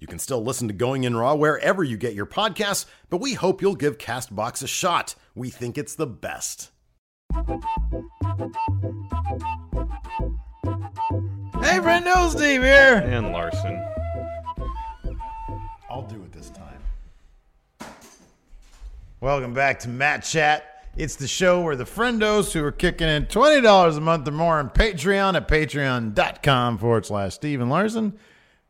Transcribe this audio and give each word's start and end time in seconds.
You 0.00 0.06
can 0.06 0.20
still 0.20 0.44
listen 0.44 0.68
to 0.68 0.74
Going 0.74 1.02
In 1.02 1.16
Raw 1.16 1.34
wherever 1.34 1.82
you 1.82 1.96
get 1.96 2.14
your 2.14 2.26
podcasts, 2.26 2.86
but 3.10 3.20
we 3.20 3.34
hope 3.34 3.60
you'll 3.60 3.74
give 3.74 3.98
Castbox 3.98 4.62
a 4.62 4.68
shot. 4.68 5.16
We 5.34 5.50
think 5.50 5.76
it's 5.76 5.96
the 5.96 6.06
best. 6.06 6.70
Hey, 7.34 7.40
Brendo, 11.80 12.30
Steve 12.30 12.62
here. 12.62 13.02
And 13.04 13.32
Larson. 13.32 13.84
I'll 15.90 16.06
do 16.06 16.22
it 16.22 16.30
this 16.30 16.50
time. 16.50 16.80
Welcome 19.20 19.52
back 19.52 19.80
to 19.80 19.88
Mat 19.88 20.22
Chat. 20.22 20.84
It's 20.96 21.16
the 21.16 21.26
show 21.26 21.60
where 21.60 21.74
the 21.74 21.84
friendos 21.84 22.52
who 22.52 22.64
are 22.64 22.70
kicking 22.70 23.08
in 23.08 23.26
$20 23.26 23.96
a 23.96 24.00
month 24.00 24.28
or 24.28 24.30
more 24.30 24.60
on 24.60 24.70
Patreon 24.70 25.34
at 25.34 25.48
patreon.com 25.48 26.78
forward 26.78 27.06
slash 27.06 27.34
Steven 27.34 27.68
Larson 27.68 28.16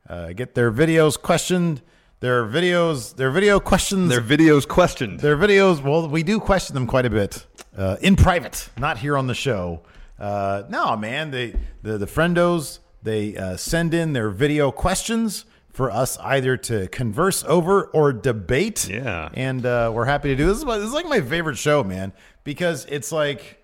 uh, 0.08 0.32
get 0.32 0.54
their 0.54 0.70
videos 0.72 1.20
questioned. 1.20 1.82
Their 2.20 2.44
videos, 2.46 3.14
their 3.14 3.30
video 3.30 3.60
questions, 3.60 4.08
Their 4.08 4.20
videos 4.20 4.66
questioned. 4.66 5.20
their 5.20 5.36
videos. 5.36 5.80
Well, 5.80 6.08
we 6.08 6.24
do 6.24 6.40
question 6.40 6.74
them 6.74 6.86
quite 6.88 7.06
a 7.06 7.10
bit 7.10 7.46
uh, 7.76 7.96
in 8.00 8.16
private, 8.16 8.68
not 8.76 8.98
here 8.98 9.16
on 9.16 9.28
the 9.28 9.34
show. 9.34 9.82
Uh, 10.18 10.64
no, 10.68 10.96
man, 10.96 11.30
they 11.30 11.54
the 11.82 11.96
the 11.96 12.06
friendos 12.06 12.80
they 13.04 13.36
uh, 13.36 13.56
send 13.56 13.94
in 13.94 14.14
their 14.14 14.30
video 14.30 14.72
questions 14.72 15.44
for 15.72 15.92
us 15.92 16.18
either 16.18 16.56
to 16.56 16.88
converse 16.88 17.44
over 17.44 17.84
or 17.84 18.12
debate. 18.12 18.88
Yeah. 18.88 19.28
and 19.34 19.64
uh, 19.64 19.92
we're 19.94 20.06
happy 20.06 20.30
to 20.30 20.34
do 20.34 20.46
this. 20.46 20.58
Is 20.58 20.64
this 20.64 20.78
is 20.88 20.92
like 20.92 21.06
my 21.06 21.20
favorite 21.20 21.56
show, 21.56 21.84
man, 21.84 22.12
because 22.42 22.84
it's 22.86 23.12
like 23.12 23.62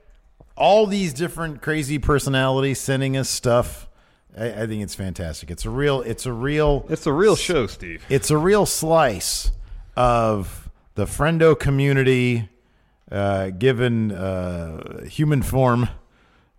all 0.57 0.87
these 0.87 1.13
different 1.13 1.61
crazy 1.61 1.99
personalities 1.99 2.79
sending 2.79 3.17
us 3.17 3.29
stuff. 3.29 3.89
I, 4.37 4.63
I 4.63 4.67
think 4.67 4.83
it's 4.83 4.95
fantastic. 4.95 5.51
It's 5.51 5.65
a 5.65 5.71
real. 5.71 6.01
It's 6.03 6.27
a 6.27 6.33
real. 6.33 6.87
It's 6.89 7.07
a 7.07 7.13
real 7.13 7.37
show, 7.37 7.67
Steve. 7.67 8.05
It's 8.09 8.31
a 8.31 8.39
real 8.39 8.67
slice 8.67 9.51
of 9.97 10.69
the 10.95 11.05
friendo 11.05 11.59
community, 11.59 12.49
uh, 13.11 13.51
given 13.51 14.13
uh, 14.13 15.05
human 15.05 15.43
form 15.43 15.89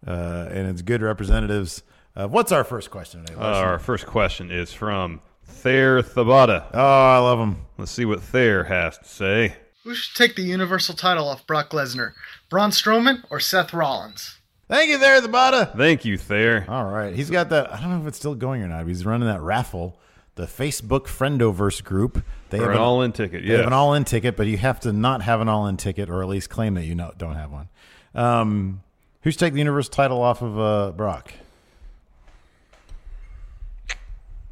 uh, 0.06 0.48
and 0.52 0.68
its 0.68 0.82
good 0.82 1.02
representatives. 1.02 1.84
Uh, 2.16 2.28
what's 2.28 2.52
our 2.52 2.64
first 2.64 2.90
question 2.92 3.26
today? 3.26 3.40
Uh, 3.40 3.46
our 3.46 3.80
first 3.80 4.06
question 4.06 4.52
is 4.52 4.72
from 4.72 5.22
Thayer 5.46 6.02
Thabata. 6.02 6.66
oh, 6.74 6.80
I 6.80 7.18
love 7.18 7.40
him. 7.40 7.58
Let's 7.78 7.92
see 7.92 8.06
what 8.06 8.22
Thayer 8.22 8.64
has 8.64 8.98
to 9.00 9.06
say. 9.06 9.56
Who 9.84 9.94
should 9.94 10.16
take 10.16 10.36
the 10.36 10.42
Universal 10.44 10.96
title 10.96 11.28
off 11.28 11.46
Brock 11.46 11.72
Lesnar? 11.72 12.14
Braun 12.50 12.72
Strowman 12.72 13.24
or 13.30 13.40
Seth 13.40 13.74
Rollins? 13.74 14.40
Thank 14.68 14.90
you, 14.90 14.98
there, 14.98 15.22
the 15.22 15.28
Bada. 15.28 15.76
Thank 15.78 16.06
you, 16.06 16.18
Thayer. 16.18 16.66
All 16.68 16.86
right, 16.86 17.14
he's 17.14 17.30
got 17.30 17.50
that. 17.50 17.72
I 17.72 17.80
don't 17.80 17.92
know 17.92 18.02
if 18.02 18.08
it's 18.08 18.18
still 18.18 18.34
going 18.36 18.64
or 18.64 18.68
not. 18.68 18.88
He's 18.88 19.06
running 19.06 19.28
that 19.28 19.42
raffle, 19.42 20.00
the 20.36 20.46
Facebook 20.48 21.02
Friendoverse 21.02 21.84
group. 21.84 22.24
They 22.50 22.58
For 22.58 22.72
an 22.72 22.78
an- 22.78 22.82
all-in 22.82 23.12
ticket, 23.12 23.46
They 23.46 23.56
have 23.58 23.68
an 23.68 23.74
all-in 23.74 24.06
ticket, 24.06 24.36
but 24.36 24.48
you 24.48 24.58
have 24.58 24.80
to 24.82 24.92
not 24.92 25.22
have 25.22 25.40
an 25.40 25.50
all-in 25.50 25.78
ticket, 25.78 26.10
or 26.10 26.24
at 26.24 26.28
least 26.30 26.50
claim 26.50 26.74
that 26.76 26.86
you 26.86 26.96
don't 26.96 27.36
have 27.36 27.52
one. 27.52 27.70
Um, 28.16 28.82
who's 29.22 29.38
taking 29.38 29.54
the 29.54 29.60
Universe 29.60 29.88
title 29.88 30.22
off 30.22 30.42
of 30.42 30.60
uh, 30.60 30.92
Brock? 30.94 31.32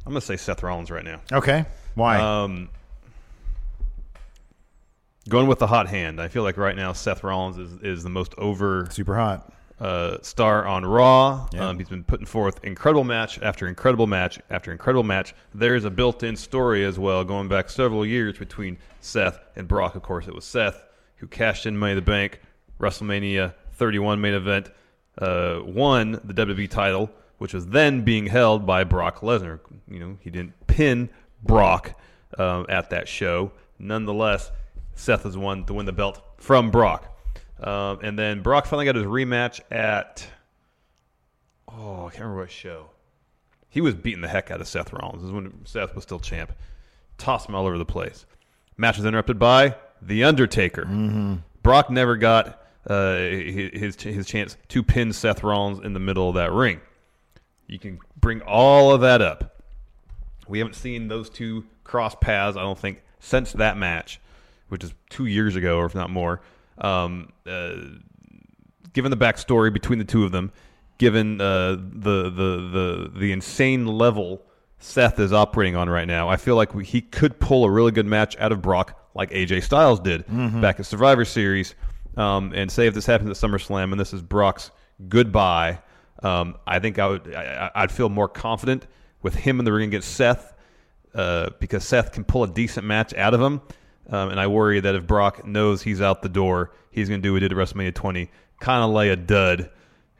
I'm 0.06 0.12
going 0.12 0.20
to 0.20 0.26
say 0.26 0.36
Seth 0.36 0.62
Rollins 0.62 0.90
right 0.90 1.04
now. 1.04 1.20
Okay, 1.32 1.64
why? 1.94 2.18
Um, 2.20 2.68
going 5.28 5.46
with 5.48 5.58
the 5.58 5.66
hot 5.66 5.88
hand. 5.88 6.20
I 6.20 6.28
feel 6.28 6.42
like 6.42 6.56
right 6.58 6.76
now 6.76 6.92
Seth 6.92 7.24
Rollins 7.24 7.56
is, 7.58 7.82
is 7.82 8.02
the 8.04 8.10
most 8.10 8.34
over 8.36 8.86
Super 8.90 9.16
hot. 9.16 9.50
Uh, 9.84 10.16
star 10.22 10.66
on 10.66 10.82
Raw. 10.82 11.46
Yeah. 11.52 11.68
Um, 11.68 11.78
he's 11.78 11.90
been 11.90 12.04
putting 12.04 12.24
forth 12.24 12.64
incredible 12.64 13.04
match 13.04 13.38
after 13.42 13.68
incredible 13.68 14.06
match 14.06 14.40
after 14.48 14.72
incredible 14.72 15.02
match. 15.02 15.34
There's 15.52 15.84
a 15.84 15.90
built-in 15.90 16.36
story 16.36 16.86
as 16.86 16.98
well, 16.98 17.22
going 17.22 17.48
back 17.48 17.68
several 17.68 18.06
years 18.06 18.38
between 18.38 18.78
Seth 19.00 19.38
and 19.56 19.68
Brock. 19.68 19.94
Of 19.94 20.00
course, 20.00 20.26
it 20.26 20.34
was 20.34 20.46
Seth 20.46 20.82
who 21.16 21.26
cashed 21.26 21.66
in 21.66 21.76
Money 21.76 21.92
in 21.92 21.96
the 21.96 22.02
Bank, 22.02 22.40
WrestleMania 22.80 23.52
31 23.74 24.22
main 24.22 24.32
event, 24.32 24.70
uh, 25.18 25.60
won 25.62 26.12
the 26.24 26.32
WWE 26.32 26.70
title, 26.70 27.10
which 27.36 27.52
was 27.52 27.66
then 27.66 28.04
being 28.04 28.26
held 28.26 28.64
by 28.64 28.84
Brock 28.84 29.20
Lesnar. 29.20 29.60
You 29.86 29.98
know, 29.98 30.16
he 30.18 30.30
didn't 30.30 30.66
pin 30.66 31.10
Brock 31.42 31.94
um, 32.38 32.64
at 32.70 32.88
that 32.88 33.06
show. 33.06 33.52
Nonetheless, 33.78 34.50
Seth 34.94 35.26
was 35.26 35.36
one 35.36 35.66
to 35.66 35.74
win 35.74 35.84
the 35.84 35.92
belt 35.92 36.22
from 36.38 36.70
Brock. 36.70 37.13
Um, 37.60 38.00
and 38.02 38.18
then 38.18 38.42
Brock 38.42 38.66
finally 38.66 38.84
got 38.84 38.96
his 38.96 39.04
rematch 39.04 39.60
at 39.70 40.26
oh, 41.68 42.06
I 42.06 42.10
can't 42.10 42.20
remember 42.20 42.42
what 42.42 42.50
show. 42.50 42.90
He 43.68 43.80
was 43.80 43.94
beating 43.94 44.20
the 44.20 44.28
heck 44.28 44.50
out 44.50 44.60
of 44.60 44.68
Seth 44.68 44.92
Rollins. 44.92 45.22
This 45.22 45.28
is 45.28 45.32
when 45.32 45.64
Seth 45.64 45.94
was 45.94 46.04
still 46.04 46.20
champ. 46.20 46.52
Tossed 47.18 47.48
him 47.48 47.54
all 47.54 47.66
over 47.66 47.78
the 47.78 47.84
place. 47.84 48.24
Match 48.76 48.96
was 48.96 49.06
interrupted 49.06 49.38
by 49.38 49.76
The 50.02 50.24
Undertaker. 50.24 50.84
Brock 51.62 51.90
never 51.90 52.16
got 52.16 52.62
uh, 52.88 53.16
his 53.16 54.00
his 54.00 54.26
chance 54.26 54.56
to 54.68 54.82
pin 54.82 55.12
Seth 55.12 55.42
Rollins 55.42 55.80
in 55.80 55.92
the 55.92 56.00
middle 56.00 56.28
of 56.28 56.34
that 56.34 56.52
ring. 56.52 56.80
You 57.66 57.78
can 57.78 57.98
bring 58.16 58.42
all 58.42 58.92
of 58.92 59.00
that 59.00 59.22
up. 59.22 59.62
We 60.46 60.58
haven't 60.58 60.74
seen 60.74 61.08
those 61.08 61.30
two 61.30 61.64
cross 61.82 62.14
paths, 62.20 62.56
I 62.56 62.60
don't 62.60 62.78
think, 62.78 63.02
since 63.20 63.52
that 63.52 63.78
match, 63.78 64.20
which 64.68 64.84
is 64.84 64.92
two 65.08 65.24
years 65.26 65.56
ago, 65.56 65.78
or 65.78 65.86
if 65.86 65.94
not 65.94 66.10
more. 66.10 66.42
Um, 66.78 67.32
uh, 67.46 67.74
given 68.92 69.10
the 69.10 69.16
backstory 69.16 69.72
between 69.72 69.98
the 69.98 70.04
two 70.04 70.24
of 70.24 70.32
them, 70.32 70.52
given 70.98 71.40
uh, 71.40 71.72
the, 71.76 72.30
the 72.30 72.30
the 72.30 73.10
the 73.18 73.32
insane 73.32 73.86
level 73.86 74.42
Seth 74.78 75.18
is 75.18 75.32
operating 75.32 75.76
on 75.76 75.88
right 75.88 76.06
now, 76.06 76.28
I 76.28 76.36
feel 76.36 76.56
like 76.56 76.74
we, 76.74 76.84
he 76.84 77.00
could 77.00 77.38
pull 77.40 77.64
a 77.64 77.70
really 77.70 77.92
good 77.92 78.06
match 78.06 78.36
out 78.38 78.52
of 78.52 78.60
Brock, 78.62 78.98
like 79.14 79.30
AJ 79.30 79.62
Styles 79.62 80.00
did 80.00 80.24
back 80.60 80.78
at 80.80 80.86
Survivor 80.86 81.24
Series. 81.24 81.74
Um, 82.16 82.52
and 82.54 82.70
say 82.70 82.86
if 82.86 82.94
this 82.94 83.06
happens 83.06 83.30
at 83.30 83.36
SummerSlam 83.36 83.90
and 83.90 83.98
this 84.00 84.12
is 84.12 84.22
Brock's 84.22 84.70
goodbye, 85.08 85.80
um, 86.22 86.56
I 86.66 86.78
think 86.78 86.98
I 86.98 87.08
would 87.08 87.34
I, 87.34 87.70
I'd 87.74 87.90
feel 87.92 88.08
more 88.08 88.28
confident 88.28 88.86
with 89.22 89.34
him 89.34 89.58
in 89.58 89.64
the 89.64 89.72
ring 89.72 89.88
against 89.88 90.14
Seth 90.14 90.54
uh, 91.14 91.50
because 91.58 91.84
Seth 91.84 92.12
can 92.12 92.24
pull 92.24 92.44
a 92.44 92.48
decent 92.48 92.86
match 92.86 93.14
out 93.14 93.34
of 93.34 93.40
him. 93.40 93.62
Um, 94.10 94.30
and 94.30 94.38
I 94.38 94.46
worry 94.46 94.80
that 94.80 94.94
if 94.94 95.06
Brock 95.06 95.46
knows 95.46 95.82
he's 95.82 96.00
out 96.00 96.22
the 96.22 96.28
door, 96.28 96.72
he's 96.90 97.08
going 97.08 97.20
to 97.20 97.26
do 97.26 97.32
what 97.32 97.42
he 97.42 97.48
did 97.48 97.56
at 97.56 97.58
WrestleMania 97.58 97.94
20, 97.94 98.30
kind 98.60 98.84
of 98.84 98.90
lay 98.90 99.08
a 99.08 99.16
dud 99.16 99.70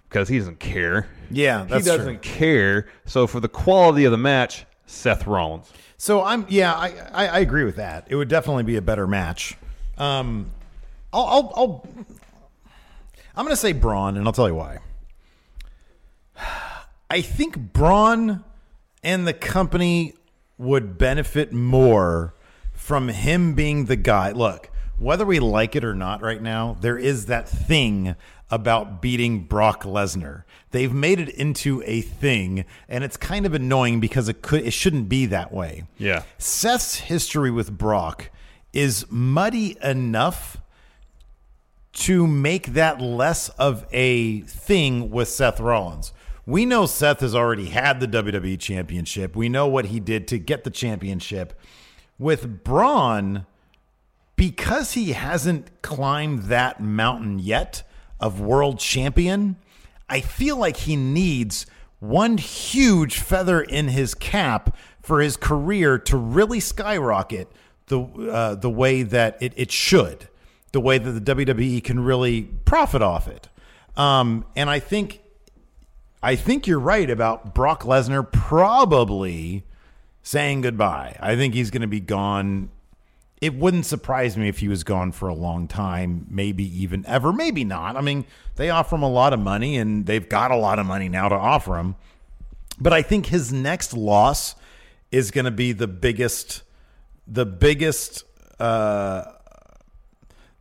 because 0.09 0.29
he 0.29 0.39
doesn't 0.39 0.61
care. 0.61 1.09
Yeah, 1.31 1.65
that's 1.65 1.85
he 1.85 1.91
doesn't 1.91 2.23
care. 2.23 2.87
So 3.05 3.27
for 3.27 3.41
the 3.41 3.49
quality 3.49 4.05
of 4.05 4.13
the 4.13 4.19
match, 4.19 4.65
Seth 4.87 5.27
Rollins. 5.27 5.71
So 5.97 6.23
I'm 6.23 6.47
yeah, 6.49 6.73
I, 6.73 6.95
I 7.13 7.27
I 7.27 7.39
agree 7.39 7.65
with 7.65 7.77
that. 7.77 8.07
It 8.09 8.17
would 8.17 8.29
definitely 8.29 8.65
be 8.65 8.77
a 8.77 8.83
better 8.83 9.07
match. 9.07 9.57
Um, 9.97 10.53
I'll 11.13 11.25
I'll, 11.25 11.53
I'll 11.57 11.89
I'm 13.37 13.45
going 13.45 13.53
to 13.53 13.57
say 13.57 13.73
Braun, 13.73 14.17
and 14.17 14.27
I'll 14.27 14.33
tell 14.33 14.49
you 14.49 14.55
why. 14.55 14.79
I 17.11 17.21
think 17.21 17.73
Braun 17.73 18.45
and 19.03 19.27
the 19.27 19.33
company 19.33 20.15
would 20.59 20.99
benefit 20.99 21.53
more 21.53 22.34
from 22.85 23.09
him 23.09 23.55
being 23.55 23.87
the 23.87 23.97
guy. 23.97 24.31
Look, 24.31 24.69
whether 24.99 25.25
we 25.25 25.41
like 25.41 25.75
it 25.75 25.87
or 25.87 25.95
not 25.95 26.21
right 26.21 26.43
now, 26.43 26.77
there 26.83 26.99
is 26.99 27.27
that 27.27 27.49
thing 27.49 28.15
about 28.51 29.01
beating 29.01 29.45
Brock 29.45 29.85
Lesnar. 29.85 30.43
They've 30.71 30.93
made 30.93 31.19
it 31.19 31.31
into 31.31 31.83
a 31.87 32.03
thing, 32.03 32.67
and 32.87 33.03
it's 33.03 33.17
kind 33.17 33.47
of 33.47 33.55
annoying 33.55 34.01
because 34.01 34.29
it 34.29 34.43
could 34.43 34.67
it 34.67 34.73
shouldn't 34.73 35.09
be 35.09 35.25
that 35.27 35.51
way. 35.51 35.85
Yeah. 35.97 36.25
Seth's 36.37 36.97
history 36.97 37.51
with 37.51 37.73
Brock 37.73 38.29
is 38.75 39.07
muddy 39.09 39.79
enough 39.83 40.59
to 41.95 42.27
make 42.27 42.75
that 42.75 43.01
less 43.01 43.49
of 43.49 43.87
a 43.93 44.43
thing 44.43 45.09
with 45.09 45.29
Seth 45.29 45.59
Rollins. 45.59 46.13
We 46.45 46.67
know 46.67 46.85
Seth 46.85 47.21
has 47.21 47.35
already 47.35 47.71
had 47.71 48.01
the 48.01 48.09
WWE 48.09 48.61
championship. 48.61 49.35
We 49.35 49.49
know 49.49 49.67
what 49.67 49.87
he 49.87 50.01
did 50.01 50.29
to 50.29 50.39
get 50.39 50.65
the 50.65 50.71
championship. 50.71 51.59
With 52.19 52.65
Braun, 52.65 53.47
because 54.37 54.93
he 54.93 55.13
hasn't 55.13 55.83
climbed 55.83 56.45
that 56.45 56.81
mountain 56.81 57.39
yet 57.39 57.83
of 58.21 58.41
world 58.41 58.79
champion, 58.79 59.57
I 60.09 60.21
feel 60.21 60.57
like 60.57 60.77
he 60.79 60.97
needs 60.97 61.67
one 62.01 62.39
huge 62.39 63.19
feather 63.19 63.61
in 63.61 63.89
his 63.89 64.15
cap 64.15 64.77
for 65.03 65.21
his 65.21 65.37
career 65.37 65.99
to 65.99 66.17
really 66.17 66.61
skyrocket 66.61 67.51
the 67.87 68.01
uh, 68.01 68.55
the 68.55 68.71
way 68.71 69.03
that 69.03 69.37
it, 69.41 69.53
it 69.57 69.71
should, 69.71 70.29
the 70.73 70.81
way 70.81 70.99
that 70.99 71.11
the 71.11 71.35
WWE 71.35 71.83
can 71.83 72.01
really 72.01 72.43
profit 72.43 73.03
off 73.03 73.29
it. 73.29 73.49
Um, 73.97 74.45
and 74.57 74.71
I 74.71 74.79
think 74.79 75.21
I 76.23 76.37
think 76.37 76.67
you're 76.67 76.81
right 76.81 77.09
about 77.11 77.55
Brock 77.55 77.83
Lesnar 77.83 78.31
probably 78.31 79.65
saying 80.25 80.63
goodbye. 80.63 81.17
I 81.21 81.37
think 81.37 81.55
he's 81.55 81.71
going 81.71 81.83
to 81.83 81.87
be 81.87 82.01
gone. 82.01 82.71
It 83.41 83.55
wouldn't 83.55 83.85
surprise 83.85 84.37
me 84.37 84.49
if 84.49 84.59
he 84.59 84.69
was 84.69 84.83
gone 84.83 85.13
for 85.13 85.29
a 85.29 85.35
long 85.35 85.69
time, 85.69 86.27
maybe 86.31 86.65
even 86.83 87.05
ever, 87.07 87.33
maybe 87.33 87.63
not. 87.63 87.97
I 87.97 88.01
mean, 88.01 88.25
they 88.57 88.71
offer 88.71 88.97
him 88.97 89.03
a 89.03 89.11
lot 89.11 89.35
of 89.35 89.39
money 89.39 89.77
and 89.77 90.07
they've 90.07 90.27
got 90.27 90.51
a 90.51 90.57
lot 90.57 90.79
of 90.79 90.87
money 90.87 91.11
now 91.11 91.29
to 91.29 91.35
offer 91.35 91.77
him. 91.77 91.95
But 92.81 92.95
I 92.95 93.03
think 93.03 93.27
his 93.27 93.53
next 93.53 93.93
loss 93.93 94.57
is 95.13 95.31
going 95.31 95.45
to 95.45 95.51
be 95.51 95.73
the 95.73 95.87
biggest 95.87 96.63
the 97.27 97.47
biggest 97.47 98.25
uh 98.59 99.25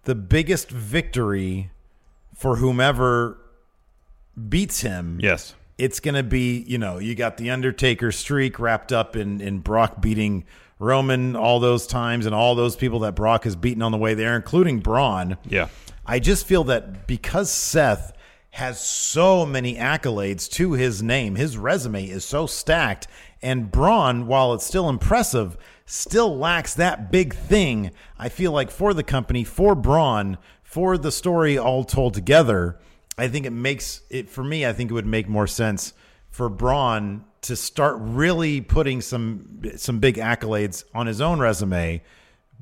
the 0.03 0.15
biggest 0.15 0.69
victory 0.69 1.71
for 2.35 2.57
whomever 2.57 3.37
beats 4.49 4.81
him 4.81 5.19
Yes. 5.21 5.55
It's 5.83 5.99
going 5.99 6.15
to 6.15 6.23
be, 6.23 6.59
you 6.65 6.77
know, 6.77 6.97
you 6.97 7.13
got 7.13 7.35
the 7.35 7.49
Undertaker 7.49 8.09
streak 8.13 8.57
wrapped 8.57 8.93
up 8.93 9.17
in, 9.17 9.41
in 9.41 9.59
Brock 9.59 10.01
beating 10.01 10.45
Roman 10.79 11.35
all 11.35 11.59
those 11.59 11.85
times 11.85 12.25
and 12.25 12.33
all 12.33 12.55
those 12.55 12.77
people 12.77 12.99
that 12.99 13.15
Brock 13.15 13.43
has 13.43 13.57
beaten 13.57 13.81
on 13.81 13.91
the 13.91 13.97
way 13.97 14.13
there, 14.13 14.37
including 14.37 14.79
Braun. 14.79 15.37
Yeah. 15.43 15.67
I 16.05 16.19
just 16.19 16.47
feel 16.47 16.63
that 16.65 17.05
because 17.05 17.51
Seth 17.51 18.13
has 18.51 18.79
so 18.79 19.45
many 19.45 19.75
accolades 19.75 20.49
to 20.51 20.71
his 20.71 21.03
name, 21.03 21.35
his 21.35 21.57
resume 21.57 22.07
is 22.07 22.23
so 22.23 22.47
stacked, 22.47 23.07
and 23.41 23.69
Braun, 23.69 24.25
while 24.25 24.53
it's 24.53 24.65
still 24.65 24.87
impressive, 24.87 25.57
still 25.85 26.37
lacks 26.37 26.75
that 26.75 27.11
big 27.11 27.33
thing. 27.33 27.91
I 28.17 28.29
feel 28.29 28.53
like 28.53 28.71
for 28.71 28.93
the 28.93 29.03
company, 29.03 29.43
for 29.43 29.75
Braun, 29.75 30.37
for 30.61 30.97
the 30.97 31.11
story 31.11 31.57
all 31.57 31.83
told 31.83 32.13
together, 32.13 32.79
I 33.17 33.27
think 33.27 33.45
it 33.45 33.51
makes 33.51 34.01
it 34.09 34.29
for 34.29 34.43
me. 34.43 34.65
I 34.65 34.73
think 34.73 34.91
it 34.91 34.93
would 34.93 35.05
make 35.05 35.27
more 35.27 35.47
sense 35.47 35.93
for 36.29 36.49
Braun 36.49 37.25
to 37.41 37.55
start 37.55 37.97
really 37.99 38.61
putting 38.61 39.01
some 39.01 39.61
some 39.75 39.99
big 39.99 40.15
accolades 40.15 40.83
on 40.93 41.07
his 41.07 41.21
own 41.21 41.39
resume. 41.39 42.01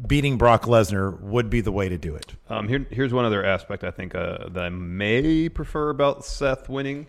Beating 0.08 0.38
Brock 0.38 0.64
Lesnar 0.64 1.20
would 1.22 1.50
be 1.50 1.62
the 1.62 1.72
way 1.72 1.88
to 1.88 1.98
do 1.98 2.16
it. 2.16 2.34
Um, 2.50 2.68
here, 2.68 2.88
here's 2.90 3.14
one 3.14 3.24
other 3.24 3.46
aspect 3.46 3.84
I 3.84 3.92
think 3.92 4.16
uh, 4.16 4.50
that 4.50 4.64
I 4.64 4.70
may 4.70 5.48
prefer 5.48 5.90
about 5.90 6.26
Seth 6.26 6.68
winning. 6.70 7.08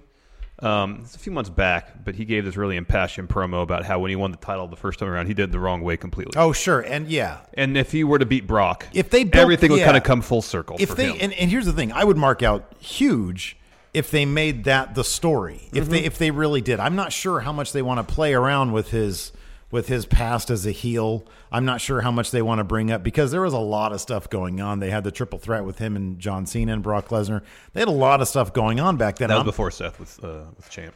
Um, 0.63 1.01
it's 1.03 1.17
a 1.17 1.19
few 1.19 1.33
months 1.33 1.51
back, 1.51 2.05
but 2.05 2.15
he 2.15 2.25
gave 2.25 2.45
this 2.45 2.57
really 2.57 2.77
impassioned 2.77 3.29
promo 3.29 3.63
about 3.63 3.85
how 3.85 3.99
when 3.99 4.11
he 4.11 4.17
won 4.17 4.31
the 4.31 4.37
title 4.37 4.69
the 4.69 4.77
first 4.77 4.99
time 4.99 5.09
around, 5.09 5.27
he 5.27 5.35
did 5.35 5.45
it 5.45 5.53
the 5.53 5.59
wrong 5.59 5.83
way 5.83 5.97
completely. 5.97 6.33
Oh, 6.37 6.53
sure, 6.53 6.81
and 6.81 7.09
yeah, 7.09 7.39
And 7.55 7.77
if 7.77 7.91
he 7.93 8.05
were 8.05 8.19
to 8.19 8.27
beat 8.27 8.47
Brock, 8.47 8.87
If 8.95 9.11
they 9.11 9.25
built- 9.25 9.43
everything 9.43 9.71
would 9.73 9.81
yeah. 9.81 9.87
kind 9.87 9.97
of 9.97 10.05
come 10.05 10.23
full 10.23 10.43
circle. 10.43 10.77
if 10.79 10.91
for 10.91 10.95
they 10.95 11.19
and, 11.19 11.33
and 11.33 11.51
here's 11.51 11.67
the 11.67 11.73
thing 11.73 11.91
i 11.93 12.05
would 12.05 12.17
mark 12.17 12.43
out 12.43 12.73
huge 12.79 13.57
if 13.93 14.11
they 14.11 14.25
made 14.25 14.65
that 14.65 14.95
the 14.95 15.05
story 15.05 15.69
if 15.73 15.85
Mm-hmm. 15.85 15.93
they 15.93 16.05
if 16.05 16.17
they 16.19 16.31
really 16.31 16.61
did 16.61 16.79
i'm 16.81 16.95
not 16.97 17.13
sure 17.13 17.41
how 17.41 17.53
much 17.53 17.73
they 17.73 17.83
want 17.83 18.07
to 18.07 18.15
play 18.15 18.33
around 18.33 18.73
with 18.73 18.91
his 18.91 19.33
with 19.73 19.89
his 19.89 20.07
past 20.07 20.49
as 20.51 20.65
a 20.65 20.71
heel 20.71 21.25
i'm 21.51 21.65
not 21.65 21.81
sure 21.81 22.03
how 22.03 22.11
much 22.13 22.31
they 22.31 22.41
want 22.43 22.59
to 22.61 22.65
bring 22.65 22.93
up 22.93 23.03
because 23.03 23.33
there 23.33 23.41
was 23.41 23.53
a 23.55 23.59
lot 23.59 23.91
of 23.93 24.01
stuff 24.01 24.31
going 24.31 24.61
on 24.61 24.79
they 24.79 24.91
had 24.91 25.03
the 25.03 25.11
triple 25.11 25.39
threat 25.41 25.65
with 25.65 25.79
him 25.79 25.97
and 25.97 26.21
john 26.21 26.47
cena 26.47 26.73
and 26.73 26.83
brock 26.85 27.09
lesnar 27.09 27.43
they 27.73 27.81
had 27.81 27.89
a 27.89 27.91
lot 27.91 28.21
of 28.21 28.29
stuff 28.29 28.53
going 28.53 28.79
on 28.79 28.97
back 28.97 29.17
then 29.17 29.29
that 29.29 29.35
was 29.35 29.41
I'm- 29.41 29.47
before 29.47 29.71
Seth 29.73 29.99
was 29.99 30.19
uh, 30.21 30.45
with 30.57 30.71
Champ. 30.71 30.95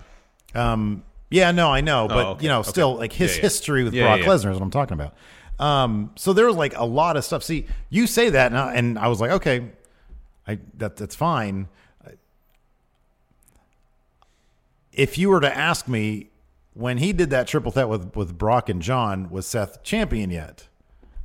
um, 0.54 1.02
yeah, 1.28 1.50
no, 1.50 1.72
I 1.72 1.80
know, 1.80 2.06
but 2.06 2.16
Oh, 2.24 2.30
okay, 2.32 2.44
you 2.44 2.48
know, 2.48 2.60
okay. 2.60 2.68
still 2.70 2.94
like 2.94 3.12
his 3.12 3.32
Yeah, 3.32 3.36
yeah. 3.38 3.42
history 3.42 3.82
with 3.82 3.94
Yeah, 3.94 4.16
Brock. 4.16 4.28
Lesnar 4.28 4.50
is 4.52 4.58
what 4.58 4.62
I'm 4.62 4.70
talking 4.70 4.92
about. 4.94 5.14
Um, 5.58 6.12
so 6.14 6.32
there 6.32 6.46
was 6.46 6.54
like 6.54 6.76
a 6.76 6.84
lot 6.84 7.16
of 7.16 7.24
stuff. 7.24 7.42
See, 7.42 7.66
you 7.90 8.06
say 8.06 8.30
that, 8.30 8.52
and 8.52 8.58
I, 8.60 8.74
and 8.74 8.96
I 8.96 9.08
was 9.08 9.20
like, 9.20 9.32
okay, 9.32 9.70
I 10.46 10.58
that 10.76 10.96
that's 10.96 11.16
fine. 11.16 11.66
If 14.92 15.18
you 15.18 15.28
were 15.30 15.40
to 15.40 15.54
ask 15.56 15.88
me 15.88 16.28
when 16.76 16.98
he 16.98 17.12
did 17.12 17.30
that 17.30 17.46
triple 17.46 17.72
threat 17.72 17.88
with 17.88 18.14
with 18.14 18.36
Brock 18.36 18.68
and 18.68 18.82
John, 18.82 19.30
was 19.30 19.46
Seth 19.46 19.82
champion 19.82 20.30
yet? 20.30 20.68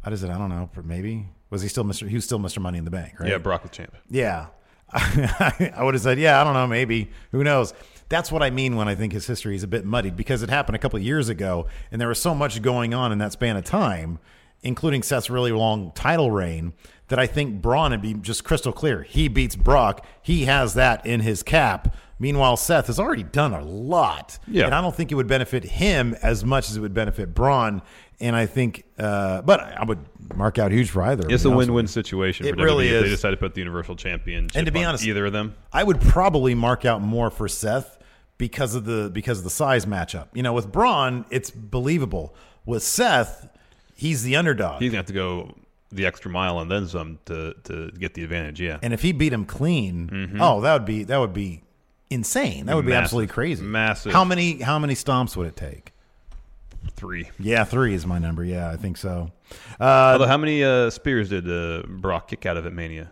I 0.04 0.10
just 0.10 0.22
said 0.22 0.32
I 0.32 0.38
don't 0.38 0.50
know, 0.50 0.70
maybe 0.84 1.28
was 1.52 1.62
he 1.62 1.68
still 1.68 1.84
Mr. 1.84 2.08
He 2.08 2.16
was 2.16 2.26
still 2.26 2.40
Mr. 2.40 2.60
Money 2.60 2.80
in 2.80 2.86
the 2.86 2.92
Bank, 2.92 3.20
right? 3.20 3.30
Yeah, 3.30 3.38
Brock 3.38 3.62
was 3.62 3.72
Champ. 3.72 3.96
Yeah. 4.10 4.48
I 4.94 5.78
would 5.80 5.94
have 5.94 6.02
said, 6.02 6.18
yeah, 6.18 6.42
I 6.42 6.44
don't 6.44 6.54
know, 6.54 6.68
maybe. 6.68 7.12
Who 7.32 7.44
knows? 7.44 7.74
That's 8.10 8.32
what 8.32 8.42
I 8.42 8.50
mean 8.50 8.76
when 8.76 8.88
I 8.88 8.96
think 8.96 9.14
his 9.14 9.28
history 9.28 9.56
is 9.56 9.64
a 9.64 9.68
bit 9.68 9.86
muddied 9.86 10.18
because 10.18 10.44
it 10.44 10.50
happened 10.50 10.76
a 10.76 10.80
couple 10.80 10.98
of 10.98 11.04
years 11.04 11.30
ago 11.30 11.68
and 11.92 12.02
there 12.02 12.10
was 12.10 12.20
so 12.20 12.34
much 12.34 12.62
going 12.62 12.94
on 12.94 13.12
in 13.12 13.20
that 13.20 13.32
span 13.32 13.56
of 13.56 13.64
time, 13.64 14.20
including 14.64 15.04
Seth's 15.04 15.30
really 15.30 15.52
long 15.52 15.92
title 15.94 16.32
reign, 16.32 16.74
that 17.12 17.20
I 17.20 17.28
think 17.28 17.62
Braun 17.62 17.92
would 17.92 18.02
be 18.02 18.16
just 18.16 18.44
crystal 18.44 18.74
clear. 18.74 19.04
He 19.04 19.28
beats 19.28 19.56
Brock. 19.56 20.06
He 20.22 20.46
has 20.46 20.74
that 20.74 21.06
in 21.06 21.20
his 21.22 21.44
cap. 21.44 21.96
Meanwhile, 22.20 22.58
Seth 22.58 22.88
has 22.88 23.00
already 23.00 23.24
done 23.24 23.54
a 23.54 23.64
lot. 23.64 24.38
Yeah. 24.48 24.66
And 24.66 24.76
I 24.76 24.82
don't 24.82 24.96
think 24.96 25.12
it 25.12 25.16
would 25.16 25.28
benefit 25.28 25.64
him 25.64 26.16
as 26.22 26.44
much 26.46 26.70
as 26.70 26.78
it 26.78 26.80
would 26.82 26.94
benefit 26.94 27.34
Braun. 27.34 27.82
And 28.20 28.36
I 28.36 28.46
think, 28.46 28.84
uh, 29.00 29.42
but 29.42 29.60
I 29.60 29.84
would 29.84 30.00
mark 30.36 30.60
out 30.60 30.72
huge 30.72 30.90
for 30.92 31.02
either. 31.02 31.24
It's 31.30 31.44
a 31.46 31.48
honest 31.50 31.58
win-win 31.58 31.88
situation. 31.88 32.46
It 32.46 32.56
for 32.56 32.64
really 32.64 32.86
WWE 32.88 32.92
if 32.96 33.02
They 33.02 33.08
is. 33.08 33.14
decided 33.18 33.36
to 33.38 33.40
put 33.40 33.56
the 33.56 33.62
Universal 33.62 33.96
Championship 33.96 34.56
And 34.56 34.66
to 34.68 34.72
be 34.72 34.80
on 34.80 34.90
honest- 34.90 35.06
either 35.06 35.26
of 35.26 35.34
them. 35.34 35.56
I 35.74 35.84
would 35.84 36.00
probably 36.00 36.54
mark 36.56 36.86
out 36.86 37.02
more 37.02 37.30
for 37.32 37.48
Seth 37.48 37.98
because 38.38 38.74
of 38.76 38.86
the 38.86 39.10
because 39.12 39.40
of 39.40 39.44
the 39.44 39.50
size 39.50 39.86
matchup. 39.86 40.28
You 40.34 40.44
know, 40.44 40.54
with 40.54 40.72
Braun, 40.72 41.26
it's 41.32 41.50
believable. 41.52 42.36
With 42.66 42.84
Seth, 42.84 43.50
he's 43.96 44.24
the 44.24 44.36
underdog. 44.36 44.82
He's 44.82 44.92
gonna 44.92 44.98
have 45.00 45.06
to 45.08 45.14
go 45.14 45.56
the 45.92 46.06
extra 46.06 46.32
mile 46.32 46.60
and 46.60 46.70
then 46.72 46.88
some 46.88 47.20
to 47.26 47.54
to 47.66 47.92
get 47.92 48.14
the 48.14 48.24
advantage. 48.24 48.60
Yeah, 48.62 48.80
and 48.82 48.94
if 48.94 49.02
he 49.02 49.12
beat 49.12 49.34
him 49.34 49.46
clean, 49.46 50.38
oh, 50.40 50.62
that 50.62 50.74
would 50.74 50.86
be 50.86 51.04
that 51.06 51.18
would 51.18 51.34
be 51.34 51.64
insane. 52.10 52.66
That 52.66 52.76
would 52.76 52.86
be 52.86 52.92
Massive. 52.92 53.04
absolutely 53.04 53.34
crazy. 53.34 53.64
Massive. 53.64 54.12
How 54.14 54.24
many 54.24 54.62
how 54.62 54.80
many 54.80 54.96
stomps 54.96 55.36
would 55.38 55.48
it 55.48 55.56
take? 55.56 55.94
three. 56.96 57.30
Yeah, 57.40 57.64
three 57.64 57.94
is 57.94 58.06
my 58.06 58.20
number. 58.20 58.44
Yeah, 58.44 58.70
I 58.70 58.76
think 58.76 58.98
so. 58.98 59.32
Uh, 59.80 59.84
Although, 60.14 60.28
how 60.28 60.38
many 60.38 60.64
uh, 60.64 60.90
spears 60.90 61.30
did 61.30 61.50
uh, 61.50 61.84
Brock 61.88 62.28
kick 62.28 62.46
out 62.46 62.58
of 62.58 62.66
at 62.66 62.74
Mania? 62.74 63.12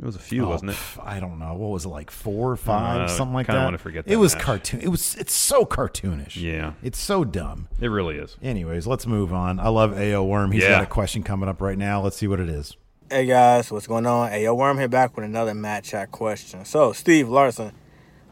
It 0.00 0.06
was 0.06 0.16
a 0.16 0.20
few, 0.20 0.46
oh, 0.46 0.48
wasn't 0.48 0.70
it? 0.70 0.76
pff, 0.76 1.04
I 1.06 1.20
don't 1.20 1.38
know. 1.38 1.52
What 1.52 1.68
was 1.72 1.84
it 1.84 1.90
like 1.90 2.10
four 2.10 2.50
or 2.50 2.56
five, 2.56 3.02
Uh, 3.02 3.08
something 3.08 3.34
like 3.34 3.48
that. 3.48 3.52
I 3.52 3.56
kinda 3.56 3.66
wanna 3.66 3.78
forget 3.78 4.04
It 4.06 4.16
was 4.16 4.34
match. 4.34 4.44
cartoon. 4.44 4.80
It 4.80 4.88
was. 4.88 5.14
It's 5.16 5.34
so 5.34 5.66
cartoonish. 5.66 6.40
Yeah. 6.40 6.72
it's 6.82 6.98
so 6.98 7.22
dumb. 7.22 7.68
It 7.80 7.88
really 7.88 8.16
is. 8.16 8.38
Anyways, 8.42 8.86
let's 8.86 9.06
move 9.06 9.32
on. 9.34 9.60
I 9.60 9.68
love 9.68 9.92
AO 9.98 10.22
Worm. 10.24 10.52
He's 10.52 10.62
Yeah. 10.62 10.70
got 10.70 10.82
a 10.84 10.86
question 10.86 11.22
coming 11.22 11.50
up 11.50 11.60
right 11.60 11.76
now. 11.76 12.00
Let's 12.00 12.16
see 12.16 12.26
what 12.26 12.40
it 12.40 12.48
is. 12.48 12.76
Hey 13.10 13.26
guys, 13.26 13.70
what's 13.70 13.86
going 13.86 14.06
on? 14.06 14.30
Hey, 14.30 14.44
yo, 14.44 14.54
Worm 14.54 14.78
here 14.78 14.88
back 14.88 15.16
with 15.16 15.24
another 15.26 15.52
Mat 15.52 15.84
Chat 15.84 16.10
question. 16.12 16.64
So, 16.64 16.92
Steve 16.92 17.28
Larson, 17.28 17.72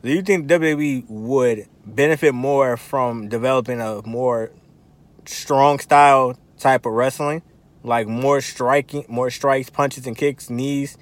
do 0.03 0.09
you 0.11 0.23
think 0.23 0.47
WWE 0.47 1.05
would 1.09 1.67
benefit 1.85 2.33
more 2.33 2.77
from 2.79 3.29
developing 3.29 3.81
a 3.81 4.01
more 4.07 4.53
strong 5.27 5.79
style 5.81 6.39
type 6.59 6.87
of 6.87 6.93
wrestling, 6.93 7.43
like 7.83 8.07
more 8.07 8.41
striking, 8.41 9.05
more 9.09 9.31
strikes, 9.31 9.69
punches 9.69 10.07
and 10.07 10.17
kicks, 10.17 10.49
knees, 10.49 10.97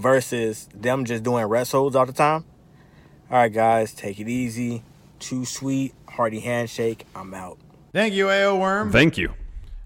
versus 0.00 0.68
them 0.74 1.04
just 1.04 1.22
doing 1.22 1.44
rest 1.46 1.72
holds 1.72 1.94
all 1.94 2.06
the 2.06 2.12
time? 2.12 2.44
All 3.30 3.38
right, 3.38 3.52
guys, 3.52 3.94
take 3.94 4.18
it 4.18 4.28
easy. 4.28 4.82
Too 5.18 5.44
sweet, 5.44 5.94
hearty 6.08 6.40
handshake. 6.40 7.06
I'm 7.14 7.32
out. 7.34 7.58
Thank 7.92 8.14
you, 8.14 8.30
AO 8.30 8.56
Worm. 8.56 8.90
Thank 8.90 9.18
you. 9.18 9.32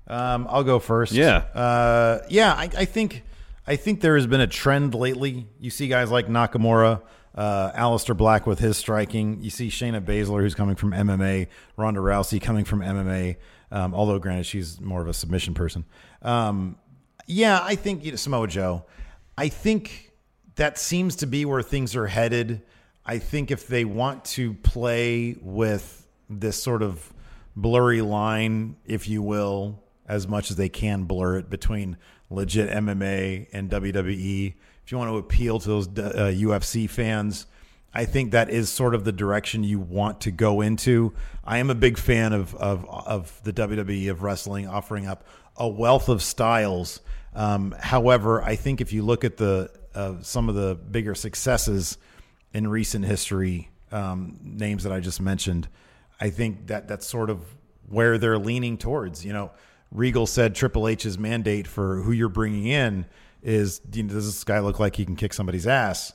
Um, 0.07 0.47
I'll 0.49 0.65
go 0.65 0.79
first. 0.79 1.13
Yeah. 1.13 1.37
Uh, 1.37 2.25
yeah, 2.29 2.53
I, 2.53 2.71
I 2.77 2.85
think 2.85 3.23
I 3.67 3.77
think 3.77 4.01
there 4.01 4.17
has 4.17 4.27
been 4.27 4.41
a 4.41 4.47
trend 4.47 4.95
lately. 4.95 5.47
You 5.59 5.71
see 5.71 5.89
guys 5.89 6.11
like 6.11 6.27
Nakamura, 6.27 7.01
uh, 7.35 7.73
Aleister 7.73 8.17
Black 8.17 8.47
with 8.47 8.59
his 8.59 8.77
striking. 8.77 9.41
You 9.41 9.51
see 9.51 9.69
Shayna 9.69 10.05
Baszler, 10.05 10.41
who's 10.41 10.55
coming 10.55 10.77
from 10.77 10.93
MMA, 10.93 11.49
Ronda 11.77 12.01
Rousey 12.01 12.41
coming 12.41 12.65
from 12.65 12.81
MMA. 12.81 13.37
Um, 13.71 13.95
although, 13.95 14.19
granted, 14.19 14.45
she's 14.47 14.81
more 14.81 15.01
of 15.01 15.09
a 15.09 15.15
submission 15.15 15.55
person. 15.55 15.85
Um, 16.23 16.77
yeah, 17.27 17.61
I 17.63 17.75
think 17.75 18.05
you 18.05 18.13
know, 18.13 18.17
Samoa 18.17 18.47
Joe. 18.47 18.85
I 19.37 19.49
think 19.49 20.13
that 20.57 20.79
seems 20.79 21.17
to 21.17 21.27
be 21.27 21.45
where 21.45 21.63
things 21.63 21.97
are 21.97 22.07
headed. 22.07 22.63
I 23.05 23.19
think 23.19 23.51
if 23.51 23.67
they 23.67 23.85
want 23.85 24.25
to 24.27 24.55
play 24.55 25.37
with 25.41 26.07
this 26.31 26.63
sort 26.63 26.83
of 26.83 27.13
blurry 27.57 28.01
line, 28.01 28.77
if 28.85 29.09
you 29.09 29.23
will, 29.23 29.83
as 30.07 30.29
much 30.29 30.51
as 30.51 30.57
they 30.57 30.69
can 30.69 31.05
blur 31.05 31.39
it 31.39 31.51
between 31.51 31.97
legit 32.31 32.71
MMA 32.71 33.49
and 33.53 33.71
WWE, 33.71 34.55
if 34.85 34.93
you 34.93 34.99
want 34.99 35.11
to 35.11 35.17
appeal 35.17 35.59
to 35.59 35.69
those 35.69 35.89
uh, 35.89 36.33
UFC 36.35 36.89
fans, 36.89 37.47
I 37.93 38.05
think 38.05 38.33
that 38.33 38.51
is 38.51 38.69
sort 38.71 38.95
of 38.95 39.05
the 39.05 39.13
direction 39.13 39.65
you 39.65 39.79
want 39.79 40.23
to 40.23 40.31
go 40.31 40.61
into. 40.61 41.15
I 41.45 41.59
am 41.59 41.71
a 41.71 41.75
big 41.75 41.97
fan 41.97 42.33
of 42.33 42.55
of, 42.57 42.85
of 42.89 43.41
the 43.45 43.53
WWE 43.53 44.11
of 44.11 44.23
wrestling 44.23 44.67
offering 44.67 45.07
up 45.07 45.25
a 45.57 45.69
wealth 45.69 46.09
of 46.09 46.23
styles. 46.23 47.01
Um, 47.35 47.75
however, 47.79 48.43
I 48.43 48.57
think 48.57 48.81
if 48.81 48.93
you 48.93 49.03
look 49.03 49.25
at 49.25 49.37
the 49.37 49.71
uh, 49.95 50.15
some 50.23 50.49
of 50.49 50.55
the 50.55 50.75
bigger 50.75 51.15
successes 51.15 51.99
in 52.53 52.67
recent 52.69 53.05
history, 53.05 53.71
um, 53.93 54.39
names 54.43 54.85
that 54.85 54.93
I 54.93 55.01
just 55.01 55.21
mentioned, 55.21 55.69
I 56.21 56.31
think 56.31 56.69
that 56.69 56.89
that's 56.89 57.07
sort 57.07 57.31
of 57.31 57.41
where 57.89 58.19
they're 58.19 58.39
leaning 58.39 58.79
towards. 58.79 59.25
You 59.25 59.33
know, 59.33 59.51
Regal 59.91 60.27
said 60.27 60.55
Triple 60.55 60.89
H's 60.89 61.19
mandate 61.19 61.67
for 61.67 62.03
who 62.03 62.13
you're 62.13 62.29
bringing 62.29 62.67
in 62.67 63.07
is 63.43 63.81
you 63.93 64.03
know, 64.03 64.15
does 64.15 64.27
this 64.27 64.45
guy 64.45 64.61
look 64.61 64.81
like 64.81 64.97
he 64.97 65.05
can 65.05 65.17
kick 65.17 65.33
somebody's 65.33 65.67
ass? 65.67 66.13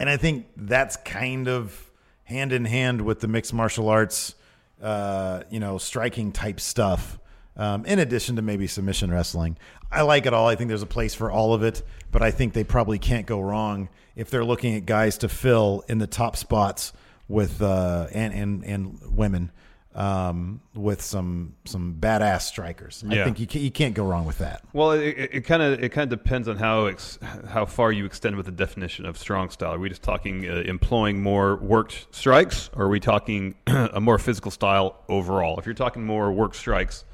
And 0.00 0.08
I 0.08 0.16
think 0.16 0.46
that's 0.56 0.96
kind 0.96 1.48
of 1.48 1.90
hand 2.24 2.52
in 2.52 2.64
hand 2.64 3.00
with 3.02 3.20
the 3.20 3.28
mixed 3.28 3.54
martial 3.54 3.88
arts, 3.88 4.34
uh, 4.82 5.42
you 5.50 5.60
know, 5.60 5.78
striking 5.78 6.32
type 6.32 6.60
stuff. 6.60 7.17
Um, 7.58 7.84
in 7.86 7.98
addition 7.98 8.36
to 8.36 8.42
maybe 8.42 8.68
submission 8.68 9.10
wrestling, 9.10 9.58
I 9.90 10.02
like 10.02 10.26
it 10.26 10.32
all. 10.32 10.46
I 10.46 10.54
think 10.54 10.68
there's 10.68 10.82
a 10.82 10.86
place 10.86 11.14
for 11.14 11.30
all 11.30 11.54
of 11.54 11.64
it, 11.64 11.82
but 12.12 12.22
I 12.22 12.30
think 12.30 12.52
they 12.52 12.64
probably 12.64 12.98
can't 12.98 13.26
go 13.26 13.40
wrong 13.40 13.88
if 14.14 14.30
they're 14.30 14.44
looking 14.44 14.76
at 14.76 14.86
guys 14.86 15.18
to 15.18 15.28
fill 15.28 15.84
in 15.88 15.98
the 15.98 16.06
top 16.06 16.36
spots 16.36 16.92
with 17.26 17.60
uh, 17.60 18.06
and 18.12 18.32
and 18.32 18.64
and 18.64 19.00
women 19.16 19.50
um, 19.98 20.60
with 20.74 21.02
some 21.02 21.54
some 21.64 21.96
badass 21.98 22.42
strikers. 22.42 23.02
I 23.08 23.24
think 23.24 23.40
you 23.40 23.46
can, 23.48 23.60
you 23.62 23.70
can't 23.72 23.94
go 23.94 24.04
wrong 24.04 24.24
with 24.24 24.38
that. 24.38 24.62
Well, 24.72 24.92
it 24.92 25.40
kind 25.44 25.60
of 25.60 25.82
it 25.82 25.90
kind 25.90 26.12
of 26.12 26.16
depends 26.16 26.46
on 26.46 26.56
how 26.56 26.86
ex, 26.86 27.18
how 27.48 27.66
far 27.66 27.90
you 27.90 28.04
extend 28.04 28.36
with 28.36 28.46
the 28.46 28.52
definition 28.52 29.04
of 29.04 29.18
strong 29.18 29.50
style. 29.50 29.74
Are 29.74 29.78
we 29.78 29.88
just 29.88 30.02
talking 30.02 30.48
uh, 30.48 30.62
employing 30.66 31.20
more 31.20 31.56
worked 31.56 32.06
strikes, 32.12 32.70
or 32.74 32.84
are 32.84 32.88
we 32.88 33.00
talking 33.00 33.56
a 33.66 34.00
more 34.00 34.18
physical 34.18 34.52
style 34.52 35.02
overall? 35.08 35.58
If 35.58 35.66
you're 35.66 35.74
talking 35.74 36.04
more 36.04 36.30
work 36.30 36.54
strikes, 36.54 37.04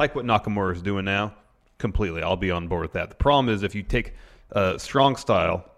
like 0.00 0.14
what 0.14 0.24
Nakamura 0.24 0.74
is 0.74 0.80
doing 0.80 1.04
now, 1.04 1.34
completely, 1.76 2.22
I'll 2.22 2.34
be 2.34 2.50
on 2.50 2.68
board 2.68 2.82
with 2.82 2.94
that. 2.94 3.10
The 3.10 3.16
problem 3.16 3.54
is 3.54 3.62
if 3.62 3.74
you 3.74 3.82
take 3.82 4.14
uh, 4.50 4.78
strong 4.78 5.14
style 5.14 5.70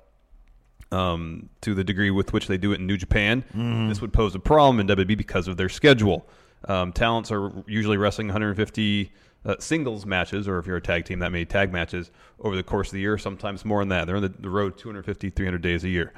um, 0.92 1.48
to 1.62 1.74
the 1.74 1.82
degree 1.82 2.10
with 2.12 2.32
which 2.32 2.46
they 2.46 2.56
do 2.56 2.70
it 2.70 2.78
in 2.78 2.86
New 2.86 2.96
Japan, 2.96 3.44
this 3.88 4.00
would 4.00 4.12
pose 4.12 4.36
a 4.36 4.38
problem 4.38 4.78
in 4.78 4.86
WWE 4.86 5.18
because 5.18 5.48
of 5.48 5.56
their 5.56 5.68
schedule. 5.68 6.24
Um, 6.68 6.92
talents 6.92 7.32
are 7.32 7.50
usually 7.66 7.96
wrestling 7.96 8.28
150 8.28 9.10
uh, 9.44 9.56
singles 9.58 10.06
matches, 10.06 10.46
or 10.46 10.60
if 10.60 10.68
you're 10.68 10.76
a 10.76 10.80
tag 10.80 11.04
team, 11.04 11.18
that 11.18 11.32
many 11.32 11.44
tag 11.44 11.72
matches 11.72 12.12
over 12.38 12.54
the 12.54 12.62
course 12.62 12.88
of 12.88 12.92
the 12.92 13.00
year, 13.00 13.18
sometimes 13.18 13.64
more 13.64 13.80
than 13.80 13.88
that. 13.88 14.06
They're 14.06 14.14
on 14.14 14.22
the, 14.22 14.28
the 14.28 14.50
road 14.50 14.78
250, 14.78 15.30
300 15.30 15.60
days 15.60 15.82
a 15.82 15.88
year. 15.88 16.12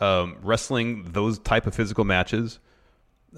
Um, 0.00 0.38
wrestling 0.42 1.04
those 1.12 1.38
type 1.38 1.68
of 1.68 1.74
physical 1.76 2.04
matches, 2.04 2.58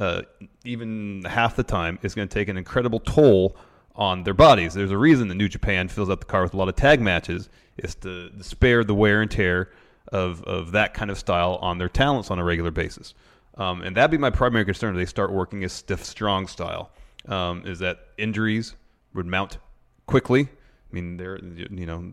uh, 0.00 0.22
even 0.64 1.22
half 1.24 1.54
the 1.54 1.62
time, 1.62 1.98
is 2.00 2.14
going 2.14 2.26
to 2.26 2.32
take 2.32 2.48
an 2.48 2.56
incredible 2.56 3.00
toll 3.00 3.58
on 3.96 4.22
their 4.24 4.34
bodies. 4.34 4.74
There's 4.74 4.90
a 4.90 4.98
reason 4.98 5.28
that 5.28 5.34
New 5.34 5.48
Japan 5.48 5.88
fills 5.88 6.10
up 6.10 6.20
the 6.20 6.26
car 6.26 6.42
with 6.42 6.54
a 6.54 6.56
lot 6.56 6.68
of 6.68 6.76
tag 6.76 7.00
matches, 7.00 7.48
is 7.78 7.94
to, 7.96 8.30
spare 8.42 8.84
the 8.84 8.94
wear 8.94 9.22
and 9.22 9.30
tear 9.30 9.70
of, 10.12 10.42
of 10.44 10.72
that 10.72 10.94
kind 10.94 11.10
of 11.10 11.18
style 11.18 11.58
on 11.62 11.78
their 11.78 11.88
talents 11.88 12.30
on 12.30 12.38
a 12.38 12.44
regular 12.44 12.70
basis. 12.70 13.14
Um, 13.56 13.82
and 13.82 13.96
that'd 13.96 14.10
be 14.10 14.18
my 14.18 14.30
primary 14.30 14.64
concern 14.64 14.94
if 14.94 14.98
they 14.98 15.06
start 15.06 15.32
working 15.32 15.64
a 15.64 15.68
stiff, 15.68 16.04
strong 16.04 16.46
style, 16.46 16.90
um, 17.26 17.64
is 17.66 17.78
that 17.78 18.00
injuries 18.18 18.74
would 19.14 19.26
mount 19.26 19.58
quickly. 20.06 20.42
I 20.42 20.94
mean, 20.94 21.16
they're 21.16 21.38
you 21.42 21.86
know, 21.86 22.12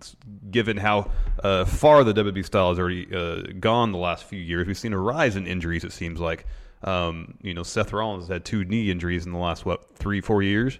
given 0.49 0.77
how 0.77 1.11
uh, 1.43 1.65
far 1.65 2.03
the 2.03 2.13
WWE 2.13 2.45
style 2.45 2.69
has 2.69 2.79
already 2.79 3.13
uh, 3.13 3.53
gone 3.59 3.91
the 3.91 3.97
last 3.97 4.23
few 4.23 4.39
years, 4.39 4.67
we've 4.67 4.77
seen 4.77 4.93
a 4.93 4.97
rise 4.97 5.35
in 5.35 5.45
injuries. 5.45 5.83
It 5.83 5.91
seems 5.91 6.19
like, 6.19 6.47
um, 6.83 7.37
you 7.41 7.53
know, 7.53 7.63
Seth 7.63 7.93
Rollins 7.93 8.23
has 8.23 8.29
had 8.29 8.45
two 8.45 8.63
knee 8.63 8.89
injuries 8.89 9.25
in 9.25 9.31
the 9.31 9.37
last 9.37 9.65
what 9.65 9.95
three, 9.95 10.21
four 10.21 10.41
years 10.41 10.79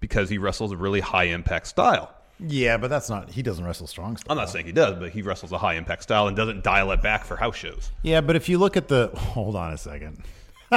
because 0.00 0.28
he 0.28 0.38
wrestles 0.38 0.72
a 0.72 0.76
really 0.76 1.00
high 1.00 1.24
impact 1.24 1.66
style. 1.68 2.12
Yeah, 2.40 2.76
but 2.78 2.88
that's 2.88 3.08
not. 3.08 3.30
He 3.30 3.42
doesn't 3.42 3.64
wrestle 3.64 3.86
strong 3.86 4.16
style. 4.16 4.32
I'm 4.32 4.36
not 4.36 4.50
saying 4.50 4.66
he 4.66 4.72
does, 4.72 4.98
but 4.98 5.10
he 5.10 5.22
wrestles 5.22 5.52
a 5.52 5.58
high 5.58 5.74
impact 5.74 6.02
style 6.02 6.26
and 6.26 6.36
doesn't 6.36 6.64
dial 6.64 6.90
it 6.90 7.00
back 7.00 7.24
for 7.24 7.36
house 7.36 7.56
shows. 7.56 7.92
Yeah, 8.02 8.20
but 8.22 8.34
if 8.34 8.48
you 8.48 8.58
look 8.58 8.76
at 8.76 8.88
the 8.88 9.08
hold 9.14 9.54
on 9.56 9.72
a 9.72 9.78
second. 9.78 10.22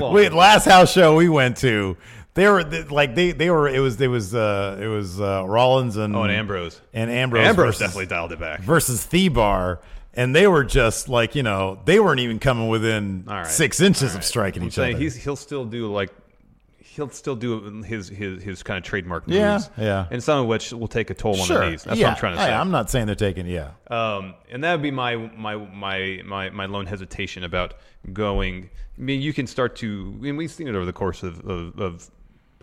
Wait, 0.00 0.32
last 0.32 0.66
house 0.66 0.92
show 0.92 1.16
we 1.16 1.28
went 1.28 1.56
to, 1.58 1.96
they 2.34 2.46
were 2.48 2.62
they- 2.64 2.82
like 2.84 3.14
they 3.14 3.32
they 3.32 3.50
were 3.50 3.68
it 3.68 3.78
was 3.80 4.00
it 4.00 4.08
was 4.08 4.34
uh 4.34 4.78
it 4.80 4.86
was 4.86 5.20
uh 5.20 5.44
Rollins 5.46 5.96
and 5.96 6.14
Oh, 6.14 6.22
and 6.24 6.32
Ambrose. 6.32 6.80
and 6.92 7.10
Ambrose 7.10 7.46
Ambrose 7.46 7.66
versus, 7.74 7.80
definitely 7.80 8.06
dialed 8.06 8.32
it 8.32 8.40
back. 8.40 8.60
versus 8.60 9.06
The 9.06 9.28
Bar, 9.28 9.80
and 10.14 10.34
they 10.36 10.46
were 10.46 10.64
just 10.64 11.08
like 11.08 11.34
you 11.34 11.42
know 11.42 11.80
they 11.86 12.00
weren't 12.00 12.20
even 12.20 12.38
coming 12.38 12.68
within 12.68 13.24
right. 13.26 13.46
six 13.46 13.80
inches 13.80 14.12
All 14.12 14.18
of 14.18 14.24
striking 14.24 14.62
I'm 14.62 14.68
each 14.68 14.78
other. 14.78 14.96
He's, 14.96 15.14
he'll 15.16 15.36
still 15.36 15.64
do 15.64 15.90
like 15.92 16.10
he'll 16.94 17.08
still 17.08 17.36
do 17.36 17.82
his 17.82 18.08
his 18.08 18.42
his 18.42 18.62
kind 18.62 18.76
of 18.76 18.84
trademark 18.84 19.26
moves. 19.26 19.38
yeah. 19.38 19.60
yeah. 19.78 20.06
and 20.10 20.22
some 20.22 20.40
of 20.40 20.46
which 20.46 20.72
will 20.72 20.88
take 20.88 21.10
a 21.10 21.14
toll 21.14 21.40
on 21.40 21.46
sure, 21.46 21.60
the 21.60 21.70
knees. 21.70 21.84
That's 21.84 21.98
yeah, 21.98 22.08
what 22.08 22.12
I'm 22.12 22.18
trying 22.18 22.36
to 22.36 22.42
say. 22.42 22.52
I'm 22.52 22.70
not 22.70 22.90
saying 22.90 23.06
they're 23.06 23.14
taking 23.14 23.46
yeah. 23.46 23.70
Um, 23.88 24.34
and 24.50 24.62
that 24.64 24.72
would 24.72 24.82
be 24.82 24.90
my 24.90 25.16
my 25.16 25.56
my 25.56 26.20
my 26.24 26.50
my 26.50 26.66
lone 26.66 26.86
hesitation 26.86 27.44
about 27.44 27.74
going. 28.12 28.68
I 28.98 29.00
mean, 29.00 29.22
you 29.22 29.32
can 29.32 29.46
start 29.46 29.76
to. 29.76 30.14
I 30.18 30.22
mean, 30.22 30.36
we've 30.36 30.50
seen 30.50 30.68
it 30.68 30.74
over 30.74 30.84
the 30.84 30.92
course 30.92 31.22
of, 31.22 31.40
of, 31.48 31.78
of 31.80 32.10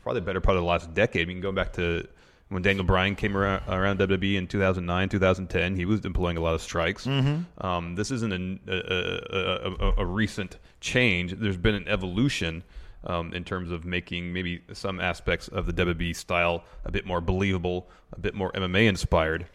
probably 0.01 0.21
the 0.21 0.25
better 0.25 0.41
part 0.41 0.57
of 0.57 0.63
the 0.63 0.67
last 0.67 0.93
decade. 0.93 1.27
We 1.27 1.33
can 1.33 1.41
go 1.41 1.51
back 1.51 1.74
to 1.74 2.07
when 2.50 2.62
Daniel 2.62 2.86
Bryan 2.86 3.15
came 3.15 3.36
around, 3.36 3.63
around 3.67 4.00
WWE 4.00 4.36
in 4.36 4.48
2009, 4.48 5.09
2010. 5.09 5.75
He 5.75 5.86
was 5.86 6.05
employing 6.05 6.38
a 6.38 6.39
lot 6.39 6.53
of 6.53 6.62
strikes. 6.62 7.07
Um, 7.07 7.95
this 7.95 8.12
isn't 8.12 8.33
an, 8.33 8.59
a, 8.67 8.74
a, 8.74 9.88
a, 9.88 9.93
a 9.98 10.05
recent 10.05 10.57
change. 10.81 11.33
There's 11.33 11.57
been 11.57 11.75
an 11.75 11.88
evolution. 11.88 12.63
Um, 13.06 13.34
in 13.34 13.46
terms 13.46 13.72
of 13.72 13.86
making 13.86 14.34
maybe 14.34 14.62
some 14.74 15.00
aspects 15.00 15.48
of 15.48 15.65
the 15.65 15.72
WWE 15.72 16.13
style 16.13 16.65
a 16.84 16.91
bit 16.91 17.06
more 17.06 17.22
believable, 17.22 17.88
a 18.12 18.20
bit 18.20 18.36
more 18.36 18.51
MMA 18.51 18.89
inspired. 18.89 19.46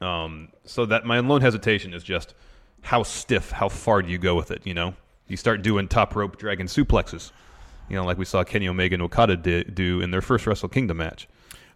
Um, 0.00 0.48
so 0.64 0.86
that 0.86 1.04
my 1.04 1.20
lone 1.20 1.42
hesitation 1.42 1.92
is 1.92 2.02
just 2.02 2.32
how 2.80 3.02
stiff, 3.02 3.50
how 3.50 3.68
far 3.68 4.00
do 4.00 4.08
you 4.10 4.16
go 4.16 4.34
with 4.34 4.50
it? 4.50 4.66
You 4.66 4.72
know, 4.72 4.94
you 5.28 5.36
start 5.36 5.60
doing 5.60 5.86
top 5.86 6.16
rope 6.16 6.38
dragon 6.38 6.66
suplexes, 6.66 7.30
you 7.90 7.96
know, 7.96 8.04
like 8.04 8.18
we 8.18 8.24
saw 8.24 8.44
Kenny 8.44 8.68
Omega 8.68 8.94
and 8.94 9.02
Okada 9.02 9.36
di- 9.36 9.64
do 9.64 10.00
in 10.00 10.10
their 10.10 10.22
first 10.22 10.46
Wrestle 10.46 10.68
Kingdom 10.68 10.98
match. 10.98 11.28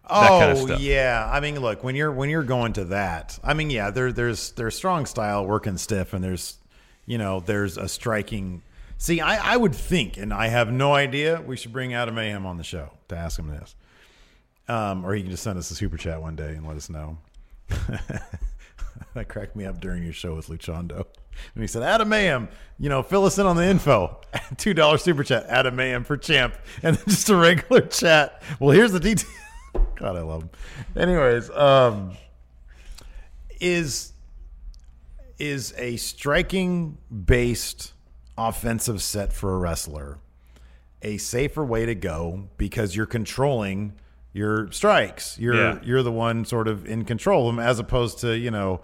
Oh 0.09 0.39
kind 0.41 0.71
of 0.71 0.81
yeah, 0.81 1.29
I 1.33 1.41
mean, 1.41 1.59
look 1.59 1.83
when 1.83 1.97
you're 1.97 2.13
when 2.13 2.29
you're 2.29 2.43
going 2.43 2.75
to 2.75 2.85
that, 2.87 3.39
I 3.43 3.55
mean, 3.55 3.71
yeah, 3.71 3.91
there 3.91 4.13
there's 4.13 4.53
there's 4.53 4.75
strong 4.75 5.07
style 5.07 5.47
working 5.47 5.79
stiff, 5.79 6.13
and 6.13 6.23
there's 6.23 6.59
you 7.07 7.19
know 7.19 7.41
there's 7.41 7.79
a 7.79 7.89
striking. 7.89 8.63
See, 9.05 9.21
I 9.21 9.53
I 9.53 9.57
would 9.59 9.75
think, 9.75 10.17
and 10.17 10.33
I 10.33 10.47
have 10.47 10.73
no 10.73 10.95
idea. 10.95 11.39
We 11.43 11.59
should 11.59 11.75
bring 11.75 11.93
Adam 11.93 12.15
Mayhem 12.15 12.47
on 12.47 12.57
the 12.57 12.65
show 12.65 12.89
to 13.09 13.17
ask 13.19 13.39
him 13.39 13.49
this, 13.49 13.77
um, 14.67 15.05
or 15.05 15.15
he 15.15 15.21
can 15.21 15.31
just 15.31 15.43
send 15.43 15.59
us 15.59 15.71
a 15.71 15.75
super 15.75 15.99
chat 15.99 16.23
one 16.23 16.37
day 16.37 16.55
and 16.55 16.67
let 16.67 16.79
us 16.79 16.89
know. 16.89 17.19
that 17.69 19.29
cracked 19.29 19.57
me 19.57 19.67
up 19.67 19.79
during 19.79 20.05
your 20.05 20.15
show 20.15 20.35
with 20.35 20.47
Luchando. 20.47 21.05
And 21.55 21.63
he 21.63 21.67
said, 21.67 21.83
Adam 21.83 22.09
Mayhem, 22.09 22.49
you 22.79 22.89
know, 22.89 23.03
fill 23.03 23.27
us 23.27 23.37
in 23.37 23.45
on 23.45 23.57
the 23.57 23.67
info. 23.67 24.23
$2 24.35 25.01
super 25.01 25.23
chat, 25.23 25.45
Adam 25.51 25.77
Mayhem 25.77 26.03
for 26.03 26.17
champ. 26.17 26.55
And 26.83 26.97
then 26.97 27.05
just 27.07 27.29
a 27.29 27.37
regular 27.37 27.83
chat. 27.83 28.43
Well, 28.59 28.71
here's 28.71 28.93
the 28.93 29.01
detail. 29.01 29.29
God, 29.97 30.17
I 30.17 30.23
love 30.23 30.45
him. 30.45 30.51
Anyways, 30.97 31.51
um, 31.51 32.17
is 33.61 34.15
is 35.39 35.75
a 35.77 35.97
striking 35.97 36.97
based 37.27 37.94
offensive 38.37 39.03
set 39.03 39.33
for 39.33 39.55
a 39.55 39.59
wrestler 39.59 40.19
a 41.03 41.19
safer 41.19 41.63
way 41.65 41.85
to 41.85 41.95
go 41.95 42.49
because 42.57 42.97
you're 42.97 43.05
controlling 43.05 43.93
your 44.33 44.71
strikes. 44.73 45.39
You're 45.39 45.55
Yeah. 45.55 45.79
you're 45.85 46.03
the 46.03 46.11
one 46.11 46.45
sort 46.47 46.67
of 46.67 46.87
in 46.87 47.05
control 47.05 47.49
of 47.49 47.55
them 47.55 47.65
as 47.65 47.79
opposed 47.79 48.21
to, 48.21 48.37
you 48.37 48.51
know, 48.51 48.81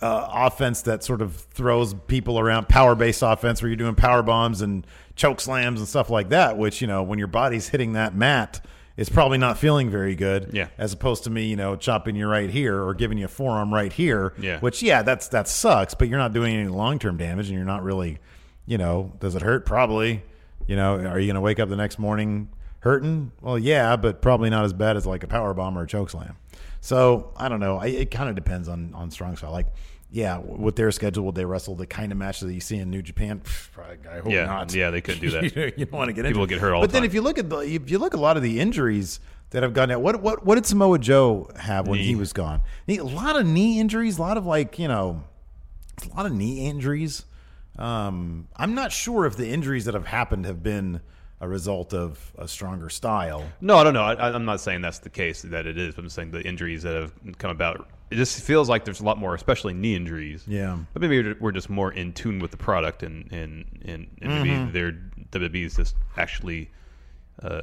uh, 0.00 0.28
offense 0.32 0.82
that 0.82 1.02
sort 1.04 1.22
of 1.22 1.34
throws 1.36 1.94
people 2.08 2.38
around 2.38 2.68
power 2.68 2.94
based 2.96 3.22
offense 3.22 3.62
where 3.62 3.68
you're 3.68 3.76
doing 3.76 3.94
power 3.94 4.22
bombs 4.22 4.60
and 4.60 4.84
choke 5.14 5.40
slams 5.40 5.78
and 5.80 5.88
stuff 5.88 6.10
like 6.10 6.30
that, 6.30 6.58
which, 6.58 6.80
you 6.80 6.86
know, 6.88 7.02
when 7.02 7.18
your 7.18 7.28
body's 7.28 7.68
hitting 7.68 7.92
that 7.92 8.14
mat 8.14 8.60
It's 8.94 9.08
probably 9.08 9.38
not 9.38 9.56
feeling 9.56 9.88
very 9.88 10.14
good. 10.14 10.50
Yeah. 10.52 10.66
As 10.76 10.92
opposed 10.92 11.24
to 11.24 11.30
me, 11.30 11.46
you 11.46 11.56
know, 11.56 11.76
chopping 11.76 12.14
you 12.14 12.26
right 12.28 12.50
here 12.50 12.82
or 12.82 12.92
giving 12.92 13.16
you 13.16 13.24
a 13.24 13.28
forearm 13.28 13.72
right 13.72 13.90
here. 13.90 14.34
Yeah. 14.38 14.58
Which 14.60 14.82
yeah, 14.82 15.00
that's 15.02 15.28
that 15.28 15.48
sucks, 15.48 15.94
but 15.94 16.08
you're 16.08 16.18
not 16.18 16.34
doing 16.34 16.54
any 16.54 16.68
long 16.68 16.98
term 16.98 17.16
damage 17.16 17.48
and 17.48 17.56
you're 17.56 17.64
not 17.66 17.82
really, 17.82 18.18
you 18.66 18.78
know, 18.78 19.12
does 19.20 19.34
it 19.34 19.42
hurt? 19.42 19.66
Probably. 19.66 20.22
You 20.66 20.76
know, 20.76 20.96
are 20.96 21.18
you 21.18 21.26
gonna 21.26 21.40
wake 21.40 21.58
up 21.58 21.68
the 21.68 21.76
next 21.76 21.98
morning 21.98 22.48
hurting? 22.80 23.32
Well, 23.40 23.58
yeah, 23.58 23.96
but 23.96 24.22
probably 24.22 24.48
not 24.50 24.64
as 24.64 24.72
bad 24.72 24.96
as 24.96 25.06
like 25.06 25.24
a 25.24 25.26
power 25.26 25.52
bomb 25.54 25.76
or 25.76 25.82
a 25.82 25.86
choke 25.86 26.10
slam. 26.10 26.36
So 26.80 27.32
I 27.36 27.48
don't 27.48 27.60
know. 27.60 27.78
I, 27.78 27.86
it 27.86 28.10
kind 28.10 28.28
of 28.28 28.34
depends 28.34 28.68
on 28.68 28.94
on 28.94 29.10
strong 29.10 29.36
style. 29.36 29.50
Like, 29.52 29.66
yeah, 30.10 30.38
with 30.38 30.76
their 30.76 30.90
schedule, 30.92 31.24
would 31.24 31.34
they 31.34 31.44
wrestle 31.44 31.74
the 31.74 31.86
kind 31.86 32.12
of 32.12 32.18
matches 32.18 32.42
that 32.46 32.52
you 32.54 32.60
see 32.60 32.76
in 32.76 32.90
New 32.90 33.02
Japan? 33.02 33.40
Pff, 33.40 33.72
probably, 33.72 33.98
I 34.08 34.18
hope 34.20 34.30
Yeah, 34.32 34.44
not. 34.46 34.74
yeah, 34.74 34.90
they 34.90 35.00
couldn't 35.00 35.20
do 35.20 35.30
that. 35.32 35.56
you, 35.56 35.72
you 35.76 35.84
don't 35.86 35.92
want 35.92 36.08
to 36.08 36.12
get 36.12 36.24
People 36.24 36.42
injured. 36.42 36.48
get 36.56 36.60
hurt 36.60 36.74
all 36.74 36.80
But 36.80 36.90
the 36.90 36.94
then 36.94 37.04
if 37.04 37.14
you 37.14 37.22
look 37.22 37.38
at 37.38 37.48
the 37.50 37.58
if 37.58 37.90
you 37.90 37.98
look 37.98 38.14
at 38.14 38.18
a 38.20 38.22
lot 38.22 38.36
of 38.36 38.42
the 38.42 38.60
injuries 38.60 39.20
that 39.50 39.62
have 39.62 39.74
gone 39.74 39.90
out, 39.90 40.00
what 40.02 40.22
what 40.22 40.44
what 40.46 40.54
did 40.54 40.66
Samoa 40.66 40.98
Joe 40.98 41.50
have 41.58 41.88
when 41.88 41.98
he 41.98 42.14
was 42.14 42.32
gone? 42.32 42.62
He, 42.86 42.98
a 42.98 43.04
lot 43.04 43.34
of 43.38 43.46
knee 43.46 43.80
injuries, 43.80 44.18
a 44.18 44.22
lot 44.22 44.36
of 44.36 44.46
like 44.46 44.78
you 44.78 44.86
know, 44.88 45.24
a 46.10 46.16
lot 46.16 46.26
of 46.26 46.32
knee 46.32 46.66
injuries. 46.68 47.24
Um, 47.78 48.48
I'm 48.56 48.74
not 48.74 48.92
sure 48.92 49.24
if 49.26 49.36
the 49.36 49.48
injuries 49.48 49.84
that 49.86 49.94
have 49.94 50.06
happened 50.06 50.44
have 50.46 50.62
been 50.62 51.00
a 51.40 51.48
result 51.48 51.92
of 51.92 52.32
a 52.38 52.46
stronger 52.46 52.88
style. 52.88 53.44
No, 53.60 53.76
I 53.76 53.82
don't 53.84 53.94
know. 53.94 54.02
I, 54.04 54.32
I'm 54.32 54.44
not 54.44 54.60
saying 54.60 54.82
that's 54.82 54.98
the 55.00 55.10
case 55.10 55.42
that 55.42 55.66
it 55.66 55.76
is. 55.78 55.94
But 55.94 56.04
I'm 56.04 56.10
saying 56.10 56.30
the 56.30 56.42
injuries 56.42 56.82
that 56.84 56.94
have 56.94 57.12
come 57.38 57.50
about. 57.50 57.88
It 58.10 58.16
just 58.16 58.42
feels 58.42 58.68
like 58.68 58.84
there's 58.84 59.00
a 59.00 59.04
lot 59.04 59.18
more, 59.18 59.34
especially 59.34 59.72
knee 59.72 59.96
injuries. 59.96 60.44
Yeah. 60.46 60.78
But 60.92 61.00
maybe 61.02 61.22
we're- 61.22 61.36
we're 61.40 61.50
just 61.52 61.70
more 61.70 61.90
in 61.92 62.12
tune 62.12 62.38
with 62.40 62.50
the 62.50 62.58
product, 62.58 63.02
and 63.02 63.32
and 63.32 63.64
and, 63.84 64.06
and 64.20 64.34
maybe 64.34 64.50
Mm-hmm. 64.50 64.72
their 64.72 64.92
WWE 65.32 65.64
is 65.64 65.76
just 65.76 65.96
actually, 66.18 66.70
uh, 67.42 67.62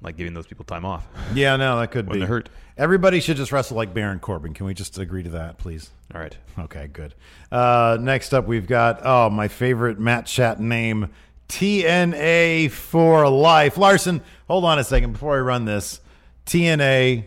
like 0.00 0.16
giving 0.16 0.32
those 0.32 0.46
people 0.46 0.64
time 0.64 0.84
off. 0.84 1.06
Yeah, 1.34 1.56
no, 1.56 1.78
that 1.80 1.90
could 1.90 2.08
be 2.10 2.20
hurt. 2.20 2.48
Everybody 2.78 3.18
should 3.18 3.36
just 3.36 3.50
wrestle 3.50 3.76
like 3.76 3.92
Baron 3.92 4.20
Corbin. 4.20 4.54
Can 4.54 4.64
we 4.64 4.72
just 4.72 4.98
agree 4.98 5.24
to 5.24 5.30
that, 5.30 5.58
please? 5.58 5.90
All 6.14 6.20
right. 6.20 6.36
Okay, 6.60 6.86
good. 6.86 7.12
Uh, 7.50 7.98
next 8.00 8.32
up, 8.32 8.46
we've 8.46 8.68
got 8.68 9.00
oh 9.04 9.28
my 9.30 9.48
favorite 9.48 9.98
Mat 9.98 10.26
Chat 10.26 10.60
name, 10.60 11.10
TNA 11.48 12.70
for 12.70 13.28
life. 13.28 13.76
Larson, 13.78 14.22
hold 14.46 14.64
on 14.64 14.78
a 14.78 14.84
second 14.84 15.14
before 15.14 15.36
I 15.36 15.40
run 15.40 15.64
this. 15.64 16.00
TNA, 16.46 17.26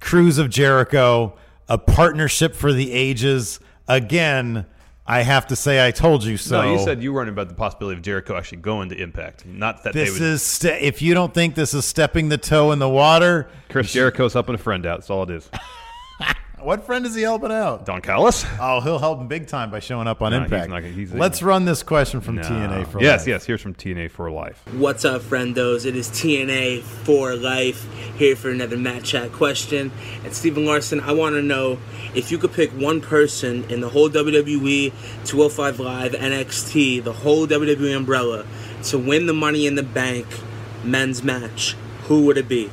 Cruise 0.00 0.38
of 0.38 0.50
Jericho, 0.50 1.34
a 1.68 1.78
partnership 1.78 2.56
for 2.56 2.72
the 2.72 2.92
ages. 2.92 3.60
Again, 3.86 4.66
I 5.06 5.22
have 5.22 5.48
to 5.48 5.56
say, 5.56 5.84
I 5.84 5.90
told 5.90 6.22
you 6.22 6.36
so. 6.36 6.62
no, 6.62 6.72
you 6.74 6.78
said 6.78 7.02
you 7.02 7.12
were 7.12 7.18
running 7.18 7.32
about 7.34 7.48
the 7.48 7.54
possibility 7.54 7.96
of 7.96 8.02
Jericho 8.02 8.36
actually 8.36 8.58
going 8.58 8.88
to 8.90 8.96
Impact, 8.96 9.44
not 9.44 9.82
that 9.82 9.92
this 9.94 10.10
they 10.10 10.12
would. 10.12 10.22
is 10.22 10.42
ste- 10.42 10.64
if 10.80 11.02
you 11.02 11.12
don't 11.14 11.34
think 11.34 11.54
this 11.56 11.74
is 11.74 11.84
stepping 11.84 12.28
the 12.28 12.38
toe 12.38 12.70
in 12.70 12.78
the 12.78 12.88
water. 12.88 13.48
Chris 13.68 13.92
Jericho's 13.92 14.32
helping 14.32 14.54
a 14.54 14.58
friend 14.58 14.86
out. 14.86 14.98
That's 15.00 15.10
all 15.10 15.24
it 15.24 15.30
is. 15.30 15.50
What 16.62 16.84
friend 16.86 17.04
is 17.06 17.14
he 17.16 17.22
helping 17.22 17.50
out? 17.50 17.84
Don 17.86 18.00
Callis. 18.00 18.46
Oh, 18.60 18.80
he'll 18.80 19.00
help 19.00 19.20
him 19.20 19.26
big 19.26 19.48
time 19.48 19.70
by 19.72 19.80
showing 19.80 20.06
up 20.06 20.22
on 20.22 20.30
No, 20.30 20.38
he's 20.40 20.44
Impact. 20.52 20.70
not 20.70 20.84
he's- 20.84 21.10
Let's 21.12 21.42
run 21.42 21.64
this 21.64 21.82
question 21.82 22.20
from 22.20 22.36
No. 22.36 22.42
TNA 22.42 22.84
for 22.84 23.00
yes, 23.00 23.22
life. 23.22 23.26
Yes, 23.26 23.26
yes. 23.26 23.44
Here's 23.46 23.60
from 23.60 23.74
TNA 23.74 24.08
for 24.08 24.30
life. 24.30 24.62
What's 24.76 25.04
up, 25.04 25.22
friendos? 25.22 25.84
It 25.84 25.96
is 25.96 26.08
TNA 26.08 26.80
for 26.82 27.34
life 27.34 27.84
here 28.16 28.36
for 28.36 28.48
another 28.50 28.76
Mat 28.76 29.02
Chat 29.02 29.32
question. 29.32 29.90
And 30.24 30.32
Stephen 30.32 30.64
Larson, 30.64 31.00
I 31.00 31.12
want 31.12 31.34
to 31.34 31.42
know 31.42 31.78
if 32.14 32.30
you 32.30 32.38
could 32.38 32.52
pick 32.52 32.70
one 32.70 33.00
person 33.00 33.64
in 33.68 33.80
the 33.80 33.88
whole 33.88 34.08
WWE, 34.08 34.92
205 35.24 35.80
Live, 35.80 36.12
NXT, 36.12 37.00
the 37.02 37.12
whole 37.12 37.46
WWE 37.48 37.96
umbrella 37.96 38.44
to 38.84 38.98
win 38.98 39.26
the 39.26 39.32
Money 39.34 39.66
in 39.66 39.74
the 39.74 39.82
Bank 39.82 40.26
men's 40.84 41.24
match, 41.24 41.74
who 42.04 42.24
would 42.26 42.38
it 42.38 42.48
be? 42.48 42.70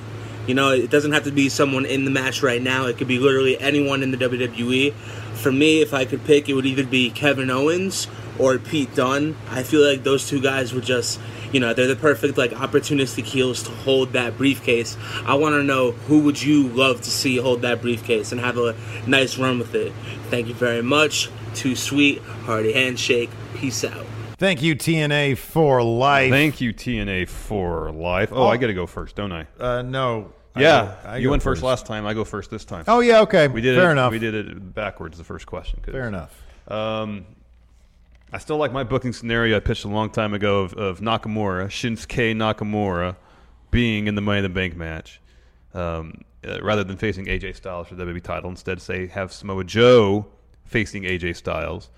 You 0.50 0.56
know, 0.56 0.72
it 0.72 0.90
doesn't 0.90 1.12
have 1.12 1.26
to 1.26 1.32
be 1.32 1.48
someone 1.48 1.86
in 1.86 2.06
the 2.06 2.10
match 2.10 2.42
right 2.42 2.60
now. 2.60 2.88
It 2.88 2.98
could 2.98 3.08
be 3.08 3.20
literally 3.20 3.56
anyone 3.60 4.02
in 4.02 4.10
the 4.10 4.18
WWE. 4.18 4.94
For 5.36 5.52
me, 5.52 5.84
if 5.84 5.94
I 5.94 6.06
could 6.06 6.26
pick, 6.26 6.50
it 6.50 6.56
would 6.56 6.66
either 6.66 6.84
be 6.84 7.12
Kevin 7.12 7.52
Owens 7.52 8.08
or 8.40 8.58
Pete 8.58 8.96
Dunne. 8.96 9.38
I 9.52 9.62
feel 9.62 9.88
like 9.88 10.02
those 10.02 10.28
two 10.28 10.42
guys 10.42 10.74
would 10.74 10.86
just, 10.86 11.20
you 11.52 11.60
know, 11.60 11.76
they're 11.76 11.86
the 11.86 11.96
perfect 11.96 12.36
like 12.36 12.50
opportunistic 12.50 13.26
heels 13.26 13.62
to 13.62 13.70
hold 13.70 14.14
that 14.14 14.40
briefcase. 14.40 14.98
I 15.24 15.36
want 15.36 15.54
to 15.54 15.62
know 15.62 15.92
who 15.92 16.22
would 16.22 16.42
you 16.42 16.68
love 16.70 17.02
to 17.02 17.12
see 17.12 17.38
hold 17.38 17.62
that 17.62 17.84
briefcase 17.84 18.32
and 18.32 18.42
have 18.42 18.58
a 18.58 18.76
nice 19.06 19.38
run 19.38 19.60
with 19.60 19.76
it. 19.76 19.94
Thank 20.32 20.48
you 20.48 20.56
very 20.56 20.82
much. 20.82 21.30
Too 21.54 21.76
sweet, 21.76 22.24
hearty 22.24 22.74
handshake. 22.74 23.30
Peace 23.54 23.84
out. 23.84 24.08
Thank 24.40 24.64
you, 24.64 24.76
TNA 24.76 25.38
for 25.38 25.84
life. 25.84 26.32
Thank 26.32 26.60
you, 26.60 26.74
TNA 26.74 27.30
for 27.30 27.92
life. 27.92 28.30
Oh, 28.32 28.48
I 28.48 28.58
got 28.58 28.68
to 28.68 28.74
go 28.74 28.88
first, 28.88 29.16
don't 29.16 29.32
I? 29.32 29.46
uh, 29.60 29.84
no. 29.84 30.34
I 30.56 30.62
Yeah, 30.62 30.96
go- 31.04 31.10
I 31.10 31.18
you 31.18 31.30
went 31.30 31.44
first 31.44 31.62
last 31.64 31.86
time. 31.86 32.06
I 32.06 32.14
go 32.14 32.24
first 32.24 32.50
this 32.50 32.66
time. 32.66 32.84
Oh 32.88 33.00
yeah, 33.02 33.22
okay. 33.22 33.48
we 33.48 33.62
did 33.62 33.78
Fair 33.78 33.90
it. 33.90 33.94
enough. 33.94 34.12
We 34.12 34.20
did 34.20 34.34
it 34.34 34.74
backwards. 34.76 35.18
The 35.18 35.24
first 35.24 35.46
question. 35.46 35.80
Fair 35.84 36.08
enough. 36.08 36.36
Um, 36.68 37.26
I 38.32 38.38
still 38.38 38.58
like 38.58 38.72
my 38.72 38.84
booking 38.84 39.12
scenario 39.14 39.58
I 39.58 39.60
pitched 39.60 39.86
a 39.86 39.88
long 39.88 40.10
time 40.12 40.34
ago 40.34 40.62
of, 40.62 40.74
of 40.76 41.00
Nakamura, 41.00 41.66
Shinsuke 41.68 42.36
Nakamura, 42.36 43.16
being 43.72 44.08
in 44.08 44.16
the 44.16 44.22
Money 44.22 44.40
in 44.40 44.44
the 44.44 44.50
Bank 44.50 44.76
match, 44.76 45.20
um, 45.74 46.22
uh, 46.48 46.62
rather 46.62 46.84
than 46.84 46.96
facing 46.98 47.26
AJ 47.26 47.56
Styles 47.56 47.88
for 47.88 47.96
the 47.96 48.04
WWE 48.06 48.22
title. 48.24 48.50
Instead, 48.50 48.82
say 48.82 49.08
have 49.08 49.32
Samoa 49.34 49.64
Joe 49.64 50.28
facing 50.66 51.04
AJ 51.04 51.36
Styles. 51.38 51.90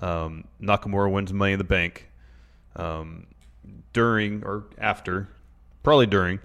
Um, 0.00 0.44
Nakamura 0.60 1.10
wins 1.10 1.32
Money 1.32 1.52
in 1.52 1.58
the 1.58 1.64
Bank 1.64 2.08
um, 2.74 3.26
during 3.92 4.44
or 4.44 4.64
after, 4.78 5.28
probably 5.84 6.06
during 6.06 6.40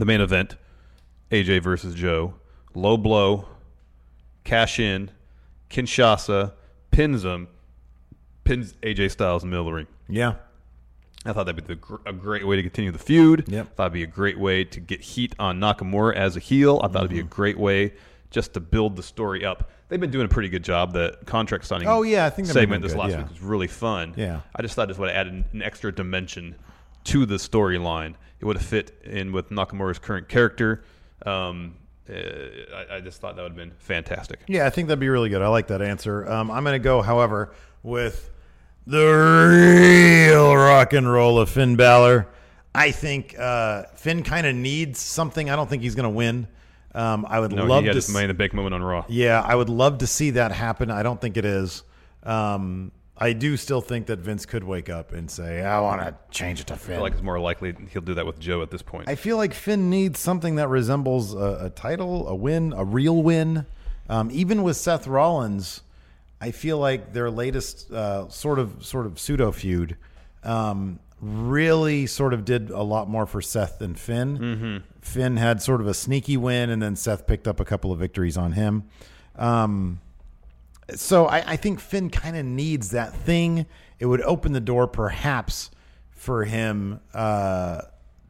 the 0.00 0.06
main 0.06 0.20
event, 0.20 0.56
AJ 1.30 1.62
versus 1.62 1.94
Joe. 1.94 2.34
Low 2.74 2.96
blow, 2.96 3.46
cash 4.44 4.78
in, 4.78 5.10
Kinshasa 5.70 6.52
pins 6.90 7.24
him, 7.24 7.48
pins 8.44 8.74
AJ 8.82 9.10
Styles 9.10 9.42
in 9.42 9.50
the 9.50 9.56
middle 9.56 9.66
of 9.68 9.72
the 9.72 9.76
ring. 9.76 9.86
Yeah. 10.08 10.34
I 11.24 11.32
thought 11.32 11.46
that'd 11.46 11.64
be 11.66 11.74
the, 11.74 11.98
a 12.04 12.12
great 12.12 12.44
way 12.46 12.56
to 12.56 12.62
continue 12.62 12.90
the 12.90 12.98
feud. 12.98 13.44
Yep. 13.46 13.76
Thought 13.76 13.82
it'd 13.84 13.92
be 13.92 14.02
a 14.02 14.06
great 14.08 14.38
way 14.38 14.64
to 14.64 14.80
get 14.80 15.00
heat 15.00 15.34
on 15.38 15.60
Nakamura 15.60 16.16
as 16.16 16.36
a 16.36 16.40
heel. 16.40 16.80
I 16.82 16.88
thought 16.88 17.04
it'd 17.04 17.10
be 17.10 17.18
Mm-hmm. 17.18 17.26
a 17.26 17.30
great 17.30 17.58
way 17.58 17.92
just 18.30 18.54
to 18.54 18.60
build 18.60 18.96
the 18.96 19.02
story 19.02 19.44
up. 19.44 19.70
They've 19.88 20.00
been 20.00 20.10
doing 20.10 20.24
a 20.26 20.28
pretty 20.28 20.48
good 20.48 20.64
job. 20.64 20.92
The 20.94 21.18
contract 21.26 21.64
signing 21.66 21.86
Oh, 21.86 22.02
yeah, 22.02 22.24
I 22.26 22.30
think 22.30 22.48
segment 22.48 22.82
this 22.82 22.92
good, 22.92 22.98
last 22.98 23.10
yeah. 23.10 23.18
week 23.18 23.28
was 23.28 23.40
really 23.40 23.66
fun. 23.68 24.14
Yeah. 24.16 24.40
I 24.56 24.62
just 24.62 24.74
thought 24.74 24.88
this 24.88 24.98
would 24.98 25.10
have 25.10 25.16
added 25.16 25.44
an 25.52 25.62
extra 25.62 25.92
dimension 25.94 26.56
to 27.04 27.26
the 27.26 27.36
storyline. 27.36 28.14
It 28.40 28.44
would 28.44 28.56
have 28.56 28.66
fit 28.66 29.00
in 29.04 29.32
with 29.32 29.50
Nakamura's 29.50 29.98
current 29.98 30.28
character. 30.28 30.82
Um, 31.24 31.76
uh, 32.10 32.14
I, 32.14 32.96
I 32.96 33.00
just 33.00 33.20
thought 33.20 33.36
that 33.36 33.42
would 33.42 33.52
have 33.52 33.56
been 33.56 33.72
fantastic. 33.78 34.40
Yeah, 34.48 34.66
I 34.66 34.70
think 34.70 34.88
that'd 34.88 34.98
be 34.98 35.08
really 35.08 35.28
good. 35.28 35.42
I 35.42 35.48
like 35.48 35.68
that 35.68 35.80
answer. 35.82 36.28
Um, 36.28 36.50
I'm 36.50 36.64
going 36.64 36.74
to 36.74 36.82
go, 36.84 37.02
however, 37.02 37.54
with 37.84 38.30
the 38.86 40.26
real 40.28 40.54
rock 40.56 40.92
and 40.92 41.10
roll 41.10 41.38
of 41.38 41.48
Finn 41.48 41.76
Balor. 41.76 42.26
I 42.74 42.90
think 42.90 43.38
uh, 43.38 43.84
Finn 43.94 44.22
kind 44.22 44.46
of 44.46 44.54
needs 44.56 44.98
something. 44.98 45.48
I 45.50 45.56
don't 45.56 45.68
think 45.70 45.82
he's 45.82 45.94
going 45.94 46.04
to 46.04 46.10
win. 46.10 46.48
Um, 46.94 47.24
I 47.28 47.38
would 47.40 47.52
No, 47.52 47.64
love 47.64 47.84
to. 47.84 47.92
his 47.92 48.08
s- 48.08 48.12
money 48.12 48.24
in 48.24 48.28
the 48.28 48.34
bank 48.34 48.52
moment 48.54 48.74
on 48.74 48.82
Raw. 48.82 49.04
Yeah, 49.08 49.40
I 49.40 49.54
would 49.54 49.68
love 49.68 49.98
to 49.98 50.06
see 50.06 50.30
that 50.30 50.52
happen. 50.52 50.90
I 50.90 51.02
don't 51.02 51.20
think 51.20 51.36
it 51.36 51.44
is. 51.44 51.84
Um, 52.22 52.92
I 53.22 53.34
do 53.34 53.56
still 53.56 53.80
think 53.80 54.06
that 54.06 54.18
Vince 54.18 54.46
could 54.46 54.64
wake 54.64 54.90
up 54.90 55.12
and 55.12 55.30
say, 55.30 55.62
"I 55.62 55.78
want 55.78 56.00
to 56.00 56.12
change 56.32 56.60
it 56.60 56.66
to 56.66 56.74
Finn." 56.74 56.76
I 56.76 56.78
Finn." 56.78 56.96
feel 56.96 57.02
like 57.02 57.12
it's 57.12 57.22
more 57.22 57.38
likely 57.38 57.72
he'll 57.92 58.02
do 58.02 58.14
that 58.14 58.26
with 58.26 58.40
Joe 58.40 58.62
at 58.62 58.72
this 58.72 58.82
point. 58.82 59.08
I 59.08 59.14
feel 59.14 59.36
like 59.36 59.54
Finn 59.54 59.88
needs 59.88 60.18
something 60.18 60.56
that 60.56 60.68
resembles 60.68 61.32
a, 61.32 61.66
a 61.66 61.70
title, 61.70 62.26
a 62.26 62.34
win, 62.34 62.72
a 62.76 62.84
real 62.84 63.22
win. 63.22 63.64
Um, 64.08 64.28
even 64.32 64.64
with 64.64 64.76
Seth 64.76 65.06
Rollins, 65.06 65.82
I 66.40 66.50
feel 66.50 66.78
like 66.78 67.12
their 67.12 67.30
latest 67.30 67.92
uh, 67.92 68.28
sort 68.28 68.58
of 68.58 68.84
sort 68.84 69.06
of 69.06 69.20
pseudo 69.20 69.52
feud 69.52 69.96
um, 70.42 70.98
really 71.20 72.06
sort 72.06 72.34
of 72.34 72.44
did 72.44 72.70
a 72.70 72.82
lot 72.82 73.08
more 73.08 73.26
for 73.26 73.40
Seth 73.40 73.78
than 73.78 73.94
Finn. 73.94 74.38
Mm-hmm. 74.38 74.76
Finn 75.00 75.36
had 75.36 75.62
sort 75.62 75.80
of 75.80 75.86
a 75.86 75.94
sneaky 75.94 76.36
win, 76.36 76.70
and 76.70 76.82
then 76.82 76.96
Seth 76.96 77.28
picked 77.28 77.46
up 77.46 77.60
a 77.60 77.64
couple 77.64 77.92
of 77.92 78.00
victories 78.00 78.36
on 78.36 78.52
him. 78.52 78.82
Um, 79.36 80.00
so 80.94 81.26
I, 81.26 81.52
I 81.52 81.56
think 81.56 81.80
Finn 81.80 82.10
kind 82.10 82.36
of 82.36 82.44
needs 82.44 82.90
that 82.90 83.14
thing. 83.14 83.66
It 83.98 84.06
would 84.06 84.22
open 84.22 84.52
the 84.52 84.60
door, 84.60 84.86
perhaps, 84.86 85.70
for 86.10 86.44
him 86.44 87.00
uh, 87.14 87.82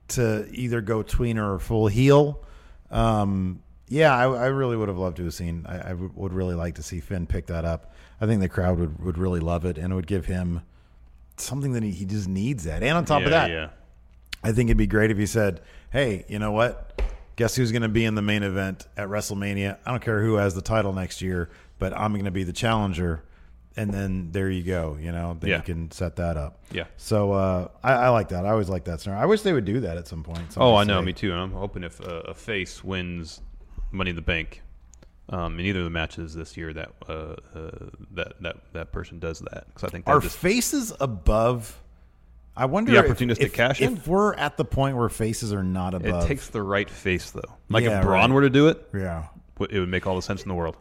to 0.08 0.48
either 0.52 0.80
go 0.80 1.02
tweener 1.02 1.54
or 1.54 1.58
full 1.58 1.88
heel. 1.88 2.44
Um, 2.90 3.62
yeah, 3.88 4.16
I, 4.16 4.24
I 4.24 4.46
really 4.46 4.76
would 4.76 4.88
have 4.88 4.98
loved 4.98 5.16
to 5.18 5.24
have 5.24 5.34
seen. 5.34 5.66
I, 5.68 5.90
I 5.90 5.92
would 5.92 6.14
would 6.16 6.32
really 6.32 6.54
like 6.54 6.76
to 6.76 6.82
see 6.82 7.00
Finn 7.00 7.26
pick 7.26 7.46
that 7.46 7.64
up. 7.64 7.92
I 8.20 8.26
think 8.26 8.40
the 8.40 8.48
crowd 8.48 8.78
would, 8.78 9.02
would 9.04 9.18
really 9.18 9.40
love 9.40 9.64
it, 9.64 9.76
and 9.78 9.92
it 9.92 9.96
would 9.96 10.06
give 10.06 10.26
him 10.26 10.62
something 11.36 11.72
that 11.72 11.82
he, 11.82 11.90
he 11.90 12.04
just 12.04 12.28
needs. 12.28 12.64
That, 12.64 12.82
and 12.82 12.96
on 12.96 13.04
top 13.04 13.20
yeah, 13.20 13.26
of 13.26 13.30
that, 13.32 13.50
yeah. 13.50 13.68
I 14.42 14.52
think 14.52 14.68
it'd 14.68 14.78
be 14.78 14.86
great 14.86 15.10
if 15.10 15.18
he 15.18 15.26
said, 15.26 15.60
"Hey, 15.90 16.24
you 16.28 16.38
know 16.38 16.52
what? 16.52 17.02
Guess 17.36 17.56
who's 17.56 17.72
going 17.72 17.82
to 17.82 17.88
be 17.88 18.04
in 18.04 18.14
the 18.14 18.22
main 18.22 18.42
event 18.42 18.86
at 18.96 19.08
WrestleMania? 19.08 19.78
I 19.84 19.90
don't 19.90 20.02
care 20.02 20.22
who 20.22 20.34
has 20.34 20.54
the 20.54 20.62
title 20.62 20.92
next 20.92 21.22
year, 21.22 21.50
but 21.82 21.98
I'm 21.98 22.12
going 22.12 22.26
to 22.26 22.30
be 22.30 22.44
the 22.44 22.52
challenger 22.52 23.24
and 23.76 23.92
then 23.92 24.30
there 24.32 24.48
you 24.50 24.62
go. 24.62 24.96
You 25.00 25.10
know, 25.12 25.36
then 25.40 25.50
Yeah. 25.50 25.56
you 25.56 25.62
can 25.62 25.90
set 25.90 26.16
that 26.16 26.36
up. 26.36 26.60
Yeah. 26.70 26.84
So 26.96 27.32
uh, 27.32 27.68
I, 27.82 27.92
I 27.94 28.08
like 28.10 28.28
that. 28.28 28.44
I 28.46 28.50
always 28.50 28.68
like 28.68 28.84
that 28.84 29.00
scenario. 29.00 29.20
I 29.22 29.26
wish 29.26 29.40
they 29.42 29.52
would 29.52 29.64
do 29.64 29.80
that 29.80 29.96
at 29.96 30.06
some 30.06 30.22
point. 30.22 30.46
Oh, 30.56 30.76
I 30.76 30.84
know, 30.84 31.00
say- 31.00 31.06
me 31.06 31.12
too. 31.12 31.32
And 31.32 31.40
I'm 31.40 31.52
hoping 31.52 31.82
if 31.82 32.00
uh, 32.00 32.22
a 32.28 32.34
face 32.34 32.84
wins 32.84 33.40
Money 33.90 34.10
in 34.10 34.16
the 34.16 34.22
Bank 34.22 34.62
um, 35.30 35.58
in 35.58 35.66
either 35.66 35.80
of 35.80 35.84
the 35.84 35.90
matches 35.90 36.34
this 36.34 36.56
year, 36.56 36.72
that 36.74 36.90
uh, 37.08 37.12
uh, 37.12 37.70
that 38.12 38.34
that 38.42 38.56
that 38.74 38.92
person 38.92 39.18
does 39.18 39.38
that 39.40 39.64
because 39.68 39.84
I 39.84 39.88
think 39.88 40.06
Are 40.06 40.20
just, 40.20 40.36
faces 40.36 40.92
above? 41.00 41.80
I 42.54 42.66
wonder 42.66 42.92
The 42.92 42.98
if- 42.98 43.06
opportunistic 43.06 43.40
if, 43.40 43.52
cash 43.54 43.80
in? 43.80 43.96
If 43.96 44.06
we're 44.06 44.34
at 44.34 44.58
the 44.58 44.64
point 44.66 44.96
where 44.98 45.08
faces 45.08 45.50
are 45.54 45.62
not 45.64 45.94
above. 45.94 46.24
it 46.24 46.26
takes 46.28 46.48
the 46.48 46.62
right 46.62 46.90
face 46.90 47.30
though. 47.30 47.40
Like 47.70 47.84
Yeah, 47.84 47.98
if 48.00 48.04
Braun 48.04 48.20
right. 48.30 48.34
were 48.34 48.42
to 48.42 48.50
do 48.50 48.68
it, 48.68 48.86
yeah, 48.92 49.28
it 49.70 49.78
would 49.80 49.88
make 49.88 50.06
all 50.06 50.16
the 50.16 50.22
sense 50.22 50.42
in 50.42 50.48
the 50.48 50.54
world. 50.54 50.76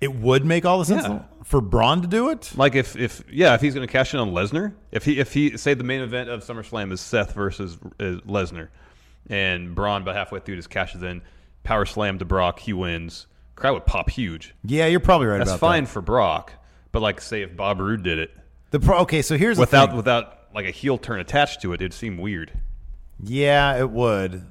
It 0.00 0.14
would 0.14 0.44
make 0.44 0.64
all 0.64 0.78
the 0.78 0.84
sense 0.84 1.04
Yeah. 1.04 1.22
for 1.44 1.60
Braun 1.60 2.02
to 2.02 2.08
do 2.08 2.28
it. 2.30 2.52
Like 2.56 2.74
if 2.74 2.96
if 2.96 3.24
yeah, 3.30 3.54
if 3.54 3.60
he's 3.60 3.74
going 3.74 3.86
to 3.86 3.90
cash 3.92 4.12
in 4.14 4.20
on 4.20 4.32
Lesnar, 4.32 4.74
if 4.92 5.04
he 5.04 5.18
if 5.18 5.32
he 5.32 5.56
say 5.56 5.74
the 5.74 5.84
main 5.84 6.02
event 6.02 6.28
of 6.28 6.42
SummerSlam 6.44 6.92
is 6.92 7.00
Seth 7.00 7.32
versus 7.34 7.78
uh, 8.00 8.20
Lesnar, 8.26 8.68
and 9.28 9.74
Braun 9.74 10.04
by 10.04 10.12
halfway 10.14 10.40
through 10.40 10.56
just 10.56 10.70
cashes 10.70 11.02
in, 11.02 11.22
power 11.64 11.84
slam 11.86 12.18
to 12.18 12.24
Brock, 12.24 12.58
he 12.60 12.72
wins. 12.72 13.26
Crowd 13.54 13.72
would 13.72 13.86
pop 13.86 14.10
huge. 14.10 14.54
Yeah, 14.64 14.86
you're 14.86 15.00
probably 15.00 15.28
right 15.28 15.38
That's 15.38 15.50
about 15.50 15.60
fine 15.60 15.84
that. 15.84 15.90
for 15.90 16.02
Brock, 16.02 16.52
but 16.92 17.00
like 17.00 17.20
say 17.22 17.42
if 17.42 17.56
Bob 17.56 17.80
Roode 17.80 18.02
did 18.02 18.18
it 18.18 18.30
The 18.70 18.80
pro, 18.80 18.98
okay, 19.00 19.22
so 19.22 19.36
here's 19.38 19.56
the 19.56 19.62
without 19.62 19.96
without 19.96 20.38
like 20.54 20.66
a 20.66 20.70
heel 20.70 20.98
turn 20.98 21.20
attached 21.20 21.62
to 21.62 21.72
it, 21.72 21.80
it'd 21.80 21.94
seem 21.94 22.18
weird. 22.18 22.52
yeah, 23.22 23.78
it 23.78 23.90
would. 23.90 24.44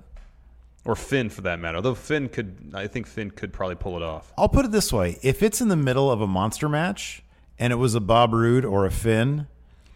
Or 0.85 0.95
Finn 0.95 1.29
for 1.29 1.41
that 1.41 1.59
matter. 1.59 1.77
Although 1.77 1.95
Finn 1.95 2.29
could, 2.29 2.71
I 2.75 2.85
think 2.87 3.07
Finn 3.07 3.31
could 3.31 3.51
probably 3.51 3.75
pull 3.75 3.97
it 3.97 4.03
off. 4.03 4.31
I'll 4.37 4.47
put 4.49 4.65
it 4.65 4.71
this 4.71 4.93
way: 4.93 5.17
if 5.23 5.41
it's 5.41 5.59
in 5.59 5.67
the 5.67 5.75
middle 5.75 6.11
of 6.11 6.21
a 6.21 6.27
monster 6.27 6.69
match 6.69 7.23
and 7.57 7.73
it 7.73 7.77
was 7.77 7.95
a 7.95 7.99
Bob 7.99 8.33
Roode 8.33 8.63
or 8.65 8.85
a 8.85 8.91
Finn, 8.91 9.47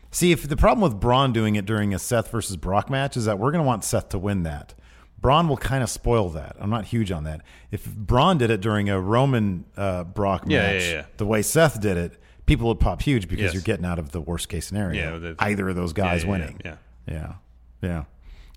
see 0.10 0.32
if 0.32 0.48
the 0.48 0.58
problem 0.58 0.82
with 0.82 1.00
Braun 1.00 1.32
doing 1.32 1.56
it 1.56 1.66
during 1.66 1.94
a 1.94 2.00
Seth 2.00 2.32
versus 2.32 2.58
Brock 2.58 2.90
match 2.90 3.16
is 3.16 3.26
that 3.26 3.38
we're 3.38 3.52
going 3.52 3.64
to 3.64 3.68
want 3.68 3.84
Seth 3.84 4.10
to 4.10 4.18
win 4.20 4.44
that. 4.44 4.74
Braun 5.22 5.48
will 5.48 5.58
kind 5.58 5.84
of 5.84 5.90
spoil 5.90 6.30
that. 6.30 6.56
I'm 6.60 6.70
not 6.70 6.86
huge 6.86 7.12
on 7.12 7.26
that. 7.26 7.42
If 7.72 7.86
Braun 7.86 8.38
did 8.38 8.50
it 8.50 8.62
during 8.62 8.90
a 8.90 9.00
Roman 9.00 9.66
uh, 9.78 10.06
Brock 10.06 10.48
match, 10.48 10.82
yeah, 10.84 10.92
yeah. 10.92 11.06
the 11.18 11.26
way 11.26 11.42
Seth 11.42 11.80
did 11.82 11.98
it, 11.98 12.14
people 12.46 12.68
would 12.70 12.80
pop 12.80 13.02
huge 13.02 13.28
because 13.28 13.44
Yes. 13.44 13.54
you're 13.54 13.62
getting 13.62 13.86
out 13.86 14.00
of 14.00 14.12
the 14.12 14.22
worst 14.22 14.48
case 14.50 14.66
scenario. 14.66 15.20
Yeah, 15.20 15.34
either 15.40 15.68
of 15.70 15.76
those 15.76 15.92
guys 15.94 16.24
yeah, 16.24 16.26
yeah, 16.26 16.32
winning. 16.32 16.62
yeah. 16.66 16.76
Yeah. 17.06 17.34
Yeah. 17.82 18.04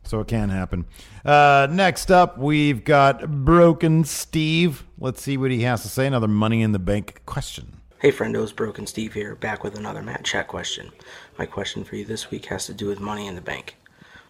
So 0.04 0.20
it 0.20 0.28
can 0.28 0.48
happen. 0.48 0.84
Uh, 1.24 1.68
next 1.70 2.10
up, 2.10 2.36
we've 2.38 2.84
got 2.84 3.44
Broken 3.44 4.04
Steve. 4.04 4.84
Let's 4.98 5.22
see 5.22 5.36
what 5.36 5.50
he 5.50 5.62
has 5.62 5.82
to 5.82 5.88
say. 5.88 6.06
Another 6.06 6.28
money 6.28 6.62
in 6.62 6.72
the 6.72 6.78
bank 6.78 7.22
question. 7.24 7.78
Hey 8.02 8.10
friendos, 8.10 8.54
Broken 8.54 8.88
Steve 8.88 9.14
here, 9.14 9.36
back 9.36 9.62
with 9.62 9.78
another 9.78 10.02
Mat 10.02 10.24
Chat 10.24 10.48
question. 10.48 10.90
My 11.38 11.46
question 11.46 11.84
for 11.84 11.94
you 11.94 12.04
this 12.04 12.32
week 12.32 12.46
has 12.46 12.66
to 12.66 12.74
do 12.74 12.88
with 12.88 12.98
Money 12.98 13.28
in 13.28 13.36
the 13.36 13.40
Bank. 13.40 13.76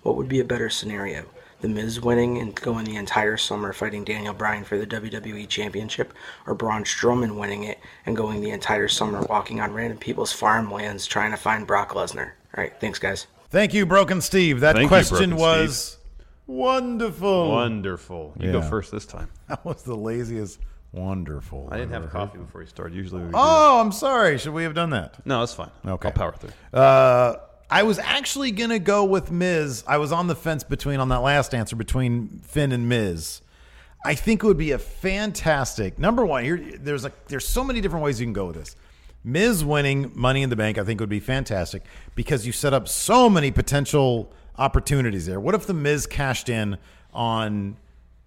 What 0.02 0.16
would 0.16 0.28
be 0.28 0.40
a 0.40 0.44
better 0.44 0.68
scenario? 0.68 1.24
The 1.62 1.68
Miz 1.68 1.98
winning 1.98 2.36
and 2.36 2.54
going 2.54 2.84
the 2.84 2.96
entire 2.96 3.38
summer 3.38 3.72
fighting 3.72 4.04
Daniel 4.04 4.34
Bryan 4.34 4.64
for 4.64 4.76
the 4.76 4.86
WWE 4.86 5.48
Championship, 5.48 6.12
or 6.46 6.54
Braun 6.54 6.84
Strowman 6.84 7.38
winning 7.38 7.64
it 7.64 7.78
and 8.04 8.14
going 8.14 8.42
the 8.42 8.50
entire 8.50 8.88
summer 8.88 9.22
walking 9.22 9.60
on 9.60 9.72
random 9.72 9.96
people's 9.96 10.32
farmlands 10.32 11.06
trying 11.06 11.30
to 11.30 11.38
find 11.38 11.66
Brock 11.66 11.92
Lesnar? 11.92 12.32
Alright, 12.54 12.78
thanks 12.78 12.98
guys. 12.98 13.26
Thank 13.52 13.74
you, 13.74 13.84
Broken 13.84 14.22
Steve. 14.22 14.60
That 14.60 14.76
Thank 14.76 14.88
question 14.88 15.18
Broken 15.18 15.36
was 15.36 15.98
wonderful. 16.46 17.50
Wonderful. 17.50 18.32
You 18.40 18.50
go 18.50 18.62
first 18.62 18.90
this 18.90 19.04
time. 19.04 19.28
That 19.48 19.62
was 19.62 19.82
the 19.82 19.94
laziest. 19.94 20.58
Wonderful. 20.92 21.68
I 21.70 21.76
didn't 21.76 21.92
have 21.92 22.08
coffee 22.08 22.38
before 22.38 22.62
you 22.62 22.66
started. 22.66 22.96
Usually 22.96 23.20
we 23.20 23.28
do. 23.28 23.34
Oh, 23.34 23.78
I'm 23.78 23.92
sorry. 23.92 24.38
Should 24.38 24.54
we 24.54 24.62
have 24.62 24.72
done 24.72 24.88
that? 24.90 25.26
No, 25.26 25.40
that's 25.40 25.52
fine. 25.52 25.70
Okay. 25.86 26.08
I'll 26.08 26.14
power 26.14 26.32
through. 26.32 26.50
Uh, 26.72 27.36
I 27.68 27.82
was 27.82 27.98
actually 27.98 28.52
gonna 28.52 28.78
go 28.78 29.04
with 29.04 29.30
Miz. 29.30 29.84
I 29.86 29.98
was 29.98 30.12
on 30.12 30.28
the 30.28 30.34
fence 30.34 30.64
between 30.64 30.98
on 30.98 31.10
that 31.10 31.20
last 31.20 31.54
answer 31.54 31.76
between 31.76 32.28
Finn 32.44 32.72
and 32.72 32.88
Miz. 32.88 33.42
I 34.02 34.14
think 34.14 34.42
it 34.42 34.46
would 34.46 34.56
be 34.56 34.70
a 34.70 34.78
fantastic 34.78 35.98
number 35.98 36.24
one. 36.24 36.44
Here, 36.44 36.56
there's 36.80 37.04
like 37.04 37.26
there's 37.26 37.46
so 37.46 37.62
many 37.62 37.82
different 37.82 38.02
ways 38.02 38.18
you 38.18 38.24
can 38.24 38.32
go 38.32 38.46
with 38.46 38.56
this. 38.56 38.76
Miz 39.24 39.64
winning 39.64 40.10
Money 40.14 40.42
in 40.42 40.50
the 40.50 40.56
Bank, 40.56 40.78
I 40.78 40.84
think 40.84 41.00
would 41.00 41.08
be 41.08 41.20
fantastic 41.20 41.84
because 42.14 42.46
you 42.46 42.52
set 42.52 42.74
up 42.74 42.88
so 42.88 43.30
many 43.30 43.50
potential 43.50 44.32
opportunities 44.58 45.26
there. 45.26 45.40
What 45.40 45.54
if 45.54 45.66
the 45.66 45.74
Miz 45.74 46.06
cashed 46.06 46.48
in 46.48 46.76
on 47.12 47.76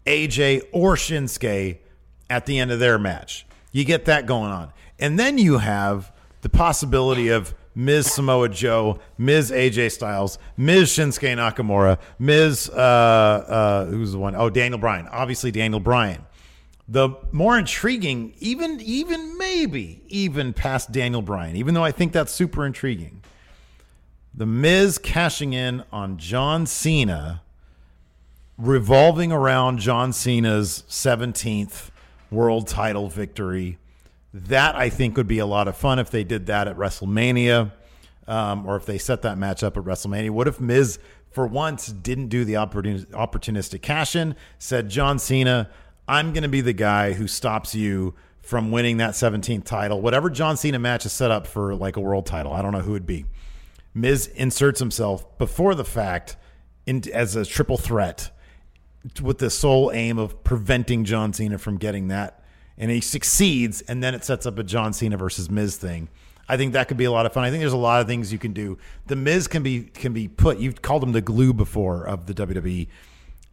AJ 0.06 0.64
or 0.72 0.96
Shinsuke 0.96 1.78
at 2.30 2.46
the 2.46 2.60
end 2.60 2.72
of 2.72 2.80
their 2.80 2.98
match? 2.98 3.46
You 3.72 3.84
get 3.84 4.06
that 4.06 4.26
going 4.26 4.52
on. 4.52 4.72
And 5.00 5.20
then 5.20 5.38
you 5.38 5.58
have 5.58 6.14
the 6.42 6.50
possibility 6.50 7.28
of 7.28 7.54
Miz 7.76 8.10
Samoa 8.10 8.48
Joe, 8.48 9.00
Miz 9.18 9.52
AJ 9.52 9.92
Styles, 9.92 10.40
Miz 10.56 10.90
Shinsuke 10.90 11.36
Nakamura, 11.36 12.00
Miz 12.18 12.70
Uh, 12.70 12.74
uh, 12.78 13.86
who's 13.88 14.14
the 14.14 14.18
one? 14.18 14.34
Oh, 14.34 14.50
Daniel 14.50 14.80
Bryan. 14.80 15.08
Obviously, 15.10 15.52
Daniel 15.52 15.82
Bryan. 15.82 16.26
The 16.88 17.10
more 17.32 17.58
intriguing, 17.58 18.34
even 18.40 18.80
even 18.80 19.38
maybe 19.38 20.04
even 20.08 20.54
past 20.54 20.92
Daniel 20.92 21.24
Bryan, 21.24 21.56
even 21.56 21.74
though 21.74 21.84
I 21.84 21.92
think 21.92 22.14
that's 22.14 22.32
super 22.32 22.66
intriguing. 22.66 23.22
The 24.36 24.46
Miz 24.46 24.98
cashing 24.98 25.54
in 25.54 25.84
on 25.92 26.18
John 26.18 26.68
Cena, 26.68 27.42
revolving 28.58 29.32
around 29.32 29.80
John 29.80 30.14
Cena's 30.14 30.84
17th 30.90 31.90
world 32.30 32.68
title 32.68 33.10
victory. 33.10 33.78
That 34.34 34.76
I 34.76 34.90
think 34.90 35.16
would 35.18 35.28
be 35.28 35.40
a 35.40 35.46
lot 35.46 35.68
of 35.68 35.78
fun 35.78 36.00
if 36.00 36.12
they 36.12 36.24
did 36.24 36.48
that 36.48 36.68
at 36.68 36.76
WrestleMania, 36.76 37.72
um, 38.28 38.66
or 38.66 38.76
if 38.76 38.86
they 38.86 38.98
set 38.98 39.22
that 39.22 39.38
match 39.38 39.64
up 39.64 39.78
at 39.78 39.84
WrestleMania. 39.84 40.30
What 40.32 40.48
if 40.48 40.60
Miz, 40.60 41.00
for 41.32 41.48
once, 41.48 41.88
didn't 41.88 42.28
do 42.28 42.44
the 42.44 42.56
opportuni- 42.56 43.06
opportunistic 43.08 43.82
cash 43.82 44.16
in? 44.16 44.36
Said 44.60 44.90
John 44.90 45.18
Cena, 45.18 45.70
"I'm 46.08 46.34
going 46.34 46.44
to 46.44 46.50
be 46.50 46.62
the 46.62 46.74
guy 46.74 47.14
who 47.14 47.28
stops 47.28 47.76
you 47.76 48.16
from 48.42 48.72
winning 48.72 48.98
that 48.98 49.12
17th 49.12 49.64
title, 49.64 50.02
whatever 50.02 50.30
John 50.30 50.56
Cena 50.56 50.78
match 50.78 51.06
is 51.06 51.12
set 51.12 51.32
up 51.32 51.48
for, 51.48 51.74
like 51.74 51.98
a 51.98 52.02
world 52.02 52.26
title. 52.26 52.54
I 52.54 52.62
don't 52.62 52.72
know 52.72 52.82
who 52.82 52.94
it'd 52.94 53.08
be." 53.08 53.26
Miz 53.94 54.28
inserts 54.28 54.80
himself 54.80 55.38
before 55.38 55.74
the 55.74 55.86
fact 55.86 56.36
in, 56.86 57.02
as 57.14 57.36
a 57.36 57.46
triple 57.46 57.78
threat 57.78 58.30
with 59.22 59.38
the 59.38 59.50
sole 59.50 59.92
aim 59.94 60.18
of 60.18 60.44
preventing 60.44 61.06
John 61.06 61.34
Cena 61.34 61.58
from 61.58 61.78
getting 61.78 62.08
that. 62.10 62.44
And 62.78 62.92
he 62.92 63.00
succeeds, 63.00 63.82
and 63.82 64.04
then 64.04 64.14
it 64.14 64.26
sets 64.26 64.46
up 64.46 64.60
a 64.60 64.64
John 64.64 64.92
Cena 64.92 65.16
versus 65.16 65.50
Miz 65.50 65.78
thing. 65.78 66.10
I 66.48 66.58
think 66.58 66.74
that 66.74 66.88
could 66.88 66.98
be 66.98 67.06
a 67.06 67.12
lot 67.12 67.26
of 67.26 67.34
fun. 67.34 67.44
I 67.44 67.50
think 67.50 67.62
there's 67.62 67.74
a 67.74 67.78
lot 67.78 68.02
of 68.02 68.08
things 68.08 68.32
you 68.32 68.38
can 68.38 68.54
do. 68.54 68.78
The 69.08 69.16
Miz 69.16 69.48
can 69.48 69.64
be 69.64 69.84
can 69.84 70.14
be 70.14 70.28
put. 70.28 70.60
You've 70.60 70.82
called 70.82 71.02
him 71.02 71.12
the 71.12 71.22
glue 71.22 71.54
before 71.54 72.04
of 72.06 72.28
the 72.28 72.34
WWE. 72.34 72.88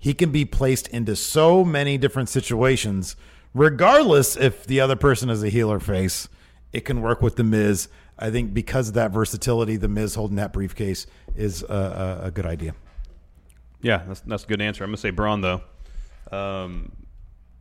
He 0.02 0.14
can 0.14 0.32
be 0.32 0.44
placed 0.44 0.88
into 0.88 1.14
so 1.14 1.64
many 1.64 1.96
different 1.96 2.28
situations, 2.28 3.14
regardless 3.54 4.36
if 4.36 4.66
the 4.66 4.80
other 4.80 4.96
person 4.96 5.30
is 5.30 5.44
a 5.44 5.48
healer 5.48 5.78
face. 5.78 6.28
It 6.72 6.80
can 6.80 7.02
work 7.02 7.22
with 7.22 7.36
the 7.36 7.44
Miz. 7.44 7.86
I 8.18 8.28
think 8.32 8.52
because 8.52 8.88
of 8.88 8.94
that 8.94 9.12
versatility, 9.12 9.76
the 9.76 9.86
Miz 9.86 10.16
holding 10.16 10.38
that 10.38 10.52
briefcase 10.52 11.06
is 11.36 11.62
a, 11.62 12.18
a, 12.22 12.26
a 12.26 12.30
good 12.32 12.46
idea. 12.46 12.74
Yeah, 13.80 14.02
that's 14.08 14.20
that's 14.22 14.42
a 14.42 14.46
good 14.48 14.60
answer. 14.60 14.82
I'm 14.82 14.90
gonna 14.90 14.96
say 14.96 15.10
Braun 15.10 15.40
though. 15.40 15.60
Um, 16.32 16.90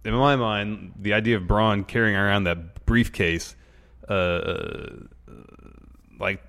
in 0.03 0.15
my 0.15 0.35
mind, 0.35 0.93
the 0.99 1.13
idea 1.13 1.37
of 1.37 1.45
Braun 1.45 1.83
carrying 1.83 2.15
around 2.15 2.45
that 2.45 2.87
briefcase, 2.87 3.55
uh, 4.09 4.87
like 6.19 6.43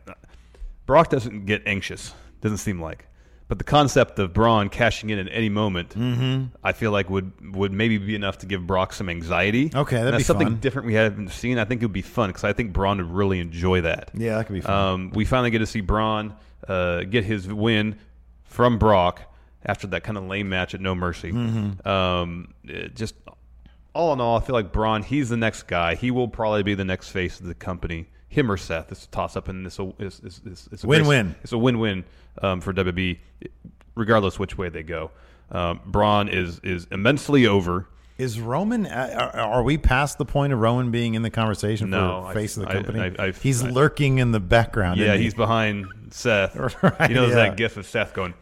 Brock 0.87 1.11
doesn't 1.11 1.45
get 1.45 1.65
anxious. 1.67 2.15
Doesn't 2.41 2.59
seem 2.59 2.81
like. 2.81 3.07
But 3.53 3.59
the 3.59 3.65
concept 3.65 4.19
of 4.19 4.33
Braun 4.33 4.71
cashing 4.71 5.11
in 5.11 5.19
at 5.19 5.29
any 5.31 5.51
moment, 5.51 5.91
Mm-hmm. 5.91 6.45
I 6.65 6.73
feel 6.73 6.91
like 6.91 7.11
would 7.11 7.55
would 7.55 7.71
maybe 7.71 7.99
be 7.99 8.15
enough 8.15 8.39
to 8.39 8.47
give 8.47 8.67
Brock 8.67 8.95
some 8.95 9.11
anxiety. 9.11 9.71
Okay, 9.75 9.97
that'd 9.97 10.07
And 10.07 10.15
that's 10.15 10.23
be 10.23 10.25
something 10.25 10.47
fun. 10.49 10.61
different 10.61 10.87
we 10.87 10.95
haven't 10.95 11.29
seen. 11.33 11.59
I 11.59 11.67
think 11.67 11.83
it 11.83 11.85
would 11.85 11.93
be 11.93 12.01
fun 12.01 12.31
because 12.31 12.45
I 12.45 12.55
think 12.55 12.73
Braun 12.73 12.97
would 12.97 13.11
really 13.11 13.41
enjoy 13.41 13.83
that. 13.83 14.11
Yeah, 14.15 14.39
that 14.39 14.47
could 14.47 14.55
be 14.55 14.63
fun. 14.63 14.75
Um, 14.95 15.11
we 15.15 15.27
finally 15.27 15.51
get 15.51 15.59
to 15.59 15.67
see 15.67 15.83
Braun 15.83 16.35
uh, 16.67 17.03
get 17.03 17.25
his 17.25 17.47
win 17.47 17.97
from 18.45 18.79
Brock 18.79 19.21
after 19.67 19.87
that 19.89 20.03
kind 20.03 20.17
of 20.17 20.25
lame 20.25 20.49
match 20.49 20.73
at 20.75 20.81
No 20.81 20.95
Mercy. 20.95 21.31
Mm-hmm. 21.33 21.87
Um, 21.87 22.55
just 22.95 23.15
all 23.95 24.15
in 24.15 24.21
all, 24.23 24.39
I 24.39 24.41
feel 24.41 24.55
like 24.55 24.73
Braun, 24.73 25.03
he's 25.03 25.29
the 25.29 25.37
next 25.37 25.65
guy. 25.65 25.95
He 25.95 26.11
will 26.11 26.29
probably 26.29 26.63
be 26.63 26.75
the 26.75 26.87
next 26.87 27.11
face 27.11 27.39
of 27.39 27.45
the 27.45 27.55
company. 27.55 28.09
Him 28.31 28.51
or 28.51 28.57
Seth. 28.57 28.91
It's 28.91 29.05
a 29.05 29.09
toss 29.09 29.37
up, 29.37 29.49
and 29.49 29.67
this 29.67 29.79
is 29.79 30.83
a 30.83 30.87
Win-win. 30.87 31.35
It's 31.43 31.53
a 31.53 31.59
win 31.59 31.79
win 31.79 32.05
um, 32.41 32.61
for 32.61 32.73
WB, 32.73 33.19
regardless 33.95 34.39
which 34.39 34.57
way 34.57 34.69
they 34.69 34.83
go. 34.83 35.11
Um, 35.51 35.81
Braun 35.85 36.29
is 36.29 36.61
is 36.65 36.87
immensely 36.91 37.47
over. 37.47 37.87
Is 38.19 38.39
Roman? 38.41 38.87
uh, 38.87 39.31
Are, 39.35 39.41
are 39.41 39.63
we 39.63 39.79
past 39.79 40.17
the 40.19 40.25
point 40.25 40.53
of 40.53 40.61
Roman 40.61 40.91
being 40.91 41.15
in 41.15 41.23
the 41.23 41.31
conversation 41.31 41.91
No, 41.91 42.23
for 42.23 42.29
I- 42.29 42.35
face 42.35 42.57
of 42.57 42.67
the 42.67 42.73
company? 42.73 43.15
I- 43.19 43.25
I- 43.27 43.33
he's 43.33 43.63
I- 43.65 43.71
lurking 43.71 44.19
in 44.19 44.33
the 44.33 44.41
background. 44.41 45.01
Yeah, 45.01 45.17
he? 45.17 45.25
he's 45.25 45.35
behind 45.35 45.87
Seth. 46.11 46.55
Right, 46.83 47.09
you 47.11 47.15
know 47.17 47.27
yeah. 47.27 47.35
that 47.35 47.57
gif 47.57 47.77
of 47.77 47.87
Seth 47.87 48.13
going 48.15 48.35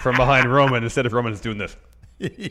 from 0.00 0.16
behind 0.16 0.50
Roman 0.52 0.82
instead 0.82 1.06
of 1.06 1.12
Roman 1.12 1.32
is 1.32 1.40
doing 1.40 1.58
this. 1.58 1.76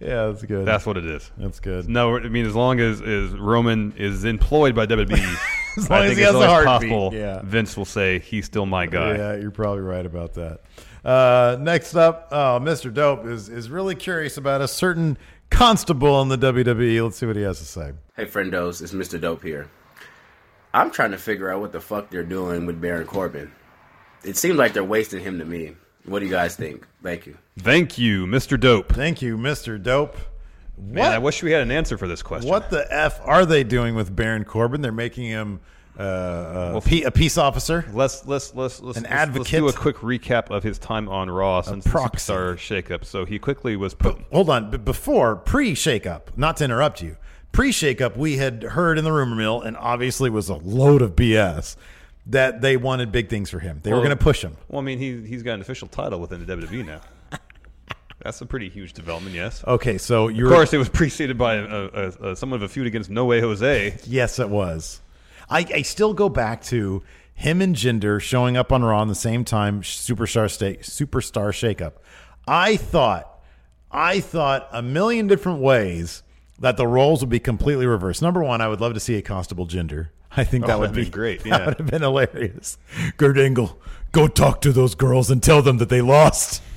Yeah, 0.00 0.28
that's 0.28 0.42
good. 0.44 0.64
That's 0.64 0.86
what 0.86 0.96
it 0.96 1.04
is. 1.04 1.30
That's 1.36 1.60
good. 1.60 1.88
No, 1.88 2.16
I 2.16 2.28
mean 2.28 2.46
as 2.46 2.54
long 2.54 2.80
as, 2.80 3.02
as 3.02 3.30
Roman 3.32 3.92
is 3.98 4.24
employed 4.24 4.74
by 4.74 4.86
WWE, 4.86 5.36
As 5.76 5.90
I 5.90 5.98
long 5.98 6.06
as 6.06 6.16
he 6.16 6.22
has 6.22 6.34
a 6.34 6.48
heartbeat, 6.48 6.90
possible 6.90 7.10
yeah. 7.12 7.40
Vince 7.42 7.76
will 7.76 7.84
say 7.84 8.18
he's 8.20 8.46
still 8.46 8.66
my 8.66 8.86
guy. 8.86 9.16
Yeah, 9.16 9.36
you're 9.36 9.50
probably 9.50 9.82
right 9.82 10.06
about 10.06 10.34
that. 10.34 10.60
Uh, 11.04 11.56
next 11.60 11.94
up, 11.96 12.28
oh, 12.30 12.58
Mr. 12.62 12.92
Dope 12.92 13.26
is 13.26 13.48
is 13.48 13.68
really 13.68 13.94
curious 13.94 14.36
about 14.36 14.60
a 14.60 14.68
certain 14.68 15.18
constable 15.50 16.22
in 16.22 16.28
the 16.28 16.38
WWE. 16.38 17.02
Let's 17.04 17.18
see 17.18 17.26
what 17.26 17.36
he 17.36 17.42
has 17.42 17.58
to 17.58 17.64
say. 17.64 17.92
Hey, 18.16 18.26
friendos, 18.26 18.82
it's 18.82 18.92
Mr. 18.92 19.20
Dope 19.20 19.42
here. 19.42 19.68
I'm 20.72 20.90
trying 20.90 21.12
to 21.12 21.18
figure 21.18 21.50
out 21.50 21.60
what 21.60 21.72
the 21.72 21.80
fuck 21.80 22.10
they're 22.10 22.24
doing 22.24 22.66
with 22.66 22.80
Baron 22.80 23.06
Corbin. 23.06 23.52
It 24.24 24.36
seems 24.36 24.56
like 24.56 24.72
they're 24.72 24.82
wasting 24.82 25.20
him 25.20 25.38
to 25.38 25.44
me. 25.44 25.76
What 26.04 26.18
do 26.18 26.26
you 26.26 26.30
guys 26.30 26.56
think? 26.56 26.86
Thank 27.02 27.26
you. 27.26 27.38
Thank 27.58 27.98
you, 27.98 28.26
Mr. 28.26 28.58
Dope. 28.58 28.92
Thank 28.92 29.22
you, 29.22 29.38
Mr. 29.38 29.82
Dope. 29.82 30.16
Man, 30.76 31.12
I 31.12 31.18
wish 31.18 31.42
we 31.42 31.52
had 31.52 31.62
an 31.62 31.70
answer 31.70 31.96
for 31.96 32.08
this 32.08 32.22
question. 32.22 32.50
What 32.50 32.70
the 32.70 32.86
f 32.92 33.20
are 33.24 33.46
they 33.46 33.64
doing 33.64 33.94
with 33.94 34.14
Baron 34.14 34.44
Corbin? 34.44 34.80
They're 34.80 34.92
making 34.92 35.26
him 35.26 35.60
uh, 35.98 36.02
uh, 36.02 36.80
a 37.06 37.10
peace 37.10 37.38
officer. 37.38 37.84
Let's 37.92 38.26
let's 38.26 38.54
let's 38.54 38.80
let's, 38.80 38.98
An 38.98 39.04
let's, 39.04 39.14
advocate. 39.14 39.62
let's 39.62 39.74
do 39.74 39.78
a 39.78 39.80
quick 39.80 39.96
recap 39.98 40.50
of 40.50 40.62
his 40.64 40.78
time 40.78 41.08
on 41.08 41.30
Raw 41.30 41.62
since 41.62 41.84
the 41.84 41.90
proxy. 41.90 42.32
superstar 42.32 42.54
shakeup. 42.56 43.04
So 43.04 43.24
he 43.24 43.38
quickly 43.38 43.76
was 43.76 43.94
put. 43.94 44.18
Hold 44.32 44.50
on, 44.50 44.70
but 44.70 44.84
before 44.84 45.36
pre 45.36 45.74
shakeup, 45.74 46.36
not 46.36 46.56
to 46.56 46.64
interrupt 46.64 47.00
you, 47.00 47.16
pre 47.52 47.70
shakeup, 47.70 48.16
we 48.16 48.38
had 48.38 48.62
heard 48.62 48.98
in 48.98 49.04
the 49.04 49.12
rumor 49.12 49.36
mill, 49.36 49.62
and 49.62 49.76
obviously 49.76 50.30
was 50.30 50.48
a 50.48 50.56
load 50.56 51.02
of 51.02 51.14
BS 51.14 51.76
that 52.26 52.60
they 52.60 52.76
wanted 52.76 53.12
big 53.12 53.28
things 53.28 53.50
for 53.50 53.60
him. 53.60 53.80
They 53.82 53.92
were 53.92 53.98
going 53.98 54.10
to 54.10 54.16
push 54.16 54.42
him. 54.42 54.56
Well, 54.68 54.80
I 54.80 54.84
mean, 54.84 54.98
he 54.98 55.22
he's 55.26 55.42
got 55.44 55.54
an 55.54 55.60
official 55.60 55.88
title 55.88 56.18
within 56.18 56.44
the 56.44 56.56
WWE 56.56 56.84
now. 56.84 57.00
That's 58.24 58.40
a 58.40 58.46
pretty 58.46 58.70
huge 58.70 58.94
development, 58.94 59.36
yes. 59.36 59.62
Okay, 59.66 59.98
so 59.98 60.28
you're 60.28 60.46
Of 60.48 60.54
course, 60.54 60.72
it 60.72 60.78
was 60.78 60.88
preceded 60.88 61.36
by 61.36 61.56
a, 61.56 61.64
a, 61.64 62.06
a, 62.30 62.36
somewhat 62.36 62.56
of 62.56 62.62
a 62.62 62.68
feud 62.68 62.86
against 62.86 63.10
No 63.10 63.26
Way 63.26 63.40
Jose. 63.40 63.98
Yes, 64.06 64.38
it 64.38 64.48
was. 64.48 65.02
I, 65.50 65.58
I 65.74 65.82
still 65.82 66.14
go 66.14 66.30
back 66.30 66.62
to 66.64 67.02
him 67.34 67.60
and 67.60 67.76
Jinder 67.76 68.18
showing 68.22 68.56
up 68.56 68.72
on 68.72 68.82
Raw 68.82 68.98
on 69.00 69.08
the 69.08 69.14
same 69.14 69.44
time, 69.44 69.82
superstar 69.82 70.50
sta- 70.50 70.78
superstar 70.82 71.50
shakeup. 71.52 71.92
I 72.48 72.76
thought, 72.76 73.40
I 73.92 74.20
thought 74.20 74.68
a 74.72 74.80
million 74.80 75.26
different 75.26 75.60
ways 75.60 76.22
that 76.58 76.78
the 76.78 76.86
roles 76.86 77.20
would 77.20 77.28
be 77.28 77.40
completely 77.40 77.84
reversed. 77.86 78.22
Number 78.22 78.42
one, 78.42 78.62
I 78.62 78.68
would 78.68 78.80
love 78.80 78.94
to 78.94 79.00
see 79.00 79.16
a 79.16 79.22
Constable 79.22 79.66
Jinder. 79.66 80.08
I 80.34 80.44
think 80.44 80.64
oh, 80.64 80.68
that 80.68 80.76
Oh, 80.76 80.80
would 80.80 80.90
that'd 80.94 81.04
be 81.04 81.10
great, 81.10 81.40
That 81.44 81.48
yeah. 81.48 81.66
would 81.66 81.78
have 81.78 81.86
been 81.88 82.02
hilarious. 82.02 82.78
Gert 83.18 83.36
Engel, 83.36 83.78
go 84.12 84.28
talk 84.28 84.62
to 84.62 84.72
those 84.72 84.94
girls 84.94 85.30
and 85.30 85.42
tell 85.42 85.60
them 85.60 85.76
that 85.76 85.90
they 85.90 86.00
lost. 86.00 86.62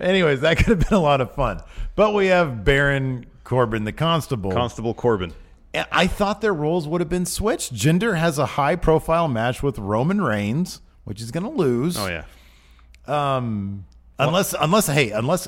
Anyways, 0.00 0.40
that 0.40 0.56
could 0.58 0.66
have 0.68 0.80
been 0.80 0.96
a 0.96 1.00
lot 1.00 1.20
of 1.20 1.34
fun. 1.34 1.62
But 1.94 2.14
we 2.14 2.26
have 2.26 2.64
Baron 2.64 3.26
Corbin, 3.44 3.84
the 3.84 3.92
constable. 3.92 4.50
Constable 4.52 4.94
Corbin. 4.94 5.32
I 5.74 6.08
thought 6.08 6.40
their 6.40 6.54
roles 6.54 6.88
would 6.88 7.00
have 7.00 7.08
been 7.08 7.26
switched. 7.26 7.72
Jinder 7.72 8.18
has 8.18 8.38
a 8.38 8.46
high 8.46 8.74
profile 8.74 9.28
match 9.28 9.62
with 9.62 9.78
Roman 9.78 10.20
Reigns, 10.20 10.80
which 11.04 11.20
he's 11.20 11.30
going 11.30 11.44
to 11.44 11.50
lose. 11.50 11.96
Oh 11.96 12.08
yeah. 12.08 12.24
Um, 13.06 13.86
unless, 14.18 14.52
unless, 14.58 14.88
hey, 14.88 15.10
unless, 15.10 15.46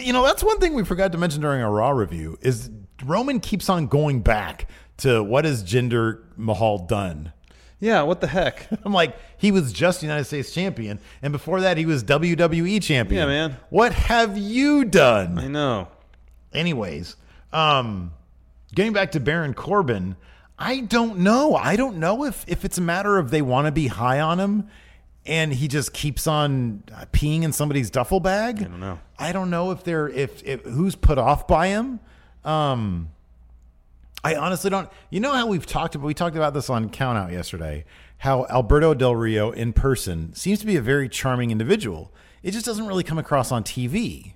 you 0.00 0.12
know, 0.12 0.24
that's 0.24 0.42
one 0.42 0.58
thing 0.58 0.74
we 0.74 0.84
forgot 0.84 1.12
to 1.12 1.18
mention 1.18 1.40
during 1.40 1.62
our 1.62 1.70
Raw 1.70 1.90
review 1.90 2.38
is 2.40 2.70
Roman 3.04 3.38
keeps 3.38 3.68
on 3.68 3.86
going 3.86 4.20
back 4.20 4.68
to 4.98 5.22
what 5.22 5.44
has 5.44 5.62
Jinder 5.62 6.24
Mahal 6.36 6.78
done. 6.78 7.32
Yeah, 7.80 8.02
what 8.02 8.20
the 8.20 8.26
heck? 8.26 8.66
I'm 8.84 8.92
like, 8.92 9.16
he 9.36 9.52
was 9.52 9.72
just 9.72 10.02
United 10.02 10.24
States 10.24 10.52
champion, 10.52 10.98
and 11.22 11.32
before 11.32 11.60
that, 11.60 11.76
he 11.76 11.86
was 11.86 12.02
WWE 12.04 12.82
champion. 12.82 13.20
Yeah, 13.20 13.26
man. 13.26 13.56
What 13.70 13.92
have 13.92 14.36
you 14.36 14.84
done? 14.84 15.38
I 15.38 15.46
know. 15.46 15.88
Anyways, 16.52 17.16
um, 17.52 18.12
getting 18.74 18.92
back 18.92 19.12
to 19.12 19.20
Baron 19.20 19.54
Corbin, 19.54 20.16
I 20.58 20.80
don't 20.80 21.18
know. 21.18 21.54
I 21.54 21.76
don't 21.76 21.98
know 21.98 22.24
if 22.24 22.44
if 22.48 22.64
it's 22.64 22.78
a 22.78 22.82
matter 22.82 23.16
of 23.18 23.30
they 23.30 23.42
want 23.42 23.66
to 23.66 23.72
be 23.72 23.86
high 23.86 24.18
on 24.18 24.40
him, 24.40 24.68
and 25.24 25.52
he 25.52 25.68
just 25.68 25.92
keeps 25.92 26.26
on 26.26 26.82
uh, 26.92 27.04
peeing 27.12 27.42
in 27.42 27.52
somebody's 27.52 27.90
duffel 27.90 28.18
bag. 28.18 28.58
I 28.60 28.64
don't 28.64 28.80
know. 28.80 28.98
I 29.18 29.32
don't 29.32 29.50
know 29.50 29.70
if 29.70 29.84
they're 29.84 30.08
if, 30.08 30.42
if 30.44 30.64
who's 30.64 30.96
put 30.96 31.18
off 31.18 31.46
by 31.46 31.68
him. 31.68 32.00
Um, 32.44 33.10
I 34.24 34.34
honestly 34.34 34.68
don't. 34.70 34.88
You 35.10 35.20
know 35.20 35.32
how 35.32 35.46
we've 35.46 35.66
talked 35.66 35.94
about 35.94 36.06
we 36.06 36.14
talked 36.14 36.36
about 36.36 36.54
this 36.54 36.68
on 36.70 36.88
Count 36.90 37.16
Out 37.18 37.32
yesterday. 37.32 37.84
How 38.18 38.46
Alberto 38.50 38.94
Del 38.94 39.14
Rio 39.14 39.52
in 39.52 39.72
person 39.72 40.34
seems 40.34 40.58
to 40.60 40.66
be 40.66 40.76
a 40.76 40.82
very 40.82 41.08
charming 41.08 41.50
individual. 41.50 42.12
It 42.42 42.50
just 42.50 42.66
doesn't 42.66 42.86
really 42.86 43.04
come 43.04 43.18
across 43.18 43.52
on 43.52 43.62
TV, 43.62 44.32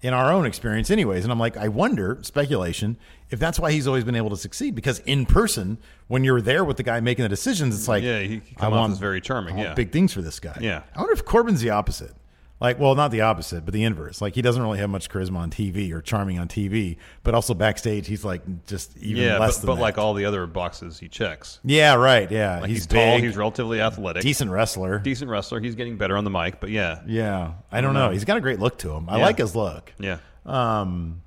in 0.00 0.14
our 0.14 0.32
own 0.32 0.46
experience, 0.46 0.90
anyways. 0.90 1.24
And 1.24 1.32
I'm 1.32 1.38
like, 1.38 1.56
I 1.56 1.68
wonder, 1.68 2.18
speculation, 2.22 2.96
if 3.30 3.38
that's 3.38 3.58
why 3.60 3.72
he's 3.72 3.86
always 3.86 4.04
been 4.04 4.14
able 4.16 4.30
to 4.30 4.36
succeed. 4.36 4.74
Because 4.74 5.00
in 5.00 5.26
person, 5.26 5.76
when 6.06 6.24
you're 6.24 6.40
there 6.40 6.64
with 6.64 6.76
the 6.78 6.82
guy 6.82 7.00
making 7.00 7.24
the 7.24 7.28
decisions, 7.28 7.76
it's 7.76 7.88
like, 7.88 8.02
Yeah, 8.02 8.20
he- 8.20 8.28
he 8.44 8.56
I 8.58 8.66
off 8.66 8.72
want 8.72 8.92
as 8.92 8.98
very 8.98 9.20
charming, 9.20 9.58
yeah. 9.58 9.74
big 9.74 9.90
things 9.92 10.12
for 10.12 10.22
this 10.22 10.40
guy. 10.40 10.56
Yeah. 10.60 10.82
I 10.94 11.00
wonder 11.00 11.12
if 11.12 11.24
Corbin's 11.24 11.60
the 11.60 11.70
opposite. 11.70 12.12
Like, 12.60 12.80
well, 12.80 12.94
not 12.96 13.12
the 13.12 13.20
opposite, 13.20 13.64
but 13.64 13.72
the 13.72 13.84
inverse. 13.84 14.20
Like, 14.20 14.34
he 14.34 14.42
doesn't 14.42 14.60
really 14.60 14.78
have 14.78 14.90
much 14.90 15.08
charisma 15.08 15.36
on 15.36 15.50
TV 15.50 15.92
or 15.92 16.00
charming 16.02 16.38
on 16.40 16.48
TV, 16.48 16.96
but 17.22 17.32
also 17.34 17.54
backstage, 17.54 18.06
he's 18.08 18.24
like 18.24 18.42
just 18.66 18.96
even 18.98 19.22
yeah, 19.22 19.38
less 19.38 19.56
but, 19.58 19.66
than 19.66 19.76
but 19.76 19.80
like 19.80 19.96
all 19.98 20.12
the 20.14 20.24
other 20.24 20.44
boxes 20.46 20.98
he 20.98 21.08
checks. 21.08 21.60
Yeah, 21.62 21.94
right. 21.94 22.28
Yeah, 22.30 22.58
Like 22.60 22.68
he's, 22.70 22.78
he's, 22.78 22.86
tall, 22.88 23.18
he's 23.18 23.36
relatively 23.36 23.80
athletic, 23.80 24.22
decent 24.22 24.50
wrestler. 24.50 24.98
decent 24.98 25.30
wrestler. 25.30 25.60
He's 25.60 25.76
getting 25.76 25.96
better 25.98 26.16
on 26.16 26.24
the 26.24 26.30
mic, 26.30 26.58
but 26.60 26.70
yeah, 26.70 27.00
Yeah, 27.06 27.52
I 27.70 27.80
don't 27.80 27.94
know. 27.94 28.10
He's 28.10 28.24
got 28.24 28.36
a 28.36 28.40
great 28.40 28.58
look 28.58 28.78
to 28.78 28.92
him. 28.92 29.08
I 29.08 29.18
Yeah. 29.18 29.24
like 29.24 29.38
his 29.38 29.54
look. 29.54 29.92
yeah. 30.00 30.18
Um, 30.44 31.22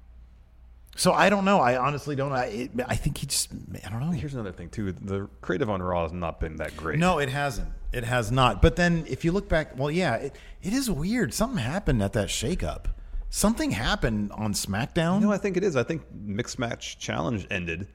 so 1.02 1.14
I 1.14 1.32
don't 1.32 1.46
know. 1.46 1.60
I 1.60 1.78
honestly 1.78 2.16
don't. 2.16 2.32
I 2.32 2.46
it, 2.46 2.72
I 2.86 2.96
think 2.96 3.18
he 3.18 3.26
just. 3.26 3.50
I 3.84 3.90
don't 3.90 4.02
know. 4.02 4.12
Here's 4.12 4.36
another 4.36 4.52
thing 4.52 4.70
too: 4.70 4.92
the 4.92 5.28
creative 5.42 5.68
on 5.68 5.82
Raw 5.82 6.04
has 6.04 6.14
not 6.14 6.40
been 6.40 6.58
that 6.58 6.78
great. 6.78 7.00
No, 7.00 7.18
it 7.18 7.30
hasn't. 7.30 7.70
It 7.92 8.04
has 8.04 8.32
not. 8.32 8.62
But 8.62 8.76
then 8.76 9.06
if 9.08 9.26
you 9.26 9.32
look 9.32 9.50
back, 9.50 9.76
well, 9.76 9.90
yeah, 9.90 10.16
it, 10.18 10.36
it 10.62 10.74
is 10.74 10.92
weird. 10.92 11.34
Something 11.34 11.58
happened 11.58 12.04
at 12.04 12.14
that 12.14 12.28
shakeup. 12.28 12.86
Something 13.32 13.72
happened 13.72 14.32
on 14.34 14.54
SmackDown. 14.54 15.22
No, 15.22 15.32
I 15.32 15.40
think 15.40 15.58
it 15.58 15.64
is. 15.64 15.76
I 15.76 15.82
think 15.82 16.04
mixed 16.14 16.60
match 16.60 17.00
challenge 17.00 17.48
ended, 17.50 17.88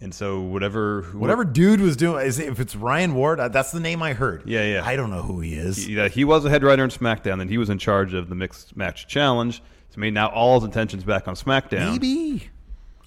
and 0.00 0.14
so 0.14 0.40
whatever 0.40 1.02
Whatever 1.12 1.44
dude 1.44 1.82
was 1.82 1.98
doing, 1.98 2.24
is 2.24 2.38
if 2.38 2.60
it's 2.60 2.74
Ryan 2.74 3.12
Ward, 3.14 3.40
uh, 3.40 3.48
that's 3.48 3.72
the 3.72 3.80
name 3.80 4.02
I 4.02 4.14
heard. 4.14 4.42
Yeah, 4.46 4.64
yeah. 4.64 4.86
I 4.86 4.96
don't 4.96 5.10
know 5.10 5.22
who 5.22 5.40
he 5.40 5.52
is. 5.52 5.86
Yeah, 5.86 6.08
he 6.08 6.24
was 6.24 6.46
a 6.46 6.48
head 6.48 6.64
writer 6.64 6.82
on 6.82 6.88
SmackDown, 6.88 7.42
and 7.42 7.50
he 7.50 7.58
was 7.58 7.68
in 7.68 7.76
charge 7.76 8.14
of 8.14 8.30
the 8.30 8.34
mixed 8.34 8.74
match 8.74 9.06
challenge. 9.06 9.62
So 9.90 10.00
maybe 10.00 10.12
now 10.12 10.28
all 10.28 10.58
his 10.58 10.64
intentions 10.64 11.04
back 11.04 11.28
on 11.28 11.34
SmackDown. 11.34 11.92
Maybe. 11.92 12.50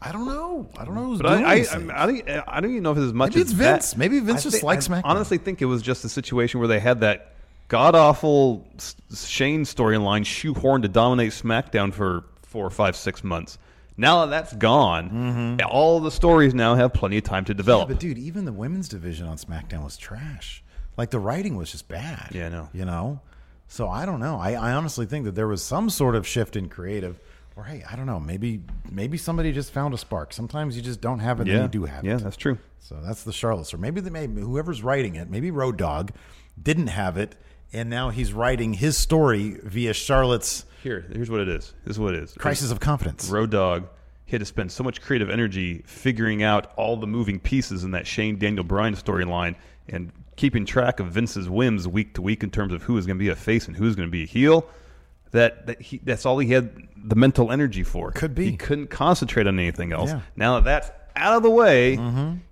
I 0.01 0.11
don't 0.11 0.25
know. 0.27 0.67
I 0.77 0.85
don't 0.85 0.95
know 0.95 1.05
who's 1.05 1.21
But 1.21 1.29
doing 1.29 1.45
I, 1.45 1.49
I, 1.51 1.55
these 1.55 1.69
I, 1.69 1.77
things. 1.77 1.91
I, 1.93 2.05
don't, 2.05 2.29
I 2.47 2.61
don't 2.61 2.71
even 2.71 2.83
know 2.83 2.91
if 2.91 2.97
it's 2.97 3.05
as 3.07 3.13
much 3.13 3.31
Maybe 3.31 3.41
as 3.41 3.47
it's 3.49 3.51
Vince. 3.57 3.91
that. 3.91 3.97
Maybe 3.97 4.19
Vince 4.19 4.41
I 4.41 4.43
just 4.43 4.59
thi- 4.61 4.65
likes 4.65 4.89
I 4.89 4.93
SmackDown. 5.01 5.01
honestly 5.05 5.37
think 5.39 5.61
it 5.61 5.65
was 5.65 5.81
just 5.81 6.05
a 6.05 6.09
situation 6.09 6.59
where 6.59 6.67
they 6.67 6.79
had 6.79 6.99
that 7.01 7.33
god 7.67 7.95
awful 7.95 8.65
Shane 9.13 9.63
storyline 9.63 10.21
shoehorned 10.21 10.83
to 10.83 10.87
dominate 10.87 11.31
SmackDown 11.31 11.91
for 11.93 12.23
four, 12.43 12.69
five, 12.69 12.95
six 12.95 13.23
months. 13.23 13.57
Now 13.99 14.25
that 14.25 14.29
that's 14.29 14.53
gone, 14.53 15.59
all 15.65 15.99
the 15.99 16.11
stories 16.11 16.53
now 16.53 16.75
have 16.75 16.93
plenty 16.93 17.17
of 17.17 17.23
time 17.23 17.45
to 17.45 17.53
Mm-hmm. 17.53 17.57
Yeah, 17.59 17.63
develop. 17.63 17.87
but 17.89 17.99
dude, 17.99 18.19
even 18.19 18.45
the 18.45 18.53
women's 18.53 18.87
division 18.87 19.25
on 19.27 19.37
SmackDown 19.37 19.83
was 19.83 19.97
trash. 19.97 20.63
Like 20.97 21.09
the 21.09 21.19
writing 21.19 21.55
was 21.57 21.71
just 21.71 21.87
bad. 21.87 22.29
Yeah, 22.33 22.45
I 22.45 22.49
know. 22.49 22.69
You 22.73 22.85
know? 22.85 23.21
So 23.67 23.89
I 23.89 24.05
don't 24.05 24.19
know. 24.19 24.37
I, 24.37 24.51
I 24.53 24.73
honestly 24.73 25.07
think 25.07 25.25
that 25.25 25.33
there 25.33 25.47
was 25.47 25.63
some 25.63 25.89
sort 25.89 26.15
of 26.15 26.27
shift 26.27 26.55
in 26.55 26.69
creative. 26.69 27.19
Or 27.57 27.63
hey, 27.63 27.83
I 27.89 27.95
don't 27.95 28.05
know. 28.05 28.19
Maybe 28.19 28.61
maybe 28.89 29.17
somebody 29.17 29.51
just 29.51 29.71
found 29.71 29.93
a 29.93 29.97
spark. 29.97 30.31
Sometimes 30.31 30.77
you 30.77 30.83
just 30.83 31.01
don't 31.01 31.19
have 31.19 31.41
it, 31.41 31.47
yeah, 31.47 31.55
and 31.55 31.63
you 31.63 31.79
do 31.79 31.85
have 31.85 32.05
it. 32.05 32.07
yeah, 32.07 32.17
that's 32.17 32.37
true. 32.37 32.59
So 32.79 32.99
that's 33.03 33.23
the 33.23 33.33
Charlotte. 33.33 33.73
Or 33.73 33.77
maybe 33.77 33.99
they 33.99 34.11
may 34.11 34.27
whoever's 34.27 34.83
writing 34.83 35.15
it, 35.15 35.29
maybe 35.29 35.49
Road 35.49 35.77
Dog 35.77 36.11
didn't 36.61 36.87
have 36.87 37.17
it, 37.17 37.35
and 37.73 37.89
now 37.89 38.11
he's 38.11 38.31
writing 38.31 38.73
his 38.73 38.95
story 38.95 39.59
via 39.63 39.93
Charlotte's 39.93 40.65
Here, 40.83 41.05
here's 41.11 41.31
what 41.31 41.41
it 41.41 41.49
is. 41.49 41.73
This 41.83 41.95
is 41.95 41.99
what 41.99 42.13
it 42.13 42.23
is. 42.23 42.33
crisis 42.33 42.71
of 42.71 42.79
confidence. 42.79 43.27
Road 43.29 43.49
Dog 43.49 43.87
he 44.27 44.31
had 44.31 44.41
to 44.41 44.45
spend 44.45 44.69
so 44.71 44.83
much 44.83 45.01
creative 45.01 45.29
energy 45.29 45.81
figuring 45.85 46.43
out 46.43 46.73
all 46.75 46.97
the 46.97 47.07
moving 47.07 47.39
pieces 47.39 47.85
in 47.85 47.91
that 47.91 48.05
Shane 48.05 48.37
Daniel 48.37 48.65
Bryan 48.65 48.93
storyline 48.93 49.55
and 49.87 50.11
keeping 50.35 50.65
track 50.65 50.99
of 50.99 51.07
Vince's 51.07 51.49
whims 51.49 51.87
week 51.87 52.13
to 52.15 52.21
week 52.21 52.43
in 52.43 52.51
terms 52.51 52.73
of 52.73 52.83
who 52.83 52.97
is 52.97 53.05
going 53.05 53.17
to 53.17 53.23
be 53.23 53.29
a 53.29 53.35
face 53.35 53.67
and 53.67 53.77
who's 53.77 53.95
going 53.95 54.07
to 54.07 54.11
be 54.11 54.23
a 54.23 54.27
heel. 54.27 54.67
That, 55.31 55.67
that 55.67 55.81
he, 55.81 55.99
that's 56.03 56.25
all 56.25 56.39
he 56.39 56.51
had 56.51 56.87
the 56.95 57.15
mental 57.15 57.51
energy 57.51 57.83
for. 57.83 58.11
Could 58.11 58.33
be. 58.33 58.51
He 58.51 58.57
couldn't 58.57 58.87
concentrate 58.87 59.47
on 59.47 59.59
anything 59.59 59.91
else. 59.91 60.09
Yeah. 60.09 60.21
Now 60.35 60.59
that 60.59 60.63
that's 60.63 60.91
out 61.15 61.37
of 61.37 61.43
the 61.43 61.49
way, 61.49 61.99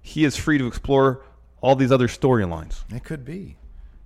he 0.01 0.25
is 0.25 0.35
free 0.35 0.57
to 0.57 0.67
explore 0.67 1.21
all 1.61 1.75
these 1.75 1.91
other 1.91 2.07
storylines. 2.07 2.83
It 2.93 3.03
could 3.03 3.23
be. 3.25 3.57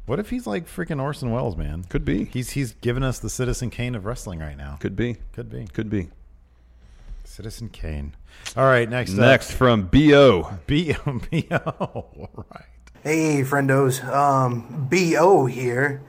What 0.05 0.19
if 0.19 0.29
he's 0.29 0.47
like 0.47 0.67
freaking 0.67 1.01
Orson 1.01 1.31
Welles, 1.31 1.55
man? 1.55 1.83
Could 1.83 2.03
be. 2.03 2.25
He's 2.25 2.51
he's 2.51 2.73
giving 2.73 3.03
us 3.03 3.19
the 3.19 3.29
Citizen 3.29 3.69
Kane 3.69 3.95
of 3.95 4.05
wrestling 4.05 4.39
right 4.39 4.57
now. 4.57 4.77
Could 4.79 4.95
be. 4.95 5.17
Could 5.33 5.49
be. 5.49 5.65
Could 5.65 5.89
be. 5.89 6.09
Citizen 7.23 7.69
Kane. 7.69 8.15
All 8.57 8.65
right, 8.65 8.89
next 8.89 9.11
Next 9.11 9.51
from 9.51 9.83
Bo. 9.83 10.57
B 10.65 10.95
B 11.29 11.47
O. 11.51 11.57
All 11.79 12.29
right. 12.51 12.65
Hey, 13.03 13.43
friendos. 13.43 14.03
Um, 14.03 14.87
BO 14.89 15.45
here. 15.45 16.01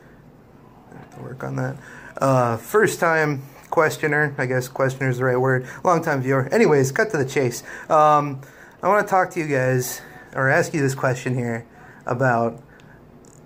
I 0.92 0.98
have 0.98 1.14
to 1.16 1.22
work 1.22 1.44
on 1.44 1.56
that. 1.56 1.76
Uh, 2.20 2.58
first 2.58 3.00
time 3.00 3.42
questioner, 3.70 4.34
I 4.36 4.46
guess 4.46 4.68
questioner 4.68 5.08
is 5.08 5.18
the 5.18 5.24
right 5.24 5.38
word. 5.38 5.66
Long 5.82 6.02
time 6.02 6.20
viewer. 6.20 6.48
Anyways, 6.52 6.92
cut 6.92 7.10
to 7.10 7.16
the 7.16 7.24
chase. 7.24 7.62
Um, 7.88 8.42
I 8.82 8.88
want 8.88 9.06
to 9.06 9.10
talk 9.10 9.30
to 9.30 9.40
you 9.40 9.46
guys 9.46 10.02
or 10.34 10.48
ask 10.50 10.74
you 10.74 10.80
this 10.80 10.94
question 10.94 11.34
here 11.34 11.66
about 12.06 12.62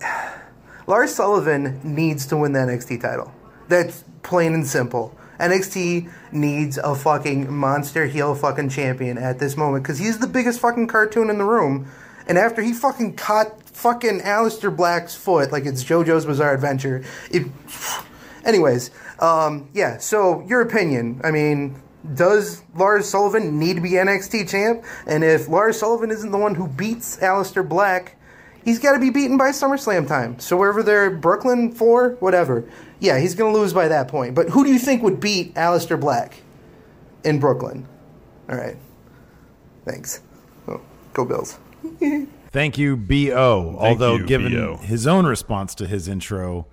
Lars 0.87 1.15
Sullivan 1.15 1.81
needs 1.85 2.27
to 2.27 2.37
win 2.37 2.53
the 2.53 2.59
NXT 2.61 3.01
title. 3.01 3.33
That's 3.69 4.05
plain 4.23 4.55
and 4.55 4.67
simple. 4.67 5.17
NXT 5.39 6.11
needs 6.33 6.79
a 6.79 6.95
fucking 6.95 7.53
monster 7.53 8.07
heel 8.07 8.35
fucking 8.35 8.69
champion 8.69 9.19
at 9.19 9.39
this 9.39 9.57
moment 9.57 9.85
because 9.85 9.99
he's 9.99 10.19
the 10.19 10.27
biggest 10.27 10.61
fucking 10.61 10.89
cartoon 10.89 11.31
in 11.31 11.39
the 11.39 11.45
room. 11.45 11.89
And 12.27 12.39
after 12.39 12.63
he 12.63 12.73
fucking 12.73 13.17
caught 13.17 13.63
fucking 13.69 14.21
Aleister 14.21 14.75
Black's 14.75 15.15
foot 15.15 15.53
like 15.53 15.67
it's 15.67 15.85
JoJo's 15.85 16.27
Bizarre 16.27 16.55
Adventure, 16.55 17.05
it. 17.31 17.47
Anyways, 18.44 18.90
um, 19.20 19.68
yeah. 19.72 19.98
So 19.98 20.44
your 20.46 20.61
opinion? 20.61 21.20
I 21.24 21.30
mean, 21.30 21.80
does 22.14 22.62
Lars 22.74 23.09
Sullivan 23.09 23.59
need 23.59 23.76
to 23.76 23.83
be 23.83 23.92
NXT 23.92 24.48
champ? 24.48 24.85
And 25.07 25.24
if 25.24 25.48
Lars 25.48 25.78
Sullivan 25.78 26.11
isn't 26.11 26.30
the 26.30 26.38
one 26.38 26.54
who 26.54 26.68
beats 26.68 27.16
Aleister 27.18 27.66
Black, 27.66 28.16
he's 28.64 28.78
got 28.78 28.92
to 28.92 28.98
be 28.98 29.11
beaten 29.11 29.37
by 29.37 29.50
SummerSlam 29.50 30.07
time. 30.07 30.38
So 30.38 30.57
wherever 30.57 30.83
they're 30.83 31.11
Brooklyn 31.11 31.72
for, 31.72 32.11
whatever. 32.20 32.68
Yeah, 33.00 33.18
he's 33.18 33.35
going 33.35 33.52
to 33.52 33.59
lose 33.59 33.72
by 33.72 33.88
that 33.88 34.09
point. 34.09 34.35
But 34.35 34.50
who 34.50 34.64
do 34.64 34.72
you 34.72 34.78
think 34.78 35.02
would 35.02 35.20
beat 35.20 35.54
Aleister 35.54 35.98
Black 35.98 36.42
in 37.24 37.38
Brooklyn? 37.40 37.87
All 38.48 38.57
right. 38.57 38.76
Thanks. 39.85 40.20
Oh, 40.68 40.80
go 41.12 41.24
Bills. 41.24 41.59
Thank 42.50 42.78
you, 42.78 42.96
Bo. 42.96 43.76
Although, 43.78 44.16
you, 44.16 44.26
given 44.26 44.52
B.O.. 44.52 44.76
his 44.76 45.07
own 45.07 45.26
response 45.26 45.74
to 45.76 45.87
his 45.87 46.07
intro, 46.07 46.66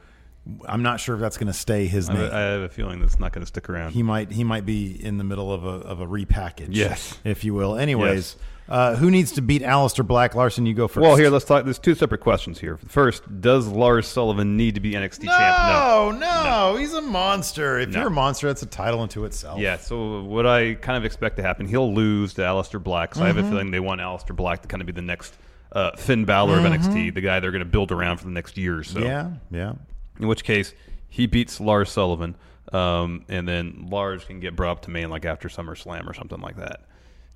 I'm 0.68 0.82
not 0.82 1.00
sure 1.00 1.14
if 1.16 1.22
that's 1.22 1.38
going 1.38 1.48
to 1.48 1.54
stay 1.54 1.86
his 1.86 2.10
I, 2.10 2.14
name. 2.14 2.22
have- 2.24 2.34
I 2.34 2.40
have 2.42 2.62
a 2.62 2.70
feeling 2.70 3.00
that's 3.00 3.20
not 3.20 3.32
going 3.32 3.44
to 3.44 3.48
stick 3.48 3.70
around. 3.70 3.92
he 3.92 4.02
might 4.04 4.32
he 4.32 4.44
might 4.44 4.66
be 4.66 4.92
in 5.04 5.18
the 5.18 5.24
middle 5.24 5.54
of 5.54 5.64
a 5.64 5.68
of 5.88 6.02
a 6.02 6.08
repackage, 6.08 6.70
Yes. 6.72 7.18
if 7.24 7.44
you 7.44 7.54
will. 7.54 7.76
Anyways, 7.78 8.36
Yes. 8.36 8.38
uh, 8.68 8.96
who 8.96 9.12
needs 9.12 9.34
to 9.34 9.42
beat 9.44 9.62
Aleister 9.62 10.06
Black? 10.06 10.34
Larson, 10.34 10.66
you 10.66 10.74
go 10.74 10.88
first. 10.88 11.02
well, 11.04 11.16
here 11.16 11.30
let's 11.30 11.46
talk. 11.46 11.64
There's 11.66 11.78
two 11.78 11.94
separate 11.94 12.22
questions 12.22 12.60
here. 12.60 12.80
First, 12.88 13.22
does 13.42 13.68
Lars 13.68 14.08
Sullivan 14.08 14.58
need 14.58 14.74
to 14.74 14.82
be 14.82 14.94
NXT 14.94 15.26
champ? 15.28 15.58
No, 15.70 16.12
no, 16.12 16.76
he's 16.76 16.94
a 16.94 17.02
monster. 17.02 17.78
If 17.80 17.90
No. 17.90 18.00
you're 18.00 18.08
a 18.08 18.12
monster, 18.12 18.48
that's 18.48 18.64
a 18.64 18.68
title 18.68 19.02
unto 19.02 19.26
itself. 19.26 19.60
Yeah, 19.60 19.78
so 19.78 20.24
what 20.24 20.48
I 20.48 20.74
kind 20.74 20.98
of 20.98 21.06
expect 21.06 21.38
to 21.38 21.44
happen, 21.44 21.68
he'll 21.68 21.94
lose 21.94 22.34
to 22.36 22.42
Aleister 22.42 22.82
Black. 22.82 23.14
So 23.14 23.24
I 23.24 23.28
have 23.28 23.36
Mm-hmm. 23.36 23.46
a 23.46 23.50
feeling 23.52 23.72
they 23.72 23.80
want 23.80 24.02
Aleister 24.02 24.36
Black 24.36 24.64
to 24.64 24.68
kind 24.68 24.82
of 24.82 24.88
be 24.88 24.94
the 24.94 25.04
next 25.04 25.36
uh, 25.74 25.96
Finn 25.98 26.26
Balor 26.26 26.58
of 26.58 26.64
NXT, 26.66 27.14
the 27.14 27.22
guy 27.22 27.40
they're 27.40 27.52
going 27.52 27.60
to 27.64 27.66
build 27.70 27.92
around 27.92 28.18
for 28.18 28.26
the 28.26 28.32
next 28.32 28.58
year 28.58 28.80
or 28.80 28.84
so. 28.84 29.00
Mm-hmm. 29.00 29.06
yeah, 29.08 29.30
yeah. 29.52 29.74
In 30.20 30.28
which 30.28 30.44
case, 30.44 30.74
he 31.10 31.26
beats 31.28 31.60
Lars 31.60 31.90
Sullivan, 31.92 32.36
um, 32.72 33.26
and 33.28 33.48
then 33.48 33.88
Lars 33.90 34.24
can 34.24 34.40
get 34.40 34.56
brought 34.56 34.72
up 34.72 34.82
to 34.84 34.92
main 34.92 35.10
like 35.10 35.26
after 35.26 35.48
SummerSlam 35.50 36.08
or 36.08 36.14
something 36.14 36.40
like 36.42 36.58
that. 36.58 36.82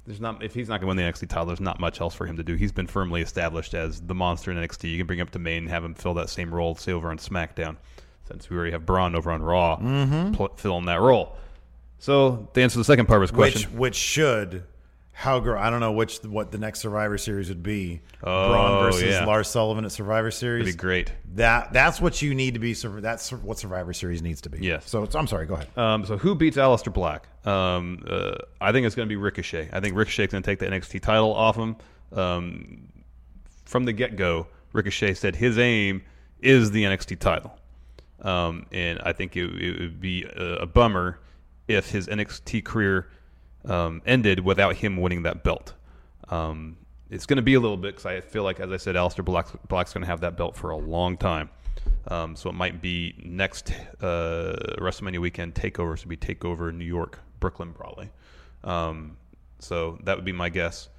There's 0.05 0.21
not 0.21 0.43
if 0.43 0.53
he's 0.53 0.69
not 0.69 0.81
going 0.81 0.95
to 0.95 1.01
win 1.01 1.11
the 1.11 1.11
NXT 1.11 1.29
title, 1.29 1.47
there's 1.47 1.59
not 1.59 1.79
much 1.79 1.99
else 1.99 2.13
for 2.13 2.27
him 2.27 2.38
to 2.38 2.43
do. 2.43 2.53
He's 2.55 2.71
been 2.71 2.85
firmly 2.85 3.21
established 3.21 3.73
as 3.73 4.01
the 4.01 4.13
monster 4.13 4.51
in 4.51 4.57
NXT. 4.57 4.91
You 4.91 4.97
can 4.97 5.07
bring 5.07 5.19
him 5.19 5.23
up 5.27 5.31
to 5.31 5.39
main 5.39 5.63
and 5.63 5.69
have 5.69 5.83
him 5.83 5.95
fill 5.95 6.13
that 6.15 6.29
same 6.29 6.53
role, 6.53 6.75
say 6.75 6.91
over 6.91 7.09
on 7.09 7.17
SmackDown, 7.17 7.77
since 8.27 8.47
we 8.49 8.55
already 8.55 8.71
have 8.71 8.85
Braun 8.85 9.15
over 9.15 9.31
on 9.31 9.41
Raw 9.41 9.77
Mm-hmm. 9.77 10.33
pl- 10.33 10.53
filling 10.57 10.85
that 10.85 11.01
role. 11.01 11.35
So 11.97 12.47
to 12.53 12.61
answer 12.61 12.77
the 12.77 12.83
second 12.83 13.07
part 13.07 13.17
of 13.17 13.21
his 13.23 13.31
question, 13.31 13.71
Which 13.71 13.79
which 13.79 13.95
should 13.95 14.63
how 15.17 15.39
gr- 15.39 15.58
I 15.58 15.69
don't 15.69 15.80
know 15.80 15.93
which 15.93 16.17
what 16.25 16.51
the 16.51 16.58
next 16.58 16.82
Survivor 16.82 17.17
Series 17.17 17.47
would 17.47 17.63
be. 17.63 18.01
Oh, 18.21 18.49
Braun 18.49 18.84
versus 18.84 19.04
yeah. 19.04 19.25
Lars 19.25 19.47
Sullivan 19.47 19.86
at 19.86 19.93
Survivor 19.93 20.30
Series. 20.30 20.67
It'd 20.67 20.78
be 20.78 20.82
great. 20.82 21.13
That 21.36 21.71
that's 21.71 22.01
what 22.01 22.21
you 22.21 22.36
need 22.36 22.56
to 22.56 22.60
be. 22.60 22.73
That's 22.73 23.32
what 23.32 23.58
Survivor 23.58 23.93
Series 23.93 24.21
needs 24.21 24.41
to 24.41 24.49
be. 24.49 24.60
Yes. 24.60 24.89
So 24.89 25.04
it's, 25.04 25.15
I'm 25.15 25.25
sorry. 25.25 25.45
Go 25.45 25.54
ahead. 25.54 25.69
Um, 25.78 26.06
so 26.06 26.17
who 26.17 26.36
beats 26.36 26.58
Aleister 26.58 26.91
Black? 26.91 27.30
Um, 27.47 28.04
uh, 28.06 28.36
I 28.60 28.73
think 28.73 28.86
it's 28.86 28.93
going 28.93 29.08
to 29.08 29.10
be 29.10 29.15
Ricochet. 29.15 29.69
I 29.71 29.80
think 29.80 29.95
Ricochet's 29.95 30.34
going 30.34 30.43
to 30.43 30.45
take 30.45 30.60
the 30.60 30.65
NXT 30.65 31.01
title 31.01 31.34
off 31.34 31.56
him. 31.56 31.78
Um, 32.12 32.89
from 33.63 33.86
the 33.86 33.93
get 33.93 34.17
go, 34.17 34.47
Ricochet 34.73 35.13
said 35.13 35.38
his 35.38 35.58
aim 35.58 36.04
is 36.41 36.71
the 36.71 36.84
NXT 36.84 37.19
title, 37.19 37.58
um, 38.21 38.65
and 38.73 38.99
I 39.01 39.13
think 39.13 39.38
it, 39.38 39.45
it 39.45 39.80
would 39.80 40.01
be 40.01 40.25
a, 40.25 40.58
a 40.58 40.65
bummer 40.65 41.19
if 41.69 41.89
his 41.89 42.08
NXT 42.08 42.65
career 42.65 43.08
um, 43.67 44.01
ended 44.06 44.39
without 44.39 44.75
him 44.75 44.97
winning 44.97 45.23
that 45.23 45.43
belt. 45.43 45.73
Um, 46.30 46.78
it's 47.10 47.25
going 47.25 47.38
to 47.38 47.43
be 47.43 47.54
a 47.54 47.60
little 47.60 47.78
bit 47.78 47.95
because 47.95 48.06
I 48.06 48.21
feel 48.21 48.43
like, 48.43 48.60
as 48.60 48.71
I 48.71 48.78
said, 48.78 48.95
Aleister 48.95 49.23
Black, 49.23 49.47
Black's 49.67 49.93
going 49.93 50.01
to 50.01 50.08
have 50.08 50.21
that 50.21 50.38
belt 50.38 50.56
for 50.56 50.71
a 50.71 50.78
long 50.78 51.17
time. 51.17 51.49
Um, 52.08 52.36
so 52.36 52.49
it 52.49 52.54
might 52.54 52.82
be 52.82 53.15
next 53.23 53.71
uh, 54.01 54.56
WrestleMania 54.80 55.19
weekend 55.19 55.56
takeover. 55.56 55.97
So 55.97 56.08
be 56.08 56.17
takeover 56.17 56.73
New 56.73 56.86
York, 56.86 57.19
Brooklyn, 57.39 57.73
probably. 57.73 58.10
Um, 58.63 59.17
so 59.60 59.99
that 60.04 60.15
would 60.15 60.25
be 60.25 60.32
my 60.32 60.49
guess. 60.49 60.89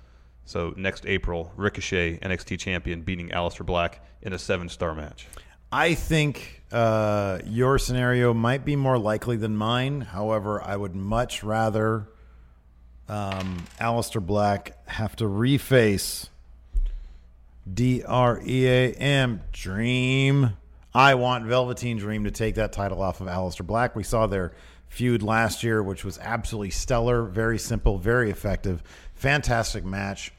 So 0.45 0.73
next 0.77 1.07
April, 1.07 1.53
Ricochet, 1.57 2.19
NXT 2.19 2.59
champion, 2.61 3.03
beating 3.03 3.31
Aleister 3.31 3.67
Black 3.67 4.05
in 4.23 4.33
a 4.33 4.39
seven-star 4.39 4.95
match. 4.95 5.27
I 5.73 5.95
think 5.95 6.63
uh, 6.71 7.41
your 7.45 7.79
scenario 7.79 8.33
might 8.33 8.65
be 8.65 8.77
more 8.77 8.99
likely 8.99 9.37
than 9.37 9.57
mine. 9.57 10.01
However, 10.01 10.63
I 10.63 10.77
would 10.77 10.95
much 10.95 11.43
rather 11.43 12.09
um, 13.09 13.64
Aleister 13.81 14.25
Black 14.25 14.77
have 14.88 15.16
to 15.16 15.25
reface 15.25 16.29
D 17.73 18.03
R 18.05 18.40
E 18.45 18.66
A 18.66 18.92
M 18.92 19.42
Dream. 19.53 20.57
I 20.95 21.14
want 21.14 21.45
Velveteen 21.45 21.99
Dream 21.99 22.25
to 22.25 22.31
take 22.31 22.55
that 22.55 22.73
title 22.73 23.03
off 23.03 23.21
of 23.21 23.27
Aleister 23.27 23.66
Black. 23.66 23.95
We 23.95 24.03
saw 24.03 24.27
their 24.27 24.53
feud 24.88 25.23
last 25.23 25.62
year, 25.62 25.83
which 25.83 26.05
was 26.05 26.19
absolutely 26.19 26.71
stellar, 26.71 27.25
very 27.25 27.59
simple, 27.59 27.99
very 27.99 28.31
effective, 28.31 28.83
fantastic 29.14 29.85
match. 29.85 30.33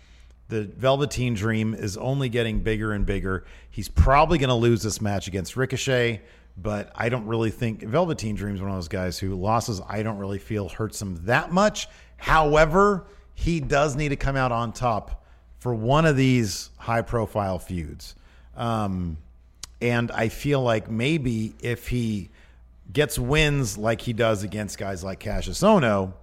The 0.49 0.63
Velveteen 0.63 1.33
Dream 1.33 1.73
is 1.73 1.97
only 1.97 2.29
getting 2.29 2.61
bigger 2.61 2.93
and 2.93 3.05
bigger. 3.05 3.45
He's 3.69 3.89
probably 3.89 4.37
going 4.37 4.49
to 4.49 4.55
lose 4.55 4.81
this 4.81 5.01
match 5.01 5.27
against 5.27 5.57
Ricochet, 5.57 6.21
but 6.55 6.91
I 6.95 7.09
don't 7.09 7.27
really 7.27 7.51
think 7.51 7.83
Velveteen 7.83 8.35
Dream 8.35 8.55
is 8.55 8.61
one 8.61 8.71
of 8.71 8.77
those 8.77 8.87
guys 8.87 9.19
who 9.19 9.35
losses 9.35 9.81
I 9.87 10.01
don't 10.01 10.17
really 10.17 10.39
feel 10.39 10.69
hurts 10.69 11.01
him 11.01 11.19
that 11.25 11.51
much. 11.51 11.87
However, 12.17 13.05
he 13.33 13.59
does 13.59 13.95
need 13.95 14.09
to 14.09 14.15
come 14.15 14.35
out 14.35 14.51
on 14.51 14.73
top 14.73 15.23
for 15.59 15.73
one 15.73 16.05
of 16.05 16.15
these 16.15 16.69
high 16.77 17.01
profile 17.01 17.59
feuds. 17.59 18.15
Um, 18.55 19.17
and 19.81 20.11
I 20.11 20.29
feel 20.29 20.61
like 20.61 20.89
maybe 20.89 21.53
if 21.61 21.87
he 21.87 22.29
gets 22.91 23.19
wins 23.19 23.77
like 23.77 24.01
he 24.01 24.13
does 24.13 24.43
against 24.43 24.77
guys 24.77 25.03
like 25.03 25.19
Kassius 25.19 25.63
Ohno, 25.63 26.13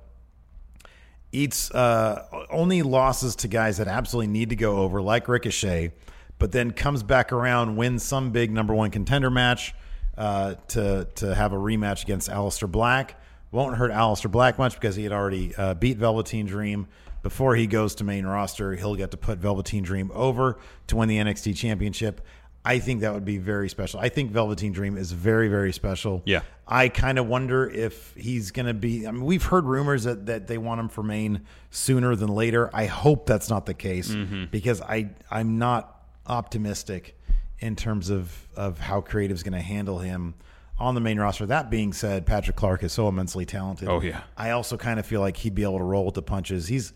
eats 1.31 1.71
uh, 1.73 2.27
only 2.51 2.83
losses 2.83 3.37
to 3.37 3.49
guys 3.49 3.79
that 3.79 3.89
absolutely 3.89 4.33
need 4.33 4.51
to 4.51 4.57
go 4.57 4.79
over, 4.79 5.03
like 5.03 5.29
Ricochet, 5.29 5.93
but 6.39 6.53
then 6.53 6.71
comes 6.73 7.03
back 7.03 7.33
around, 7.33 7.77
wins 7.77 8.03
some 8.03 8.31
big 8.31 8.51
number 8.51 8.75
one 8.75 8.91
contender 8.91 9.31
match 9.31 9.75
uh, 10.17 10.55
to 10.69 11.07
to 11.17 11.35
have 11.35 11.53
a 11.53 11.57
rematch 11.57 12.03
against 12.03 12.31
Aleister 12.31 12.71
Black. 12.71 13.21
Won't 13.55 13.77
hurt 13.77 13.91
Aleister 13.93 14.31
Black 14.31 14.59
much 14.59 14.75
because 14.75 14.97
he 14.97 15.05
had 15.05 15.13
already 15.13 15.55
uh, 15.55 15.75
beat 15.75 15.97
Velveteen 15.97 16.45
Dream. 16.47 16.87
Before 17.23 17.55
he 17.57 17.67
goes 17.67 17.95
to 17.97 18.05
main 18.05 18.27
roster, 18.27 18.75
he'll 18.75 18.97
get 18.97 19.13
to 19.13 19.17
put 19.17 19.39
Velveteen 19.39 19.83
Dream 19.83 20.11
over 20.13 20.59
to 20.89 20.97
win 20.97 21.09
the 21.09 21.17
NXT 21.19 21.57
Championship. 21.57 22.21
I 22.67 22.79
think 22.79 23.03
that 23.03 23.15
would 23.15 23.25
be 23.25 23.39
very 23.39 23.69
special. 23.69 24.01
I 24.01 24.09
think 24.09 24.31
Velveteen 24.33 24.73
Dream 24.73 24.97
is 24.97 25.13
very, 25.13 25.49
very 25.49 25.73
special. 25.73 26.23
Yeah. 26.25 26.41
I 26.67 26.89
kind 26.89 27.19
of 27.19 27.27
wonder 27.27 27.69
if 27.69 28.13
he's 28.17 28.51
going 28.51 28.67
to 28.67 28.75
be. 28.75 29.07
I 29.07 29.11
mean, 29.13 29.25
we've 29.25 29.43
heard 29.45 29.65
rumors 29.67 30.05
that, 30.05 30.27
that 30.27 30.47
they 30.49 30.59
want 30.59 30.81
him 30.81 30.89
for 30.89 31.03
main 31.03 31.43
sooner 31.71 32.17
than 32.17 32.29
later. 32.31 32.71
I 32.75 32.87
hope 32.87 33.27
that's 33.27 33.49
not 33.51 33.67
the 33.67 33.75
case 33.75 34.09
Mm-hmm. 34.11 34.47
because 34.51 34.81
I 34.83 35.11
I'm 35.31 35.59
not 35.59 36.03
optimistic 36.27 37.19
in 37.61 37.77
terms 37.77 38.11
of 38.11 38.49
of 38.57 38.79
how 38.81 39.01
creative's 39.01 39.43
going 39.43 39.53
to 39.53 39.61
handle 39.61 39.99
him 39.99 40.35
on 40.79 40.95
the 40.95 41.01
main 41.01 41.19
roster. 41.19 41.47
That 41.47 41.71
being 41.71 41.93
said, 41.93 42.27
Patrick 42.27 42.57
Clark 42.57 42.83
is 42.83 42.93
so 42.93 43.09
immensely 43.09 43.45
talented. 43.45 43.89
Oh, 43.89 44.01
yeah. 44.01 44.23
I 44.37 44.51
also 44.51 44.77
kind 44.77 44.99
of 44.99 45.07
feel 45.07 45.21
like 45.21 45.37
he'd 45.37 45.55
be 45.55 45.63
able 45.63 45.79
to 45.79 45.85
roll 45.85 46.05
with 46.05 46.15
the 46.15 46.23
punches. 46.23 46.67
He's 46.67 46.93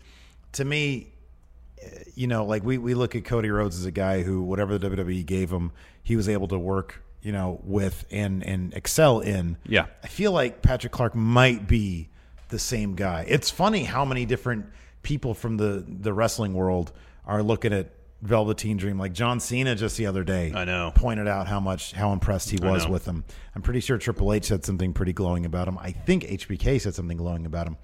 to 0.53 0.65
me 0.65 1.13
you 2.15 2.27
know, 2.27 2.45
like 2.45 2.63
we, 2.63 2.77
we 2.77 2.93
look 2.93 3.15
at 3.15 3.25
Cody 3.25 3.49
Rhodes 3.49 3.77
as 3.77 3.85
a 3.85 3.91
guy 3.91 4.23
who, 4.23 4.41
whatever 4.41 4.77
the 4.77 4.89
WWE 4.89 5.25
gave 5.25 5.51
him, 5.51 5.71
he 6.03 6.15
was 6.15 6.27
able 6.27 6.47
to 6.49 6.59
work, 6.59 7.01
you 7.21 7.31
know, 7.31 7.59
with 7.63 8.05
and 8.11 8.43
and 8.43 8.73
excel 8.73 9.19
in. 9.19 9.57
Yeah. 9.65 9.85
I 10.03 10.07
feel 10.07 10.31
like 10.31 10.61
Patrick 10.61 10.91
Clark 10.91 11.15
might 11.15 11.67
be 11.67 12.09
the 12.49 12.59
same 12.59 12.95
guy. 12.95 13.25
It's 13.27 13.49
funny 13.49 13.83
how 13.83 14.05
many 14.05 14.25
different 14.25 14.65
people 15.03 15.33
from 15.33 15.57
the 15.57 15.85
the 15.87 16.13
wrestling 16.13 16.53
world 16.53 16.91
are 17.25 17.43
looking 17.43 17.73
at 17.73 17.91
Velveteen 18.21 18.77
Dream. 18.77 18.97
Like 18.99 19.13
John 19.13 19.39
Cena 19.39 19.75
just 19.75 19.97
the 19.97 20.05
other 20.05 20.23
day, 20.23 20.51
I 20.53 20.65
know. 20.65 20.91
pointed 20.95 21.27
out 21.27 21.47
how 21.47 21.59
much 21.59 21.93
how 21.93 22.11
impressed 22.13 22.49
he 22.49 22.57
was 22.61 22.87
with 22.87 23.05
him. 23.05 23.23
I'm 23.55 23.61
pretty 23.61 23.79
sure 23.79 23.97
Triple 23.97 24.33
H 24.33 24.45
said 24.45 24.65
something 24.65 24.93
pretty 24.93 25.13
glowing 25.13 25.45
about 25.45 25.67
him. 25.67 25.77
I 25.77 25.91
think 25.91 26.23
HBK 26.23 26.81
said 26.81 26.95
something 26.95 27.17
glowing 27.17 27.45
about 27.45 27.67
him. 27.67 27.77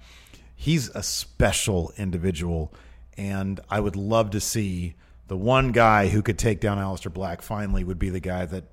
He's 0.54 0.88
a 0.90 1.02
special 1.02 1.92
individual, 1.96 2.72
and 3.16 3.60
I 3.70 3.80
would 3.80 3.96
love 3.96 4.30
to 4.30 4.40
see 4.40 4.94
the 5.28 5.36
one 5.36 5.72
guy 5.72 6.08
who 6.08 6.22
could 6.22 6.38
take 6.38 6.60
down 6.60 6.78
Aleister 6.78 7.12
Black 7.12 7.42
finally 7.42 7.84
would 7.84 7.98
be 7.98 8.10
the 8.10 8.20
guy 8.20 8.46
that 8.46 8.64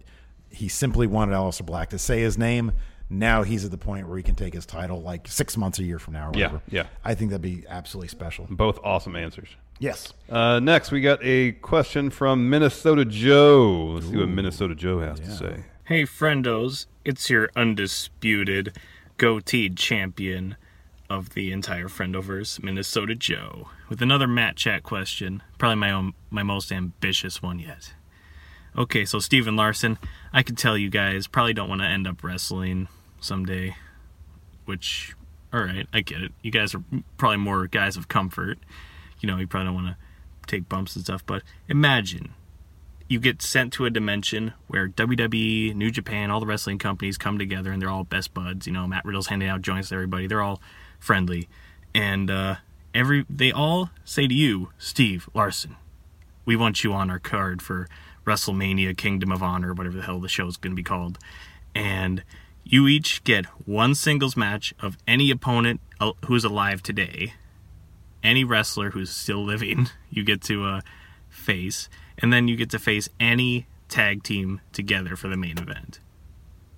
he 0.49 0.67
simply 0.67 1.07
wanted 1.07 1.33
Aleister 1.33 1.65
Black 1.65 1.89
to 1.89 1.97
say 1.99 2.21
his 2.21 2.37
name, 2.37 2.71
Now 3.09 3.43
he's 3.43 3.65
at 3.65 3.71
the 3.71 3.77
point 3.77 4.07
where 4.07 4.17
he 4.17 4.23
can 4.23 4.35
take 4.35 4.53
his 4.53 4.65
title 4.65 5.01
like 5.01 5.27
six 5.27 5.57
months 5.57 5.79
a 5.79 5.83
year 5.83 5.97
from 5.99 6.13
now 6.13 6.29
or 6.29 6.31
Yeah, 6.37 6.45
whatever. 6.47 6.61
yeah. 6.69 6.85
I 7.03 7.15
think 7.15 7.31
that'd 7.31 7.41
be 7.41 7.65
absolutely 7.67 8.09
special. 8.09 8.47
Both 8.49 8.79
awesome 8.83 9.15
answers. 9.15 9.49
Yes. 9.83 10.13
Uh, 10.29 10.61
next, 10.61 10.91
we 10.91 11.01
got 11.01 11.19
a 11.21 11.51
question 11.51 12.09
from 12.09 12.49
Minnesota 12.49 13.03
Joe. 13.03 13.95
Let's 13.95 14.07
see 14.07 14.15
what 14.15 14.29
Minnesota 14.29 14.75
Joe 14.75 14.99
has 14.99 15.19
to 15.19 15.29
say. 15.29 15.65
Hey, 15.83 16.03
friendos, 16.03 16.85
it's 17.03 17.29
your 17.29 17.49
undisputed 17.53 18.77
goateed 19.17 19.75
champion 19.75 20.55
of 21.09 21.31
the 21.31 21.51
entire 21.51 21.89
Friendoverse, 21.89 22.63
Minnesota 22.63 23.13
Joe, 23.13 23.67
with 23.89 24.01
another 24.01 24.25
Mat 24.25 24.55
Chat 24.55 24.83
question. 24.83 25.43
Probably 25.57 25.75
my 25.75 25.91
own, 25.91 26.13
my 26.29 26.43
most 26.43 26.71
ambitious 26.71 27.41
one 27.41 27.59
yet. 27.59 27.93
Okay, 28.77 29.03
so 29.03 29.19
Steven 29.19 29.57
Larson, 29.57 29.97
I 30.31 30.43
could 30.43 30.57
tell 30.57 30.77
you 30.77 30.89
guys 30.89 31.27
probably 31.27 31.53
don't 31.53 31.67
want 31.67 31.81
to 31.81 31.87
end 31.87 32.07
up 32.07 32.23
wrestling 32.23 32.87
someday, 33.19 33.75
which, 34.63 35.13
alright, 35.53 35.87
I 35.91 35.99
get 35.99 36.21
it. 36.21 36.31
You 36.41 36.51
guys 36.51 36.73
are 36.73 36.83
probably 37.17 37.39
more 37.39 37.67
guys 37.67 37.97
of 37.97 38.07
comfort. 38.07 38.59
You 39.23 39.27
know, 39.27 39.37
you 39.37 39.47
probably 39.47 39.67
don't 39.67 39.75
want 39.75 39.87
to 39.87 39.95
take 40.45 40.67
bumps 40.67 40.97
and 40.97 41.05
stuff, 41.05 41.25
but 41.25 41.43
imagine 41.69 42.33
you 43.07 43.19
get 43.19 43.41
sent 43.41 43.71
to 43.71 43.85
a 43.85 43.89
dimension 43.89 44.53
where 44.67 44.89
WWE, 44.89 45.73
New 45.75 45.91
Japan, 45.91 46.29
all 46.29 46.41
the 46.41 46.45
wrestling 46.45 46.77
companies 46.77 47.17
come 47.17 47.37
together 47.37 47.71
and 47.71 47.81
they're 47.81 47.89
all 47.89 48.03
best 48.03 48.33
buds. 48.33 48.67
You 48.67 48.73
know, 48.73 48.85
Matt 48.85 49.05
Riddle's 49.05 49.27
handing 49.27 49.47
out 49.47 49.61
joints 49.61 49.89
to 49.89 49.95
everybody. 49.95 50.27
They're 50.27 50.41
all 50.41 50.61
friendly, 50.99 51.47
and 51.95 52.29
uh, 52.29 52.55
every 52.93 53.25
they 53.29 53.49
all 53.49 53.91
say 54.03 54.27
to 54.27 54.33
you, 54.33 54.71
Steve 54.77 55.29
Larson, 55.33 55.77
we 56.43 56.57
want 56.57 56.83
you 56.83 56.91
on 56.91 57.09
our 57.09 57.19
card 57.19 57.61
for 57.61 57.87
WrestleMania 58.25 58.97
Kingdom 58.97 59.31
of 59.31 59.41
Honor, 59.41 59.73
whatever 59.73 59.95
the 59.95 60.03
hell 60.03 60.19
the 60.19 60.27
show's 60.27 60.57
going 60.57 60.73
to 60.73 60.75
be 60.75 60.83
called, 60.83 61.17
and 61.73 62.25
you 62.65 62.89
each 62.89 63.23
get 63.23 63.45
one 63.65 63.95
singles 63.95 64.35
match 64.35 64.73
of 64.81 64.97
any 65.07 65.31
opponent 65.31 65.79
uh, 66.01 66.11
who's 66.25 66.43
alive 66.43 66.83
today 66.83 67.33
any 68.23 68.43
wrestler 68.43 68.91
who's 68.91 69.09
still 69.09 69.43
living 69.43 69.89
you 70.09 70.23
get 70.23 70.41
to 70.41 70.63
uh, 70.63 70.81
face 71.29 71.89
and 72.17 72.31
then 72.31 72.47
you 72.47 72.55
get 72.55 72.69
to 72.69 72.79
face 72.79 73.09
any 73.19 73.67
tag 73.89 74.23
team 74.23 74.61
together 74.71 75.15
for 75.15 75.27
the 75.27 75.37
main 75.37 75.57
event 75.57 75.99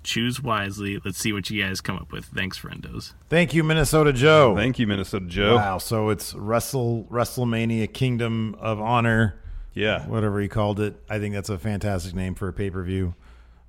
choose 0.04 0.42
wisely 0.42 1.00
let's 1.04 1.18
see 1.18 1.34
what 1.34 1.50
you 1.50 1.64
guys 1.64 1.82
come 1.82 1.98
up 1.98 2.12
with 2.12 2.26
thanks 2.26 2.58
friendos 2.60 3.14
Thank 3.30 3.54
you, 3.54 3.64
Minnesota 3.64 4.14
Joe. 4.14 4.56
Thank 4.56 4.78
you, 4.78 4.86
Minnesota 4.86 5.26
Joe. 5.26 5.56
Wow. 5.56 5.78
So 5.80 6.10
it's 6.10 6.34
Wrestle 6.36 7.08
WrestleMania 7.10 7.92
Kingdom 7.92 8.56
of 8.60 8.80
Honor. 8.80 9.42
Yeah. 9.74 10.06
Whatever 10.08 10.40
he 10.40 10.48
called 10.48 10.80
it. 10.80 10.96
I 11.10 11.18
think 11.20 11.34
that's 11.34 11.50
a 11.50 11.58
fantastic 11.58 12.14
name 12.14 12.36
for 12.36 12.48
a 12.48 12.54
pay 12.54 12.70
per 12.70 12.84
view. 12.84 13.16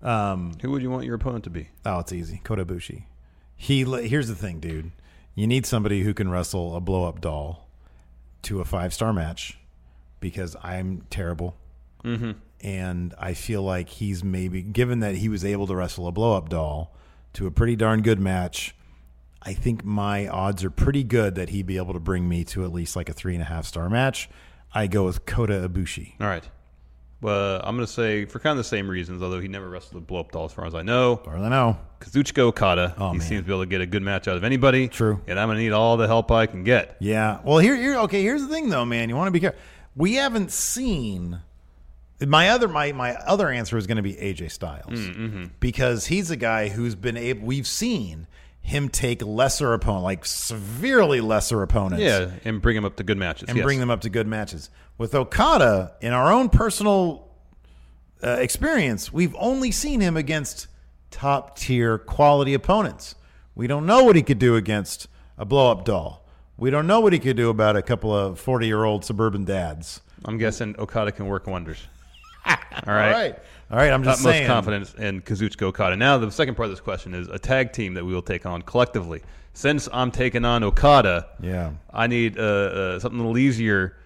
Um, 0.03 0.53
Who 0.61 0.71
would 0.73 0.83
you 0.83 0.91
want 0.91 1.05
your 1.05 1.15
opponent 1.15 1.45
to 1.45 1.51
be? 1.51 1.71
Oh, 1.85 2.01
it's 2.01 2.13
easy. 2.13 2.41
Kota 2.45 2.65
Ibushi. 2.67 3.05
He 3.57 3.85
here's 4.07 4.29
the 4.29 4.35
thing, 4.35 4.61
dude. 4.61 4.93
You 5.35 5.47
need 5.47 5.65
somebody 5.67 6.03
who 6.03 6.13
can 6.15 6.31
wrestle 6.31 6.77
a 6.77 6.81
blow 6.81 7.05
up 7.09 7.21
doll 7.21 7.66
to 8.43 8.61
a 8.61 8.65
five 8.65 8.93
star 8.95 9.13
match 9.13 9.59
because 10.21 10.57
I'm 10.63 11.03
terrible. 11.11 11.57
Mhm. 12.05 12.37
And 12.61 13.15
I 13.19 13.35
feel 13.35 13.63
like 13.63 13.89
he's 13.89 14.25
maybe 14.25 14.63
given 14.63 15.01
that 15.01 15.17
he 15.17 15.29
was 15.29 15.45
able 15.45 15.67
to 15.67 15.77
wrestle 15.77 16.07
a 16.09 16.13
blow 16.13 16.37
up 16.37 16.49
doll 16.49 16.95
to 17.35 17.47
a 17.47 17.51
pretty 17.51 17.77
darn 17.77 18.03
good 18.03 18.19
match. 18.19 18.75
I 19.43 19.53
think 19.53 19.85
my 19.85 20.27
odds 20.27 20.65
are 20.65 20.71
pretty 20.71 21.05
good 21.05 21.35
that 21.37 21.51
he'd 21.51 21.67
be 21.67 21.77
able 21.77 21.93
to 21.93 22.01
bring 22.01 22.29
me 22.29 22.45
to 22.45 22.65
at 22.65 22.73
least 22.73 22.97
like 22.97 23.09
a 23.09 23.13
three 23.13 23.35
and 23.35 23.43
a 23.43 23.47
half 23.47 23.67
star 23.67 23.89
match. 23.91 24.29
I 24.75 24.87
go 24.87 25.05
with 25.05 25.27
Kota 25.27 25.69
Ibushi. 25.69 26.15
All 26.21 26.27
right. 26.27 26.49
Well, 27.23 27.61
I'm 27.65 27.77
going 27.77 27.87
to 27.87 27.93
say 27.93 28.27
for 28.27 28.39
kind 28.39 28.53
of 28.53 28.59
the 28.59 28.69
same 28.69 28.89
reasons, 28.89 29.23
although 29.23 29.41
he 29.41 29.49
never 29.49 29.69
wrestled 29.69 30.03
a 30.03 30.05
blow 30.07 30.21
up 30.21 30.33
doll 30.33 30.45
as 30.45 30.53
far 30.53 30.67
as 30.67 30.75
I 30.75 30.83
know. 30.83 31.15
As 31.19 31.25
far 31.25 31.37
as 31.39 31.43
I 31.45 31.49
know. 31.49 31.79
Kazuchika 32.01 32.41
Okada. 32.41 32.95
Oh, 32.99 33.13
he 33.13 33.19
man. 33.19 33.27
seems 33.27 33.41
to 33.43 33.47
be 33.47 33.53
able 33.53 33.63
to 33.63 33.67
get 33.69 33.81
a 33.81 33.87
good 33.87 34.03
match 34.03 34.29
out 34.29 34.37
of 34.37 34.45
anybody. 34.45 34.87
True. 34.89 35.21
And 35.27 35.41
I'm 35.41 35.49
going 35.49 35.57
to 35.57 35.63
need 35.63 35.73
all 35.73 35.97
the 35.97 36.07
help 36.07 36.31
I 36.31 36.45
can 36.47 36.63
get. 36.63 36.97
Yeah. 37.01 37.41
Well, 37.43 37.59
here, 37.59 37.75
here. 37.75 37.97
Okay. 38.01 38.23
Here's 38.23 38.43
the 38.43 38.49
thing, 38.49 38.69
though, 38.69 38.85
man. 38.85 39.09
You 39.09 39.17
want 39.17 39.29
to 39.29 39.33
be 39.33 39.41
careful. 39.41 39.59
We 39.97 40.15
haven't 40.15 40.53
seen. 40.53 41.41
My 42.21 42.49
other 42.51 42.67
my 42.69 42.93
my 42.93 43.15
other 43.15 43.51
answer 43.51 43.77
is 43.77 43.87
going 43.87 43.97
to 43.99 44.03
be 44.03 44.15
AJ 44.15 44.51
Styles 44.51 44.89
Mm, 44.99 45.17
mhm. 45.17 45.51
because 45.61 46.07
he's 46.07 46.31
a 46.31 46.37
guy 46.37 46.69
who's 46.69 46.95
been 46.95 47.17
able. 47.17 47.47
We've 47.47 47.67
seen 47.67 48.27
him 48.67 48.89
take 48.89 49.23
lesser 49.23 49.73
opponent, 49.73 50.03
like 50.03 50.25
severely 50.25 51.21
lesser 51.21 51.63
opponents, 51.63 52.03
Yeah, 52.03 52.31
and 52.45 52.61
bring 52.61 52.77
him 52.77 52.85
up 52.85 52.97
to 52.97 53.05
good 53.05 53.17
matches. 53.17 53.49
and 53.49 53.57
yes. 53.57 53.65
bring 53.65 53.79
them 53.79 53.91
up 53.91 54.01
to 54.01 54.11
good 54.11 54.27
matches. 54.27 54.71
With 54.99 55.15
Okada, 55.15 55.93
in 56.01 56.13
our 56.13 56.33
own 56.33 56.49
personal 56.49 57.29
uh, 58.25 58.31
experience, 58.41 59.13
we've 59.13 59.37
only 59.39 59.71
seen 59.71 60.01
him 60.01 60.17
against 60.17 60.67
top 61.13 61.57
tier 61.57 61.97
quality 61.97 62.55
opponents. 62.55 63.15
We 63.55 63.69
don't 63.69 63.87
know 63.87 64.03
what 64.03 64.17
he 64.17 64.23
could 64.23 64.41
do 64.41 64.57
against 64.57 65.07
a 65.39 65.45
blow 65.45 65.71
up 65.71 65.85
doll. 65.85 66.27
We 66.57 66.71
don't 66.71 66.87
know 66.89 67.01
what 67.01 67.13
he 67.13 67.19
could 67.21 67.37
do 67.37 67.51
about 67.51 67.77
a 67.77 67.83
couple 67.83 68.13
of 68.15 68.41
40 68.41 68.67
year 68.67 68.83
old 68.83 69.05
suburban 69.05 69.45
dads. 69.45 70.01
I'm 70.25 70.39
guessing 70.39 70.75
Okada 70.79 71.13
can 71.13 71.27
work 71.27 71.47
wonders. 71.47 71.87
All 72.47 72.57
right. 72.87 72.87
All 72.87 73.13
right. 73.13 73.39
All 73.71 73.77
right, 73.79 73.91
I'm 73.91 74.05
just 74.05 74.21
Utmost 74.21 74.37
saying. 74.37 74.47
confidence 74.47 74.95
in 74.95 75.23
Kazuchika 75.23 75.63
Okada. 75.63 75.97
Now, 75.97 76.19
the 76.19 76.31
second 76.31 76.55
part 76.55 76.67
of 76.67 76.71
this 76.73 76.81
question 76.81 77.15
is 77.15 77.27
a 77.29 77.39
tag 77.39 77.73
team 77.73 77.95
that 77.95 78.05
we 78.05 78.15
will 78.15 78.23
take 78.23 78.47
on 78.47 78.63
collectively. 78.63 79.23
Since 79.55 79.89
I'm 79.93 80.11
taking 80.13 80.45
on 80.45 80.63
Okada, 80.63 81.27
Yeah. 81.41 81.73
I 81.93 82.07
need 82.07 82.39
uh, 82.39 82.43
uh, 82.43 82.99
something 83.01 83.19
a 83.19 83.23
little 83.23 83.39
easier 83.39 83.97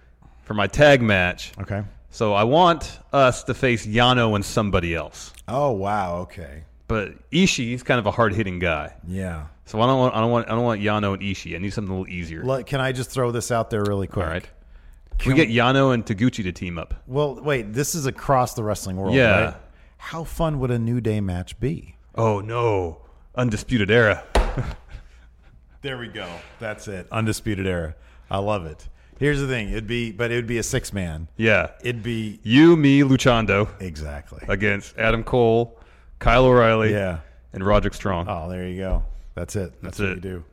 for 0.43 0.53
my 0.55 0.65
tag 0.67 1.01
match. 1.01 1.51
Okay. 1.61 1.83
So 2.09 2.33
I 2.33 2.43
want 2.45 2.99
us 3.13 3.43
to 3.43 3.53
face 3.53 3.85
Yano 3.85 4.33
and 4.35 4.43
somebody 4.43 4.95
else. 4.95 5.31
Oh, 5.47 5.71
wow. 5.71 6.17
Okay. 6.21 6.63
But 6.87 7.29
Ishii's 7.31 7.83
kind 7.83 7.99
of 7.99 8.05
a 8.07 8.11
hard 8.11 8.33
hitting 8.33 8.59
guy. 8.59 8.93
Yeah. 9.07 9.45
So 9.65 9.79
I 9.79 9.85
don't 9.85 9.99
want 9.99 10.13
I 10.15 10.19
don't 10.19 10.31
want 10.31 10.47
I 10.49 10.51
don't 10.51 10.63
want 10.65 10.81
Yano 10.81 11.13
and 11.13 11.21
Ishii. 11.21 11.55
I 11.55 11.59
need 11.59 11.71
something 11.71 11.93
a 11.93 11.97
little 11.99 12.13
easier. 12.13 12.43
Let- 12.43 12.65
Can 12.65 12.81
I 12.81 12.91
just 12.91 13.11
throw 13.11 13.31
this 13.31 13.51
out 13.51 13.69
there 13.69 13.83
really 13.85 14.07
quick? 14.07 14.25
All 14.25 14.31
right. 14.31 14.45
Can 15.21 15.31
we 15.33 15.35
get 15.37 15.49
Yano 15.49 15.93
and 15.93 16.05
Taguchi 16.05 16.43
to 16.43 16.51
team 16.51 16.77
up? 16.77 16.93
Well, 17.07 17.35
wait, 17.41 17.73
this 17.73 17.95
is 17.95 18.05
across 18.05 18.53
the 18.53 18.63
wrestling 18.63 18.97
world, 18.97 19.15
Yeah. 19.15 19.43
right? 19.45 19.55
How 19.97 20.23
fun 20.23 20.59
would 20.59 20.71
a 20.71 20.79
New 20.79 20.99
Day 21.01 21.21
match 21.21 21.59
be? 21.59 21.95
Oh 22.15 22.39
no. 22.41 22.97
Undisputed 23.35 23.89
era. 23.91 24.23
There 25.81 25.97
we 25.97 26.09
go. 26.09 26.29
That's 26.59 26.87
it. 26.87 27.07
Undisputed 27.11 27.65
era. 27.65 27.95
I 28.29 28.37
love 28.37 28.67
it. 28.67 28.87
Here's 29.17 29.39
the 29.39 29.47
thing. 29.47 29.69
It'd 29.69 29.87
be, 29.87 30.11
but 30.11 30.31
it 30.31 30.35
would 30.35 30.45
be 30.47 30.59
a 30.59 30.63
six 30.63 30.93
man. 30.93 31.27
Yeah. 31.37 31.71
It'd 31.81 32.03
be 32.03 32.39
You, 32.43 32.75
me, 32.77 33.01
Luchando. 33.01 33.67
Exactly. 33.81 34.43
Against 34.47 34.95
Adam 34.97 35.23
Cole, 35.23 35.79
Kyle 36.19 36.45
O'Reilly, 36.45 36.91
Yeah. 36.91 37.19
and 37.53 37.65
Roderick 37.65 37.95
Strong. 37.95 38.27
Oh, 38.29 38.47
there 38.47 38.67
you 38.67 38.77
go. 38.77 39.03
That's 39.33 39.55
it. 39.55 39.71
That's, 39.81 39.97
That's 39.97 39.99
what 39.99 40.09
it. 40.09 40.15
you 40.17 40.21
do. 40.21 40.43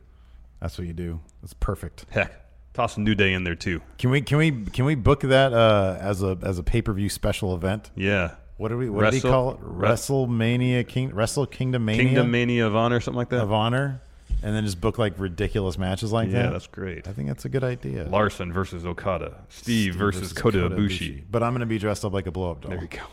That's 0.60 0.78
what 0.78 0.86
you 0.86 0.94
do. 0.94 1.20
That's 1.42 1.52
perfect. 1.54 2.06
Heck, 2.08 2.32
toss 2.78 2.96
a 2.96 3.00
New 3.00 3.14
Day 3.14 3.32
in 3.32 3.44
there 3.44 3.54
too. 3.56 3.80
Can 3.98 4.10
we 4.10 4.20
can 4.20 4.38
we 4.38 4.50
can 4.52 4.84
we 4.84 4.94
book 4.94 5.20
that 5.22 5.52
uh, 5.52 5.98
as 6.00 6.22
a 6.22 6.38
as 6.42 6.58
a 6.58 6.62
pay 6.62 6.80
per 6.80 6.92
view 6.92 7.08
special 7.08 7.54
event? 7.54 7.90
Yeah. 7.96 8.34
What 8.56 8.68
do 8.68 8.76
we 8.78 8.88
what 8.88 9.02
did 9.04 9.14
he 9.14 9.16
Wrestle- 9.18 9.30
call 9.30 9.50
it? 9.52 9.60
WrestleMania 9.60 10.86
King 10.86 11.14
Wrestle 11.14 11.46
Kingdom 11.46 11.84
Mania 11.84 12.04
Kingdom 12.04 12.30
Mania 12.30 12.66
of 12.66 12.74
Honor, 12.76 13.00
something 13.00 13.16
like 13.18 13.28
that. 13.30 13.40
of 13.42 13.52
Honor, 13.52 14.00
and 14.42 14.54
then 14.54 14.64
just 14.64 14.80
book 14.80 14.98
like 14.98 15.14
ridiculous 15.18 15.76
matches 15.78 16.12
like 16.12 16.28
Yeah, 16.28 16.42
that. 16.42 16.52
that's 16.52 16.66
great. 16.68 17.06
I 17.08 17.12
think 17.12 17.28
that's 17.28 17.44
a 17.44 17.48
good 17.48 17.64
idea. 17.64 18.04
Larson 18.08 18.52
versus 18.52 18.84
Okada. 18.86 19.38
Steve, 19.48 19.94
versus, 19.94 20.32
Kota, 20.32 20.70
Ibushi. 20.70 21.22
But 21.30 21.42
I'm 21.42 21.52
going 21.52 21.60
to 21.60 21.66
be 21.66 21.78
dressed 21.78 22.04
up 22.04 22.12
like 22.12 22.26
a 22.26 22.30
blow 22.32 22.50
up 22.52 22.60
doll. 22.62 22.70
There 22.70 22.80
you 22.82 22.88
go. 22.88 23.00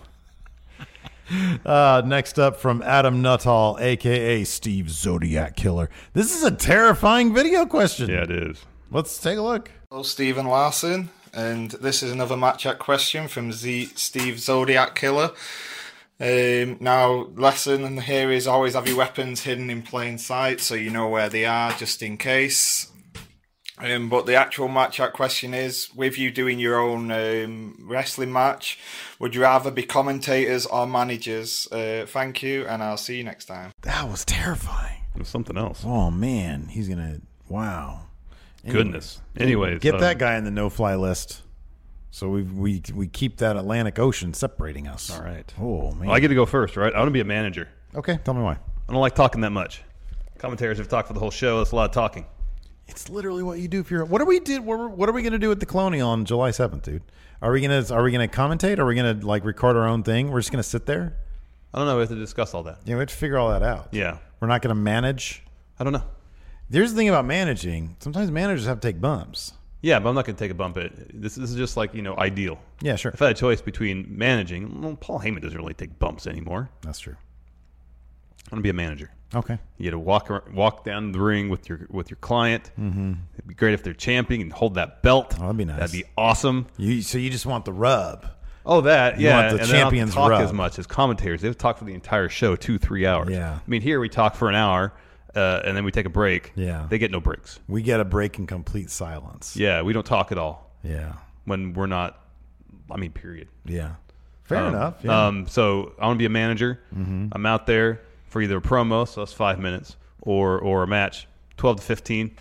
Uh, 1.66 2.04
next 2.06 2.38
up 2.38 2.56
from 2.58 2.84
Adam 2.84 3.24
Nuttall, 3.24 3.80
aka 3.82 4.44
Steve 4.44 4.92
Zodiac 4.92 5.56
Killer. 5.56 5.90
This 6.14 6.36
is 6.36 6.44
a 6.44 6.52
terrifying 6.52 7.34
video 7.34 7.66
question. 7.66 8.12
Yeah, 8.12 8.22
it 8.26 8.30
is. 8.32 8.64
Let's 8.92 9.18
take 9.18 9.38
a 9.38 9.42
look. 9.42 9.72
Hello, 9.90 10.04
Stephen 10.04 10.46
Larson, 10.46 11.10
and 11.34 11.72
this 11.72 12.04
is 12.04 12.12
another 12.12 12.38
Mat 12.38 12.60
Chat 12.60 12.80
question 12.80 13.28
from 13.28 13.52
Z 13.52 13.92
Steve 13.96 14.40
Zodiac 14.40 14.96
Killer. 14.96 15.32
Um, 16.20 16.78
now, 16.80 17.28
lesson 17.36 17.98
here 18.02 18.32
is 18.32 18.48
always 18.48 18.74
have 18.74 18.88
your 18.88 18.98
weapons 18.98 19.42
hidden 19.42 19.70
in 19.70 19.82
plain 19.82 20.18
sight 20.18 20.62
so 20.62 20.76
you 20.76 20.90
know 20.90 21.10
where 21.10 21.30
they 21.30 21.46
are 21.46 21.72
just 21.74 22.02
in 22.02 22.18
case. 22.18 22.92
Um, 23.78 24.08
but 24.08 24.26
the 24.26 24.36
actual 24.36 24.70
Mat 24.70 24.94
Chat 24.94 25.12
question 25.12 25.54
is 25.54 25.90
with 25.94 26.18
you 26.18 26.32
doing 26.32 26.60
your 26.60 26.80
own 26.80 27.12
um, 27.12 27.78
wrestling 27.82 28.32
match, 28.32 28.80
would 29.20 29.36
you 29.36 29.42
rather 29.42 29.72
be 29.72 29.84
commentators 29.84 30.66
or 30.66 30.88
managers? 30.88 31.68
Uh, 31.72 32.06
thank 32.08 32.42
you, 32.42 32.66
and 32.66 32.82
I'll 32.82 32.96
see 32.96 33.18
you 33.18 33.24
next 33.26 33.46
time. 33.46 33.72
That 33.82 34.08
was 34.10 34.24
terrifying. 34.24 35.02
It 35.14 35.20
was 35.20 35.28
something 35.28 35.58
else. 35.58 35.84
Oh 35.86 36.12
man, 36.12 36.68
he's 36.68 36.88
gonna 36.88 37.20
wow. 37.50 38.04
Goodness. 38.68 39.22
Anyways, 39.38 39.80
get 39.80 39.96
um, 39.96 40.02
that 40.02 40.18
guy 40.18 40.38
in 40.38 40.44
the 40.44 40.52
no 40.52 40.70
fly 40.70 40.96
list. 40.96 41.42
So 42.12 42.30
we 42.30 42.44
we 42.44 42.82
we 42.94 43.08
keep 43.08 43.38
that 43.38 43.58
Atlantic 43.58 44.00
Ocean 44.00 44.34
separating 44.34 44.88
us. 44.88 45.12
All 45.12 45.22
right. 45.22 45.54
Oh 45.60 45.92
man. 45.92 46.08
Well, 46.08 46.16
I 46.16 46.20
get 46.20 46.30
to 46.30 46.36
go 46.36 46.46
first, 46.46 46.78
right? 46.78 46.94
I 46.94 46.98
want 46.98 47.08
to 47.08 47.12
be 47.12 47.20
a 47.20 47.26
manager. 47.26 47.68
Okay, 47.94 48.20
tell 48.24 48.34
me 48.34 48.42
why. 48.42 48.54
I 48.54 48.92
don't 48.92 49.02
like 49.02 49.16
talking 49.16 49.42
that 49.42 49.52
much. 49.52 49.84
Commentators 50.38 50.78
have 50.78 50.88
talked 50.88 51.08
for 51.08 51.14
the 51.14 51.20
whole 51.20 51.32
show. 51.32 51.60
That's 51.60 51.72
a 51.72 51.76
lot 51.76 51.86
of 51.86 51.92
talking. 51.92 52.26
It's 52.88 53.10
literally 53.10 53.42
what 53.42 53.60
you 53.60 53.68
do 53.68 53.80
if 53.80 53.90
you're. 53.90 54.06
What 54.06 54.22
are 54.22 54.26
we 54.26 54.40
did? 54.40 54.64
What 54.64 54.80
are, 54.80 55.12
we 55.12 55.24
going 55.24 55.34
to 55.34 55.40
do 55.40 55.52
at 55.52 55.60
the 55.60 55.66
Colonial 55.66 56.10
on 56.10 56.24
July 56.26 56.52
seventh, 56.52 56.84
dude? 56.84 57.02
Are 57.42 57.52
we 57.52 57.62
gonna 57.62 57.84
Are 57.92 58.04
we 58.04 58.12
gonna 58.12 58.28
commentate? 58.28 58.80
Are 58.80 58.86
we 58.86 58.96
gonna 58.96 59.20
like 59.26 59.44
record 59.44 59.76
our 59.76 59.88
own 59.88 60.04
thing? 60.04 60.32
We're 60.32 60.40
just 60.40 60.52
gonna 60.52 60.64
sit 60.64 60.86
there. 60.86 61.18
I 61.76 61.80
don't 61.80 61.88
know. 61.88 61.96
We 61.96 62.02
have 62.02 62.10
to 62.10 62.16
discuss 62.16 62.54
all 62.54 62.64
that. 62.64 62.80
Yeah, 62.86 62.96
we 62.96 63.00
have 63.00 63.10
to 63.10 63.16
figure 63.16 63.38
all 63.38 63.50
that 63.50 63.62
out. 63.62 63.90
Yeah. 63.92 64.20
We're 64.40 64.48
not 64.48 64.62
going 64.62 64.74
to 64.74 64.82
manage. 64.82 65.44
I 65.78 65.84
don't 65.84 65.92
know. 65.92 66.04
Here's 66.72 66.92
the 66.92 66.98
thing 66.98 67.10
about 67.10 67.26
managing. 67.26 67.96
Sometimes 68.00 68.32
managers 68.32 68.66
have 68.66 68.80
to 68.80 68.88
take 68.88 69.00
bumps. 69.00 69.54
Yeah, 69.82 70.00
but 70.00 70.10
I'm 70.10 70.16
not 70.16 70.26
going 70.26 70.36
to 70.36 70.44
take 70.44 70.52
a 70.52 70.56
bump. 70.56 70.78
It 70.78 71.22
this, 71.22 71.36
this 71.36 71.52
is 71.52 71.56
just 71.56 71.78
like 71.78 71.94
you 71.94 72.02
know 72.02 72.18
ideal. 72.18 72.60
Yeah, 72.82 72.96
sure. 72.96 73.12
If 73.12 73.22
I 73.22 73.28
had 73.28 73.36
a 73.36 73.40
choice 73.40 73.62
between 73.62 74.06
managing, 74.10 74.82
well, 74.82 74.96
Paul 74.96 75.20
Heyman 75.20 75.42
doesn't 75.42 75.58
really 75.58 75.76
take 75.76 76.00
bumps 76.00 76.26
anymore. 76.26 76.70
That's 76.82 77.00
true. 77.00 77.16
I'm 78.46 78.50
going 78.52 78.60
to 78.60 78.64
be 78.64 78.70
a 78.70 78.74
manager. 78.74 79.12
Okay. 79.34 79.58
You 79.78 79.86
got 79.86 79.92
to 79.92 80.00
walk 80.00 80.52
walk 80.54 80.84
down 80.86 81.12
the 81.12 81.20
ring 81.20 81.50
with 81.50 81.68
your 81.70 81.88
with 81.90 82.10
your 82.10 82.18
client. 82.18 82.72
Mm-hmm. 82.80 83.14
It'd 83.34 83.48
be 83.48 83.54
great 83.54 83.74
if 83.74 83.84
they're 83.84 83.94
championing 83.94 84.44
and 84.48 84.54
hold 84.54 84.76
that 84.76 85.04
belt. 85.04 85.36
Oh, 85.38 85.42
that'd 85.42 85.58
be 85.58 85.66
nice. 85.66 85.80
That'd 85.80 85.94
be 85.94 86.06
awesome. 86.18 86.68
You 86.78 87.02
so 87.02 87.18
you 87.18 87.30
just 87.30 87.46
want 87.46 87.66
the 87.66 87.74
rub. 87.74 88.28
Oh, 88.66 88.82
that 88.82 89.20
You 89.20 89.28
yeah. 89.28 89.38
want 89.38 89.58
the 89.58 89.62
and 89.64 89.70
they 89.70 89.74
don't 89.74 89.80
have 89.82 89.90
to 89.90 89.96
champions 89.98 90.14
talk 90.16 90.30
rub. 90.32 90.42
as 90.42 90.52
much 90.54 90.80
as 90.80 90.88
commentators. 90.88 91.42
They 91.42 91.48
have 91.48 91.56
to 91.58 91.62
talk 91.62 91.78
for 91.78 91.86
the 91.86 91.94
entire 91.94 92.30
show, 92.30 92.56
two 92.56 92.78
three 92.80 93.06
hours. 93.06 93.30
Yeah. 93.30 93.54
I 93.54 93.70
mean, 93.70 93.82
here 93.82 94.00
we 94.00 94.10
talk 94.10 94.36
for 94.36 94.50
an 94.50 94.56
hour, 94.56 94.94
uh, 95.36 95.62
and 95.66 95.76
then 95.76 95.84
we 95.84 95.92
take 95.92 96.06
a 96.06 96.10
break. 96.10 96.52
Yeah. 96.56 96.88
They 96.90 96.98
get 96.98 97.12
no 97.12 97.20
breaks. 97.20 97.60
We 97.68 97.82
get 97.82 98.00
a 98.00 98.06
break 98.06 98.40
in 98.40 98.48
complete 98.48 98.90
silence. 98.90 99.56
Yeah, 99.56 99.82
we 99.82 99.94
don't 99.94 100.06
talk 100.06 100.32
at 100.32 100.38
all. 100.38 100.72
Yeah. 100.84 101.14
When 101.46 101.74
we're 101.74 101.88
not, 101.88 102.20
I 102.92 102.98
mean, 102.98 103.12
period. 103.12 103.48
Yeah. 103.66 103.96
Fair 104.44 104.60
Um, 104.60 104.76
enough. 104.76 104.96
Yeah. 105.04 105.28
Um, 105.28 105.48
so 105.48 105.94
I 106.00 106.06
want 106.08 106.18
to 106.18 106.20
be 106.20 106.26
a 106.26 106.30
manager. 106.30 106.80
Mhm. 106.96 107.30
I'm 107.32 107.46
out 107.46 107.66
there 107.68 108.02
for 108.30 108.42
either 108.42 108.58
a 108.58 108.62
promo, 108.62 109.08
so 109.08 109.22
that's 109.22 109.34
five 109.34 109.60
minutes, 109.60 109.96
or 110.22 110.60
or 110.60 110.84
a 110.84 110.88
match, 110.88 111.28
twelve 111.58 111.78
to 111.78 111.84
fifteen. 111.84 112.32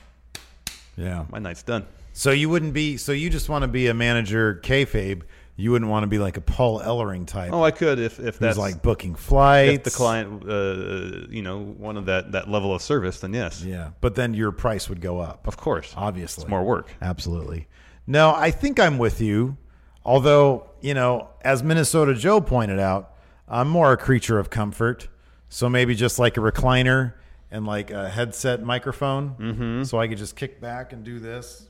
yeah. 0.96 1.24
My 1.30 1.38
night's 1.38 1.62
done. 1.62 1.86
So 2.12 2.30
you 2.30 2.48
wouldn't 2.48 2.74
be. 2.74 2.96
So 2.96 3.12
you 3.12 3.28
just 3.30 3.48
want 3.48 3.62
to 3.62 3.68
be 3.68 3.86
a 3.88 3.94
manager, 3.94 4.60
kayfabe. 4.62 5.22
You 5.56 5.70
wouldn't 5.70 5.88
want 5.90 6.02
to 6.02 6.08
be 6.08 6.18
like 6.18 6.36
a 6.36 6.40
Paul 6.40 6.80
Ellering 6.80 7.26
type. 7.28 7.52
Oh, 7.52 7.62
I 7.62 7.70
could 7.70 8.00
if 8.00 8.18
if 8.18 8.38
that's 8.40 8.58
like 8.58 8.82
booking 8.82 9.14
flights. 9.14 9.74
If 9.74 9.82
the 9.84 9.90
client, 9.90 10.42
uh, 10.48 11.28
you 11.30 11.42
know, 11.42 11.58
wanted 11.58 12.06
that 12.06 12.32
that 12.32 12.48
level 12.50 12.74
of 12.74 12.82
service, 12.82 13.20
then 13.20 13.32
yes. 13.32 13.62
Yeah, 13.62 13.90
but 14.00 14.16
then 14.16 14.34
your 14.34 14.50
price 14.50 14.88
would 14.88 15.00
go 15.00 15.20
up. 15.20 15.46
Of 15.46 15.56
course, 15.56 15.92
obviously, 15.96 16.42
It's 16.42 16.50
more 16.50 16.64
work. 16.64 16.92
Absolutely. 17.00 17.68
No, 18.06 18.34
I 18.34 18.50
think 18.50 18.80
I'm 18.80 18.98
with 18.98 19.20
you. 19.20 19.56
Although 20.04 20.70
you 20.80 20.92
know, 20.92 21.28
as 21.42 21.62
Minnesota 21.62 22.14
Joe 22.14 22.40
pointed 22.40 22.80
out, 22.80 23.14
I'm 23.48 23.68
more 23.68 23.92
a 23.92 23.96
creature 23.96 24.38
of 24.40 24.50
comfort. 24.50 25.08
So 25.48 25.68
maybe 25.68 25.94
just 25.94 26.18
like 26.18 26.36
a 26.36 26.40
recliner 26.40 27.14
and 27.52 27.64
like 27.64 27.92
a 27.92 28.08
headset 28.08 28.60
microphone, 28.64 29.36
Mm-hmm. 29.38 29.82
so 29.84 30.00
I 30.00 30.08
could 30.08 30.18
just 30.18 30.34
kick 30.34 30.60
back 30.60 30.92
and 30.92 31.04
do 31.04 31.20
this. 31.20 31.68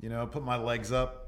You 0.00 0.08
know, 0.08 0.26
put 0.26 0.42
my 0.42 0.56
legs 0.56 0.90
up. 0.90 1.21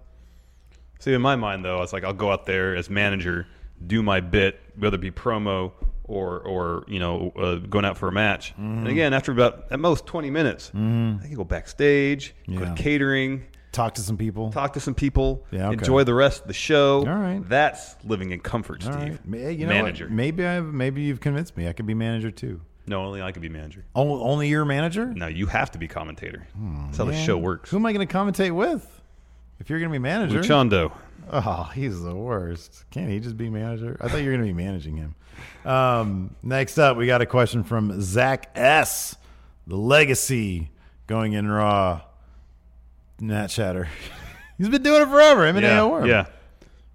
See, 1.04 1.12
in 1.12 1.20
my 1.20 1.36
mind, 1.36 1.66
though, 1.66 1.76
I 1.76 1.80
was 1.80 1.92
like, 1.92 2.02
I'll 2.02 2.14
go 2.14 2.32
out 2.32 2.46
there 2.46 2.74
as 2.74 2.88
manager, 2.88 3.46
do 3.86 4.02
my 4.02 4.20
bit, 4.20 4.58
whether 4.78 4.94
it 4.94 5.00
be 5.02 5.10
promo 5.10 5.72
or 6.04 6.40
or 6.40 6.84
you 6.88 6.98
know 6.98 7.30
uh, 7.36 7.56
going 7.56 7.84
out 7.84 7.98
for 7.98 8.08
a 8.08 8.12
match. 8.12 8.54
Mhm. 8.58 8.78
And 8.78 8.88
again, 8.88 9.12
after 9.12 9.30
about 9.30 9.66
at 9.70 9.80
most 9.80 10.06
twenty 10.06 10.30
minutes, 10.30 10.70
Mhm. 10.74 11.22
I 11.22 11.26
can 11.26 11.34
go 11.36 11.44
backstage, 11.44 12.34
go 12.50 12.64
to 12.64 12.72
catering, 12.74 13.44
talk 13.72 13.94
to 13.96 14.00
some 14.00 14.16
people, 14.16 14.50
talk 14.50 14.72
to 14.74 14.80
some 14.80 14.94
people, 14.94 15.44
Yeah, 15.50 15.66
okay. 15.68 15.74
enjoy 15.74 16.04
the 16.04 16.14
rest 16.14 16.40
of 16.42 16.48
the 16.48 16.54
show. 16.54 17.00
All 17.00 17.14
right. 17.18 17.46
that's 17.48 17.96
living 18.04 18.30
in 18.30 18.40
comfort, 18.40 18.86
All 18.86 18.92
Steve. 18.94 19.18
right. 19.28 19.50
You 19.58 19.66
know 19.66 19.74
what? 19.74 19.82
manager. 19.82 20.08
Maybe 20.10 20.46
I 20.46 20.60
maybe 20.60 21.02
you've 21.02 21.20
convinced 21.20 21.54
me. 21.56 21.68
I 21.68 21.74
could 21.74 21.86
be 21.86 21.92
manager 21.94 22.30
too. 22.30 22.62
No, 22.86 23.02
only 23.04 23.22
I 23.22 23.32
could 23.32 23.40
be 23.42 23.48
manager. 23.48 23.84
Only, 23.94 24.22
only 24.22 24.48
you're 24.48 24.64
manager. 24.66 25.06
No, 25.06 25.26
you 25.26 25.46
have 25.46 25.70
to 25.72 25.78
be 25.78 25.88
commentator. 25.88 26.46
That's 26.86 26.98
how 26.98 27.04
the 27.06 27.14
show 27.14 27.36
works. 27.38 27.70
Who 27.70 27.76
am 27.78 27.86
I 27.86 27.92
going 27.94 28.06
to 28.06 28.14
commentate 28.14 28.52
with? 28.52 28.93
If 29.64 29.70
you're 29.70 29.78
going 29.78 29.90
to 29.90 29.94
be 29.94 29.98
manager, 29.98 30.40
Luchando. 30.42 30.92
Oh, 31.32 31.70
he's 31.74 32.02
the 32.02 32.14
worst. 32.14 32.84
Can't 32.90 33.08
he 33.08 33.18
just 33.18 33.38
be 33.38 33.48
manager? 33.48 33.96
I 33.98 34.08
thought 34.08 34.18
you 34.18 34.26
were 34.26 34.36
going 34.36 34.46
to 34.46 34.54
be 34.54 34.62
managing 34.62 34.98
him. 34.98 35.14
Um, 35.64 36.36
next 36.42 36.76
up, 36.76 36.98
we 36.98 37.06
got 37.06 37.22
a 37.22 37.26
question 37.26 37.64
from 37.64 38.02
Zach 38.02 38.50
S. 38.54 39.16
The 39.66 39.76
legacy 39.76 40.70
going 41.06 41.32
in 41.32 41.50
raw. 41.50 42.02
Mat 43.22 43.48
Chatter. 43.48 43.88
he's 44.58 44.68
been 44.68 44.82
doing 44.82 45.00
it 45.00 45.08
forever. 45.08 45.46
Him 45.46 45.56
and 45.56 45.64
yeah, 45.64 45.80
AO 45.80 45.88
Worm. 45.88 46.06
yeah. 46.08 46.26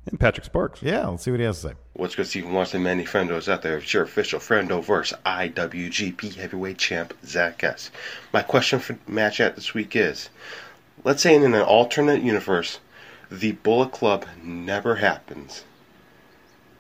And 0.06 0.20
Patrick 0.20 0.46
Sparks. 0.46 0.84
Yeah, 0.84 1.08
let's 1.08 1.24
see 1.24 1.32
what 1.32 1.40
he 1.40 1.48
has 1.48 1.60
to 1.62 1.70
say. 1.70 1.74
What's 1.94 2.16
good, 2.16 2.28
Stephen 2.28 2.54
Larson? 2.54 2.84
Many 2.84 3.04
friendos 3.04 3.52
out 3.52 3.64
there. 3.64 3.80
It's 3.80 3.92
your 3.92 4.04
official 4.04 4.40
friendo 4.40 4.84
verse 4.84 5.12
IWGP 5.26 6.36
Heavyweight 6.36 6.78
Champ 6.78 7.16
Zach 7.26 7.64
S. 7.64 7.90
My 8.32 8.44
question 8.44 8.78
for 8.78 8.96
Mat 9.08 9.34
Chat 9.34 9.56
this 9.56 9.74
week 9.74 9.96
is: 9.96 10.30
Let's 11.04 11.24
say 11.24 11.34
in 11.34 11.44
an 11.44 11.54
alternate 11.54 12.22
universe, 12.22 12.80
the 13.32 13.54
Bullet 13.54 13.92
Club 13.92 14.26
never 14.44 14.96
happens. 14.96 15.64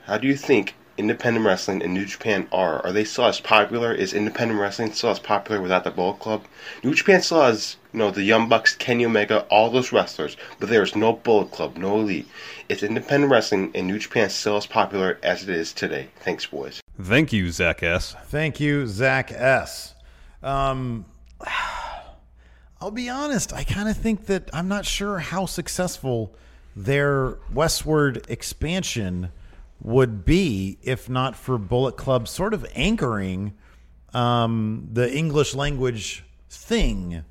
How 0.05 0.17
do 0.17 0.27
you 0.27 0.35
think 0.35 0.75
independent 0.97 1.45
wrestling 1.45 1.81
and 1.81 1.93
New 1.93 2.05
Japan 2.05 2.47
are? 2.51 2.85
Are 2.85 2.91
they 2.91 3.05
still 3.05 3.25
as 3.25 3.39
popular? 3.39 3.93
Is 3.93 4.13
independent 4.13 4.59
wrestling 4.59 4.91
still 4.91 5.11
as 5.11 5.19
popular 5.19 5.61
without 5.61 5.85
the 5.85 5.91
Bullet 5.91 6.19
Club? 6.19 6.43
New 6.83 6.93
Japan 6.93 7.21
still 7.21 7.43
has, 7.43 7.77
you 7.93 7.99
know, 7.99 8.11
the 8.11 8.23
Young 8.23 8.49
Bucks, 8.49 8.75
Kenny 8.75 9.05
Omega, 9.05 9.45
all 9.49 9.69
those 9.69 9.93
wrestlers, 9.93 10.35
but 10.59 10.67
there 10.67 10.83
is 10.83 10.97
no 10.97 11.13
Bullet 11.13 11.51
Club, 11.51 11.77
no 11.77 11.99
Elite. 11.99 12.27
Is 12.67 12.83
independent 12.83 13.31
wrestling 13.31 13.71
in 13.73 13.87
New 13.87 13.99
Japan 13.99 14.29
still 14.29 14.57
as 14.57 14.65
popular 14.65 15.17
as 15.23 15.43
it 15.43 15.49
is 15.49 15.71
today? 15.71 16.09
Thanks, 16.19 16.45
boys. 16.45 16.81
Thank 17.01 17.31
you, 17.31 17.51
Zach 17.51 17.83
S. 17.83 18.15
Thank 18.25 18.59
you, 18.59 18.85
Zach 18.85 19.31
S. 19.31 19.95
Um, 20.43 21.05
I'll 22.81 22.91
be 22.91 23.09
honest. 23.09 23.53
I 23.53 23.63
kind 23.63 23.89
of 23.89 23.97
think 23.97 24.27
that 24.27 24.49
I'm 24.53 24.67
not 24.67 24.85
sure 24.85 25.19
how 25.19 25.45
successful 25.45 26.33
their 26.75 27.37
westward 27.53 28.25
expansion 28.29 29.31
would 29.81 30.25
be 30.25 30.77
if 30.81 31.09
not 31.09 31.35
for 31.35 31.57
Bullet 31.57 31.97
Club 31.97 32.27
sort 32.27 32.53
of 32.53 32.65
anchoring 32.75 33.53
um, 34.13 34.87
the 34.91 35.13
English 35.13 35.55
language 35.55 36.23
thing. 36.49 37.23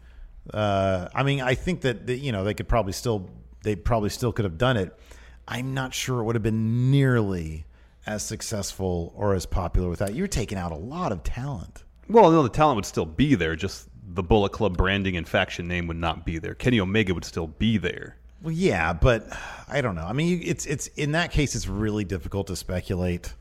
Uh, 0.52 1.08
I 1.14 1.22
mean, 1.22 1.40
I 1.40 1.54
think 1.54 1.82
that, 1.82 2.06
that 2.06 2.18
you 2.18 2.32
know 2.32 2.44
they 2.44 2.54
could 2.54 2.68
probably 2.68 2.92
still 2.92 3.30
they 3.62 3.76
probably 3.76 4.10
still 4.10 4.32
could 4.32 4.44
have 4.44 4.58
done 4.58 4.76
it. 4.76 4.98
I'm 5.46 5.74
not 5.74 5.94
sure 5.94 6.20
it 6.20 6.24
would 6.24 6.36
have 6.36 6.42
been 6.42 6.90
nearly 6.90 7.64
as 8.06 8.22
successful 8.22 9.12
or 9.16 9.34
as 9.34 9.46
popular 9.46 9.88
without. 9.88 10.14
You're 10.14 10.28
taking 10.28 10.58
out 10.58 10.72
a 10.72 10.76
lot 10.76 11.12
of 11.12 11.22
talent. 11.22 11.84
Well, 12.08 12.30
no, 12.30 12.42
the 12.42 12.48
talent 12.48 12.76
would 12.76 12.86
still 12.86 13.06
be 13.06 13.34
there. 13.34 13.56
Just 13.56 13.88
the 14.14 14.22
Bullet 14.22 14.50
Club 14.52 14.76
branding 14.76 15.16
and 15.16 15.28
faction 15.28 15.68
name 15.68 15.86
would 15.86 15.96
not 15.98 16.24
be 16.24 16.38
there. 16.38 16.54
Kenny 16.54 16.80
Omega 16.80 17.12
would 17.14 17.24
still 17.24 17.46
be 17.46 17.76
there. 17.78 18.16
Well, 18.42 18.52
yeah, 18.52 18.92
but 18.92 19.26
I 19.68 19.80
don't 19.80 19.94
know. 19.96 20.06
I 20.06 20.12
mean, 20.12 20.40
it's 20.44 20.64
it's 20.66 20.86
in 20.88 21.12
that 21.12 21.30
case, 21.32 21.54
it's 21.54 21.66
really 21.68 22.04
difficult 22.04 22.46
to 22.48 22.56
speculate. 22.56 23.34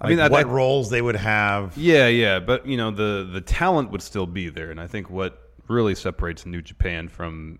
I 0.00 0.08
mean, 0.08 0.20
I- 0.20 0.28
what 0.28 0.46
I- 0.46 0.48
roles 0.48 0.90
they 0.90 1.02
would 1.02 1.16
have. 1.16 1.76
Yeah, 1.76 2.06
yeah, 2.08 2.38
but 2.40 2.66
you 2.66 2.76
know 2.76 2.90
the 2.90 3.28
the 3.30 3.40
talent 3.40 3.90
would 3.90 4.02
still 4.02 4.26
be 4.26 4.48
there, 4.48 4.70
and 4.70 4.80
I 4.80 4.86
think 4.86 5.10
what 5.10 5.50
really 5.68 5.94
separates 5.94 6.46
New 6.46 6.62
Japan 6.62 7.08
from 7.08 7.58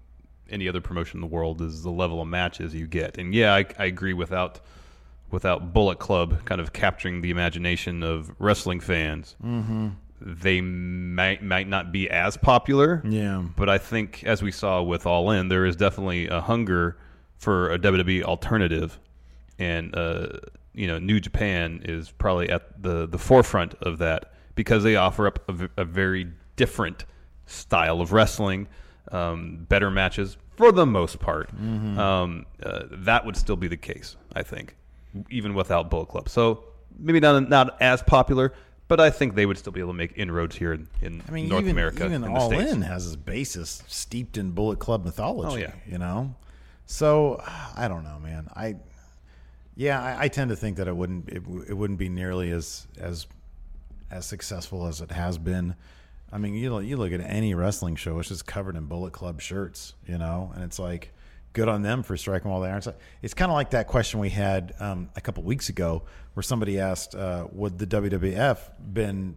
any 0.49 0.67
other 0.67 0.81
promotion 0.81 1.19
in 1.19 1.21
the 1.21 1.27
world 1.27 1.61
is 1.61 1.83
the 1.83 1.91
level 1.91 2.23
of 2.23 2.29
matches 2.29 2.75
you 2.75 2.87
get. 2.87 3.19
And 3.19 3.35
yeah, 3.35 3.55
I, 3.55 3.67
I 3.79 3.85
agree 3.85 4.15
without 4.15 4.61
without 5.31 5.75
Bullet 5.75 5.99
Club 5.99 6.43
kind 6.47 6.59
of 6.59 6.73
capturing 6.73 7.21
the 7.21 7.31
imagination 7.31 8.03
of 8.03 8.33
wrestling 8.39 8.81
fans, 8.81 9.37
Mhm. 9.45 9.93
They 10.21 10.61
might 10.61 11.43
might 11.43 11.69
not 11.69 11.93
be 11.93 12.09
as 12.11 12.37
popular. 12.37 13.03
Yeah. 13.05 13.43
but 13.57 13.69
I 13.69 13.79
think 13.79 14.25
as 14.25 14.43
we 14.43 14.51
saw 14.51 14.83
with 14.83 15.07
All 15.07 15.31
In, 15.31 15.49
there 15.49 15.65
is 15.65 15.77
definitely 15.77 16.29
a 16.29 16.41
hunger 16.41 16.97
for 17.37 17.71
a 17.73 17.79
WWE 17.79 18.23
alternative, 18.25 18.99
and 19.59 19.95
uh, 19.97 20.29
you 20.75 20.87
know, 20.87 20.99
New 20.99 21.21
Japan 21.21 21.83
is 21.85 22.11
probably 22.11 22.51
at 22.51 22.83
the 22.83 23.07
the 23.07 23.19
forefront 23.19 23.75
of 23.83 23.99
that 23.99 24.33
because 24.55 24.83
they 24.83 24.97
offer 24.97 25.27
up 25.27 25.49
a 25.77 25.85
very 25.85 26.27
different 26.57 27.05
style 27.47 28.01
of 28.01 28.13
wrestling, 28.13 28.67
um, 29.13 29.65
better 29.69 29.91
matches 29.91 30.37
for 30.57 30.73
the 30.73 30.85
most 30.85 31.21
part. 31.21 31.51
Mhm. 31.57 31.97
Um, 31.97 32.47
uh, 32.63 32.83
that 32.91 33.25
would 33.25 33.37
still 33.37 33.55
be 33.57 33.69
the 33.69 33.77
case, 33.77 34.17
I 34.35 34.43
think, 34.43 34.75
even 35.31 35.55
without 35.55 35.89
Bullet 35.91 36.07
Club. 36.09 36.29
So 36.29 36.65
maybe 36.99 37.21
not 37.21 37.49
not 37.49 37.81
as 37.81 38.03
popular, 38.03 38.53
but 38.89 39.01
I 39.01 39.11
think 39.11 39.35
they 39.35 39.47
would 39.47 39.59
still 39.59 39.73
be 39.73 39.81
able 39.81 39.93
to 39.93 39.97
make 39.97 40.15
inroads 40.17 40.57
here 40.57 40.73
in, 40.73 40.89
in 41.01 41.23
I 41.29 41.31
mean, 41.31 41.49
North 41.49 41.63
even, 41.63 41.73
America. 41.73 42.05
even 42.07 42.15
in 42.15 42.23
the 42.23 42.31
All. 42.31 42.51
In 42.53 42.83
has 42.83 43.07
its 43.07 43.17
basis 43.17 43.83
steeped 43.87 44.37
in 44.37 44.51
Bullet 44.53 44.79
Club 44.79 45.05
mythology. 45.05 45.57
Oh, 45.65 45.69
yeah. 45.69 45.73
you 45.87 45.99
know. 45.99 46.35
So 46.87 47.43
I 47.77 47.87
don't 47.87 48.03
know, 48.03 48.19
man. 48.19 48.49
I 48.57 48.77
yeah, 49.77 50.03
I, 50.03 50.25
I 50.25 50.29
tend 50.29 50.49
to 50.51 50.57
think 50.57 50.79
that 50.79 50.89
it 50.89 50.97
wouldn't 50.97 51.29
it, 51.29 51.43
it 51.69 51.75
wouldn't 51.75 51.99
be 51.99 52.09
nearly 52.09 52.51
as 52.51 52.87
as 52.99 53.27
as 54.11 54.27
successful 54.27 54.87
as 54.87 55.01
it 55.01 55.13
has 55.13 55.39
been. 55.39 55.77
I 56.33 56.39
mean, 56.39 56.55
you 56.55 56.73
look, 56.73 56.85
you 56.85 56.97
look 56.97 57.13
at 57.13 57.21
any 57.21 57.55
wrestling 57.55 57.97
show; 57.97 58.19
it's 58.19 58.29
just 58.29 58.47
covered 58.47 58.77
in 58.77 58.87
Bullet 58.87 59.13
Club 59.13 59.41
shirts, 59.41 59.95
you 60.07 60.19
know, 60.19 60.51
and 60.55 60.65
it's 60.65 60.79
like 60.79 61.13
good 61.59 61.69
on 61.69 61.83
them 61.83 62.05
for 62.05 62.17
striking 62.17 62.49
while 62.51 62.61
they 62.61 62.71
aren't. 62.71 62.87
It's 63.21 63.35
kind 63.35 63.51
of 63.51 63.55
like 63.57 63.71
that 63.71 63.89
question 63.89 64.21
we 64.21 64.31
had 64.31 64.75
um, 64.79 65.11
a 65.17 65.21
couple 65.21 65.43
weeks 65.43 65.69
ago, 65.69 66.05
where 66.35 66.43
somebody 66.45 66.79
asked, 66.79 67.17
uh, 67.17 67.49
"Would 67.51 67.79
the 67.79 67.87
WWF 67.87 68.59
been, 68.93 69.37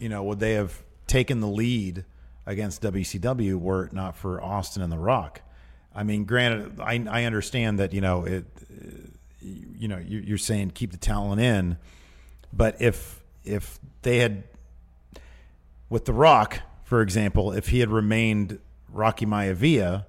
you 0.00 0.08
know, 0.08 0.24
would 0.24 0.40
they 0.40 0.54
have 0.54 0.82
taken 1.06 1.38
the 1.40 1.46
lead 1.46 2.04
against 2.44 2.82
WCW 2.82 3.54
were 3.54 3.84
it 3.84 3.92
not 3.92 4.16
for 4.16 4.42
Austin 4.42 4.82
and 4.82 4.90
The 4.90 4.98
Rock?" 4.98 5.42
I 5.94 6.02
mean, 6.02 6.24
granted, 6.24 6.80
I, 6.80 7.04
I 7.08 7.22
understand 7.24 7.78
that 7.78 7.92
you 7.92 8.00
know 8.00 8.24
it. 8.24 8.44
You 9.40 9.86
know, 9.86 9.98
you- 9.98 10.18
you're 10.26 10.38
saying 10.38 10.72
keep 10.72 10.90
the 10.90 10.96
talent 10.98 11.40
in, 11.40 11.78
but 12.52 12.82
if 12.82 13.22
if 13.44 13.78
they 14.02 14.18
had 14.18 14.42
with 15.88 16.04
The 16.04 16.12
Rock, 16.12 16.58
for 16.82 17.00
example, 17.00 17.52
if 17.52 17.68
he 17.68 17.78
had 17.78 17.90
remained 17.90 18.58
Rocky 18.92 19.24
Maivia 19.24 20.06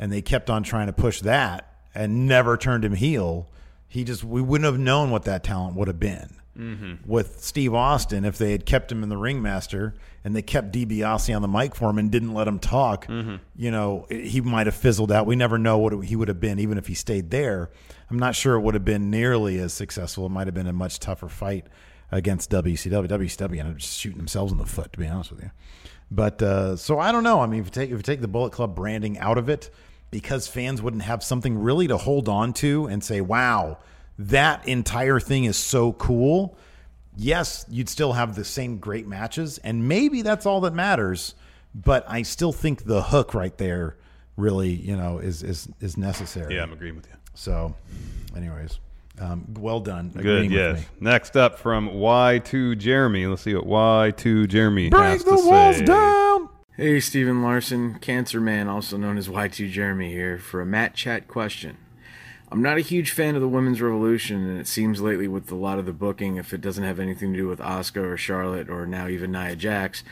and 0.00 0.10
they 0.10 0.20
kept 0.22 0.50
on 0.50 0.64
trying 0.64 0.88
to 0.88 0.92
push 0.92 1.20
that 1.20 1.72
and 1.94 2.26
never 2.26 2.56
turned 2.56 2.84
him 2.84 2.94
heel, 2.94 3.48
he 3.86 4.02
just 4.02 4.24
we 4.24 4.40
wouldn't 4.42 4.64
have 4.64 4.80
known 4.80 5.10
what 5.10 5.22
that 5.24 5.44
talent 5.44 5.76
would 5.76 5.86
have 5.86 6.00
been. 6.00 6.30
Mhm. 6.58 7.06
With 7.06 7.42
Steve 7.44 7.72
Austin, 7.74 8.24
if 8.24 8.36
they 8.36 8.50
had 8.52 8.66
kept 8.66 8.90
him 8.90 9.02
in 9.04 9.08
the 9.08 9.16
ringmaster 9.16 9.94
and 10.24 10.34
they 10.34 10.42
kept 10.42 10.72
DiBiase 10.72 11.34
on 11.34 11.42
the 11.42 11.48
mic 11.48 11.74
for 11.74 11.88
him 11.90 11.98
and 11.98 12.10
didn't 12.10 12.34
let 12.34 12.48
him 12.48 12.58
talk, 12.58 13.06
Mhm. 13.06 13.38
you 13.56 13.70
know, 13.70 14.06
he 14.10 14.40
might 14.40 14.66
have 14.66 14.74
fizzled 14.74 15.12
out. 15.12 15.26
We 15.26 15.36
never 15.36 15.58
know 15.58 15.78
what 15.78 16.04
he 16.04 16.16
would 16.16 16.28
have 16.28 16.40
been, 16.40 16.58
even 16.58 16.76
if 16.76 16.88
he 16.88 16.94
stayed 16.94 17.30
there. 17.30 17.70
I'm 18.10 18.18
not 18.18 18.34
sure 18.34 18.56
it 18.56 18.60
would 18.60 18.74
have 18.74 18.84
been 18.84 19.10
nearly 19.10 19.58
as 19.60 19.72
successful. 19.72 20.26
It 20.26 20.30
might 20.30 20.48
have 20.48 20.54
been 20.54 20.66
a 20.66 20.72
much 20.72 20.98
tougher 20.98 21.28
fight 21.28 21.66
against 22.10 22.50
WCW. 22.50 23.06
WCW 23.08 23.60
ended 23.60 23.74
up 23.74 23.78
just 23.80 23.98
shooting 23.98 24.18
themselves 24.18 24.50
in 24.52 24.58
the 24.58 24.66
foot, 24.66 24.92
to 24.92 24.98
be 24.98 25.06
honest 25.06 25.30
with 25.30 25.42
you. 25.42 25.50
But 26.10 26.42
uh, 26.42 26.74
so 26.76 26.98
I 26.98 27.12
don't 27.12 27.22
know. 27.22 27.40
I 27.40 27.46
mean, 27.46 27.60
if 27.60 27.66
you 27.66 27.70
take 27.70 27.90
if 27.90 27.96
you 27.96 28.02
take 28.02 28.20
the 28.20 28.28
Bullet 28.28 28.52
Club 28.52 28.74
branding 28.74 29.16
out 29.18 29.38
of 29.38 29.48
it, 29.48 29.70
because 30.10 30.48
fans 30.48 30.82
wouldn't 30.82 31.02
have 31.02 31.22
something 31.22 31.58
really 31.58 31.86
to 31.88 31.96
hold 31.96 32.28
on 32.28 32.52
to 32.54 32.86
and 32.86 33.02
say, 33.02 33.20
"Wow, 33.20 33.78
that 34.18 34.66
entire 34.66 35.20
thing 35.20 35.44
is 35.44 35.56
so 35.56 35.92
cool." 35.92 36.56
Yes, 37.16 37.66
you'd 37.68 37.88
still 37.88 38.12
have 38.14 38.34
the 38.34 38.44
same 38.44 38.78
great 38.78 39.06
matches, 39.06 39.58
and 39.58 39.88
maybe 39.88 40.22
that's 40.22 40.46
all 40.46 40.60
that 40.62 40.74
matters. 40.74 41.34
But 41.74 42.04
I 42.08 42.22
still 42.22 42.52
think 42.52 42.84
the 42.84 43.02
hook 43.02 43.34
right 43.34 43.56
there 43.58 43.96
really, 44.36 44.70
you 44.70 44.96
know, 44.96 45.18
is 45.18 45.42
is 45.42 45.68
is 45.80 45.96
necessary. 45.96 46.56
Yeah, 46.56 46.62
I'm 46.62 46.72
agreeing 46.72 46.96
with 46.96 47.06
you. 47.06 47.14
So, 47.34 47.74
anyways, 48.36 48.78
um, 49.20 49.44
well 49.58 49.80
done. 49.80 50.08
Good, 50.08 50.50
yes. 50.50 50.84
Next 50.98 51.36
up 51.36 51.58
from 51.58 51.90
Y2 51.90 52.78
Jeremy. 52.78 53.26
Let's 53.26 53.42
see 53.42 53.54
what 53.54 53.66
Y2 53.66 54.48
Jeremy 54.48 54.90
Break 54.90 55.02
has 55.02 55.24
the 55.24 55.36
to 55.36 55.46
walls 55.46 55.76
say. 55.76 55.84
down. 55.84 56.29
Hey, 56.80 56.98
Stephen 56.98 57.42
Larson, 57.42 57.98
Cancer 57.98 58.40
Man, 58.40 58.66
also 58.66 58.96
known 58.96 59.18
as 59.18 59.28
Y2 59.28 59.70
Jeremy, 59.70 60.12
here 60.12 60.38
for 60.38 60.62
a 60.62 60.64
Mat 60.64 60.94
Chat 60.94 61.28
question. 61.28 61.76
I'm 62.50 62.62
not 62.62 62.78
a 62.78 62.80
huge 62.80 63.10
fan 63.10 63.34
of 63.34 63.42
the 63.42 63.48
women's 63.48 63.82
revolution, 63.82 64.48
and 64.48 64.58
it 64.58 64.66
seems 64.66 65.02
lately 65.02 65.28
with 65.28 65.52
a 65.52 65.56
lot 65.56 65.78
of 65.78 65.84
the 65.84 65.92
booking, 65.92 66.36
if 66.36 66.54
it 66.54 66.62
doesn't 66.62 66.82
have 66.82 66.98
anything 66.98 67.34
to 67.34 67.38
do 67.38 67.46
with 67.46 67.58
Asuka 67.58 68.02
or 68.02 68.16
Charlotte 68.16 68.70
or 68.70 68.86
now 68.86 69.08
even 69.08 69.30
Nia 69.30 69.56
Jax, 69.56 70.02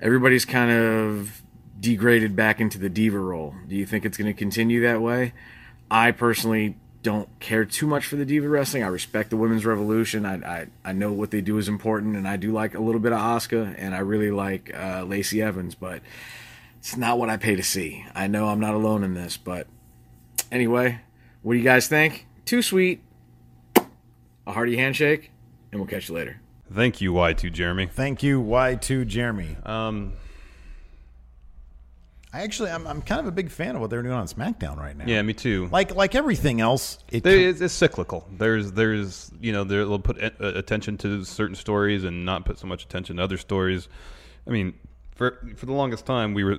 everybody's 0.00 0.44
kind 0.44 0.72
of 0.72 1.42
degraded 1.78 2.34
back 2.34 2.60
into 2.60 2.78
the 2.80 2.88
diva 2.90 3.20
role. 3.20 3.54
Do 3.68 3.76
you 3.76 3.86
think 3.86 4.04
it's 4.04 4.18
going 4.18 4.26
to 4.26 4.36
continue 4.36 4.82
that 4.82 5.00
way? 5.00 5.32
I 5.92 6.10
personally 6.10 6.76
don't 7.06 7.28
care 7.38 7.64
too 7.64 7.86
much 7.86 8.04
for 8.04 8.16
the 8.16 8.24
diva 8.24 8.48
wrestling. 8.48 8.82
I 8.82 8.88
respect 8.88 9.30
the 9.30 9.36
women's 9.36 9.64
revolution. 9.64 10.26
I 10.26 10.34
I, 10.34 10.66
I 10.84 10.92
know 10.92 11.12
what 11.12 11.30
they 11.30 11.40
do 11.40 11.56
is 11.56 11.68
important, 11.68 12.16
and 12.16 12.26
I 12.26 12.36
do 12.36 12.50
like 12.50 12.74
a 12.74 12.80
little 12.80 13.00
bit 13.00 13.12
of 13.12 13.20
Asuka, 13.20 13.76
and 13.78 13.94
I 13.94 14.00
really 14.00 14.32
like 14.32 14.74
uh, 14.76 15.04
Lacey 15.04 15.40
Evans, 15.40 15.76
but 15.76 16.00
it's 16.78 16.96
not 16.96 17.16
what 17.16 17.30
I 17.30 17.36
pay 17.36 17.54
to 17.54 17.62
see. 17.62 18.04
I 18.12 18.26
know 18.26 18.48
I'm 18.48 18.58
not 18.58 18.74
alone 18.74 19.04
in 19.04 19.14
this, 19.14 19.36
but 19.36 19.68
anyway, 20.50 20.98
what 21.42 21.52
do 21.52 21.58
you 21.58 21.64
guys 21.64 21.86
think? 21.86 22.26
Too 22.44 22.60
sweet. 22.60 23.04
A 23.76 24.52
hearty 24.52 24.76
handshake, 24.76 25.30
and 25.70 25.80
we'll 25.80 25.88
catch 25.88 26.08
you 26.08 26.16
later. 26.16 26.40
Thank 26.72 27.00
you, 27.00 27.12
Y2 27.12 27.52
Jeremy. 27.52 27.86
Thank 27.86 28.24
you, 28.24 28.42
Y2 28.42 29.06
Jeremy. 29.06 29.56
Um, 29.64 30.14
I 32.36 32.42
actually, 32.42 32.70
I'm, 32.70 32.86
I'm 32.86 33.00
kind 33.02 33.20
of 33.20 33.26
a 33.26 33.32
big 33.32 33.50
fan 33.50 33.74
of 33.76 33.80
what 33.80 33.88
they're 33.90 34.02
doing 34.02 34.14
on 34.14 34.26
SmackDown 34.26 34.76
right 34.76 34.96
now. 34.96 35.04
Yeah, 35.06 35.22
me 35.22 35.32
too. 35.32 35.68
Like 35.72 35.94
like 35.94 36.14
everything 36.14 36.60
else, 36.60 36.98
it 37.10 37.22
There 37.22 37.36
is- 37.38 37.60
it's 37.62 37.72
cyclical. 37.74 38.28
There's 38.36 38.72
there's 38.72 39.30
you 39.40 39.52
know 39.52 39.64
they'll 39.64 39.98
put 39.98 40.18
a- 40.18 40.58
attention 40.58 40.98
to 40.98 41.24
certain 41.24 41.56
stories 41.56 42.04
and 42.04 42.24
not 42.24 42.44
put 42.44 42.58
so 42.58 42.66
much 42.66 42.84
attention 42.84 43.16
to 43.16 43.22
other 43.22 43.36
stories. 43.38 43.88
I 44.46 44.50
mean, 44.50 44.74
for 45.14 45.38
for 45.56 45.66
the 45.66 45.72
longest 45.72 46.04
time 46.06 46.34
we 46.34 46.44
were 46.44 46.58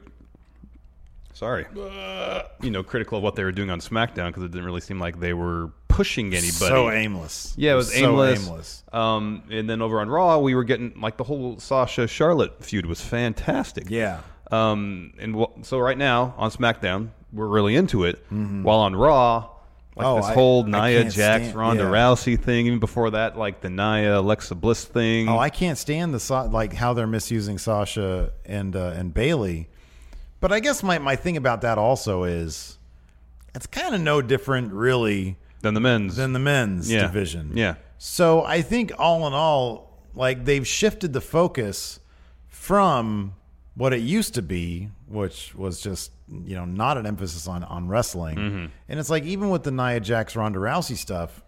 sorry, 1.34 1.65
you 2.61 2.71
know, 2.71 2.82
critical 2.84 3.17
of 3.19 3.23
what 3.23 3.36
they 3.36 3.43
were 3.43 3.51
doing 3.51 3.69
on 3.69 3.80
SmackDown 3.80 4.28
because 4.28 4.43
it 4.43 4.51
didn't 4.51 4.65
really 4.65 4.82
seem 4.82 4.99
like 4.99 5.19
they 5.19 5.34
were 5.34 5.71
pushing 5.88 6.28
anybody. 6.34 6.51
So 6.51 6.89
aimless. 6.91 7.53
Yeah, 7.57 7.73
it 7.73 7.75
was 7.75 7.93
So 7.93 7.97
aimless. 8.09 8.45
aimless. 8.47 8.84
Um, 8.91 9.43
and 9.51 9.69
then 9.69 9.82
over 9.82 9.99
on 9.99 10.09
Raw, 10.09 10.39
we 10.39 10.55
were 10.55 10.63
getting 10.63 10.99
like 10.99 11.17
the 11.17 11.23
whole 11.23 11.59
Sasha 11.59 12.07
Charlotte 12.07 12.63
feud 12.63 12.86
was 12.88 13.01
fantastic. 13.01 13.89
Yeah. 13.89 14.21
Um, 14.52 15.14
and 15.20 15.36
wh- 15.36 15.64
so 15.64 15.78
right 15.80 15.98
now 15.98 16.34
on 16.38 16.52
SmackDown, 16.52 17.10
we're 17.34 17.48
really 17.48 17.76
into 17.76 18.04
it. 18.06 18.24
Mhm. 18.32 18.64
While 18.64 18.80
on 18.80 18.95
Raw, 18.95 19.50
like 19.95 20.06
Oh, 20.06 20.18
this 20.18 20.30
whole 20.30 20.64
I 20.76 20.89
Nia 20.91 21.04
Jax 21.06 21.14
stand- 21.45 21.56
Ronda 21.56 21.84
yeah. 21.84 21.89
Rousey 21.89 22.39
thing, 22.39 22.68
even 22.68 22.80
before 22.80 23.10
that, 23.12 23.38
like 23.38 23.62
the 23.62 23.70
Nia 23.70 24.20
Alexa 24.20 24.56
Bliss 24.56 24.86
thing. 24.86 25.28
Oh, 25.28 25.38
I 25.39 25.50
can't 25.50 25.78
stand 25.78 26.14
the 26.14 26.50
like 26.52 26.74
how 26.74 26.93
they're 26.93 27.08
misusing 27.08 27.58
Sasha 27.58 28.32
and 28.45 28.76
uh, 28.76 28.93
and 28.95 29.14
Bayley. 29.14 29.68
But 30.39 30.52
I 30.52 30.60
guess 30.60 30.84
my, 30.84 31.00
my 31.00 31.16
thing 31.16 31.36
about 31.36 31.62
that 31.62 31.78
also 31.80 32.24
is 32.24 32.78
it's 33.56 33.66
kind 33.66 33.95
of 33.95 34.02
no 34.02 34.22
different 34.22 34.72
really 34.72 35.38
than 35.62 35.74
the 35.74 35.80
men's 35.80 36.16
than 36.16 36.34
the 36.34 36.39
men's 36.39 36.91
Yeah. 36.91 37.02
division. 37.02 37.52
Yeah. 37.56 37.76
So 37.98 38.43
I 38.45 38.62
think 38.62 38.91
all 39.00 39.26
in 39.26 39.34
all, 39.34 39.98
like 40.14 40.45
they've 40.45 40.66
shifted 40.68 41.12
the 41.14 41.22
focus 41.22 42.00
from 42.48 43.34
what 43.78 43.93
it 43.93 43.99
used 44.01 44.34
to 44.34 44.41
be, 44.41 44.89
which 45.07 45.53
was 45.55 45.80
just 45.82 46.11
you 46.28 46.55
know 46.55 46.65
not 46.65 46.97
an 46.97 47.05
emphasis 47.05 47.47
on 47.47 47.63
on 47.63 47.88
wrestling, 47.88 48.36
Mhm. 48.38 48.69
and 48.89 48.99
it's 48.99 49.09
like 49.09 49.23
even 49.23 49.49
with 49.49 49.63
the 49.63 49.71
Nia 49.71 49.99
Jax 49.99 50.36
Ronda 50.36 50.59
Rousey 50.59 50.97
stuff, 50.97 51.43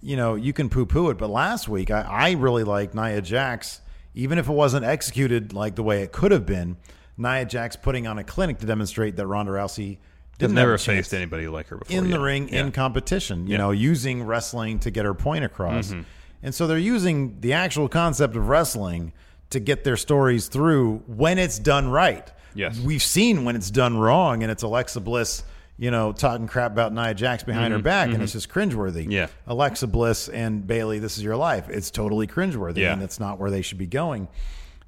you 0.00 0.16
know 0.16 0.34
you 0.34 0.52
can 0.52 0.68
poo 0.68 0.86
poo 0.86 1.10
it, 1.10 1.18
but 1.18 1.30
last 1.30 1.68
week 1.68 1.90
I, 1.90 2.02
I 2.02 2.30
really 2.32 2.64
liked 2.64 2.94
Nia 2.94 3.20
Jax, 3.22 3.80
even 4.14 4.38
if 4.38 4.48
it 4.48 4.52
wasn't 4.52 4.84
executed 4.84 5.52
like 5.52 5.74
the 5.76 5.82
way 5.82 6.02
it 6.02 6.12
could 6.12 6.32
have 6.32 6.46
been. 6.46 6.76
Nia 7.16 7.44
Jax 7.44 7.74
putting 7.76 8.06
on 8.06 8.18
a 8.18 8.24
clinic 8.24 8.58
to 8.58 8.66
demonstrate 8.66 9.16
that 9.16 9.26
Ronda 9.26 9.50
Rousey 9.52 9.98
didn't 10.38 10.54
never 10.54 10.72
have 10.72 10.82
faced 10.82 11.12
anybody 11.12 11.48
like 11.48 11.66
her 11.68 11.76
before. 11.78 11.96
in 11.96 12.10
the 12.10 12.20
ring 12.20 12.48
Yeah. 12.48 12.60
in 12.60 12.70
competition, 12.72 13.46
you 13.48 13.52
Yeah. 13.52 13.58
know, 13.58 13.70
using 13.72 14.22
wrestling 14.22 14.78
to 14.80 14.90
get 14.92 15.04
her 15.04 15.14
point 15.14 15.44
across. 15.44 15.90
Mhm. 15.92 16.04
And 16.44 16.54
so 16.54 16.68
they're 16.68 16.78
using 16.78 17.40
the 17.40 17.54
actual 17.54 17.88
concept 17.88 18.36
of 18.36 18.48
wrestling 18.48 19.12
to 19.50 19.60
get 19.60 19.84
their 19.84 19.96
stories 19.96 20.48
through 20.48 20.98
when 21.06 21.38
it's 21.38 21.58
done 21.58 21.88
right. 21.88 22.30
Yes. 22.54 22.78
We've 22.80 23.02
seen 23.02 23.44
when 23.44 23.56
it's 23.56 23.70
done 23.70 23.96
wrong 23.98 24.42
and 24.42 24.50
it's 24.52 24.62
Alexa 24.62 25.00
Bliss, 25.00 25.42
you 25.78 25.90
know, 25.90 26.12
talking 26.12 26.46
crap 26.46 26.72
about 26.72 26.92
Nia 26.92 27.14
Jax 27.14 27.44
behind 27.44 27.72
her 27.72 27.78
Mhm. 27.78 27.82
back 27.84 28.08
and 28.08 28.18
Mhm. 28.18 28.22
it's 28.22 28.32
just 28.32 28.48
cringeworthy. 28.48 29.06
Yeah. 29.10 29.28
Alexa 29.46 29.86
Bliss 29.86 30.28
and 30.28 30.66
Bayley, 30.66 30.98
this 30.98 31.16
is 31.16 31.22
your 31.24 31.36
life. 31.36 31.68
It's 31.68 31.90
totally 31.90 32.26
cringeworthy 32.26 32.78
Yeah. 32.78 32.92
and 32.92 33.02
it's 33.02 33.20
not 33.20 33.38
where 33.38 33.50
they 33.50 33.62
should 33.62 33.78
be 33.78 33.86
going. 33.86 34.28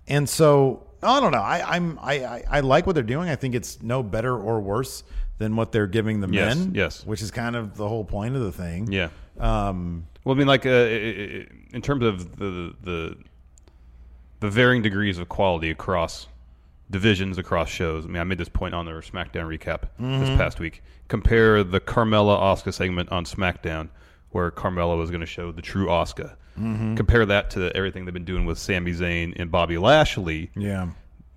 And 0.09 0.29
so 0.29 0.83
I 1.03 1.21
don't 1.21 1.33
know. 1.33 1.39
I, 1.39 1.77
I'm 1.77 1.99
I, 2.03 2.13
I 2.25 2.45
I 2.51 2.61
like 2.61 2.87
what 2.87 2.95
they're 2.95 3.03
doing. 3.05 3.29
I 3.31 3.37
think 3.37 3.55
it's 3.55 3.83
no 3.83 4.03
better 4.03 4.37
or 4.37 4.61
worse 4.61 5.03
than 5.39 5.57
what 5.57 5.73
they're 5.73 5.87
giving 5.87 6.21
the 6.21 6.29
Yes, 6.29 6.57
men. 6.57 6.73
yes. 6.75 7.07
which 7.07 7.23
is 7.23 7.31
kind 7.31 7.57
of 7.57 7.77
the 7.77 7.89
whole 7.89 8.05
point 8.05 8.37
of 8.37 8.43
the 8.43 8.53
thing. 8.53 8.93
Yeah. 8.93 9.09
Um, 9.39 10.05
well, 10.25 10.35
I 10.35 10.39
mean, 10.39 10.47
like 10.49 10.67
uh, 10.67 10.71
in 10.71 11.81
terms 11.83 12.05
of 12.05 12.37
the 12.37 12.75
the 12.83 13.17
the 14.41 14.51
varying 14.51 14.83
degrees 14.83 15.19
of 15.19 15.29
quality 15.29 15.71
across 15.71 16.27
divisions, 16.91 17.39
across 17.39 17.69
shows. 17.69 18.05
I 18.05 18.09
mean, 18.09 18.21
I 18.21 18.25
made 18.25 18.39
this 18.39 18.49
point 18.49 18.75
on 18.75 18.85
the 18.87 18.93
SmackDown 18.93 19.47
recap 19.47 19.83
this 19.99 20.29
Mhm. 20.29 20.37
past 20.37 20.59
week. 20.59 20.83
Compare 21.09 21.63
the 21.63 21.79
Carmella 21.81 22.41
Asuka 22.41 22.73
segment 22.73 23.11
on 23.13 23.25
SmackDown, 23.25 23.89
where 24.31 24.51
Carmella 24.51 24.97
was 24.99 25.11
going 25.11 25.21
to 25.21 25.27
show 25.27 25.53
the 25.53 25.63
true 25.63 25.87
Asuka. 25.87 26.35
Mhm. 26.59 26.97
Compare 26.97 27.27
that 27.27 27.51
to 27.51 27.75
everything 27.77 28.05
they've 28.05 28.15
been 28.15 28.25
doing 28.25 28.45
with 28.45 28.59
Sami 28.59 28.93
Zayn 28.93 29.35
and 29.39 29.51
Bobby 29.53 29.79
Lashley. 29.79 30.51
Yeah. 30.57 30.89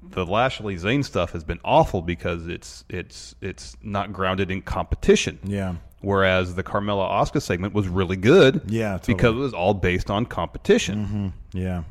The 0.10 0.26
Lashley 0.26 0.76
Zayn 0.76 1.04
stuff 1.04 1.32
has 1.32 1.44
been 1.44 1.60
awful 1.64 2.02
because 2.02 2.48
it's 2.48 2.84
it's 2.90 3.36
it's 3.42 3.78
not 3.84 4.12
grounded 4.12 4.52
in 4.52 4.62
competition. 4.62 5.40
Yeah. 5.44 5.76
Whereas 6.02 6.56
the 6.56 6.64
Carmella 6.64 7.10
Asuka 7.10 7.42
segment 7.42 7.74
was 7.74 7.88
really 7.88 8.18
good. 8.18 8.62
Yeah, 8.68 8.94
totally. 8.98 9.16
because 9.16 9.36
it 9.36 9.40
was 9.40 9.54
all 9.54 9.74
based 9.74 10.10
on 10.12 10.26
competition. 10.26 11.34
Mhm. 11.54 11.60
Yeah. 11.62 11.84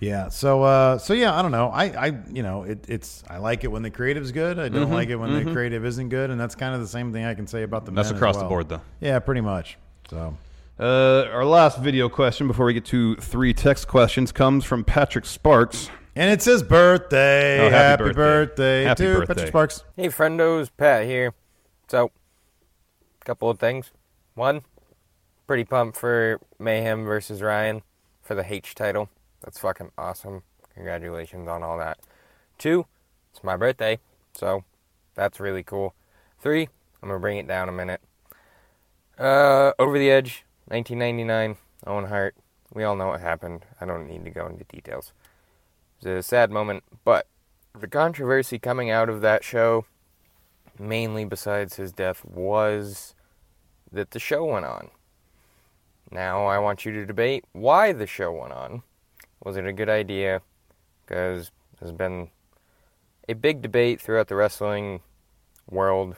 Yeah. 0.00 0.28
So 0.28 0.62
uh 0.62 0.98
so 0.98 1.12
yeah, 1.14 1.36
I 1.36 1.42
don't 1.42 1.50
know. 1.50 1.68
I 1.70 1.84
I 2.06 2.18
you 2.32 2.42
know, 2.42 2.62
it, 2.62 2.84
it's 2.88 3.24
I 3.28 3.38
like 3.38 3.64
it 3.64 3.68
when 3.68 3.82
the 3.82 3.90
creative's 3.90 4.30
good. 4.32 4.58
I 4.58 4.68
don't 4.68 4.88
Mhm, 4.88 4.92
like 4.92 5.08
it 5.08 5.16
when 5.16 5.32
the 5.34 5.40
mhm. 5.42 5.52
creative 5.52 5.84
isn't 5.84 6.08
good, 6.08 6.30
and 6.30 6.40
that's 6.40 6.54
kind 6.54 6.74
of 6.74 6.80
the 6.80 6.86
same 6.86 7.12
thing 7.12 7.24
I 7.24 7.34
can 7.34 7.46
say 7.46 7.62
about 7.64 7.84
the 7.84 7.90
That's 7.90 8.08
men 8.08 8.14
as 8.14 8.18
across 8.20 8.36
the 8.36 8.44
board, 8.44 8.68
though. 8.68 8.80
Yeah, 9.00 9.18
pretty 9.18 9.40
much. 9.40 9.76
So 10.08 10.36
Uh, 10.78 11.24
our 11.32 11.44
last 11.44 11.78
video 11.80 12.08
question 12.08 12.46
before 12.46 12.66
we 12.66 12.72
get 12.74 12.84
to 12.84 13.16
three 13.16 13.52
text 13.52 13.88
questions 13.88 14.30
comes 14.30 14.64
from 14.64 14.84
Patrick 14.84 15.26
Sparks. 15.26 15.90
And 16.14 16.30
it's 16.30 16.44
his 16.44 16.62
birthday. 16.62 17.58
Oh, 17.66 17.70
happy 17.70 17.74
happy 17.74 18.02
birthday. 18.04 18.14
birthday, 18.14 18.84
Happy 18.84 19.04
to 19.04 19.12
birthday. 19.14 19.26
Patrick 19.34 19.48
Sparks. 19.48 19.84
Hey, 19.96 20.06
friendos, 20.08 20.70
Pat 20.76 21.04
here. 21.06 21.34
So, 21.88 22.10
couple 23.24 23.50
of 23.50 23.58
things. 23.58 23.90
One, 24.34 24.62
pretty 25.48 25.64
pumped 25.64 25.96
for 25.96 26.38
Mayhem 26.60 27.04
versus 27.04 27.42
Ryan 27.42 27.82
for 28.22 28.34
the 28.36 28.44
H 28.52 28.74
title. 28.76 29.08
That's 29.42 29.58
fucking 29.58 29.92
awesome. 29.96 30.42
Congratulations 30.74 31.48
on 31.48 31.62
all 31.62 31.78
that. 31.78 31.98
Two, 32.58 32.86
it's 33.32 33.42
my 33.44 33.56
birthday, 33.56 33.98
so 34.32 34.64
that's 35.14 35.40
really 35.40 35.62
cool. 35.62 35.94
Three, 36.40 36.68
I'm 37.02 37.08
gonna 37.08 37.20
bring 37.20 37.38
it 37.38 37.48
down 37.48 37.68
a 37.68 37.72
minute. 37.72 38.00
Uh, 39.18 39.72
Over 39.78 39.98
the 39.98 40.10
Edge, 40.10 40.44
1999, 40.66 41.56
Owen 41.86 42.06
Hart. 42.06 42.36
We 42.72 42.84
all 42.84 42.96
know 42.96 43.08
what 43.08 43.20
happened. 43.20 43.64
I 43.80 43.86
don't 43.86 44.06
need 44.06 44.24
to 44.24 44.30
go 44.30 44.46
into 44.46 44.64
details. 44.64 45.12
It 46.00 46.08
was 46.08 46.18
a 46.18 46.22
sad 46.22 46.50
moment, 46.50 46.84
but 47.04 47.26
the 47.78 47.88
controversy 47.88 48.58
coming 48.58 48.90
out 48.90 49.08
of 49.08 49.20
that 49.22 49.42
show, 49.42 49.86
mainly 50.78 51.24
besides 51.24 51.76
his 51.76 51.92
death, 51.92 52.24
was 52.24 53.14
that 53.90 54.10
the 54.12 54.18
show 54.18 54.44
went 54.44 54.66
on. 54.66 54.90
Now 56.10 56.46
I 56.46 56.58
want 56.58 56.84
you 56.84 56.92
to 56.92 57.06
debate 57.06 57.44
why 57.52 57.92
the 57.92 58.06
show 58.06 58.32
went 58.32 58.52
on. 58.52 58.82
Was 59.44 59.56
it 59.56 59.66
a 59.66 59.72
good 59.72 59.88
idea? 59.88 60.42
Because 61.06 61.50
there's 61.78 61.92
been 61.92 62.28
a 63.28 63.34
big 63.34 63.62
debate 63.62 64.00
throughout 64.00 64.28
the 64.28 64.34
wrestling 64.34 65.00
world 65.70 66.16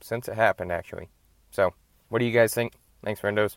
since 0.00 0.28
it 0.28 0.34
happened, 0.34 0.72
actually. 0.72 1.08
So, 1.50 1.72
what 2.08 2.18
do 2.18 2.24
you 2.24 2.32
guys 2.32 2.54
think? 2.54 2.74
Thanks, 3.04 3.20
friendos. 3.20 3.56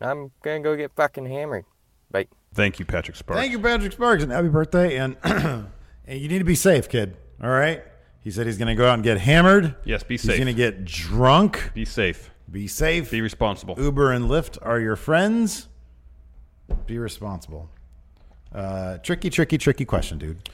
I'm 0.00 0.30
gonna 0.42 0.60
go 0.60 0.76
get 0.76 0.92
fucking 0.94 1.26
hammered. 1.26 1.64
Bye. 2.10 2.28
Thank 2.54 2.78
you, 2.78 2.84
Patrick 2.84 3.16
Sparks. 3.16 3.40
Thank 3.40 3.52
you, 3.52 3.60
Patrick 3.60 3.92
Sparks, 3.92 4.22
and 4.22 4.32
happy 4.32 4.48
birthday. 4.48 4.96
And, 4.96 5.16
and 5.22 5.70
you 6.06 6.28
need 6.28 6.38
to 6.40 6.44
be 6.44 6.54
safe, 6.54 6.88
kid. 6.88 7.16
All 7.42 7.50
right. 7.50 7.82
He 8.22 8.30
said 8.30 8.46
he's 8.46 8.58
going 8.58 8.68
to 8.68 8.74
go 8.74 8.86
out 8.86 8.94
and 8.94 9.02
get 9.02 9.18
hammered. 9.18 9.76
Yes, 9.84 10.02
be 10.02 10.18
safe. 10.18 10.32
He's 10.32 10.44
going 10.44 10.54
to 10.54 10.60
get 10.60 10.84
drunk. 10.84 11.72
Be 11.72 11.84
safe. 11.84 12.30
Be 12.50 12.66
safe. 12.66 13.10
Be 13.10 13.20
responsible. 13.20 13.76
Uber 13.78 14.12
and 14.12 14.26
Lyft 14.26 14.58
are 14.60 14.78
your 14.78 14.96
friends. 14.96 15.68
Be 16.86 16.98
responsible. 16.98 17.70
Uh, 18.54 18.98
tricky, 18.98 19.30
tricky, 19.30 19.58
tricky 19.58 19.84
question, 19.84 20.18
dude. 20.18 20.48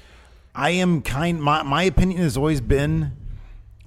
I 0.54 0.70
am 0.70 1.02
kind. 1.02 1.40
My 1.42 1.62
my 1.62 1.82
opinion 1.84 2.20
has 2.22 2.36
always 2.36 2.60
been. 2.60 3.12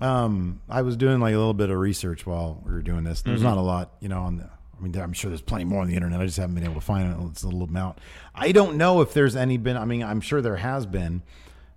Um, 0.02 0.62
I 0.70 0.82
was 0.82 0.96
doing 0.96 1.20
like 1.20 1.34
a 1.34 1.38
little 1.38 1.54
bit 1.54 1.70
of 1.70 1.78
research 1.78 2.26
while 2.26 2.62
we 2.66 2.72
were 2.72 2.82
doing 2.82 3.04
this. 3.04 3.22
There's 3.22 3.42
Mhm. 3.42 3.44
not 3.44 3.58
a 3.58 3.62
lot, 3.62 3.92
you 4.00 4.08
know. 4.08 4.22
On 4.22 4.38
the, 4.38 4.44
I 4.78 4.82
mean, 4.82 4.96
I'm 4.96 5.12
sure 5.14 5.30
there's 5.30 5.42
plenty 5.42 5.66
more 5.66 5.82
on 5.82 5.88
the 5.88 5.96
internet. 5.96 6.22
I 6.22 6.26
just 6.26 6.38
haven't 6.38 6.56
been 6.56 6.64
able 6.64 6.76
to 6.76 6.82
find 6.82 7.12
it. 7.12 7.18
It's 7.32 7.44
a 7.44 7.48
little 7.48 7.64
amount. 7.64 7.98
I 8.34 8.52
don't 8.52 8.78
know 8.78 9.02
if 9.02 9.14
there's 9.14 9.36
any 9.36 9.58
been. 9.58 9.76
I 9.78 9.86
mean, 9.86 10.04
I'm 10.04 10.22
sure 10.22 10.42
there 10.42 10.56
has 10.58 10.86
been. 10.86 11.22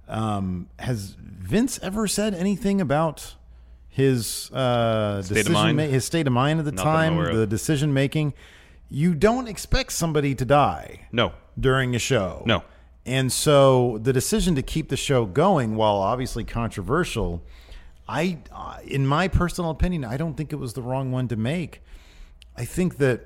Um, 0.09 0.68
has 0.78 1.16
Vince 1.18 1.78
ever 1.83 2.07
said 2.07 2.35
anything 2.35 2.80
about 2.80 3.35
his 3.89 4.51
uh, 4.53 5.20
State 5.22 5.30
of 5.33 5.37
decision, 5.47 5.53
mind? 5.53 5.76
ma- 5.78 5.83
his 5.85 6.05
state 6.05 6.26
of 6.26 6.33
mind 6.33 6.59
at 6.61 6.64
the 6.64 6.72
time, 6.72 7.16
the 7.16 7.47
decision 7.47 7.93
making? 7.93 8.35
You 8.89 9.14
don't 9.14 9.49
expect 9.49 9.93
somebody 9.93 10.35
to 10.35 10.45
die 10.45 11.07
No. 11.12 11.33
During 11.59 11.94
a 11.94 11.98
show. 11.98 12.42
No. 12.46 12.62
And 13.05 13.32
so 13.32 13.98
the 14.03 14.12
decision 14.12 14.55
to 14.55 14.62
keep 14.62 14.88
the 14.88 14.96
show 14.96 15.26
going, 15.26 15.74
while 15.76 15.96
obviously 15.96 16.44
controversial, 16.44 17.42
I, 18.09 18.38
uh, 18.53 18.78
in 18.84 19.07
my 19.07 19.28
personal 19.28 19.70
opinion, 19.70 20.05
I 20.05 20.16
don't 20.16 20.34
think 20.36 20.53
it 20.53 20.57
was 20.57 20.74
the 20.74 20.82
wrong 20.82 21.11
one 21.11 21.28
to 21.28 21.36
make. 21.36 21.82
I 22.57 22.64
think 22.64 22.98
that 22.98 23.22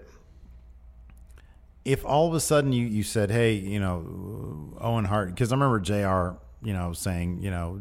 if 1.85 2.05
all 2.05 2.27
of 2.29 2.35
a 2.35 2.41
sudden 2.41 2.73
you, 2.73 2.87
you 2.87 3.03
said, 3.03 3.31
hey, 3.31 3.53
you 3.53 3.79
know, 3.79 4.73
Owen 4.81 5.05
Hart, 5.05 5.29
because 5.29 5.53
I 5.53 5.55
remember 5.55 5.79
JR, 5.81 6.37
you 6.67 6.73
know, 6.73 6.93
saying, 6.93 7.41
you 7.43 7.51
know, 7.51 7.81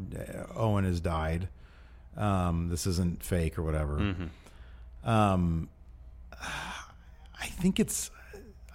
Owen 0.55 0.83
has 0.83 0.99
died. 0.99 1.47
Um, 2.17 2.69
this 2.69 2.85
isn't 2.87 3.23
fake 3.23 3.57
or 3.57 3.63
whatever. 3.63 3.97
Mhm. 3.97 4.29
Um, 5.07 5.69
I 6.41 7.47
think 7.47 7.79
it's, 7.79 8.09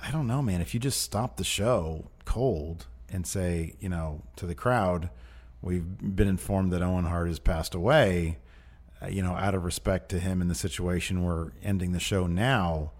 I 0.03 0.11
don't 0.11 0.27
know, 0.27 0.43
man. 0.43 0.61
If 0.61 0.75
you 0.75 0.81
just 0.81 1.03
stop 1.03 1.37
the 1.37 1.45
show 1.45 2.11
cold 2.25 2.87
and 3.11 3.27
say, 3.27 3.75
you 3.81 3.89
know, 3.89 4.23
to 4.37 4.47
the 4.47 4.55
crowd, 4.55 5.11
we've 5.63 5.85
been 5.99 6.29
informed 6.29 6.73
that 6.73 6.83
Owen 6.83 7.05
Hart 7.05 7.29
has 7.29 7.39
passed 7.39 7.75
away, 7.75 8.39
uh, 9.03 9.09
you 9.09 9.23
know, 9.23 9.33
out 9.33 9.55
of 9.55 9.65
respect 9.65 10.09
to 10.11 10.19
him 10.19 10.41
and 10.41 10.51
the 10.51 10.55
situation, 10.55 11.23
we're 11.23 11.51
ending 11.63 11.93
the 11.93 12.01
show 12.01 12.27
now. 12.27 12.93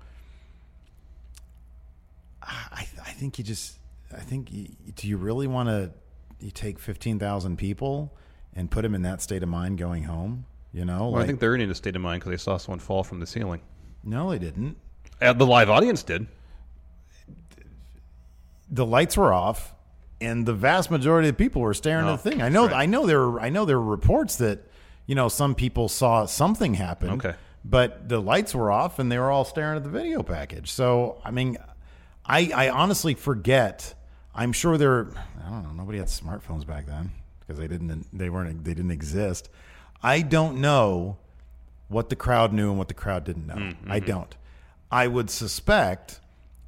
I, 2.43 2.87
I 3.07 3.11
think 3.13 3.39
you 3.39 3.45
just, 3.45 3.79
I 4.13 4.21
think, 4.21 4.51
you, 4.53 4.69
do 4.97 5.07
you 5.07 5.17
really 5.17 5.47
want 5.47 5.69
to, 5.69 5.93
you 6.41 6.51
take 6.51 6.79
15,000 6.79 7.57
people 7.57 8.17
and 8.55 8.71
put 8.71 8.83
them 8.83 8.95
in 8.95 9.03
that 9.03 9.21
state 9.23 9.43
of 9.43 9.49
mind 9.49 9.79
going 9.79 10.05
home? 10.05 10.47
You 10.73 10.85
know, 10.85 11.01
Well, 11.01 11.13
like, 11.13 11.25
I 11.25 11.27
think 11.27 11.41
they're 11.41 11.55
in 11.55 11.71
a 11.71 11.75
state 11.75 11.97
of 11.97 12.03
mind 12.03 12.21
because 12.21 12.31
they 12.31 12.43
saw 12.43 12.57
someone 12.57 12.79
fall 12.79 13.05
from 13.05 13.21
the 13.21 13.27
ceiling. 13.27 13.61
no, 14.05 14.31
they 14.31 14.39
didn't. 14.39 14.77
Uh, 15.21 15.33
the 15.33 15.47
live 15.47 15.69
audience 15.69 16.03
did. 16.03 16.27
The 18.71 18.87
lights 18.87 19.16
were 19.16 19.33
off 19.33 19.75
and 20.21 20.47
the 20.47 20.53
vast 20.55 20.91
majority 20.91 21.29
of 21.29 21.37
people 21.37 21.62
were 21.62 21.75
staring 21.75 22.07
Oh, 22.07 22.14
at 22.14 22.23
the 22.23 22.31
thing. 22.31 22.43
I 22.43 22.49
know 22.49 22.66
right. 22.66 22.75
I 22.75 22.87
know 22.87 23.07
there 23.07 23.29
were 23.29 23.41
I 23.41 23.49
know 23.49 23.64
there 23.64 23.79
were 23.79 23.91
reports 23.91 24.37
that 24.37 24.61
you 25.07 25.14
know 25.14 25.29
some 25.29 25.55
people 25.55 25.89
saw 25.89 26.27
something 26.27 26.75
happen. 26.75 27.11
Okay. 27.12 27.35
But 27.64 28.09
the 28.09 28.21
lights 28.21 28.55
were 28.55 28.71
off 28.71 28.99
and 28.99 29.11
they 29.12 29.18
were 29.18 29.31
all 29.31 29.45
staring 29.45 29.77
at 29.77 29.85
the 29.85 29.91
video 29.91 30.23
package. 30.23 30.71
So, 30.71 31.21
I 31.25 31.31
mean, 31.31 31.59
I 32.25 32.51
I 32.55 32.71
honestly 32.71 33.14
forget. 33.14 33.95
I'm 34.35 34.53
sure 34.53 34.79
there 34.79 35.09
I 35.45 35.51
don't 35.51 35.62
know, 35.64 35.73
nobody 35.73 35.99
had 35.99 36.07
smartphones 36.07 36.64
back 36.66 36.87
then 36.87 37.11
because 37.41 37.59
they 37.59 37.66
didn't 37.66 38.07
they 38.16 38.31
weren't 38.31 38.64
they 38.64 38.75
didn't 38.75 38.93
exist. 38.93 39.49
I 40.03 40.23
don't 40.23 40.61
know 40.61 41.18
what 41.89 42.09
the 42.09 42.16
crowd 42.16 42.53
knew 42.53 42.68
and 42.71 42.79
what 42.79 42.89
the 42.89 42.95
crowd 42.95 43.25
didn't 43.25 43.47
know. 43.47 43.57
Mm-hmm. 43.57 43.91
I 43.91 43.99
don't. 43.99 44.35
I 44.91 45.09
would 45.09 45.29
suspect 45.31 46.21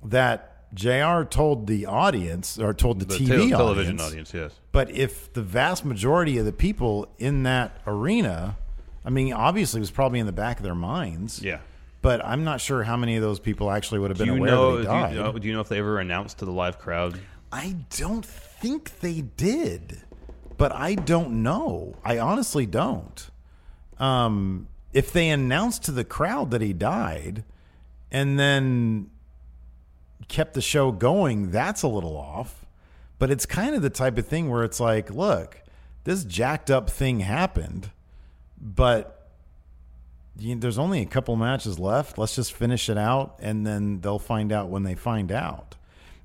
that 0.05 0.52
JR 0.75 1.23
told 1.25 1.67
the 1.67 1.87
audience 1.87 2.59
or 2.59 2.73
told 2.73 3.01
the, 3.01 3.05
The 3.05 3.15
TV 3.15 3.51
tel- 3.51 3.59
television 3.59 3.97
audience, 4.01 4.03
audience, 4.31 4.35
yes. 4.35 4.53
But 4.73 4.91
if 4.91 5.33
the 5.33 5.43
vast 5.43 5.85
majority 5.85 6.39
of 6.39 6.47
the 6.47 6.53
people 6.53 7.09
in 7.19 7.43
that 7.43 7.81
arena, 7.87 8.57
I 9.05 9.11
mean, 9.11 9.33
obviously 9.33 9.79
it 9.79 9.83
was 9.83 9.91
probably 9.91 10.19
in 10.19 10.27
the 10.27 10.33
back 10.33 10.57
of 10.59 10.63
their 10.63 10.75
minds. 10.75 11.43
Yeah. 11.43 11.59
But 12.01 12.25
I'm 12.25 12.43
not 12.43 12.61
sure 12.61 12.83
how 12.83 12.97
many 12.97 13.17
of 13.17 13.23
those 13.23 13.39
people 13.39 13.71
actually 13.71 14.01
would 14.01 14.11
have 14.11 14.19
been 14.19 14.31
aware 14.31 14.51
know? 14.51 14.77
that 14.77 14.79
he 14.79 14.87
Do 14.87 14.93
you, 14.93 15.01
died. 15.01 15.15
know 15.15 15.39
do 15.39 15.47
you 15.49 15.55
know 15.55 15.61
if 15.61 15.69
they 15.69 15.79
ever 15.79 16.01
announced 16.01 16.39
to 16.39 16.45
the 16.45 16.51
live 16.51 16.79
crowd? 16.79 17.19
I 17.53 17.77
don't 17.97 18.25
think 18.27 18.99
they 19.01 19.21
did, 19.21 20.01
but 20.57 20.73
I 20.73 20.95
don't 20.97 21.43
know. 21.43 21.95
I 22.05 22.19
honestly 22.19 22.67
don't. 22.67 23.31
Um, 23.99 24.67
if 24.93 25.13
they 25.13 25.29
announced 25.29 25.85
to 25.85 25.93
the 25.93 26.03
crowd 26.05 26.51
that 26.51 26.61
he 26.61 26.73
died 26.73 27.45
and 28.11 28.39
then 28.39 29.11
kept 30.29 30.55
the 30.55 30.63
show 30.63 30.93
going, 30.93 31.51
that's 31.51 31.83
a 31.83 31.89
little 31.89 32.17
off. 32.17 32.65
But 33.19 33.31
it's 33.31 33.47
kind 33.47 33.75
of 33.75 33.83
the 33.83 33.91
type 33.91 34.19
of 34.19 34.27
thing 34.27 34.51
where 34.51 34.65
it's 34.65 34.81
like, 34.81 35.11
look, 35.11 35.61
this 36.05 36.25
jacked 36.25 36.71
up 36.71 36.91
thing 36.91 37.21
happened, 37.21 37.91
but 38.61 39.29
you, 40.37 40.57
there's 40.57 40.79
only 40.79 41.01
a 41.03 41.07
couple 41.07 41.37
matches 41.37 41.79
left. 41.79 42.19
Let's 42.19 42.35
just 42.35 42.53
finish 42.53 42.89
it 42.89 42.99
out, 42.99 43.37
and 43.41 43.65
then 43.67 44.01
they'll 44.01 44.19
find 44.19 44.51
out 44.51 44.69
when 44.71 44.83
they 44.83 44.95
find 44.97 45.31
out. 45.31 45.77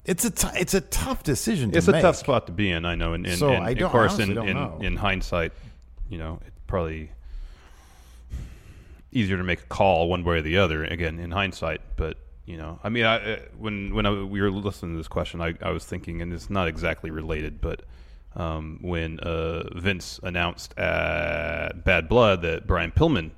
It's 0.05 0.23
a 0.25 0.29
t- 0.31 0.47
it's 0.55 0.73
a 0.73 0.81
tough 0.81 1.21
decision. 1.23 1.71
To 1.71 1.77
It's 1.77 1.87
make. 1.87 1.97
a 1.97 2.01
tough 2.01 2.15
spot 2.15 2.47
to 2.47 2.53
be 2.53 2.71
in. 2.71 2.85
I 2.85 2.95
know. 2.95 3.13
And, 3.13 3.27
and, 3.27 3.37
So 3.37 3.49
and 3.49 3.63
I 3.63 3.73
don't- 3.73 3.89
I 3.89 3.91
course, 3.91 4.17
in 4.17 4.33
don't 4.33 4.47
in, 4.47 4.55
know. 4.55 4.79
in 4.81 4.95
hindsight, 4.95 5.51
you 6.09 6.17
know, 6.17 6.39
it's 6.47 6.59
probably 6.65 7.11
easier 9.11 9.37
to 9.37 9.43
make 9.43 9.59
a 9.59 9.65
call 9.65 10.09
one 10.09 10.23
way 10.23 10.37
or 10.37 10.41
the 10.41 10.57
other. 10.57 10.83
Again, 10.85 11.19
in 11.19 11.31
hindsight, 11.31 11.81
but 11.97 12.17
you 12.47 12.57
know, 12.57 12.79
I 12.83 12.89
mean, 12.89 13.05
I, 13.05 13.33
uh, 13.33 13.39
when 13.57 13.93
when 13.93 14.05
I, 14.07 14.11
we 14.23 14.41
were 14.41 14.49
listening 14.49 14.93
to 14.93 14.97
this 14.97 15.07
question, 15.07 15.41
I, 15.41 15.53
I 15.61 15.69
was 15.71 15.85
thinking, 15.85 16.21
and 16.23 16.33
it's 16.33 16.49
not 16.49 16.67
exactly 16.67 17.11
related, 17.11 17.61
but 17.61 17.83
um, 18.35 18.79
when 18.81 19.19
uh, 19.19 19.63
Vince 19.77 20.19
announced 20.23 20.73
at 20.79 21.83
Bad 21.83 22.07
Blood 22.09 22.41
that 22.43 22.65
Brian 22.65 22.91
Pillman 22.91 23.31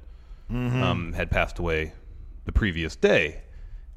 Mhm. 0.52 0.82
um, 0.82 1.14
had 1.14 1.30
passed 1.30 1.60
away 1.60 1.94
the 2.46 2.52
previous 2.52 2.96
day, 2.96 3.42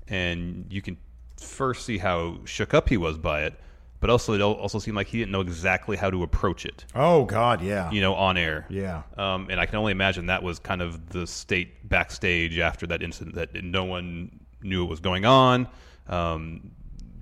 and 0.08 0.66
you 0.70 0.82
can 0.82 0.96
first 1.40 1.84
see 1.86 1.98
how 1.98 2.40
shook 2.44 2.74
up 2.74 2.88
he 2.88 2.96
was 2.98 3.16
by 3.18 3.42
it, 3.44 3.58
but 4.00 4.10
also 4.10 4.34
it 4.34 4.40
also 4.42 4.78
seemed 4.78 4.96
like 4.96 5.06
he 5.08 5.18
didn't 5.18 5.32
know 5.32 5.40
exactly 5.40 5.96
how 5.96 6.10
to 6.10 6.22
approach 6.22 6.64
it. 6.66 6.84
Oh 6.94 7.24
God, 7.24 7.62
yeah. 7.62 7.90
You 7.90 8.00
know, 8.02 8.14
on 8.14 8.36
air. 8.36 8.66
Yeah. 8.68 9.02
Um, 9.16 9.48
and 9.50 9.58
I 9.60 9.66
can 9.66 9.76
only 9.76 9.92
imagine 9.92 10.26
that 10.26 10.42
was 10.42 10.58
kind 10.58 10.82
of 10.82 11.08
the 11.10 11.26
state 11.26 11.88
backstage 11.88 12.58
after 12.58 12.86
that 12.88 13.02
incident 13.02 13.34
that 13.36 13.64
no 13.64 13.84
one 13.84 14.40
knew 14.62 14.82
what 14.82 14.90
was 14.90 15.00
going 15.00 15.24
on. 15.24 15.68
Um, 16.08 16.70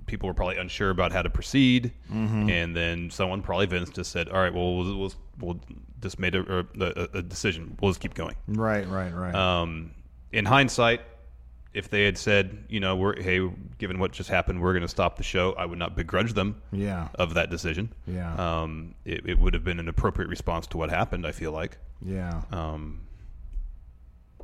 people 0.07 0.27
were 0.27 0.33
probably 0.33 0.57
unsure 0.57 0.89
about 0.89 1.11
how 1.11 1.21
to 1.21 1.29
proceed, 1.29 1.91
Mhm. 2.11 2.49
and 2.51 2.75
then 2.75 3.09
someone 3.09 3.41
probably 3.41 3.65
Vince 3.67 3.89
just 3.89 4.11
said, 4.11 4.27
"All 4.29 4.39
right, 4.39 4.53
well, 4.53 4.75
we'll, 4.77 4.97
we'll, 4.99 5.13
we'll 5.39 5.59
just 6.01 6.19
made 6.19 6.35
a, 6.35 6.59
a, 6.79 7.17
a 7.19 7.21
decision. 7.21 7.77
We'll 7.81 7.91
just 7.91 8.01
keep 8.01 8.13
going." 8.13 8.35
Right, 8.47 8.87
right, 8.89 9.13
right. 9.13 9.33
Um, 9.35 9.91
in 10.31 10.45
hindsight, 10.45 11.01
if 11.73 11.89
they 11.89 12.03
had 12.03 12.17
said, 12.17 12.65
you 12.67 12.81
know, 12.81 12.97
we're 12.97 13.21
hey, 13.21 13.49
given 13.77 13.99
what 13.99 14.11
just 14.11 14.29
happened, 14.29 14.59
we're 14.61 14.73
going 14.73 14.81
to 14.81 14.87
stop 14.89 15.15
the 15.15 15.23
show, 15.23 15.53
I 15.53 15.65
would 15.65 15.79
not 15.79 15.95
begrudge 15.95 16.33
them. 16.33 16.61
Yeah. 16.73 17.07
Of 17.15 17.35
that 17.35 17.49
decision. 17.49 17.93
Yeah. 18.05 18.33
Um, 18.35 18.95
it, 19.05 19.21
it 19.25 19.39
would 19.39 19.53
have 19.53 19.63
been 19.63 19.79
an 19.79 19.87
appropriate 19.87 20.27
response 20.27 20.67
to 20.67 20.77
what 20.77 20.89
happened. 20.89 21.25
I 21.25 21.31
feel 21.31 21.53
like. 21.53 21.77
Yeah. 22.01 22.41
Um. 22.51 23.01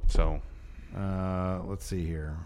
So. 0.07 0.41
Uh, 0.95 1.59
let's 1.65 1.85
see 1.85 2.05
here. 2.05 2.37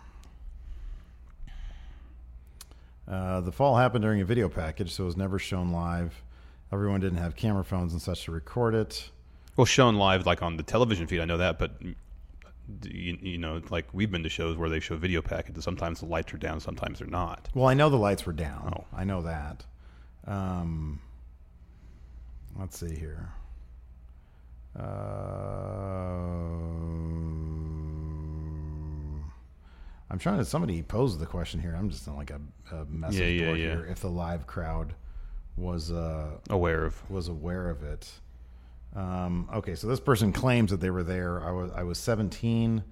Uh, 3.11 3.41
the 3.41 3.51
fall 3.51 3.75
happened 3.75 4.03
during 4.03 4.21
a 4.21 4.25
video 4.25 4.47
package, 4.47 4.93
so 4.93 5.03
it 5.03 5.07
was 5.07 5.17
never 5.17 5.37
shown 5.37 5.71
live. 5.71 6.23
Everyone 6.71 7.01
didn't 7.01 7.19
have 7.19 7.35
camera 7.35 7.65
phones 7.65 7.91
and 7.91 8.01
such 8.01 8.23
to 8.25 8.31
record 8.31 8.73
it. 8.73 9.09
Well, 9.57 9.65
shown 9.65 9.97
live 9.97 10.25
like 10.25 10.41
on 10.41 10.55
the 10.55 10.63
television 10.63 11.07
feed, 11.07 11.19
I 11.19 11.25
know 11.25 11.37
that, 11.37 11.59
but 11.59 11.73
you, 11.81 13.17
you 13.21 13.37
know, 13.37 13.61
like 13.69 13.85
we've 13.93 14.09
been 14.09 14.23
to 14.23 14.29
shows 14.29 14.55
where 14.55 14.69
they 14.69 14.79
show 14.79 14.95
video 14.95 15.21
packages. 15.21 15.65
Sometimes 15.65 15.99
the 15.99 16.05
lights 16.05 16.33
are 16.33 16.37
down, 16.37 16.61
sometimes 16.61 16.99
they're 16.99 17.07
not. 17.07 17.49
Well, 17.53 17.67
I 17.67 17.73
know 17.73 17.89
the 17.89 17.97
lights 17.97 18.25
were 18.25 18.31
down. 18.31 18.73
Oh. 18.77 18.85
I 18.97 19.03
know 19.03 19.21
that. 19.23 19.65
Um, 20.25 21.01
Let's 22.57 22.79
see 22.79 22.95
here. 22.95 23.29
Uh, 24.77 24.83
I'm 30.11 30.19
trying 30.19 30.37
to. 30.39 30.45
Somebody 30.45 30.83
posed 30.83 31.19
the 31.19 31.25
question 31.25 31.61
here. 31.61 31.73
I'm 31.77 31.89
just 31.89 32.05
in 32.05 32.15
like 32.17 32.31
a, 32.31 32.41
a 32.75 32.85
message 32.85 33.19
Yeah, 33.21 33.25
yeah, 33.27 33.45
board 33.45 33.59
yeah. 33.59 33.65
here. 33.77 33.87
If 33.89 34.01
the 34.01 34.09
live 34.09 34.45
crowd 34.45 34.93
was 35.55 35.89
uh, 35.91 36.31
Aware 36.49 36.83
of. 36.85 37.09
was 37.09 37.29
aware 37.29 37.69
of 37.69 37.81
it. 37.81 38.11
Um, 38.93 39.49
okay, 39.53 39.73
so 39.75 39.87
this 39.87 40.01
person 40.01 40.33
claims 40.33 40.69
that 40.71 40.81
they 40.81 40.89
were 40.89 41.03
there. 41.03 41.41
I 41.41 41.51
was 41.51 41.71
I 41.71 41.83
was 41.83 41.97
17. 41.97 42.83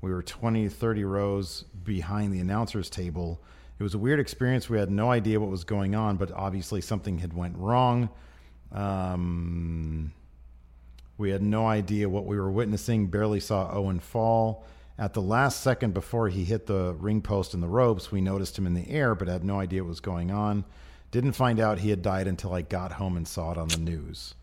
We 0.00 0.10
were 0.10 0.22
20, 0.22 0.68
30 0.68 1.04
rows 1.04 1.64
behind 1.84 2.32
the 2.32 2.40
announcers 2.40 2.88
table. 2.90 3.40
It 3.78 3.82
was 3.82 3.94
a 3.94 3.98
weird 3.98 4.18
experience. 4.18 4.68
We 4.70 4.78
had 4.78 4.90
no 4.90 5.10
idea 5.10 5.38
what 5.38 5.50
was 5.50 5.64
going 5.64 5.94
on, 5.94 6.16
but 6.16 6.32
obviously 6.32 6.80
something 6.80 7.18
had 7.18 7.32
went 7.34 7.56
wrong. 7.56 8.08
Um, 8.72 10.12
we 11.18 11.30
had 11.30 11.42
no 11.42 11.66
idea 11.66 12.08
what 12.08 12.24
we 12.26 12.36
were 12.36 12.50
witnessing. 12.50 13.08
Barely 13.08 13.40
saw 13.40 13.70
Owen 13.72 14.00
fall. 14.00 14.64
At 15.02 15.14
the 15.14 15.20
last 15.20 15.62
second 15.62 15.94
before 15.94 16.28
he 16.28 16.44
hit 16.44 16.66
the 16.66 16.94
ring 16.96 17.22
post 17.22 17.54
and 17.54 17.62
the 17.62 17.66
ropes, 17.66 18.12
we 18.12 18.20
noticed 18.20 18.56
him 18.56 18.68
in 18.68 18.74
the 18.74 18.88
air, 18.88 19.16
but 19.16 19.26
had 19.26 19.42
no 19.42 19.58
idea 19.58 19.82
what 19.82 19.88
was 19.88 19.98
going 19.98 20.30
on. 20.30 20.64
Didn't 21.10 21.32
find 21.32 21.58
out 21.58 21.80
he 21.80 21.90
had 21.90 22.02
died 22.02 22.28
until 22.28 22.54
I 22.54 22.62
got 22.62 22.92
home 22.92 23.16
and 23.16 23.26
saw 23.26 23.50
it 23.50 23.58
on 23.58 23.66
the 23.66 23.78
news. 23.78 24.34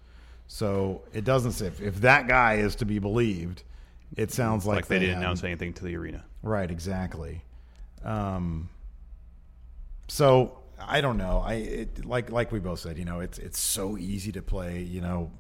So 0.48 1.04
it 1.14 1.24
doesn't 1.24 1.54
say 1.54 1.68
if, 1.68 1.80
if 1.80 2.02
that 2.02 2.28
guy 2.28 2.56
is 2.56 2.76
to 2.76 2.86
be 2.86 3.00
believed, 3.00 3.64
it 4.18 4.32
sounds 4.32 4.66
like, 4.66 4.76
Like 4.76 4.88
they 4.88 5.00
didn't 5.00 5.16
had- 5.16 5.24
announce 5.24 5.46
anything 5.46 5.72
to 5.76 5.86
the 5.86 5.96
arena. 5.96 6.26
Right, 6.44 6.70
exactly. 6.70 7.42
Um, 8.04 8.68
so 10.10 10.60
I 10.78 11.00
don't 11.00 11.16
know. 11.18 11.42
I 11.46 11.54
it, 11.54 12.06
like 12.06 12.32
like 12.32 12.52
we 12.52 12.60
both 12.60 12.80
said. 12.80 12.98
You 12.98 13.06
know, 13.06 13.22
it's 13.22 13.40
it's 13.40 13.60
so 13.62 13.98
easy 13.98 14.34
to 14.34 14.42
play. 14.42 14.82
You 14.82 15.00
know, 15.00 15.32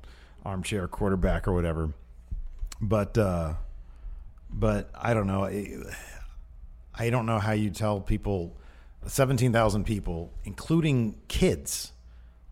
armchair 0.45 0.87
quarterback 0.87 1.45
or 1.45 1.51
whatever. 1.53 1.89
But 2.79 3.17
uh, 3.17 3.55
but 4.49 4.89
I 4.95 5.13
don't 5.13 5.27
know. 5.27 5.45
I, 6.95 7.09
don't 7.09 7.25
know 7.25 7.39
how 7.39 7.53
you 7.53 7.69
tell 7.69 8.01
people, 8.01 8.57
seventeen 9.05 9.53
thousand 9.53 9.85
people, 9.85 10.33
including 10.43 11.17
kids. 11.27 11.93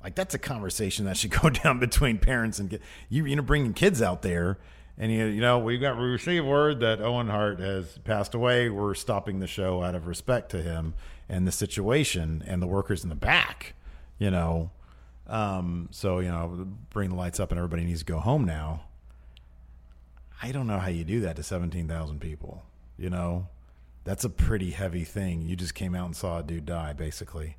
Like 0.04 0.16
that's 0.16 0.34
a 0.34 0.40
conversation 0.40 1.06
that 1.06 1.18
should 1.18 1.32
go 1.42 1.50
down 1.50 1.80
between 1.80 2.18
parents 2.18 2.60
and. 2.60 2.80
You 3.10 3.26
you 3.26 3.36
know 3.36 3.42
bringing 3.42 3.74
kids 3.74 4.02
out 4.02 4.22
there. 4.22 4.58
And 5.00 5.12
you, 5.12 5.26
you 5.26 5.42
know 5.42 5.60
we've 5.60 5.80
got 5.80 5.98
we 5.98 6.06
received 6.06 6.46
word 6.46 6.80
that 6.80 7.02
Owen 7.02 7.28
Hart 7.28 7.60
has 7.60 8.00
passed 8.00 8.34
away. 8.34 8.70
We're 8.70 8.96
stopping 8.96 9.40
the 9.40 9.48
show 9.48 9.84
out 9.84 9.94
of 9.94 10.08
respect 10.08 10.50
to 10.52 10.62
him 10.62 10.96
and 11.30 11.48
the 11.48 11.52
situation 11.52 12.44
and 12.48 12.62
the 12.62 12.68
workers 12.68 13.04
in 13.04 13.10
the 13.10 13.16
back. 13.16 13.76
You 14.18 14.32
know, 14.32 14.72
um, 15.28 15.90
so 15.92 16.20
you 16.20 16.30
know 16.30 16.68
bring 16.90 17.10
the 17.10 17.16
lights 17.16 17.40
up 17.40 17.52
and 17.52 17.60
everybody 17.60 17.84
needs 17.84 18.00
to 18.00 18.06
go 18.06 18.20
home 18.20 18.46
now. 18.46 18.87
I 20.42 20.52
don't 20.52 20.68
know 20.68 20.80
how 20.80 20.90
you 20.90 21.04
do 21.04 21.22
that 21.22 21.36
to 21.38 21.44
seventeen 21.44 21.88
thousand 21.88 22.20
people. 22.22 22.64
You 22.98 23.10
know, 23.10 23.48
that's 24.04 24.24
a 24.24 24.30
pretty 24.30 24.72
heavy 24.72 25.04
thing. 25.04 25.42
You 25.44 25.56
just 25.56 25.76
came 25.76 25.96
out 25.96 26.06
and 26.06 26.16
saw 26.16 26.40
a 26.40 26.44
dude 26.44 26.66
die, 26.66 26.94
basically. 26.94 27.58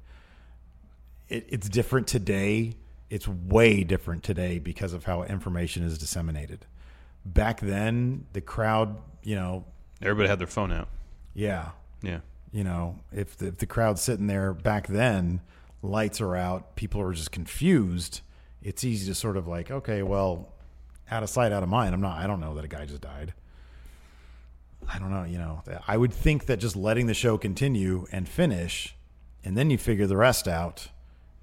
It, 1.28 1.46
it's 1.48 1.68
different 1.68 2.06
today. 2.06 2.74
It's 3.10 3.26
way 3.28 3.84
different 3.84 4.22
today 4.22 4.58
because 4.58 4.92
of 4.92 5.04
how 5.04 5.22
information 5.22 5.82
is 5.82 5.98
disseminated. 5.98 6.66
Back 7.24 7.60
then, 7.60 8.26
the 8.32 8.40
crowd, 8.40 8.96
you 9.22 9.34
know, 9.34 9.64
Everybody 10.02 10.28
had 10.28 10.38
their 10.38 10.46
phone 10.46 10.72
out. 10.72 10.88
yeah, 11.34 11.70
Yeah. 12.02 12.20
you 12.52 12.64
know, 12.64 12.98
if 13.12 13.36
the, 13.36 13.48
if 13.48 13.58
the 13.58 13.66
crowd's 13.66 14.00
sitting 14.02 14.26
there 14.28 14.52
back 14.54 14.86
then, 14.86 15.40
lights 15.82 16.20
are 16.20 16.36
out, 16.36 16.76
people 16.76 17.00
are 17.00 17.12
just 17.12 17.32
confused. 17.32 18.20
It's 18.62 18.84
easy 18.84 19.06
to 19.06 19.14
sort 19.14 19.36
of 19.36 19.46
like, 19.48 19.70
okay, 19.70 20.02
well, 20.02 20.48
out 21.10 21.22
of 21.22 21.28
sight, 21.30 21.52
out 21.52 21.62
of 21.62 21.68
mind. 21.68 21.94
I'm 21.94 22.00
not. 22.00 22.18
I 22.18 22.26
don't 22.26 22.40
know 22.40 22.54
that 22.54 22.64
a 22.64 22.68
guy 22.68 22.84
just 22.86 23.00
died. 23.00 23.32
I 24.88 24.98
don't 24.98 25.10
know. 25.10 25.24
You 25.24 25.38
know, 25.38 25.62
I 25.86 25.96
would 25.96 26.12
think 26.12 26.46
that 26.46 26.58
just 26.58 26.76
letting 26.76 27.06
the 27.06 27.14
show 27.14 27.36
continue 27.36 28.06
and 28.12 28.28
finish, 28.28 28.94
and 29.44 29.56
then 29.56 29.70
you 29.70 29.78
figure 29.78 30.06
the 30.06 30.16
rest 30.16 30.48
out. 30.48 30.88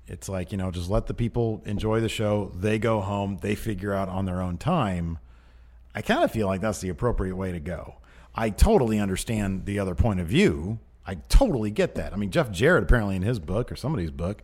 It's 0.08 0.30
like 0.30 0.52
you 0.52 0.58
know, 0.58 0.72
just 0.72 0.90
let 0.90 1.08
the 1.08 1.14
people 1.14 1.62
enjoy 1.66 2.00
the 2.00 2.10
show. 2.10 2.52
They 2.56 2.80
go 2.80 3.02
home. 3.02 3.38
They 3.42 3.56
figure 3.56 3.94
out 3.94 4.10
on 4.10 4.26
their 4.26 4.42
own 4.42 4.58
time. 4.58 5.20
I 5.94 6.02
kind 6.02 6.24
of 6.24 6.32
feel 6.32 6.48
like 6.48 6.62
that's 6.62 6.82
the 6.82 6.90
appropriate 6.90 7.36
way 7.36 7.52
to 7.52 7.60
go. 7.60 7.96
I 8.34 8.50
totally 8.50 9.00
understand 9.00 9.66
the 9.66 9.80
other 9.80 9.96
point 9.96 10.20
of 10.20 10.28
view. 10.28 10.80
I 11.08 11.16
totally 11.16 11.72
get 11.72 11.96
that. 11.96 12.12
I 12.14 12.18
mean, 12.18 12.32
Jeff 12.32 12.52
Jarrett 12.52 12.84
apparently 12.84 13.16
in 13.16 13.22
his 13.22 13.40
book 13.40 13.72
or 13.72 13.76
somebody's 13.76 14.12
book 14.12 14.42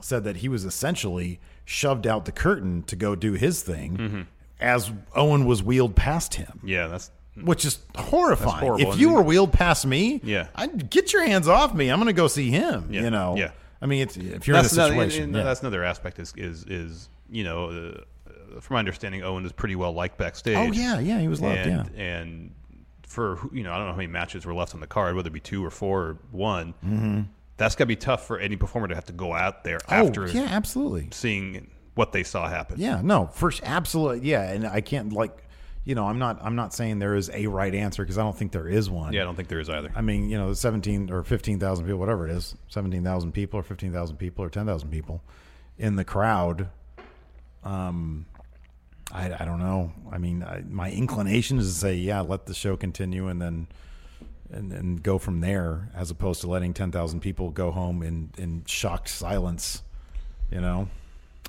said 0.00 0.24
that 0.24 0.38
he 0.38 0.48
was 0.48 0.64
essentially 0.64 1.40
shoved 1.64 2.06
out 2.06 2.24
the 2.24 2.32
curtain 2.32 2.82
to 2.82 2.96
go 2.96 3.14
do 3.14 3.32
his 3.34 3.62
thing 3.62 3.96
Mhm. 3.96 4.26
As 4.62 4.90
Owen 5.14 5.44
was 5.44 5.62
wheeled 5.62 5.94
past 5.96 6.34
him. 6.34 6.60
Yeah, 6.64 6.86
that's 6.86 7.10
Which 7.42 7.64
is 7.64 7.78
horrifying. 7.96 8.60
Horrible. 8.60 8.92
If 8.92 8.98
you 9.00 9.12
were 9.12 9.22
wheeled 9.22 9.52
past 9.52 9.86
me, 9.86 10.20
Yeah. 10.24 10.48
I'd 10.54 10.90
get 10.90 11.12
your 11.12 11.24
hands 11.24 11.48
off 11.48 11.74
me. 11.74 11.88
I'm 11.90 11.98
going 11.98 12.06
to 12.06 12.12
go 12.12 12.28
see 12.28 12.50
him. 12.50 12.88
Yeah. 12.90 13.02
You 13.02 13.10
know, 13.10 13.36
Yeah. 13.36 13.50
I 13.80 13.86
mean, 13.86 14.02
it's, 14.02 14.16
if 14.16 14.46
you're 14.46 14.54
that's 14.56 14.72
in 14.72 14.78
a 14.78 14.84
another- 14.84 14.94
situation, 15.10 15.24
and 15.24 15.34
yeah. 15.36 15.42
that's 15.42 15.60
another 15.60 15.82
aspect. 15.82 16.18
Is 16.20 16.32
is 16.36 16.64
is 16.68 17.08
you 17.30 17.42
know, 17.44 18.04
uh, 18.28 18.60
from 18.60 18.74
my 18.74 18.78
understanding, 18.78 19.22
Owen 19.22 19.44
is 19.44 19.50
pretty 19.52 19.74
well 19.76 19.92
liked 19.92 20.18
backstage. 20.18 20.56
Oh, 20.56 20.70
yeah, 20.72 21.00
yeah, 21.00 21.18
he 21.18 21.26
was 21.26 21.40
loved, 21.40 21.56
And, 21.58 21.90
and 21.96 22.50
for 23.06 23.38
you 23.52 23.62
know, 23.64 23.72
I 23.72 23.78
don't 23.78 23.86
know 23.86 23.92
how 23.92 23.96
many 23.96 24.06
matches 24.12 24.44
were 24.46 24.54
left 24.54 24.74
on 24.74 24.80
the 24.80 24.86
card, 24.86 25.16
whether 25.16 25.28
it 25.28 25.32
be 25.32 25.40
two 25.40 25.64
or 25.64 25.70
four 25.70 26.02
or 26.02 26.18
one. 26.30 26.74
Mhm. 26.86 27.26
That's 27.56 27.74
got 27.74 27.84
to 27.84 27.86
be 27.86 27.96
tough 27.96 28.26
for 28.26 28.38
any 28.38 28.56
performer 28.56 28.88
to 28.88 28.94
have 28.94 29.04
to 29.06 29.12
go 29.12 29.32
out 29.34 29.64
there 29.64 29.78
Oh, 29.88 30.06
after 30.06 30.26
yeah, 30.28 30.42
absolutely. 30.50 31.08
seeing 31.10 31.68
what 31.94 32.12
they 32.12 32.22
saw 32.22 32.48
happen. 32.48 32.78
Yeah, 32.78 33.00
no, 33.02 33.26
first, 33.26 33.62
absolutely, 33.64 34.28
yeah, 34.28 34.50
and 34.50 34.66
I 34.66 34.80
can't 34.80 35.12
like, 35.12 35.46
you 35.84 35.94
know, 35.94 36.06
I'm 36.06 36.18
not, 36.18 36.38
I'm 36.42 36.56
not 36.56 36.72
saying 36.72 36.98
there 36.98 37.14
is 37.14 37.30
a 37.32 37.46
right 37.46 37.74
answer 37.74 38.02
because 38.02 38.18
I 38.18 38.22
don't 38.22 38.36
think 38.36 38.52
there 38.52 38.68
is 38.68 38.88
one. 38.88 39.12
Yeah, 39.12 39.22
I 39.22 39.24
don't 39.24 39.34
think 39.34 39.48
there 39.48 39.60
is 39.60 39.68
either. 39.68 39.92
I 39.94 40.00
mean, 40.00 40.28
you 40.30 40.38
know, 40.38 40.48
the 40.48 40.56
17 40.56 41.10
or 41.10 41.24
15,000 41.24 41.84
people, 41.84 41.98
whatever 41.98 42.28
it 42.28 42.32
is, 42.32 42.54
17,000 42.68 43.32
people 43.32 43.60
or 43.60 43.62
15,000 43.62 44.16
people 44.16 44.44
or 44.44 44.48
10,000 44.48 44.88
people 44.90 45.22
in 45.78 45.96
the 45.96 46.04
crowd. 46.04 46.68
Um, 47.64 48.26
I, 49.12 49.32
I 49.40 49.44
don't 49.44 49.58
know. 49.58 49.92
I 50.10 50.18
mean, 50.18 50.42
I, 50.42 50.62
my 50.68 50.90
inclination 50.90 51.58
is 51.58 51.72
to 51.72 51.78
say, 51.78 51.94
yeah, 51.94 52.20
let 52.20 52.46
the 52.46 52.54
show 52.54 52.76
continue 52.76 53.28
and 53.28 53.40
then 53.40 53.66
and, 54.52 54.72
and 54.72 55.02
go 55.02 55.18
from 55.18 55.40
there, 55.40 55.90
as 55.94 56.10
opposed 56.10 56.42
to 56.42 56.46
letting 56.46 56.74
10,000 56.74 57.20
people 57.20 57.50
go 57.50 57.70
home 57.70 58.02
in, 58.02 58.30
in 58.36 58.64
shocked 58.66 59.08
silence. 59.08 59.82
You 60.50 60.60
know, 60.60 60.88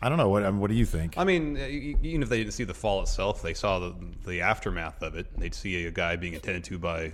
I 0.04 0.10
don't 0.10 0.18
know. 0.18 0.30
What, 0.30 0.44
I 0.44 0.52
mean, 0.52 0.60
what 0.60 0.70
do 0.70 0.76
you 0.76 0.86
think? 0.86 1.18
I 1.18 1.24
mean, 1.24 1.58
uh, 1.58 1.66
even 1.68 2.22
if 2.24 2.30
they 2.30 2.40
didn't 2.40 2.54
see 2.54 2.66
the 2.66 2.74
fall 2.74 3.02
itself, 3.02 3.42
they 3.42 3.54
saw 3.54 3.80
the 3.80 3.96
the 4.26 4.42
aftermath 4.42 5.02
of 5.02 5.16
it. 5.16 5.28
They'd 5.40 5.56
see 5.56 5.86
a 5.86 5.92
guy 5.92 6.16
being 6.18 6.36
attended 6.36 6.64
to 6.66 6.78
by 6.78 7.14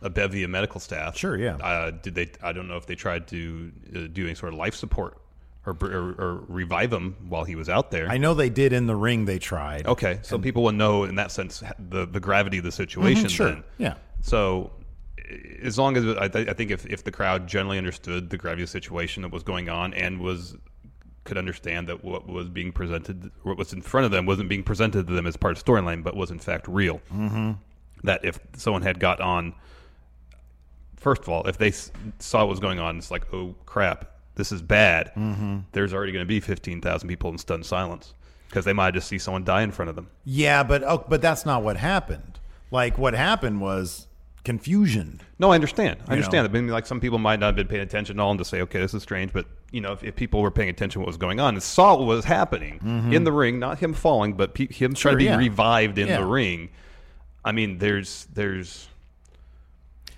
a 0.00 0.08
bevy 0.08 0.42
of 0.44 0.50
medical 0.50 0.80
staff. 0.80 1.16
Sure, 1.16 1.36
yeah. 1.36 1.56
Uh, 1.56 1.90
did 1.90 2.14
they? 2.14 2.30
I 2.42 2.52
don't 2.52 2.68
know 2.68 2.76
if 2.76 2.86
they 2.86 2.94
tried 2.94 3.26
to 3.28 3.72
uh, 3.94 3.98
do 4.12 4.24
any 4.24 4.34
sort 4.34 4.52
of 4.52 4.58
life 4.58 4.74
support 4.74 5.18
or, 5.66 5.76
or, 5.82 6.14
or 6.18 6.44
revive 6.48 6.92
him 6.92 7.16
while 7.28 7.44
he 7.44 7.56
was 7.56 7.68
out 7.68 7.90
there. 7.90 8.08
I 8.08 8.18
know 8.18 8.34
they 8.34 8.50
did 8.50 8.72
in 8.72 8.86
the 8.86 8.96
ring. 8.96 9.24
They 9.24 9.38
tried. 9.38 9.86
Okay, 9.86 10.20
so 10.22 10.38
people 10.38 10.62
will 10.62 10.72
know 10.72 11.04
in 11.04 11.16
that 11.16 11.32
sense 11.32 11.62
the 11.78 12.06
the 12.06 12.20
gravity 12.20 12.58
of 12.58 12.64
the 12.64 12.72
situation. 12.72 13.26
Mhm, 13.26 13.30
sure, 13.30 13.48
then. 13.48 13.64
yeah. 13.78 13.94
So 14.20 14.70
as 15.62 15.78
long 15.78 15.96
as 15.96 16.04
I, 16.16 16.28
th- 16.28 16.48
I 16.48 16.52
think 16.52 16.70
if, 16.70 16.84
if 16.86 17.04
the 17.04 17.10
crowd 17.12 17.46
generally 17.46 17.78
understood 17.78 18.30
the 18.30 18.36
gravity 18.36 18.62
of 18.62 18.68
the 18.68 18.72
situation 18.72 19.22
that 19.22 19.32
was 19.32 19.42
going 19.42 19.68
on 19.68 19.94
and 19.94 20.20
was 20.20 20.56
could 21.24 21.38
understand 21.38 21.88
that 21.88 22.02
what 22.04 22.28
was 22.28 22.48
being 22.48 22.72
presented, 22.72 23.30
what 23.42 23.56
was 23.56 23.72
in 23.72 23.80
front 23.82 24.04
of 24.04 24.10
them, 24.10 24.26
wasn't 24.26 24.48
being 24.48 24.62
presented 24.64 25.06
to 25.06 25.12
them 25.12 25.26
as 25.26 25.36
part 25.36 25.56
of 25.56 25.64
storyline, 25.64 26.02
but 26.02 26.16
was 26.16 26.30
in 26.30 26.38
fact 26.38 26.66
real. 26.68 27.00
Mhm. 27.12 27.58
That 28.04 28.24
if 28.24 28.40
someone 28.56 28.82
had 28.82 28.98
got 28.98 29.20
on, 29.20 29.54
first 30.96 31.22
of 31.22 31.28
all, 31.28 31.46
if 31.46 31.58
they 31.58 31.68
s- 31.68 31.90
saw 32.18 32.40
what 32.40 32.48
was 32.48 32.60
going 32.60 32.78
on, 32.78 32.98
it's 32.98 33.10
like, 33.10 33.32
oh 33.32 33.54
crap, 33.66 34.10
this 34.34 34.50
is 34.52 34.62
bad. 34.62 35.12
Mhm. 35.16 35.64
There's 35.72 35.92
already 35.92 36.12
going 36.12 36.24
to 36.24 36.28
be 36.28 36.40
fifteen 36.40 36.80
thousand 36.80 37.08
people 37.08 37.30
in 37.30 37.38
stunned 37.38 37.66
silence 37.66 38.14
because 38.48 38.64
they 38.64 38.72
might 38.72 38.94
just 38.94 39.08
see 39.08 39.18
someone 39.18 39.44
die 39.44 39.62
in 39.62 39.70
front 39.70 39.88
of 39.90 39.96
them. 39.96 40.08
Yeah, 40.24 40.62
but 40.62 40.82
oh, 40.84 41.04
but 41.08 41.22
that's 41.22 41.46
not 41.46 41.62
what 41.62 41.76
happened. 41.76 42.38
Like 42.70 42.98
what 42.98 43.14
happened 43.14 43.60
was 43.60 44.06
confusion. 44.44 45.20
No, 45.38 45.52
I 45.52 45.54
understand. 45.54 46.00
I 46.08 46.12
understand. 46.14 46.52
know? 46.52 46.58
I 46.58 46.62
mean, 46.62 46.70
like 46.72 46.86
some 46.86 46.98
people 47.00 47.18
might 47.18 47.38
not 47.38 47.46
have 47.46 47.56
been 47.56 47.68
paying 47.68 47.82
attention 47.82 48.18
at 48.18 48.22
all 48.22 48.30
and 48.32 48.38
to 48.38 48.44
say, 48.44 48.60
okay, 48.62 48.80
this 48.80 48.92
is 48.94 49.02
strange. 49.02 49.32
But 49.32 49.46
you 49.72 49.80
know, 49.80 49.92
if, 49.92 50.04
if 50.04 50.14
people 50.14 50.40
were 50.42 50.50
paying 50.50 50.68
attention 50.68 50.92
to 50.94 51.00
what 51.00 51.06
was 51.06 51.16
going 51.16 51.40
on 51.40 51.54
and 51.54 51.62
saw 51.62 51.96
what 51.96 52.06
was 52.06 52.24
happening 52.26 52.78
Mhm. 52.84 53.12
in 53.12 53.24
the 53.24 53.32
ring, 53.32 53.58
not 53.58 53.78
him 53.78 53.94
falling, 53.94 54.34
but 54.34 54.54
pe- 54.54 54.66
him 54.72 54.94
Sure, 54.94 55.10
trying 55.12 55.14
to 55.14 55.18
be 55.18 55.24
yeah. 55.24 55.36
revived 55.36 55.98
in 55.98 56.08
Yeah. 56.08 56.18
the 56.18 56.26
ring. 56.26 56.68
I 57.44 57.52
mean, 57.52 57.78
there's 57.78 58.26
there's. 58.34 58.88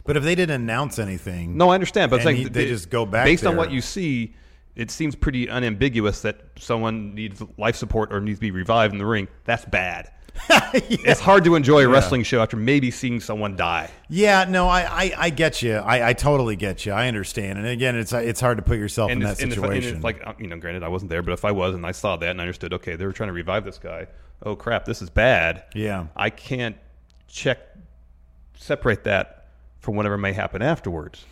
But 0.04 0.16
if 0.18 0.22
they 0.22 0.34
didn't 0.34 0.60
announce 0.60 0.98
anything, 0.98 1.56
No, 1.56 1.70
I 1.70 1.74
understand, 1.74 2.10
but 2.10 2.20
he- 2.20 2.44
they 2.44 2.64
it- 2.64 2.68
just 2.68 2.90
go 2.90 3.06
back 3.06 3.24
based 3.24 3.46
on 3.46 3.56
what 3.56 3.70
you 3.70 3.80
see. 3.80 4.34
It 4.76 4.90
seems 4.90 5.14
pretty 5.14 5.48
unambiguous 5.48 6.22
that 6.22 6.40
someone 6.58 7.14
needs 7.14 7.40
life 7.56 7.76
support 7.76 8.12
or 8.12 8.20
needs 8.20 8.38
to 8.38 8.40
be 8.40 8.50
revived 8.50 8.92
in 8.92 8.98
the 8.98 9.06
ring. 9.06 9.28
That's 9.44 9.64
bad. 9.64 10.10
It's 10.74 11.20
hard 11.20 11.44
to 11.44 11.54
enjoy 11.54 11.78
a 11.78 11.82
Yeah. 11.82 11.92
wrestling 11.94 12.24
show 12.24 12.42
after 12.42 12.56
maybe 12.56 12.90
seeing 12.90 13.20
someone 13.20 13.54
die. 13.56 13.90
Yeah, 14.08 14.44
no, 14.48 14.68
I, 14.68 14.82
I, 15.04 15.12
I 15.16 15.30
get 15.30 15.62
you. 15.62 15.74
I, 15.76 16.08
I 16.08 16.12
totally 16.12 16.56
get 16.56 16.84
you. 16.84 16.92
I 16.92 17.06
understand. 17.08 17.58
And 17.58 17.66
again, 17.68 17.94
it's 17.96 18.12
it's 18.12 18.40
hard 18.40 18.58
to 18.58 18.62
put 18.62 18.78
yourself 18.78 19.10
in 19.12 19.20
that 19.20 19.38
situation. 19.38 19.88
and 19.90 19.98
if, 19.98 20.04
like 20.04 20.22
you 20.40 20.48
know, 20.48 20.56
granted, 20.56 20.82
I 20.82 20.88
wasn't 20.88 21.10
there, 21.10 21.22
but 21.22 21.32
if 21.32 21.44
I 21.44 21.52
was 21.52 21.74
and 21.74 21.86
I 21.86 21.92
saw 21.92 22.16
that 22.16 22.28
and 22.30 22.40
I 22.40 22.44
understood, 22.44 22.72
okay, 22.74 22.96
they 22.96 23.06
were 23.06 23.12
trying 23.12 23.28
to 23.28 23.32
revive 23.34 23.64
this 23.64 23.78
guy. 23.78 24.08
Oh 24.42 24.56
crap, 24.56 24.84
this 24.84 25.00
is 25.00 25.10
bad. 25.10 25.64
Yeah. 25.74 26.06
I 26.16 26.30
can't 26.30 26.76
check 27.28 27.58
separate 28.56 29.04
that 29.04 29.46
from 29.78 29.94
whatever 29.96 30.16
may 30.18 30.32
happen 30.32 30.62
afterwards. 30.62 31.24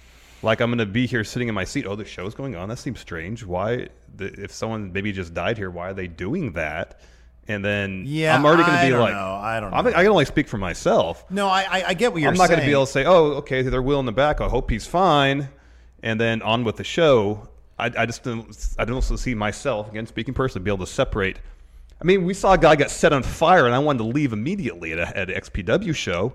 Like 0.42 0.60
I'm 0.60 0.70
going 0.70 0.78
to 0.78 0.86
be 0.86 1.06
here 1.06 1.24
sitting 1.24 1.48
in 1.48 1.54
my 1.54 1.64
seat. 1.64 1.86
Oh, 1.86 1.94
the 1.96 2.04
show's 2.04 2.34
going 2.34 2.56
on. 2.56 2.68
That 2.68 2.78
seems 2.78 3.00
strange. 3.00 3.44
Why? 3.44 3.88
The, 4.16 4.26
if 4.42 4.52
someone 4.52 4.92
maybe 4.92 5.12
just 5.12 5.34
died 5.34 5.56
here, 5.56 5.70
why 5.70 5.90
are 5.90 5.94
they 5.94 6.08
doing 6.08 6.52
that? 6.52 7.00
And 7.48 7.64
then 7.64 8.04
Yeah, 8.06 8.36
I'm 8.36 8.44
already 8.44 8.62
going 8.62 8.78
to 8.78 8.86
be 8.86 8.92
like, 8.96 9.14
know. 9.14 9.34
I 9.34 9.58
don't 9.60 9.74
I'm- 9.74 9.84
know. 9.84 9.90
I 9.90 10.02
can 10.02 10.06
only 10.12 10.24
speak 10.24 10.46
for 10.48 10.58
myself. 10.58 11.24
no, 11.30 11.48
I, 11.48 11.62
I, 11.62 11.84
I 11.88 11.94
get 11.94 12.12
what 12.12 12.22
you're 12.22 12.28
saying. 12.30 12.34
I'm 12.34 12.38
not 12.38 12.48
going 12.48 12.60
to 12.60 12.66
be 12.66 12.72
able 12.72 12.86
to 12.86 12.92
say, 12.92 13.04
oh, 13.04 13.32
okay, 13.38 13.62
they're 13.62 13.82
wheeling 13.82 14.06
the 14.06 14.12
back. 14.12 14.40
I 14.40 14.48
hope 14.48 14.70
he's 14.70 14.86
fine, 14.86 15.48
and 16.02 16.20
then 16.20 16.40
on 16.42 16.62
with 16.64 16.76
the 16.76 16.84
show. 16.84 17.48
I, 17.78 17.86
I 17.98 18.06
just 18.06 18.22
don't, 18.22 18.54
I 18.78 18.84
don't 18.84 18.94
also 18.94 19.16
see 19.16 19.34
myself 19.34 19.90
again 19.90 20.06
speaking 20.06 20.34
personally 20.34 20.62
be 20.64 20.70
able 20.70 20.86
to 20.86 20.92
separate. 20.92 21.40
I 22.00 22.04
mean, 22.04 22.24
we 22.24 22.34
saw 22.34 22.52
a 22.52 22.58
guy 22.58 22.76
get 22.76 22.90
set 22.92 23.12
on 23.12 23.22
fire, 23.24 23.66
and 23.66 23.74
I 23.74 23.78
wanted 23.80 23.98
to 23.98 24.04
leave 24.04 24.32
immediately 24.32 24.92
at 24.92 24.98
a, 25.00 25.18
at 25.18 25.30
an 25.30 25.40
XPW 25.40 25.94
show. 25.96 26.34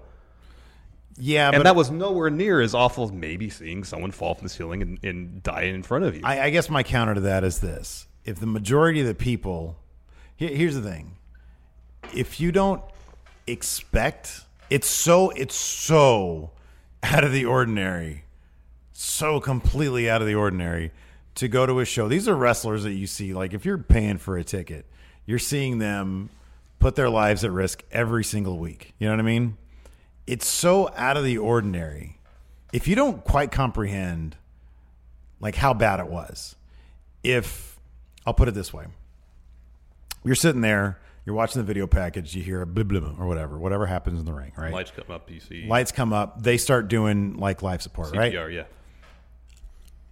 Yeah, 1.18 1.48
and 1.48 1.58
but- 1.58 1.64
that 1.64 1.76
was 1.76 1.90
nowhere 1.90 2.30
near 2.30 2.60
as 2.62 2.74
awful 2.76 3.06
as 3.06 3.12
maybe 3.12 3.50
seeing 3.50 3.84
someone 3.84 4.12
fall 4.12 4.36
from 4.36 4.44
the 4.46 4.50
ceiling 4.50 4.82
and, 4.82 5.00
and 5.04 5.42
die 5.42 5.64
in 5.64 5.84
front 5.84 6.04
of 6.06 6.16
you. 6.16 6.22
I, 6.24 6.42
I 6.42 6.50
guess 6.50 6.70
my 6.70 6.84
counter 6.84 7.16
to 7.16 7.22
that 7.22 7.44
is 7.44 7.60
this: 7.60 8.08
if 8.26 8.40
the 8.40 8.46
majority 8.46 9.00
of 9.02 9.08
the 9.08 9.16
people, 9.16 9.78
here's 10.38 10.76
the 10.76 10.82
thing: 10.82 11.18
if 12.14 12.40
you 12.40 12.52
don't 12.52 12.82
expect, 13.46 14.42
it's 14.70 14.88
so 14.88 15.30
it's 15.32 15.56
so 15.56 16.52
out 17.04 17.24
of 17.24 17.32
the 17.32 17.46
ordinary, 17.46 18.24
so 18.94 19.40
completely 19.40 20.10
out 20.10 20.22
of 20.22 20.28
the 20.28 20.36
ordinary 20.36 20.92
to 21.36 21.48
go 21.48 21.66
to 21.66 21.80
a 21.80 21.86
show. 21.86 22.08
These 22.08 22.28
are 22.28 22.36
wrestlers 22.36 22.84
that 22.84 22.94
you 22.94 23.08
see. 23.08 23.34
Like 23.34 23.54
if 23.54 23.66
you're 23.66 23.78
paying 23.78 24.18
for 24.18 24.38
a 24.38 24.44
ticket, 24.44 24.86
you're 25.26 25.40
seeing 25.40 25.80
them 25.80 26.30
put 26.80 26.96
their 26.96 27.10
lives 27.10 27.44
at 27.44 27.52
risk 27.52 27.84
every 27.92 28.24
single 28.24 28.58
week. 28.58 28.94
You 29.00 29.08
know 29.08 29.14
what 29.14 29.20
I 29.20 29.24
mean? 29.24 29.58
It's 30.26 30.48
so 30.48 30.90
out 30.96 31.18
of 31.18 31.24
the 31.24 31.38
ordinary. 31.38 32.20
If 32.74 32.88
you 32.88 32.96
don't 32.96 33.24
quite 33.24 33.52
comprehend 33.52 34.36
like 35.40 35.56
how 35.56 35.74
bad 35.74 36.00
it 36.00 36.08
was. 36.08 36.56
If 37.24 37.80
I'll 38.26 38.34
put 38.34 38.48
it 38.48 38.54
this 38.54 38.74
way, 38.74 38.86
you're 40.24 40.36
sitting 40.36 40.62
there, 40.62 41.00
you're 41.26 41.36
watching 41.36 41.62
the 41.62 41.66
video 41.66 41.88
package, 41.88 42.36
you 42.36 42.44
hear 42.44 42.62
a 42.62 42.66
blah 42.66 42.84
blah 42.84 43.00
blah 43.00 43.24
or 43.24 43.28
whatever, 43.28 43.58
whatever 43.58 43.86
happens 43.86 44.20
in 44.20 44.26
the 44.26 44.34
ring, 44.34 44.52
right? 44.58 44.72
Lights 44.74 44.92
come 44.96 45.14
up, 45.14 45.30
you 45.30 45.40
see 45.40 45.66
Lights 45.68 45.92
come 45.92 46.14
up, 46.14 46.42
they 46.44 46.58
start 46.58 46.88
doing 46.88 47.38
like 47.38 47.62
life 47.62 47.82
support, 47.82 48.16
right? 48.16 48.32
CPR, 48.34 48.54
yeah. 48.54 48.64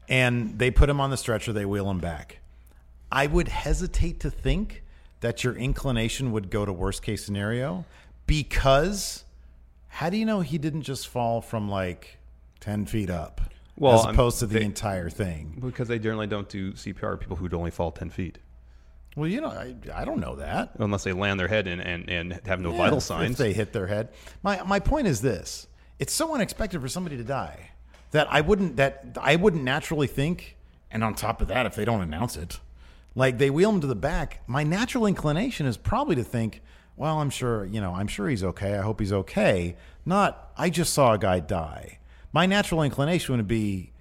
And 0.08 0.60
they 0.60 0.70
put 0.72 0.90
him 0.90 1.00
on 1.02 1.10
the 1.10 1.18
stretcher, 1.18 1.52
they 1.52 1.66
wheel 1.66 1.90
him 1.90 2.00
back. 2.00 2.40
I 3.12 3.28
would 3.28 3.48
hesitate 3.48 4.20
to 4.22 4.30
think 4.30 4.84
that 5.22 5.44
your 5.44 5.56
inclination 5.56 6.32
would 6.32 6.50
go 6.52 6.66
to 6.66 6.74
worst 6.74 7.02
case 7.02 7.24
scenario 7.26 7.86
because 8.28 9.24
how 9.88 10.10
do 10.10 10.18
you 10.18 10.26
know 10.26 10.42
he 10.42 10.58
didn't 10.58 10.82
just 10.84 11.08
fall 11.08 11.42
from 11.42 11.70
like 11.70 12.18
10 12.60 12.86
feet 12.86 13.10
up 13.10 13.42
Well, 13.78 13.96
as 14.00 14.06
I'm- 14.06 14.14
opposed 14.16 14.40
to 14.40 14.46
the 14.48 14.60
they- 14.60 14.66
entire 14.66 15.10
thing? 15.10 15.58
because 15.60 15.88
they 15.88 15.98
generally 16.00 16.28
don't 16.28 16.50
do 16.50 16.74
CPR 16.74 17.18
people 17.20 17.38
who'd 17.38 17.54
only 17.54 17.72
fall 17.72 17.92
ten 17.92 18.10
feet. 18.10 18.38
Well, 19.16 19.30
you 19.30 19.40
know, 19.40 19.48
I, 19.48 19.76
I 19.94 20.04
don't 20.04 20.20
know 20.20 20.36
that. 20.36 20.72
Unless 20.78 21.06
they 21.06 21.14
land 21.14 21.40
their 21.40 21.48
head 21.48 21.68
and, 21.68 21.82
and, 21.82 22.10
and 22.10 22.42
have 22.46 22.60
no 22.60 22.72
Yeah, 22.72 22.78
vital 22.78 23.00
signs. 23.00 23.32
If 23.32 23.38
they 23.38 23.54
hit 23.54 23.72
their 23.72 23.88
head. 23.88 24.10
My 24.44 24.62
my 24.64 24.80
point 24.80 25.08
is 25.08 25.22
this: 25.22 25.68
it's 26.00 26.14
so 26.14 26.36
unexpected 26.36 26.82
for 26.82 26.90
somebody 26.90 27.16
to 27.18 27.24
die 27.24 27.72
that 28.12 28.28
I 28.30 28.42
wouldn't 28.42 28.76
that 28.76 29.18
I 29.22 29.36
wouldn't 29.36 29.64
naturally 29.64 30.08
think. 30.08 30.58
And 30.92 31.04
on 31.04 31.16
top 31.16 31.42
of 31.42 31.48
that, 31.50 31.66
if 31.66 31.76
they 31.76 31.84
don't 31.84 32.02
announce 32.02 32.38
it, 32.38 32.60
like 33.16 33.38
they 33.38 33.50
wheel 33.50 33.70
him 33.70 33.82
to 33.82 33.88
the 33.88 33.96
back, 33.96 34.42
my 34.48 34.64
natural 34.64 35.06
inclination 35.06 35.66
is 35.66 35.76
probably 35.76 36.16
to 36.16 36.24
think, 36.24 36.62
well, 36.96 37.20
I'm 37.20 37.30
sure 37.30 37.66
you 37.66 37.82
know, 37.82 37.94
I'm 37.94 38.08
sure 38.08 38.30
he's 38.30 38.44
okay. 38.44 38.78
I 38.78 38.82
hope 38.82 39.00
he's 39.00 39.14
okay. 39.14 39.78
Not 40.06 40.52
I 40.58 40.70
just 40.70 40.94
saw 40.94 41.14
a 41.14 41.18
guy 41.18 41.40
die. 41.40 42.00
My 42.34 42.46
natural 42.46 42.84
inclination 42.84 43.38
would 43.38 43.48
be 43.48 43.92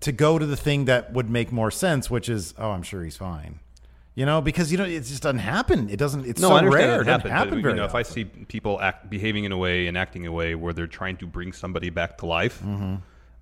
to 0.00 0.12
go 0.12 0.38
to 0.38 0.46
the 0.46 0.56
thing 0.56 0.86
that 0.86 1.12
would 1.12 1.30
make 1.30 1.52
more 1.52 1.70
sense, 1.70 2.10
which 2.10 2.28
is, 2.28 2.54
oh, 2.58 2.70
I'm 2.70 2.82
sure 2.82 3.04
he's 3.04 3.16
fine. 3.16 3.60
You 4.14 4.26
know, 4.26 4.42
because 4.42 4.70
you 4.70 4.76
know 4.76 4.84
it 4.84 5.00
just 5.04 5.22
doesn't 5.22 5.38
happen. 5.38 5.88
It 5.88 5.96
doesn't. 5.98 6.26
It's 6.26 6.40
no, 6.40 6.48
so 6.48 6.66
rare. 6.66 7.00
it 7.00 7.04
doesn't 7.04 7.06
happen, 7.06 7.30
happen 7.30 7.50
but, 7.54 7.62
very 7.62 7.72
you 7.74 7.80
know, 7.80 7.86
if 7.86 7.94
I 7.94 8.02
see 8.02 8.24
people 8.24 8.78
act, 8.80 9.08
behaving 9.08 9.44
in 9.44 9.52
a 9.52 9.56
way 9.56 9.86
and 9.86 9.96
acting 9.96 10.24
in 10.24 10.28
a 10.28 10.32
way 10.32 10.54
where 10.54 10.74
they're 10.74 10.86
trying 10.86 11.16
to 11.18 11.26
bring 11.26 11.52
somebody 11.52 11.88
back 11.88 12.18
to 12.18 12.26
life, 12.26 12.60
Mhm. 12.62 13.00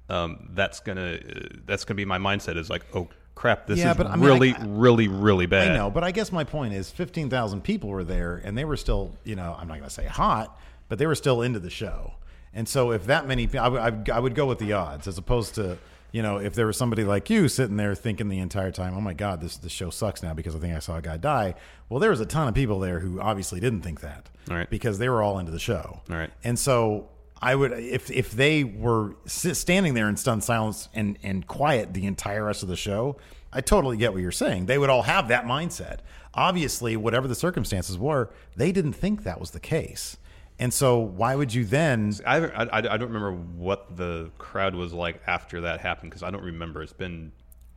um, 0.09 0.49
that's 0.55 0.79
gonna 0.79 1.15
uh, 1.15 1.49
that's 1.67 1.85
gonna 1.85 1.97
be 1.97 2.05
my 2.05 2.19
mindset. 2.19 2.57
Is 2.57 2.71
like, 2.71 2.83
oh 2.95 3.09
crap, 3.35 3.67
this 3.67 3.81
Yeah, 3.81 3.91
is 3.93 3.97
but 3.97 4.07
I 4.07 4.15
mean, 4.15 4.25
really, 4.27 4.55
I- 4.55 4.65
really, 4.65 5.09
really 5.09 5.47
bad. 5.47 5.73
I 5.73 5.75
know, 5.77 5.91
but 5.91 6.05
I 6.05 6.13
guess 6.13 6.31
my 6.31 6.45
point 6.45 6.73
is 6.75 6.91
15,000 6.91 7.63
people 7.63 7.89
were 7.91 8.05
there 8.05 8.41
and 8.45 8.57
they 8.57 8.65
were 8.67 8.77
still, 8.77 9.17
you 9.25 9.35
know, 9.35 9.57
I'm 9.59 9.67
not 9.67 9.79
going 9.79 9.89
to 9.89 9.95
say 9.95 10.05
hot, 10.05 10.57
but 10.91 10.99
they 10.99 11.07
were 11.07 11.15
still 11.15 11.41
into 11.41 11.59
the 11.59 11.71
show. 11.71 12.13
And 12.53 12.69
so 12.69 12.91
if 12.93 13.07
that 13.07 13.27
many, 13.27 13.49
I 13.57 14.19
would 14.21 14.35
go 14.35 14.45
with 14.47 14.59
the 14.59 14.75
odds 14.75 15.09
as 15.09 15.17
opposed 15.17 15.55
to, 15.55 15.79
you 16.13 16.23
know, 16.23 16.39
if 16.39 16.55
there 16.55 16.67
was 16.67 16.77
somebody 16.77 17.05
like 17.05 17.31
you 17.31 17.49
sitting 17.49 17.77
there 17.77 17.95
thinking 17.95 18.29
the 18.29 18.39
entire 18.39 18.71
time, 18.71 18.95
oh 18.97 19.01
my 19.01 19.15
God, 19.15 19.41
this, 19.41 19.57
this 19.57 19.73
show 19.73 19.91
sucks 19.91 20.23
now 20.23 20.35
because 20.35 20.55
I 20.55 20.59
think 20.59 20.75
I 20.75 20.81
saw 20.81 20.97
a 20.97 21.03
guy 21.03 21.17
die. 21.17 21.55
Well, 21.89 22.01
there 22.01 22.11
was 22.11 22.21
a 22.21 22.27
ton 22.27 22.49
of 22.49 22.55
people 22.55 22.81
there 22.81 23.01
who 23.01 23.21
obviously 23.21 23.61
didn't 23.61 23.83
think 23.83 24.01
that 24.01 24.29
right. 24.49 24.69
because 24.69 24.99
they 24.99 25.09
were 25.09 25.23
all 25.23 25.39
into 25.39 25.53
the 25.53 25.59
show. 25.59 26.01
All 26.11 26.17
right. 26.17 26.31
And 26.43 26.59
so 26.59 27.09
I 27.43 27.55
would, 27.55 27.73
if 27.73 28.11
if 28.11 28.33
they 28.33 28.65
were 28.65 29.15
standing 29.27 29.95
there 29.95 30.09
in 30.09 30.17
stunned 30.17 30.45
silence 30.45 30.89
and 30.95 31.19
and 31.23 31.47
quiet 31.47 31.95
the 31.95 32.07
entire 32.07 32.45
rest 32.45 32.63
of 32.63 32.69
the 32.69 32.77
show, 32.77 33.17
I 33.53 33.61
totally 33.61 33.97
get 33.97 34.13
what 34.13 34.21
you're 34.21 34.31
saying. 34.31 34.67
They 34.67 34.79
would 34.79 34.91
all 34.91 35.03
have 35.03 35.29
that 35.29 35.45
mindset. 35.45 36.01
Obviously, 36.35 36.97
whatever 36.97 37.27
the 37.27 37.35
circumstances 37.35 37.99
were, 37.99 38.31
they 38.57 38.73
didn't 38.73 38.93
think 38.93 39.25
that 39.25 39.41
was 39.41 39.51
the 39.51 39.61
case. 39.61 40.17
And 40.61 40.75
so, 40.75 40.99
why 40.99 41.35
would 41.35 41.55
you 41.55 41.65
then? 41.65 42.13
I, 42.27 42.37
I, 42.37 42.69
I 42.71 42.81
don't 42.99 43.11
remember 43.11 43.33
what 43.33 43.97
the 43.97 44.31
crowd 44.37 44.75
was 44.75 44.93
like 44.93 45.23
after 45.27 45.63
that 45.63 45.81
happened 45.81 46.11
because 46.11 46.23
I 46.23 46.31
don't 46.31 46.45
remember. 46.45 46.83
It's 46.83 46.93
been 46.93 47.33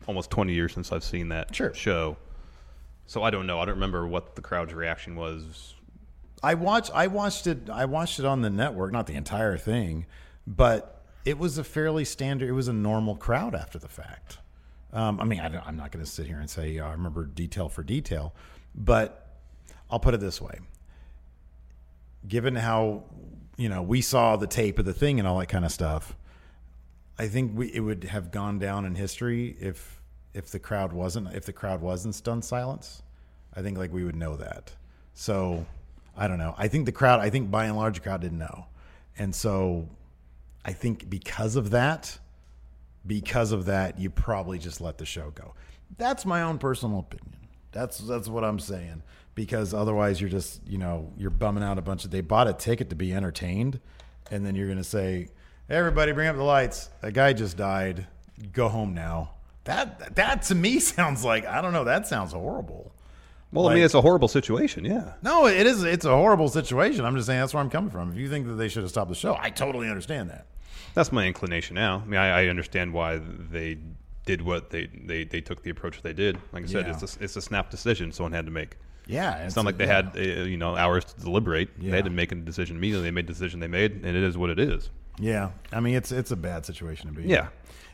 almost 0.06 0.30
20 0.32 0.54
years 0.54 0.74
since 0.74 0.92
I've 0.92 1.04
seen 1.04 1.30
that 1.30 1.56
show. 1.56 2.18
So 3.06 3.24
I 3.24 3.30
don't 3.30 3.48
know. 3.48 3.62
I 3.62 3.66
don't 3.66 3.76
remember 3.76 4.06
what 4.06 4.36
the 4.36 4.42
crowd's 4.42 4.74
reaction 4.74 5.16
was. 5.16 5.76
I 6.44 6.56
watched. 6.56 6.92
I 6.94 7.08
watched 7.08 7.48
it. 7.48 7.70
I 7.70 7.86
watched 7.86 8.20
it 8.20 8.26
on 8.26 8.42
the 8.42 8.50
network, 8.50 8.92
not 8.92 9.08
the 9.08 9.16
entire 9.16 9.58
thing, 9.58 10.06
but 10.46 11.06
it 11.24 11.38
was 11.38 11.58
a 11.58 11.64
fairly 11.64 12.04
standard. 12.04 12.50
It 12.50 12.54
was 12.54 12.68
a 12.68 12.74
normal 12.74 13.16
crowd 13.16 13.56
after 13.56 13.80
the 13.80 13.88
fact. 13.88 14.40
Um, 14.92 15.22
I 15.22 15.24
mean, 15.24 15.40
I 15.40 15.46
I'm 15.66 15.78
not 15.78 15.94
going 15.94 16.04
to 16.04 16.12
sit 16.12 16.28
here 16.28 16.42
and 16.42 16.50
say 16.50 16.80
uh, 16.80 16.88
I 16.88 16.92
remember 16.92 17.26
detail 17.26 17.70
for 17.70 17.82
detail, 17.82 18.36
but 18.76 19.38
I'll 19.90 20.02
put 20.02 20.14
it 20.14 20.20
this 20.20 20.42
way: 20.42 20.60
given 22.28 22.56
how 22.56 23.04
you 23.58 23.70
know 23.70 23.82
we 23.82 24.02
saw 24.02 24.36
the 24.36 24.48
tape 24.48 24.80
of 24.80 24.86
the 24.86 24.94
thing 24.94 25.20
and 25.20 25.28
all 25.28 25.40
that 25.40 25.48
kind 25.48 25.66
of 25.66 25.72
stuff, 25.72 26.16
I 27.18 27.28
think 27.28 27.58
we, 27.58 27.74
it 27.74 27.80
would 27.80 28.06
have 28.06 28.32
gone 28.32 28.60
down 28.60 28.86
in 28.86 28.96
history 28.96 29.56
if 29.60 30.02
if 30.34 30.50
the 30.50 30.60
crowd 30.60 30.94
wasn't 30.94 31.34
if 31.34 31.46
the 31.46 31.54
crowd 31.54 31.82
wasn't 31.82 32.16
stunned 32.16 32.46
silence. 32.46 33.04
I 33.56 33.62
think 33.62 33.78
like 33.78 33.94
we 33.94 34.04
would 34.04 34.16
know 34.16 34.36
that. 34.38 34.74
So 35.14 35.66
I 36.18 36.28
don't 36.28 36.40
know. 36.40 36.56
I 36.58 36.68
think 36.68 36.86
the 36.86 36.92
crowd. 36.92 37.20
I 37.20 37.30
think 37.30 37.52
by 37.52 37.66
and 37.66 37.78
large, 37.78 37.96
the 37.96 38.02
crowd 38.02 38.22
didn't 38.22 38.40
know, 38.40 38.66
and 39.18 39.34
so 39.34 39.88
I 40.66 40.74
think 40.74 41.10
because 41.10 41.56
of 41.56 41.72
that, 41.72 42.18
because 43.06 43.52
of 43.52 43.66
that, 43.66 44.00
you 44.00 44.10
probably 44.10 44.58
just 44.58 44.82
let 44.82 44.98
the 44.98 45.06
show 45.06 45.32
go. 45.32 45.54
That's 45.98 46.26
my 46.26 46.42
own 46.42 46.58
personal 46.58 47.00
opinion. 47.00 47.43
That's 47.74 47.98
that's 47.98 48.28
what 48.28 48.44
I'm 48.44 48.60
saying. 48.60 49.04
Because 49.36 49.74
otherwise, 49.74 50.22
you're 50.22 50.30
just 50.30 50.62
you 50.68 50.78
know 50.78 51.12
you're 51.18 51.32
bumming 51.32 51.64
out 51.64 51.78
a 51.78 51.82
bunch 51.82 52.06
of. 52.06 52.12
They 52.12 52.22
bought 52.22 52.48
a 52.48 52.54
ticket 52.54 52.90
to 52.92 52.96
be 52.96 53.14
entertained, 53.14 53.80
and 54.32 54.46
then 54.46 54.56
you're 54.56 54.68
gonna 54.68 54.84
say, 54.84 55.30
hey, 55.68 55.76
"Everybody, 55.76 56.12
bring 56.12 56.28
up 56.28 56.36
the 56.36 56.44
lights. 56.44 56.90
A 57.02 57.12
guy 57.12 57.34
just 57.34 57.58
died. 57.58 58.08
Go 58.52 58.70
home 58.70 58.94
now." 58.94 59.32
That 59.66 60.16
that 60.16 60.44
to 60.44 60.56
me 60.56 60.80
sounds 60.80 61.26
like 61.26 61.46
I 61.46 61.62
don't 61.62 61.74
know. 61.74 61.84
That 61.84 62.08
sounds 62.08 62.34
horrible. 62.34 62.92
Well, 63.52 63.70
I 63.70 63.76
mean, 63.76 63.84
it's 63.84 63.94
a 63.94 64.02
horrible 64.02 64.28
situation. 64.28 64.84
Yeah. 64.84 65.14
no, 65.22 65.46
it 65.46 65.68
is. 65.68 65.84
It's 65.84 66.06
a 66.06 66.16
horrible 66.16 66.50
situation. 66.50 67.06
I'm 67.06 67.16
just 67.16 67.28
saying 67.28 67.40
that's 67.40 67.54
where 67.54 67.62
I'm 67.62 67.70
coming 67.70 67.92
from. 67.92 68.12
If 68.12 68.18
you 68.18 68.28
think 68.28 68.48
that 68.48 68.54
they 68.54 68.68
should 68.68 68.82
have 68.82 68.90
stopped 68.90 69.10
the 69.10 69.16
show, 69.16 69.38
I 69.40 69.52
totally 69.52 69.88
understand 69.90 70.32
that. 70.32 70.48
That's 70.96 71.12
my 71.12 71.28
inclination 71.28 71.76
now. 71.76 72.02
I 72.04 72.08
mean, 72.08 72.20
I, 72.20 72.42
I 72.42 72.48
understand 72.48 72.94
why 72.94 73.20
they 73.20 73.78
did 74.26 74.42
what 74.42 74.70
they, 74.70 74.88
they, 75.06 75.24
they 75.26 75.42
took 75.42 75.64
the 75.64 75.70
approach 75.70 76.02
they 76.02 76.14
did. 76.14 76.38
Like 76.52 76.64
I 76.64 76.68
said, 76.68 76.86
Yeah. 76.88 76.94
it's 76.94 77.18
a, 77.18 77.24
it's 77.24 77.36
a 77.36 77.42
snap 77.42 77.70
decision 77.70 78.12
someone 78.12 78.32
had 78.34 78.46
to 78.46 78.52
make. 78.52 78.78
Yeah, 79.06 79.36
it's, 79.40 79.48
it's 79.48 79.56
not 79.58 79.66
like 79.66 79.78
they 79.78 79.88
had 79.88 80.14
uh, 80.16 80.20
you 80.22 80.56
know 80.58 80.78
hours 80.78 81.04
to 81.06 81.20
deliberate. 81.20 81.70
Yeah. 81.78 81.92
They 81.92 81.98
had 81.98 82.06
to 82.06 82.12
make 82.12 82.32
a 82.32 82.36
decision 82.36 82.78
immediately. 82.78 83.06
They 83.08 83.12
made 83.12 83.28
the 83.28 83.34
decision 83.34 83.60
they 83.60 83.68
made, 83.68 83.92
and 83.96 84.06
it 84.06 84.16
is 84.24 84.38
what 84.38 84.50
it 84.50 84.60
is. 84.60 84.90
Yeah, 85.20 85.52
I 85.74 85.80
mean 85.82 85.96
it's 85.96 86.12
it's 86.12 86.32
a 86.32 86.38
bad 86.38 86.66
situation 86.66 87.08
to 87.10 87.14
be. 87.14 87.24
in. 87.24 87.30
Yeah. 87.30 87.48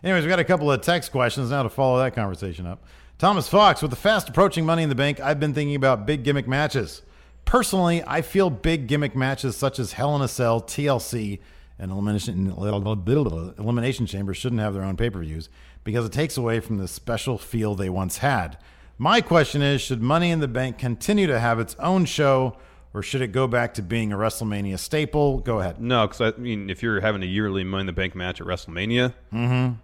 Anyways, 0.03 0.23
we 0.23 0.29
got 0.29 0.39
a 0.39 0.43
couple 0.43 0.71
of 0.71 0.81
text 0.81 1.11
questions 1.11 1.49
now 1.49 1.63
to 1.63 1.69
follow 1.69 1.97
that 1.99 2.13
conversation 2.13 2.65
up. 2.67 2.83
Thomas 3.17 3.49
Fox, 3.49 3.81
with 3.81 3.89
the 3.91 3.97
fast 3.97 4.29
approaching 4.29 4.65
Money 4.65 4.83
in 4.83 4.89
the 4.89 4.95
Bank, 4.95 5.19
I've 5.19 5.39
been 5.39 5.53
thinking 5.53 5.75
about 5.75 6.05
big 6.05 6.23
gimmick 6.23 6.47
matches. 6.47 7.01
Personally, 7.43 8.03
I 8.05 8.21
feel 8.21 8.49
big 8.51 8.85
gimmick 8.87 9.15
matches 9.15 9.57
such 9.57 9.79
as 9.79 9.93
Hell 9.93 10.15
in 10.15 10.21
a 10.21 10.27
Cell, 10.27 10.61
TLC, 10.61 11.39
and 11.79 11.91
Elimination, 11.91 12.51
Elimination 12.51 14.05
Chamber 14.05 14.33
shouldn't 14.33 14.61
have 14.61 14.73
their 14.73 14.83
own 14.83 14.95
pay 14.95 15.09
per 15.09 15.19
views 15.19 15.49
because 15.83 16.05
it 16.05 16.11
takes 16.11 16.37
away 16.37 16.59
from 16.59 16.77
the 16.77 16.87
special 16.87 17.37
feel 17.37 17.75
they 17.75 17.89
once 17.89 18.17
had. 18.17 18.57
My 18.97 19.21
question 19.21 19.61
is 19.61 19.81
should 19.81 20.01
Money 20.01 20.29
in 20.31 20.39
the 20.39 20.47
Bank 20.47 20.77
continue 20.77 21.27
to 21.27 21.39
have 21.39 21.59
its 21.59 21.75
own 21.79 22.05
show 22.05 22.57
or 22.93 23.01
should 23.03 23.21
it 23.21 23.27
go 23.31 23.47
back 23.47 23.75
to 23.75 23.81
being 23.81 24.11
a 24.11 24.17
WrestleMania 24.17 24.77
staple? 24.79 25.39
Go 25.39 25.59
ahead. 25.59 25.79
No, 25.79 26.07
because 26.07 26.21
I 26.21 26.37
mean, 26.39 26.69
if 26.69 26.81
you're 26.83 26.99
having 27.01 27.21
a 27.23 27.25
yearly 27.27 27.63
Money 27.63 27.81
in 27.81 27.85
the 27.87 27.93
Bank 27.93 28.15
match 28.15 28.41
at 28.41 28.47
WrestleMania, 28.47 29.13
Mhm. 29.33 29.75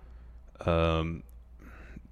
um, 0.68 1.24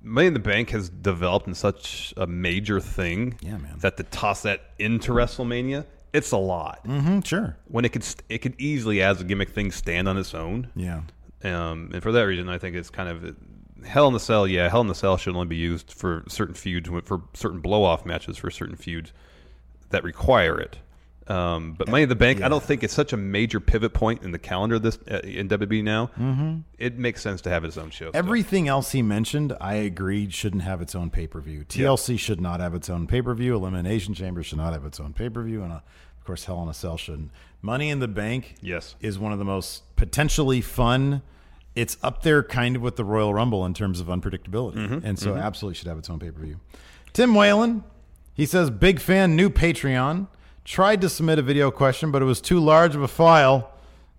Money 0.02 0.28
in 0.28 0.34
the 0.34 0.40
Bank 0.40 0.70
has 0.72 0.90
developed 0.90 1.48
in 1.48 1.56
such 1.56 2.14
a 2.18 2.28
major 2.28 2.80
thing 2.80 3.38
Yeah, 3.42 3.58
man. 3.58 3.76
that 3.80 3.98
to 3.98 4.04
toss 4.04 4.42
that 4.44 4.62
into 4.78 5.12
WrestleMania, 5.14 5.86
it's 6.12 6.32
a 6.32 6.38
lot. 6.38 6.86
Mm-hmm, 6.86 7.22
sure. 7.22 7.58
When 7.66 7.86
it 7.86 7.90
could, 7.90 8.06
it 8.30 8.40
could 8.40 8.56
easily, 8.60 9.02
as 9.02 9.22
a 9.22 9.24
gimmick 9.24 9.50
thing, 9.50 9.72
stand 9.72 10.08
on 10.10 10.18
its 10.18 10.34
own. 10.36 10.68
Yeah. 10.76 11.02
Um, 11.44 11.90
and 11.94 12.04
for 12.04 12.12
that 12.12 12.22
reason, 12.24 12.50
I 12.50 12.58
think 12.58 12.76
it's 12.76 12.90
kind 12.90 13.10
of 13.10 13.36
Hell 13.84 14.08
in 14.08 14.14
the 14.14 14.20
Cell. 14.20 14.48
Yeah, 14.48 14.70
Hell 14.70 14.82
in 14.82 14.88
the 14.88 14.96
Cell 14.96 15.18
should 15.18 15.36
only 15.36 15.48
be 15.48 15.56
used 15.58 15.92
for 15.92 16.24
certain 16.28 16.56
feuds, 16.56 16.90
for 17.06 17.22
certain 17.34 17.60
blow 17.60 17.84
off 17.84 18.06
matches, 18.06 18.38
for 18.38 18.50
certain 18.52 18.76
feuds 18.76 19.12
that 19.90 20.04
require 20.04 20.60
it. 20.60 20.78
Um, 21.26 21.76
but 21.78 21.88
Money 21.88 22.04
in 22.04 22.10
the 22.10 22.16
Bank, 22.16 22.42
I 22.42 22.50
don't 22.50 22.62
think 22.64 22.84
it's 22.84 22.94
such 22.94 23.14
a 23.14 23.18
major 23.18 23.62
pivot 23.62 23.94
point 23.94 24.24
in 24.24 24.32
the 24.32 24.40
calendar 24.40 24.78
this 24.78 24.98
uh, 25.10 25.20
in 25.20 25.48
WWE 25.48 25.82
now. 25.82 26.12
Mhm. 26.20 26.64
It 26.78 26.98
makes 26.98 27.22
sense 27.22 27.40
to 27.44 27.50
have 27.50 27.64
its 27.64 27.78
own 27.78 27.92
show. 27.92 28.12
Everything 28.14 28.68
else 28.68 28.92
he 28.92 29.02
mentioned, 29.02 29.56
I 29.62 29.76
agreed, 29.76 30.34
shouldn't 30.34 30.64
have 30.64 30.82
its 30.82 30.96
own 30.96 31.10
pay 31.12 31.28
per 31.28 31.40
view. 31.40 31.64
TLC 31.64 32.20
should 32.20 32.42
not 32.42 32.60
have 32.60 32.74
its 32.76 32.90
own 32.90 33.08
pay 33.08 33.22
per 33.22 33.34
view. 33.34 33.56
Elimination 33.56 34.14
Chamber 34.14 34.44
should 34.44 34.58
not 34.58 34.74
have 34.74 34.84
its 34.84 35.00
own 35.00 35.14
pay 35.14 35.30
per 35.30 35.42
view, 35.44 35.64
and 35.64 35.72
uh, 35.72 35.76
of 36.18 36.26
course, 36.26 36.44
Hell 36.44 36.62
in 36.64 36.68
a 36.68 36.74
Cell 36.74 36.98
shouldn't. 36.98 37.32
Money 37.62 37.90
in 37.90 38.00
the 38.00 38.10
Bank, 38.10 38.56
yes, 38.62 38.96
is 39.00 39.18
one 39.18 39.32
of 39.32 39.40
the 39.40 39.46
most 39.46 39.96
potentially 39.96 40.60
fun. 40.60 41.22
It's 41.76 41.98
up 42.04 42.22
there, 42.22 42.44
kind 42.44 42.76
of 42.76 42.82
with 42.82 42.96
the 42.98 43.04
Royal 43.06 43.34
Rumble 43.34 43.66
in 43.66 43.74
terms 43.74 44.00
of 44.00 44.08
unpredictability, 44.08 44.76
Mhm, 44.76 45.02
and 45.04 45.18
so 45.18 45.34
mhm. 45.34 45.42
absolutely 45.42 45.76
should 45.76 45.88
have 45.88 45.98
its 45.98 46.10
own 46.10 46.20
pay 46.20 46.30
per 46.30 46.42
view. 46.42 46.58
Tim 47.14 47.34
Whalen, 47.34 47.84
he 48.34 48.46
says, 48.46 48.70
big 48.70 49.00
fan, 49.00 49.36
new 49.36 49.50
Patreon. 49.50 50.28
Tried 50.66 51.02
to 51.02 51.10
submit 51.10 51.40
a 51.40 51.42
video 51.42 51.72
question, 51.72 52.12
but 52.12 52.22
it 52.22 52.26
was 52.26 52.40
too 52.40 52.60
large 52.60 52.96
of 52.96 53.02
a 53.02 53.08
file. 53.08 53.70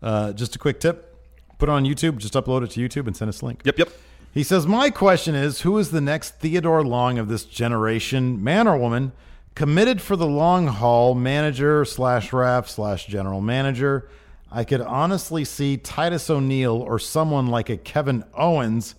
Uh, 0.02 0.32
just 0.32 0.54
a 0.54 0.58
quick 0.58 0.78
tip: 0.80 1.16
put 1.58 1.68
it 1.68 1.72
on 1.72 1.84
YouTube. 1.84 2.18
Just 2.18 2.34
upload 2.34 2.62
it 2.64 2.70
to 2.72 2.80
YouTube 2.80 3.06
and 3.06 3.16
send 3.16 3.28
us 3.30 3.40
a 3.40 3.46
link. 3.46 3.62
Yep, 3.64 3.78
yep. 3.78 3.88
He 4.32 4.42
says, 4.42 4.66
My 4.66 4.90
question 4.90 5.34
is 5.36 5.60
who 5.62 5.78
is 5.78 5.90
the 5.92 6.00
next 6.00 6.40
Theodore 6.40 6.84
Long 6.84 7.18
of 7.18 7.28
this 7.28 7.44
generation, 7.44 8.42
man 8.42 8.66
or 8.68 8.76
woman, 8.76 9.12
committed 9.54 10.02
for 10.02 10.16
the 10.16 10.26
long 10.26 10.66
haul, 10.66 11.14
manager 11.14 11.84
slash 11.84 12.32
ref 12.32 12.68
slash 12.68 13.06
general 13.06 13.40
manager? 13.40 14.08
I 14.56 14.62
could 14.64 14.80
honestly 14.80 15.44
see 15.44 15.76
Titus 15.76 16.30
O'Neil 16.30 16.76
or 16.76 16.98
someone 17.00 17.48
like 17.48 17.68
a 17.68 17.76
Kevin 17.76 18.22
Owens, 18.34 18.94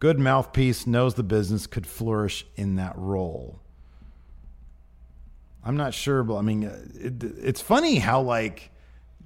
good 0.00 0.18
mouthpiece, 0.18 0.84
knows 0.86 1.14
the 1.14 1.22
business, 1.22 1.66
could 1.68 1.86
flourish 1.86 2.44
in 2.56 2.74
that 2.76 2.94
role. 2.98 3.60
I'm 5.64 5.76
not 5.76 5.94
sure, 5.94 6.22
but 6.22 6.36
I 6.36 6.42
mean, 6.42 6.62
it, 6.94 7.22
it's 7.22 7.60
funny 7.60 7.96
how 7.96 8.20
like 8.20 8.70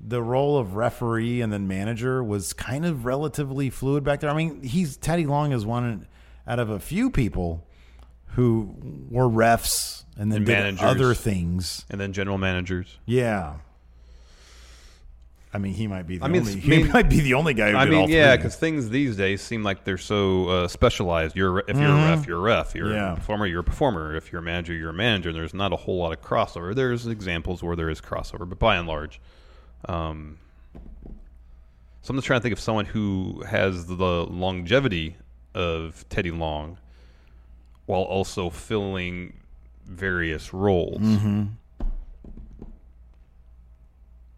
the 0.02 0.22
role 0.22 0.58
of 0.58 0.74
referee 0.76 1.40
and 1.42 1.52
then 1.52 1.66
manager 1.68 2.22
was 2.24 2.52
kind 2.52 2.86
of 2.86 3.04
relatively 3.04 3.68
fluid 3.70 4.04
back 4.04 4.20
there. 4.20 4.30
I 4.30 4.34
mean, 4.36 4.62
he's 4.62 4.96
Teddy 4.96 5.26
Long 5.26 5.52
is 5.52 5.66
one 5.66 6.06
out 6.46 6.58
of 6.58 6.70
a 6.70 6.78
few 6.78 7.10
people 7.10 7.66
who 8.34 8.74
were 9.10 9.28
refs 9.28 10.04
and 10.16 10.30
then 10.30 10.38
And 10.38 10.46
did 10.46 10.52
managers. 10.52 10.82
other 10.82 11.14
things. 11.14 11.84
and 11.90 12.00
then 12.00 12.12
general 12.12 12.38
managers. 12.38 12.98
Yeah. 13.06 13.56
I 15.52 15.58
mean, 15.58 15.74
he 15.74 15.88
might 15.88 16.06
be 16.06 16.16
the 16.18 16.24
I 16.24 16.28
mean, 16.28 16.42
only. 16.42 16.60
He 16.60 16.68
mean- 16.70 16.92
might 16.92 17.08
be 17.10 17.18
the 17.20 17.34
only 17.34 17.54
guy 17.54 17.72
who 17.72 17.76
I 17.76 17.84
mean, 17.84 18.08
yeah, 18.08 18.36
because 18.36 18.54
things 18.54 18.88
these 18.88 19.16
days 19.16 19.42
seem 19.42 19.64
like 19.64 19.82
they're 19.82 19.98
so 19.98 20.48
uh, 20.48 20.68
specialized. 20.68 21.34
You're 21.34 21.60
if 21.66 21.76
you're 21.76 21.86
a 21.86 21.90
Mhm. 21.92 22.16
ref, 22.18 22.26
you're 22.28 22.38
a 22.38 22.40
ref. 22.40 22.74
You're 22.74 22.92
Yeah. 22.92 23.12
a 23.12 23.16
performer, 23.16 23.46
you're 23.46 23.60
a 23.60 23.64
performer. 23.64 24.14
If 24.14 24.30
you're 24.30 24.40
a 24.40 24.44
manager, 24.44 24.72
you're 24.74 24.90
a 24.90 24.94
manager. 24.94 25.30
And 25.30 25.36
there's 25.38 25.52
not 25.52 25.72
a 25.72 25.76
whole 25.76 25.98
lot 25.98 26.12
of 26.12 26.22
crossover. 26.22 26.72
There's 26.72 27.06
examples 27.08 27.64
where 27.64 27.74
there 27.74 27.90
is 27.90 28.00
crossover, 28.00 28.48
but 28.48 28.60
by 28.60 28.76
and 28.76 28.86
large, 28.86 29.20
um, 29.88 30.38
so 32.02 32.10
I'm 32.12 32.16
just 32.16 32.26
trying 32.28 32.38
to 32.38 32.42
think 32.42 32.52
of 32.52 32.60
someone 32.60 32.84
who 32.86 33.42
has 33.48 33.86
the 33.86 33.94
longevity 34.26 35.16
of 35.54 36.08
Teddy 36.08 36.30
Long, 36.30 36.78
while 37.86 38.02
also 38.02 38.50
filling 38.50 39.32
various 39.84 40.54
roles. 40.54 41.00
Mhm. 41.02 41.54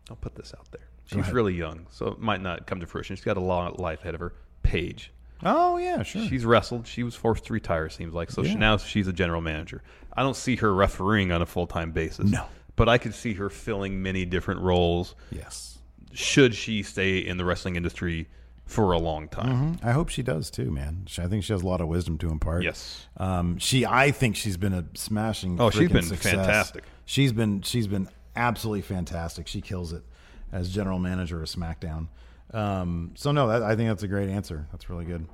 I'll 0.08 0.16
put 0.16 0.34
this 0.36 0.54
out 0.58 0.70
there. 0.70 0.80
She's 1.12 1.32
really 1.32 1.54
young, 1.54 1.86
so 1.90 2.06
it 2.08 2.18
might 2.20 2.40
not 2.40 2.66
come 2.66 2.80
to 2.80 2.86
fruition. 2.86 3.16
She's 3.16 3.24
got 3.24 3.36
a 3.36 3.40
long 3.40 3.74
life 3.78 4.00
ahead 4.00 4.14
of 4.14 4.20
her. 4.20 4.32
Paige. 4.62 5.12
Oh 5.44 5.76
yeah, 5.76 6.02
sure. 6.02 6.24
She's 6.26 6.44
wrestled. 6.44 6.86
She 6.86 7.02
was 7.02 7.14
forced 7.14 7.44
to 7.46 7.52
retire. 7.52 7.86
it 7.86 7.92
Seems 7.92 8.14
like 8.14 8.30
so. 8.30 8.44
She, 8.44 8.54
now 8.54 8.76
she's 8.76 9.08
a 9.08 9.12
general 9.12 9.40
manager. 9.40 9.82
I 10.16 10.22
don't 10.22 10.36
see 10.36 10.56
her 10.56 10.72
refereeing 10.72 11.32
on 11.32 11.42
a 11.42 11.46
full 11.46 11.66
time 11.66 11.90
basis. 11.90 12.30
No. 12.30 12.46
but 12.76 12.88
I 12.88 12.98
could 12.98 13.14
see 13.14 13.34
her 13.34 13.50
filling 13.50 14.02
many 14.02 14.24
different 14.24 14.60
roles. 14.60 15.14
Yes. 15.30 15.78
Should 16.12 16.54
she 16.54 16.82
stay 16.82 17.18
in 17.18 17.38
the 17.38 17.44
wrestling 17.44 17.76
industry 17.76 18.28
for 18.66 18.92
a 18.92 18.98
long 18.98 19.28
time? 19.28 19.76
Mhm. 19.78 19.84
I 19.84 19.92
hope 19.92 20.10
she 20.10 20.22
does 20.22 20.50
too, 20.50 20.70
man. 20.70 21.06
I 21.18 21.26
think 21.26 21.42
she 21.42 21.52
has 21.52 21.62
a 21.62 21.66
lot 21.66 21.80
of 21.80 21.88
wisdom 21.88 22.18
to 22.18 22.30
impart. 22.30 22.62
Yes. 22.62 23.06
Um, 23.16 23.58
she, 23.58 23.84
I 23.84 24.10
think 24.12 24.36
she's 24.36 24.56
been 24.56 24.72
a 24.74 24.84
smashing. 24.94 25.60
Oh, 25.60 25.70
she's 25.70 25.90
been 25.90 26.02
success. 26.02 26.34
fantastic. 26.34 26.84
She's 27.04 27.32
been, 27.32 27.62
she's 27.62 27.86
been 27.88 28.08
absolutely 28.36 28.82
fantastic. 28.82 29.48
She 29.48 29.60
kills 29.60 29.92
it 29.92 30.04
as 30.52 30.70
general 30.70 30.98
manager 30.98 31.42
of 31.42 31.48
SmackDown. 31.48 32.08
Um, 32.52 33.12
so 33.14 33.32
no, 33.32 33.48
that, 33.48 33.62
I 33.62 33.74
think 33.74 33.88
that's 33.88 34.02
a 34.02 34.08
great 34.08 34.28
answer. 34.28 34.66
That's 34.70 34.88
really 34.90 35.06
good. 35.06 35.26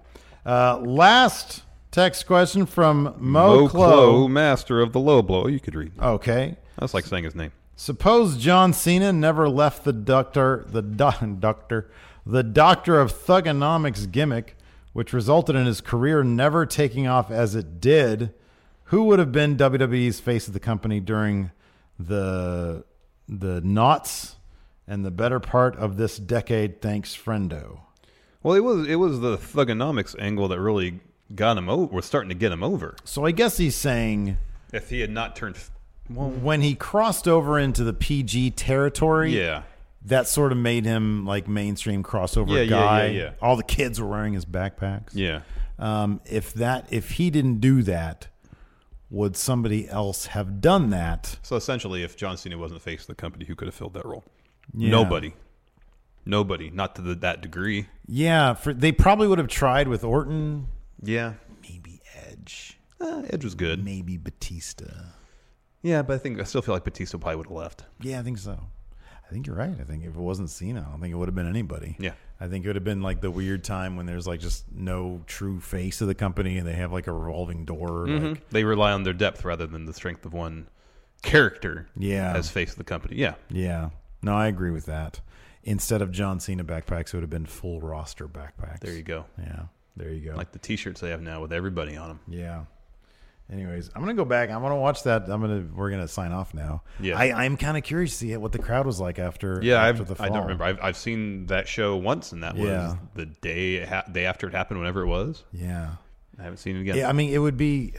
Uh, 0.46 0.78
last 0.78 1.64
text 1.90 2.26
question 2.26 2.64
from 2.64 3.14
Mo, 3.18 3.68
Mo 3.68 4.28
master 4.28 4.80
of 4.80 4.92
the 4.92 5.00
low 5.00 5.20
blow. 5.20 5.46
You 5.48 5.60
could 5.60 5.74
read. 5.74 5.92
Okay. 6.00 6.56
That's 6.78 6.94
like 6.94 7.06
saying 7.06 7.24
his 7.24 7.34
name. 7.34 7.52
Suppose 7.74 8.36
John 8.36 8.72
Cena 8.72 9.12
never 9.12 9.48
left 9.48 9.84
the 9.84 9.92
doctor, 9.92 10.64
the 10.68 10.82
do- 10.82 11.36
doctor, 11.40 11.90
the 12.24 12.42
doctor 12.42 13.00
of 13.00 13.12
thuganomics 13.12 14.10
gimmick, 14.10 14.56
which 14.92 15.12
resulted 15.12 15.54
in 15.56 15.66
his 15.66 15.80
career 15.80 16.22
never 16.24 16.66
taking 16.66 17.06
off 17.06 17.30
as 17.30 17.54
it 17.54 17.80
did. 17.80 18.32
Who 18.84 19.04
would 19.04 19.18
have 19.18 19.32
been 19.32 19.56
WWE's 19.56 20.18
face 20.18 20.48
of 20.48 20.54
the 20.54 20.60
company 20.60 20.98
during 20.98 21.50
the 21.98 22.84
the 23.28 23.60
knots 23.60 24.36
and 24.88 25.04
the 25.04 25.10
better 25.10 25.38
part 25.38 25.76
of 25.76 25.96
this 25.96 26.16
decade? 26.16 26.80
Thanks, 26.80 27.16
friendo. 27.16 27.80
Well, 28.42 28.54
it 28.54 28.60
was 28.64 28.86
it 28.88 28.96
was 28.96 29.20
the 29.20 29.36
thuganomics 29.36 30.14
angle 30.18 30.48
that 30.48 30.60
really 30.60 31.00
got 31.34 31.56
him 31.58 31.68
over. 31.68 31.94
Was 31.94 32.06
starting 32.06 32.30
to 32.30 32.34
get 32.34 32.50
him 32.52 32.62
over. 32.62 32.96
So 33.04 33.24
I 33.26 33.30
guess 33.32 33.56
he's 33.58 33.74
saying 33.76 34.36
If 34.72 34.90
he 34.90 35.00
had 35.00 35.10
not 35.10 35.34
turned, 35.36 35.56
well, 36.08 36.30
when 36.30 36.60
he 36.62 36.74
crossed 36.74 37.26
over 37.28 37.58
into 37.58 37.84
the 37.84 37.92
PG 37.92 38.52
territory, 38.52 39.36
Yeah. 39.38 39.62
that 40.06 40.26
sort 40.28 40.52
of 40.52 40.58
made 40.58 40.84
him 40.84 41.26
like 41.26 41.46
mainstream 41.48 42.02
crossover 42.02 42.50
Yeah, 42.50 42.62
yeah, 42.62 42.68
guy. 42.70 43.06
yeah, 43.06 43.20
yeah. 43.22 43.30
All 43.42 43.56
the 43.56 43.62
kids 43.64 44.00
were 44.00 44.06
wearing 44.06 44.32
his 44.34 44.44
backpacks. 44.46 45.10
Yeah. 45.12 45.40
Um, 45.78 46.20
if 46.24 46.52
that, 46.54 46.86
if 46.90 47.12
he 47.12 47.30
didn't 47.30 47.60
do 47.60 47.82
that, 47.82 48.28
would 49.10 49.36
somebody 49.36 49.88
else 49.88 50.26
have 50.26 50.60
done 50.60 50.90
that? 50.90 51.38
So 51.42 51.56
essentially, 51.56 52.02
if 52.02 52.16
John 52.16 52.36
Cena 52.36 52.58
wasn't 52.58 52.80
the 52.80 52.84
face 52.84 53.02
of 53.02 53.06
the 53.08 53.14
company, 53.14 53.44
who 53.46 53.54
could 53.54 53.68
have 53.68 53.74
filled 53.74 53.94
that 53.94 54.04
role? 54.04 54.24
Yeah. 54.74 54.90
Nobody. 54.90 55.34
Nobody. 56.24 56.70
Not 56.70 56.94
to 56.96 57.02
the, 57.02 57.14
that 57.16 57.40
degree. 57.40 57.86
Yeah, 58.06 58.54
for, 58.54 58.74
they 58.74 58.92
probably 58.92 59.26
would 59.28 59.38
have 59.38 59.48
tried 59.48 59.88
with 59.88 60.04
Orton. 60.04 60.68
Yeah. 61.02 61.34
Maybe 61.62 62.00
Edge. 62.26 62.78
Uh, 63.00 63.22
Edge 63.30 63.44
was 63.44 63.54
good. 63.54 63.84
Maybe 63.84 64.16
Batista. 64.16 64.86
Yeah, 65.82 66.02
but 66.02 66.14
I 66.14 66.18
think 66.18 66.40
I 66.40 66.44
still 66.44 66.60
feel 66.62 66.74
like 66.74 66.84
Batista 66.84 67.18
probably 67.18 67.36
would 67.36 67.46
have 67.46 67.56
left. 67.56 67.84
Yeah, 68.00 68.18
I 68.18 68.22
think 68.22 68.38
so. 68.38 68.58
I 69.26 69.30
think 69.30 69.46
you're 69.46 69.56
right. 69.56 69.76
I 69.78 69.84
think 69.84 70.02
if 70.04 70.10
it 70.10 70.16
wasn't 70.16 70.50
Cena, 70.50 70.84
I 70.86 70.90
don't 70.90 71.00
think 71.00 71.12
it 71.12 71.16
would 71.16 71.28
have 71.28 71.34
been 71.34 71.48
anybody. 71.48 71.96
Yeah. 71.98 72.12
I 72.40 72.48
think 72.48 72.64
it 72.64 72.68
would 72.68 72.76
have 72.76 72.84
been 72.84 73.02
like 73.02 73.20
the 73.20 73.30
weird 73.30 73.62
time 73.62 73.96
when 73.96 74.06
there's 74.06 74.26
like 74.26 74.40
just 74.40 74.64
no 74.72 75.22
true 75.26 75.60
face 75.60 76.00
of 76.00 76.08
the 76.08 76.14
company 76.14 76.56
and 76.58 76.66
they 76.66 76.72
have 76.72 76.92
like 76.92 77.06
a 77.06 77.12
revolving 77.12 77.64
door. 77.64 78.06
Mhm. 78.06 78.30
Like, 78.32 78.48
they 78.50 78.64
rely 78.64 78.92
on 78.92 79.02
their 79.02 79.12
depth 79.12 79.44
rather 79.44 79.66
than 79.66 79.84
the 79.84 79.92
strength 79.92 80.24
of 80.24 80.32
one 80.32 80.66
character. 81.22 81.88
Yeah. 81.96 82.34
as 82.36 82.50
face 82.50 82.72
of 82.72 82.78
the 82.78 82.84
company. 82.84 83.16
Yeah, 83.16 83.34
Yeah. 83.50 83.90
No, 84.22 84.34
I 84.34 84.46
agree 84.46 84.70
with 84.70 84.86
that. 84.86 85.20
Instead 85.62 86.02
of 86.02 86.10
John 86.12 86.40
Cena 86.40 86.64
backpacks, 86.64 87.08
it 87.08 87.14
would 87.14 87.22
have 87.22 87.30
been 87.30 87.46
full 87.46 87.80
roster 87.80 88.26
backpacks. 88.28 88.80
there 88.80 88.94
you 88.94 89.02
go. 89.02 89.24
Yeah. 89.38 89.64
There 89.96 90.10
you 90.10 90.30
go. 90.30 90.36
Like 90.36 90.52
the 90.52 90.58
T-shirts 90.58 91.00
they 91.00 91.10
have 91.10 91.20
now 91.20 91.40
with 91.40 91.52
everybody 91.52 91.96
on 91.96 92.08
them. 92.08 92.20
Yeah. 92.28 92.64
Anyways, 93.50 93.90
I'm 93.94 94.02
gonna 94.02 94.12
go 94.14 94.26
back. 94.26 94.50
I'm 94.50 94.60
gonna 94.60 94.76
watch 94.76 95.04
that. 95.04 95.22
I'm 95.22 95.40
gonna. 95.40 95.66
We're 95.74 95.90
gonna 95.90 96.06
sign 96.06 96.32
off 96.32 96.52
now. 96.52 96.82
Yeah. 97.00 97.18
I, 97.18 97.44
I'm 97.44 97.56
kind 97.56 97.78
of 97.78 97.82
curious 97.82 98.12
to 98.12 98.16
see 98.18 98.36
what 98.36 98.52
the 98.52 98.58
crowd 98.58 98.84
was 98.84 99.00
like 99.00 99.18
after. 99.18 99.60
Yeah, 99.62 99.82
after 99.82 100.02
I've, 100.02 100.08
the 100.18 100.22
I 100.22 100.28
don't 100.28 100.42
remember. 100.42 100.64
I've, 100.64 100.78
I've 100.82 100.96
seen 100.98 101.46
that 101.46 101.66
show 101.66 101.96
once, 101.96 102.32
and 102.32 102.42
that 102.44 102.56
was 102.56 102.94
the 103.14 103.24
day 103.24 103.86
ha- 103.86 104.04
day 104.12 104.26
after 104.26 104.48
it 104.48 104.52
happened, 104.54 104.80
whenever 104.80 105.00
it 105.00 105.06
was. 105.06 105.44
Yeah. 105.50 105.92
I 106.38 106.42
haven't 106.42 106.58
seen 106.58 106.76
it 106.76 106.82
again. 106.82 106.98
Yeah, 106.98 107.08
I 107.08 107.12
mean, 107.12 107.32
it 107.32 107.38
would 107.38 107.56
be. 107.56 107.94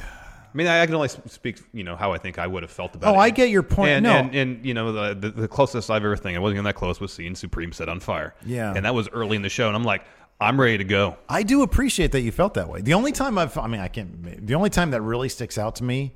I 0.54 0.58
mean, 0.58 0.68
I, 0.68 0.82
I 0.82 0.86
can 0.86 0.96
only 0.96 1.08
speak, 1.08 1.60
you 1.74 1.84
know, 1.84 1.96
how 1.96 2.12
I 2.12 2.18
think 2.18 2.40
I 2.40 2.48
would 2.48 2.64
have 2.64 2.72
felt 2.72 2.96
about 2.96 3.10
Oh, 3.10 3.14
it. 3.14 3.18
Oh, 3.18 3.20
I 3.20 3.30
get 3.30 3.50
your 3.50 3.64
point. 3.64 3.92
And, 3.92 4.04
No. 4.04 4.12
and, 4.16 4.36
and 4.36 4.66
you 4.66 4.74
know, 4.74 4.92
the, 4.92 5.14
the 5.14 5.30
the 5.42 5.48
closest 5.48 5.90
I've 5.92 6.04
ever 6.04 6.18
thing, 6.18 6.36
I 6.36 6.40
wasn't 6.40 6.56
even 6.58 6.66
that 6.66 6.76
close, 6.76 7.00
was 7.00 7.14
seeing 7.14 7.36
Supreme 7.36 7.72
set 7.72 7.88
on 7.90 8.00
fire. 8.00 8.34
Yeah. 8.46 8.74
and 8.76 8.86
that 8.86 8.94
was 8.96 9.08
early 9.10 9.36
in 9.36 9.42
the 9.44 9.50
show, 9.50 9.68
and 9.68 9.76
I'm 9.76 9.84
like, 9.84 10.04
I'm 10.42 10.60
ready 10.60 10.78
to 10.78 10.84
go. 10.86 11.18
I 11.28 11.44
do 11.44 11.62
appreciate 11.64 12.12
that 12.14 12.22
you 12.22 12.32
felt 12.32 12.54
that 12.56 12.70
way. 12.70 12.82
The 12.82 12.94
only 12.94 13.12
time 13.12 13.38
I've, 13.38 13.58
I 13.58 13.68
mean, 13.68 13.82
I 13.82 13.90
can't, 13.90 14.46
the 14.48 14.56
only 14.56 14.70
time 14.70 14.92
that 14.92 15.02
really 15.02 15.28
sticks 15.30 15.58
out 15.58 15.76
to 15.78 15.84
me 15.84 16.16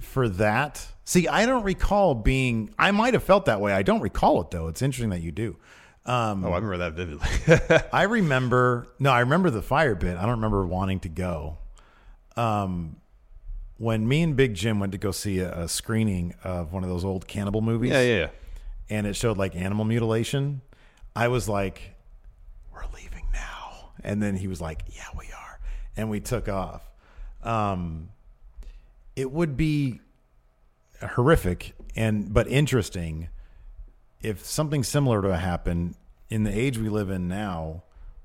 for 0.00 0.28
that, 0.28 0.86
see, 1.04 1.26
I 1.28 1.46
don't 1.46 1.64
recall 1.64 2.14
being, 2.14 2.74
I 2.78 2.90
might 2.90 3.14
have 3.14 3.22
felt 3.24 3.46
that 3.46 3.60
way. 3.60 3.72
I 3.72 3.82
don't 3.82 4.00
recall 4.02 4.40
it 4.42 4.50
though. 4.50 4.68
It's 4.68 4.82
interesting 4.82 5.10
that 5.10 5.22
you 5.22 5.32
do. 5.32 5.56
Um, 6.06 6.44
Oh, 6.44 6.52
I 6.52 6.56
remember 6.56 6.76
that 6.78 6.92
vividly. 6.92 7.78
I 7.92 8.02
remember, 8.02 8.86
no, 8.98 9.10
I 9.10 9.20
remember 9.20 9.48
the 9.48 9.62
fire 9.62 9.94
bit. 9.94 10.16
I 10.18 10.22
don't 10.22 10.32
remember 10.32 10.66
wanting 10.66 11.00
to 11.00 11.08
go. 11.08 11.56
Um, 12.36 12.96
when 13.78 14.06
me 14.06 14.22
and 14.22 14.36
Big 14.36 14.54
Jim 14.54 14.80
went 14.80 14.92
to 14.92 14.98
go 14.98 15.10
see 15.10 15.40
a, 15.40 15.64
a 15.64 15.68
screening 15.68 16.34
of 16.44 16.72
one 16.72 16.82
of 16.82 16.88
those 16.88 17.04
old 17.04 17.26
cannibal 17.26 17.60
movies. 17.60 17.90
Yeah, 17.90 18.02
yeah, 18.02 18.18
yeah. 18.18 18.28
And 18.90 19.06
it 19.06 19.16
showed 19.16 19.38
like 19.38 19.56
animal 19.56 19.84
mutilation. 19.84 20.60
I 21.16 21.28
was 21.28 21.48
like, 21.48 21.94
we're 22.72 22.84
leaving 22.94 23.26
now. 23.32 23.90
And 24.02 24.22
then 24.22 24.36
he 24.36 24.46
was 24.46 24.60
like, 24.60 24.82
yeah, 24.90 25.06
we 25.16 25.26
are. 25.26 25.60
And 25.96 26.10
we 26.10 26.20
took 26.20 26.48
off. 26.48 26.82
Um, 27.42 28.10
it 29.16 29.30
would 29.30 29.56
be 29.56 30.00
horrific 31.00 31.74
and 31.94 32.32
but 32.32 32.48
interesting 32.48 33.28
if 34.22 34.44
something 34.44 34.82
similar 34.82 35.20
to 35.22 35.36
happen 35.36 35.94
in 36.30 36.44
the 36.44 36.58
age 36.58 36.78
we 36.78 36.88
live 36.88 37.10
in 37.10 37.28
now 37.28 37.83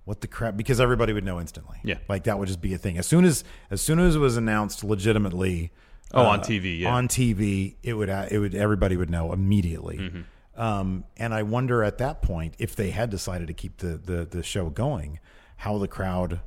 what 0.09 0.21
the 0.21 0.27
crap 0.27 0.57
because 0.57 0.79
everybody 0.81 1.13
would 1.13 1.23
know 1.23 1.39
instantly 1.39 1.77
Yeah. 1.83 1.99
like 2.09 2.23
that 2.23 2.39
would 2.39 2.47
just 2.47 2.61
be 2.61 2.73
a 2.73 2.77
thing 2.79 2.97
as 2.97 3.05
soon 3.05 3.23
as 3.25 3.43
as 3.69 3.79
soon 3.79 3.99
as 3.99 4.15
it 4.15 4.19
was 4.19 4.35
announced 4.37 4.83
legitimately 4.83 5.71
Oh, 6.11 6.23
on 6.25 6.39
TV, 6.39 6.79
yeah. 6.79 6.91
on 6.95 7.07
tv 7.07 7.75
it 7.83 7.93
would 7.93 8.09
uh, 8.09 8.25
it 8.31 8.39
would 8.39 8.55
everybody 8.55 8.97
would 8.97 9.11
know 9.11 9.31
immediately 9.31 9.97
Mm-hmm. 9.97 10.59
um, 10.61 11.03
and 11.17 11.31
i 11.35 11.43
wonder 11.43 11.83
at 11.83 11.99
that 11.99 12.23
point 12.23 12.55
if 12.57 12.75
they 12.75 12.89
had 12.89 13.11
decided 13.11 13.45
to 13.47 13.53
keep 13.53 13.77
the 13.77 13.97
the, 13.97 14.25
the 14.25 14.41
show 14.41 14.71
going 14.71 15.19
how 15.57 15.77
the 15.77 15.87
crowd 15.87 16.39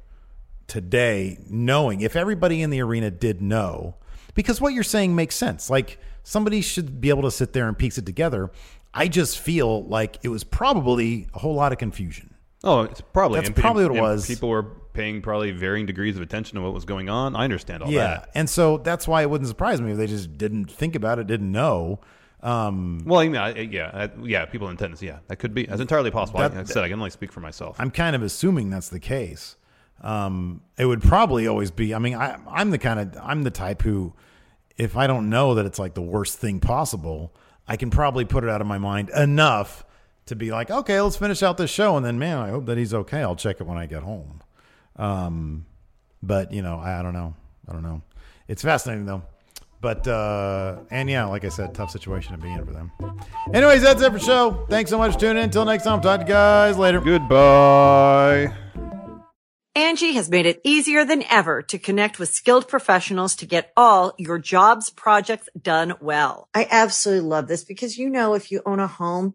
today 0.66 1.39
knowing 1.48 2.01
if 2.01 2.16
everybody 2.16 2.62
in 2.62 2.70
the 2.70 2.80
arena 2.80 3.10
did 3.10 3.40
know 3.43 3.94
because 4.34 4.60
what 4.60 4.72
you're 4.72 4.82
saying 4.82 5.14
makes 5.14 5.36
sense 5.36 5.68
like 5.70 5.98
somebody 6.24 6.60
should 6.60 7.01
be 7.01 7.09
able 7.10 7.22
to 7.22 7.30
sit 7.30 7.52
there 7.52 7.68
and 7.68 7.76
piece 7.78 7.98
it 7.98 8.06
together 8.06 8.51
i 8.94 9.06
just 9.06 9.39
feel 9.39 9.84
like 9.84 10.16
it 10.22 10.28
was 10.28 10.44
probably 10.44 11.26
a 11.34 11.39
whole 11.39 11.55
lot 11.55 11.72
of 11.72 11.78
confusion 11.78 12.31
Oh, 12.64 12.82
it's 12.82 13.01
probably 13.01 13.39
That's 13.39 13.48
and 13.48 13.56
probably 13.56 13.84
what 13.86 13.97
it 13.97 14.01
was. 14.01 14.26
People 14.26 14.48
were 14.48 14.62
paying 14.62 15.22
probably 15.22 15.51
varying 15.51 15.86
degrees 15.86 16.16
of 16.16 16.22
attention 16.22 16.56
to 16.56 16.62
what 16.62 16.72
was 16.72 16.84
going 16.84 17.09
on. 17.09 17.34
I 17.34 17.44
understand 17.44 17.82
all 17.82 17.90
yeah 17.90 18.01
that. 18.01 18.28
Yeah, 18.28 18.40
and 18.40 18.51
so 18.51 18.78
that's 18.78 19.09
why 19.09 19.22
it 19.22 19.30
wouldn't 19.30 19.48
surprise 19.48 19.80
me 19.80 19.93
if 19.93 19.98
they 19.98 20.06
just 20.06 20.36
didn't 20.39 20.70
think 20.70 20.94
about 20.94 21.18
it 21.18 21.26
didn't 21.26 21.51
know 21.51 22.01
um, 22.43 23.02
Well, 23.06 23.20
I 23.20 23.28
mean, 23.28 23.36
I, 23.36 23.51
yeah, 23.60 23.90
I, 23.94 24.10
yeah. 24.24 24.44
People 24.47 24.68
in 24.68 24.76
tennis, 24.76 25.01
yeah, 25.01 25.18
that 25.28 25.36
could 25.36 25.55
be. 25.55 25.66
That's 25.66 25.80
entirely 25.80 26.10
possible. 26.10 26.40
That- 26.40 26.55
like 26.55 26.60
I 26.60 26.64
said, 26.64 26.82
I 26.82 26.89
can 26.89 26.98
only 26.98 27.10
speak 27.10 27.32
for 27.32 27.40
myself. 27.40 27.76
I'm 27.78 27.90
kind 27.90 28.16
of 28.16 28.22
assuming 28.22 28.70
that's 28.70 28.89
the 28.89 29.01
case. 29.01 29.56
Um, 30.02 30.62
it 30.76 30.86
would 30.86 31.02
probably 31.02 31.47
always 31.47 31.70
be. 31.70 31.94
I 31.94 31.98
mean, 32.01 32.14
I, 32.14 32.39
I'm 32.48 32.70
the 32.70 32.78
kind 32.78 32.98
of 32.98 33.16
I'm 33.22 33.44
the 33.44 33.51
type 33.51 33.82
who, 33.82 34.14
if 34.76 34.97
I 34.97 35.06
don't 35.06 35.30
know 35.30 35.55
that 35.55 35.66
it's 35.66 35.78
like 35.78 35.94
the 35.94 36.02
worst 36.02 36.39
thing 36.39 36.59
possible, 36.59 37.32
I 37.68 37.76
can 37.76 37.90
probably 37.90 38.24
put 38.24 38.43
it 38.43 38.51
out 38.51 38.60
of 38.60 38.66
my 38.66 38.78
mind 38.78 39.10
enough 39.10 39.84
to 40.27 40.36
be 40.36 40.51
like, 40.51 40.70
okay, 40.70 41.01
let's 41.01 41.16
finish 41.16 41.43
out 41.43 41.57
this 41.57 41.70
show, 41.70 41.97
and 41.97 42.05
then 42.05 42.19
man, 42.19 42.39
I 42.39 42.51
hope 42.51 42.66
that 42.66 42.78
he's 42.78 42.94
okay. 42.94 43.23
I'll 43.23 43.36
check 43.36 43.61
it 43.61 43.66
when 43.66 43.78
I 43.78 43.86
get 43.86 44.03
home. 44.03 44.40
Um, 44.97 45.66
but 46.23 46.53
you 46.53 46.62
know, 46.62 46.78
I, 46.78 47.01
I 47.01 47.03
don't 47.03 47.15
know. 47.15 47.35
I 47.69 47.73
don't 47.73 47.82
know. 47.82 48.03
It's 48.49 48.62
fascinating 48.62 49.07
though. 49.07 49.23
But 49.81 50.07
uh, 50.07 50.78
and 50.93 51.11
yeah, 51.11 51.24
like 51.24 51.44
I 51.44 51.49
said, 51.49 51.74
tough 51.74 51.90
situation 51.90 52.32
to 52.32 52.39
be 52.39 52.53
in 52.53 52.65
for 52.65 52.73
them. 52.73 52.93
Anyways, 53.53 53.82
that's 53.82 54.01
it 54.01 54.12
for 54.12 54.19
the 54.19 54.24
show. 54.24 54.65
Thanks 54.70 54.90
so 54.90 54.97
much 54.97 55.15
for 55.15 55.19
tuning 55.19 55.39
in. 55.39 55.44
Until 55.44 55.65
next 55.65 55.82
time, 55.82 56.01
talk 56.01 56.20
to 56.20 56.27
you 56.27 56.32
guys 56.32 56.78
later. 56.78 57.01
Goodbye. 57.01 58.55
Angi 59.77 60.12
has 60.12 60.31
made 60.31 60.47
it 60.47 60.61
easier 60.65 61.05
than 61.05 61.24
ever 61.31 61.62
to 61.62 61.78
connect 61.78 62.19
with 62.19 62.28
skilled 62.28 62.69
professionals 62.69 63.35
to 63.36 63.47
get 63.47 63.73
all 63.77 64.12
your 64.19 64.39
jobs 64.39 64.90
projects 64.90 65.49
done 65.61 65.94
well. 66.01 66.49
I 66.55 66.69
absolutely 66.70 67.28
love 67.28 67.49
this 67.49 67.65
because, 67.65 67.97
you 67.97 68.11
know, 68.11 68.35
if 68.35 68.53
you 68.53 68.61
own 68.66 68.81
a 68.81 68.86
home, 68.86 69.35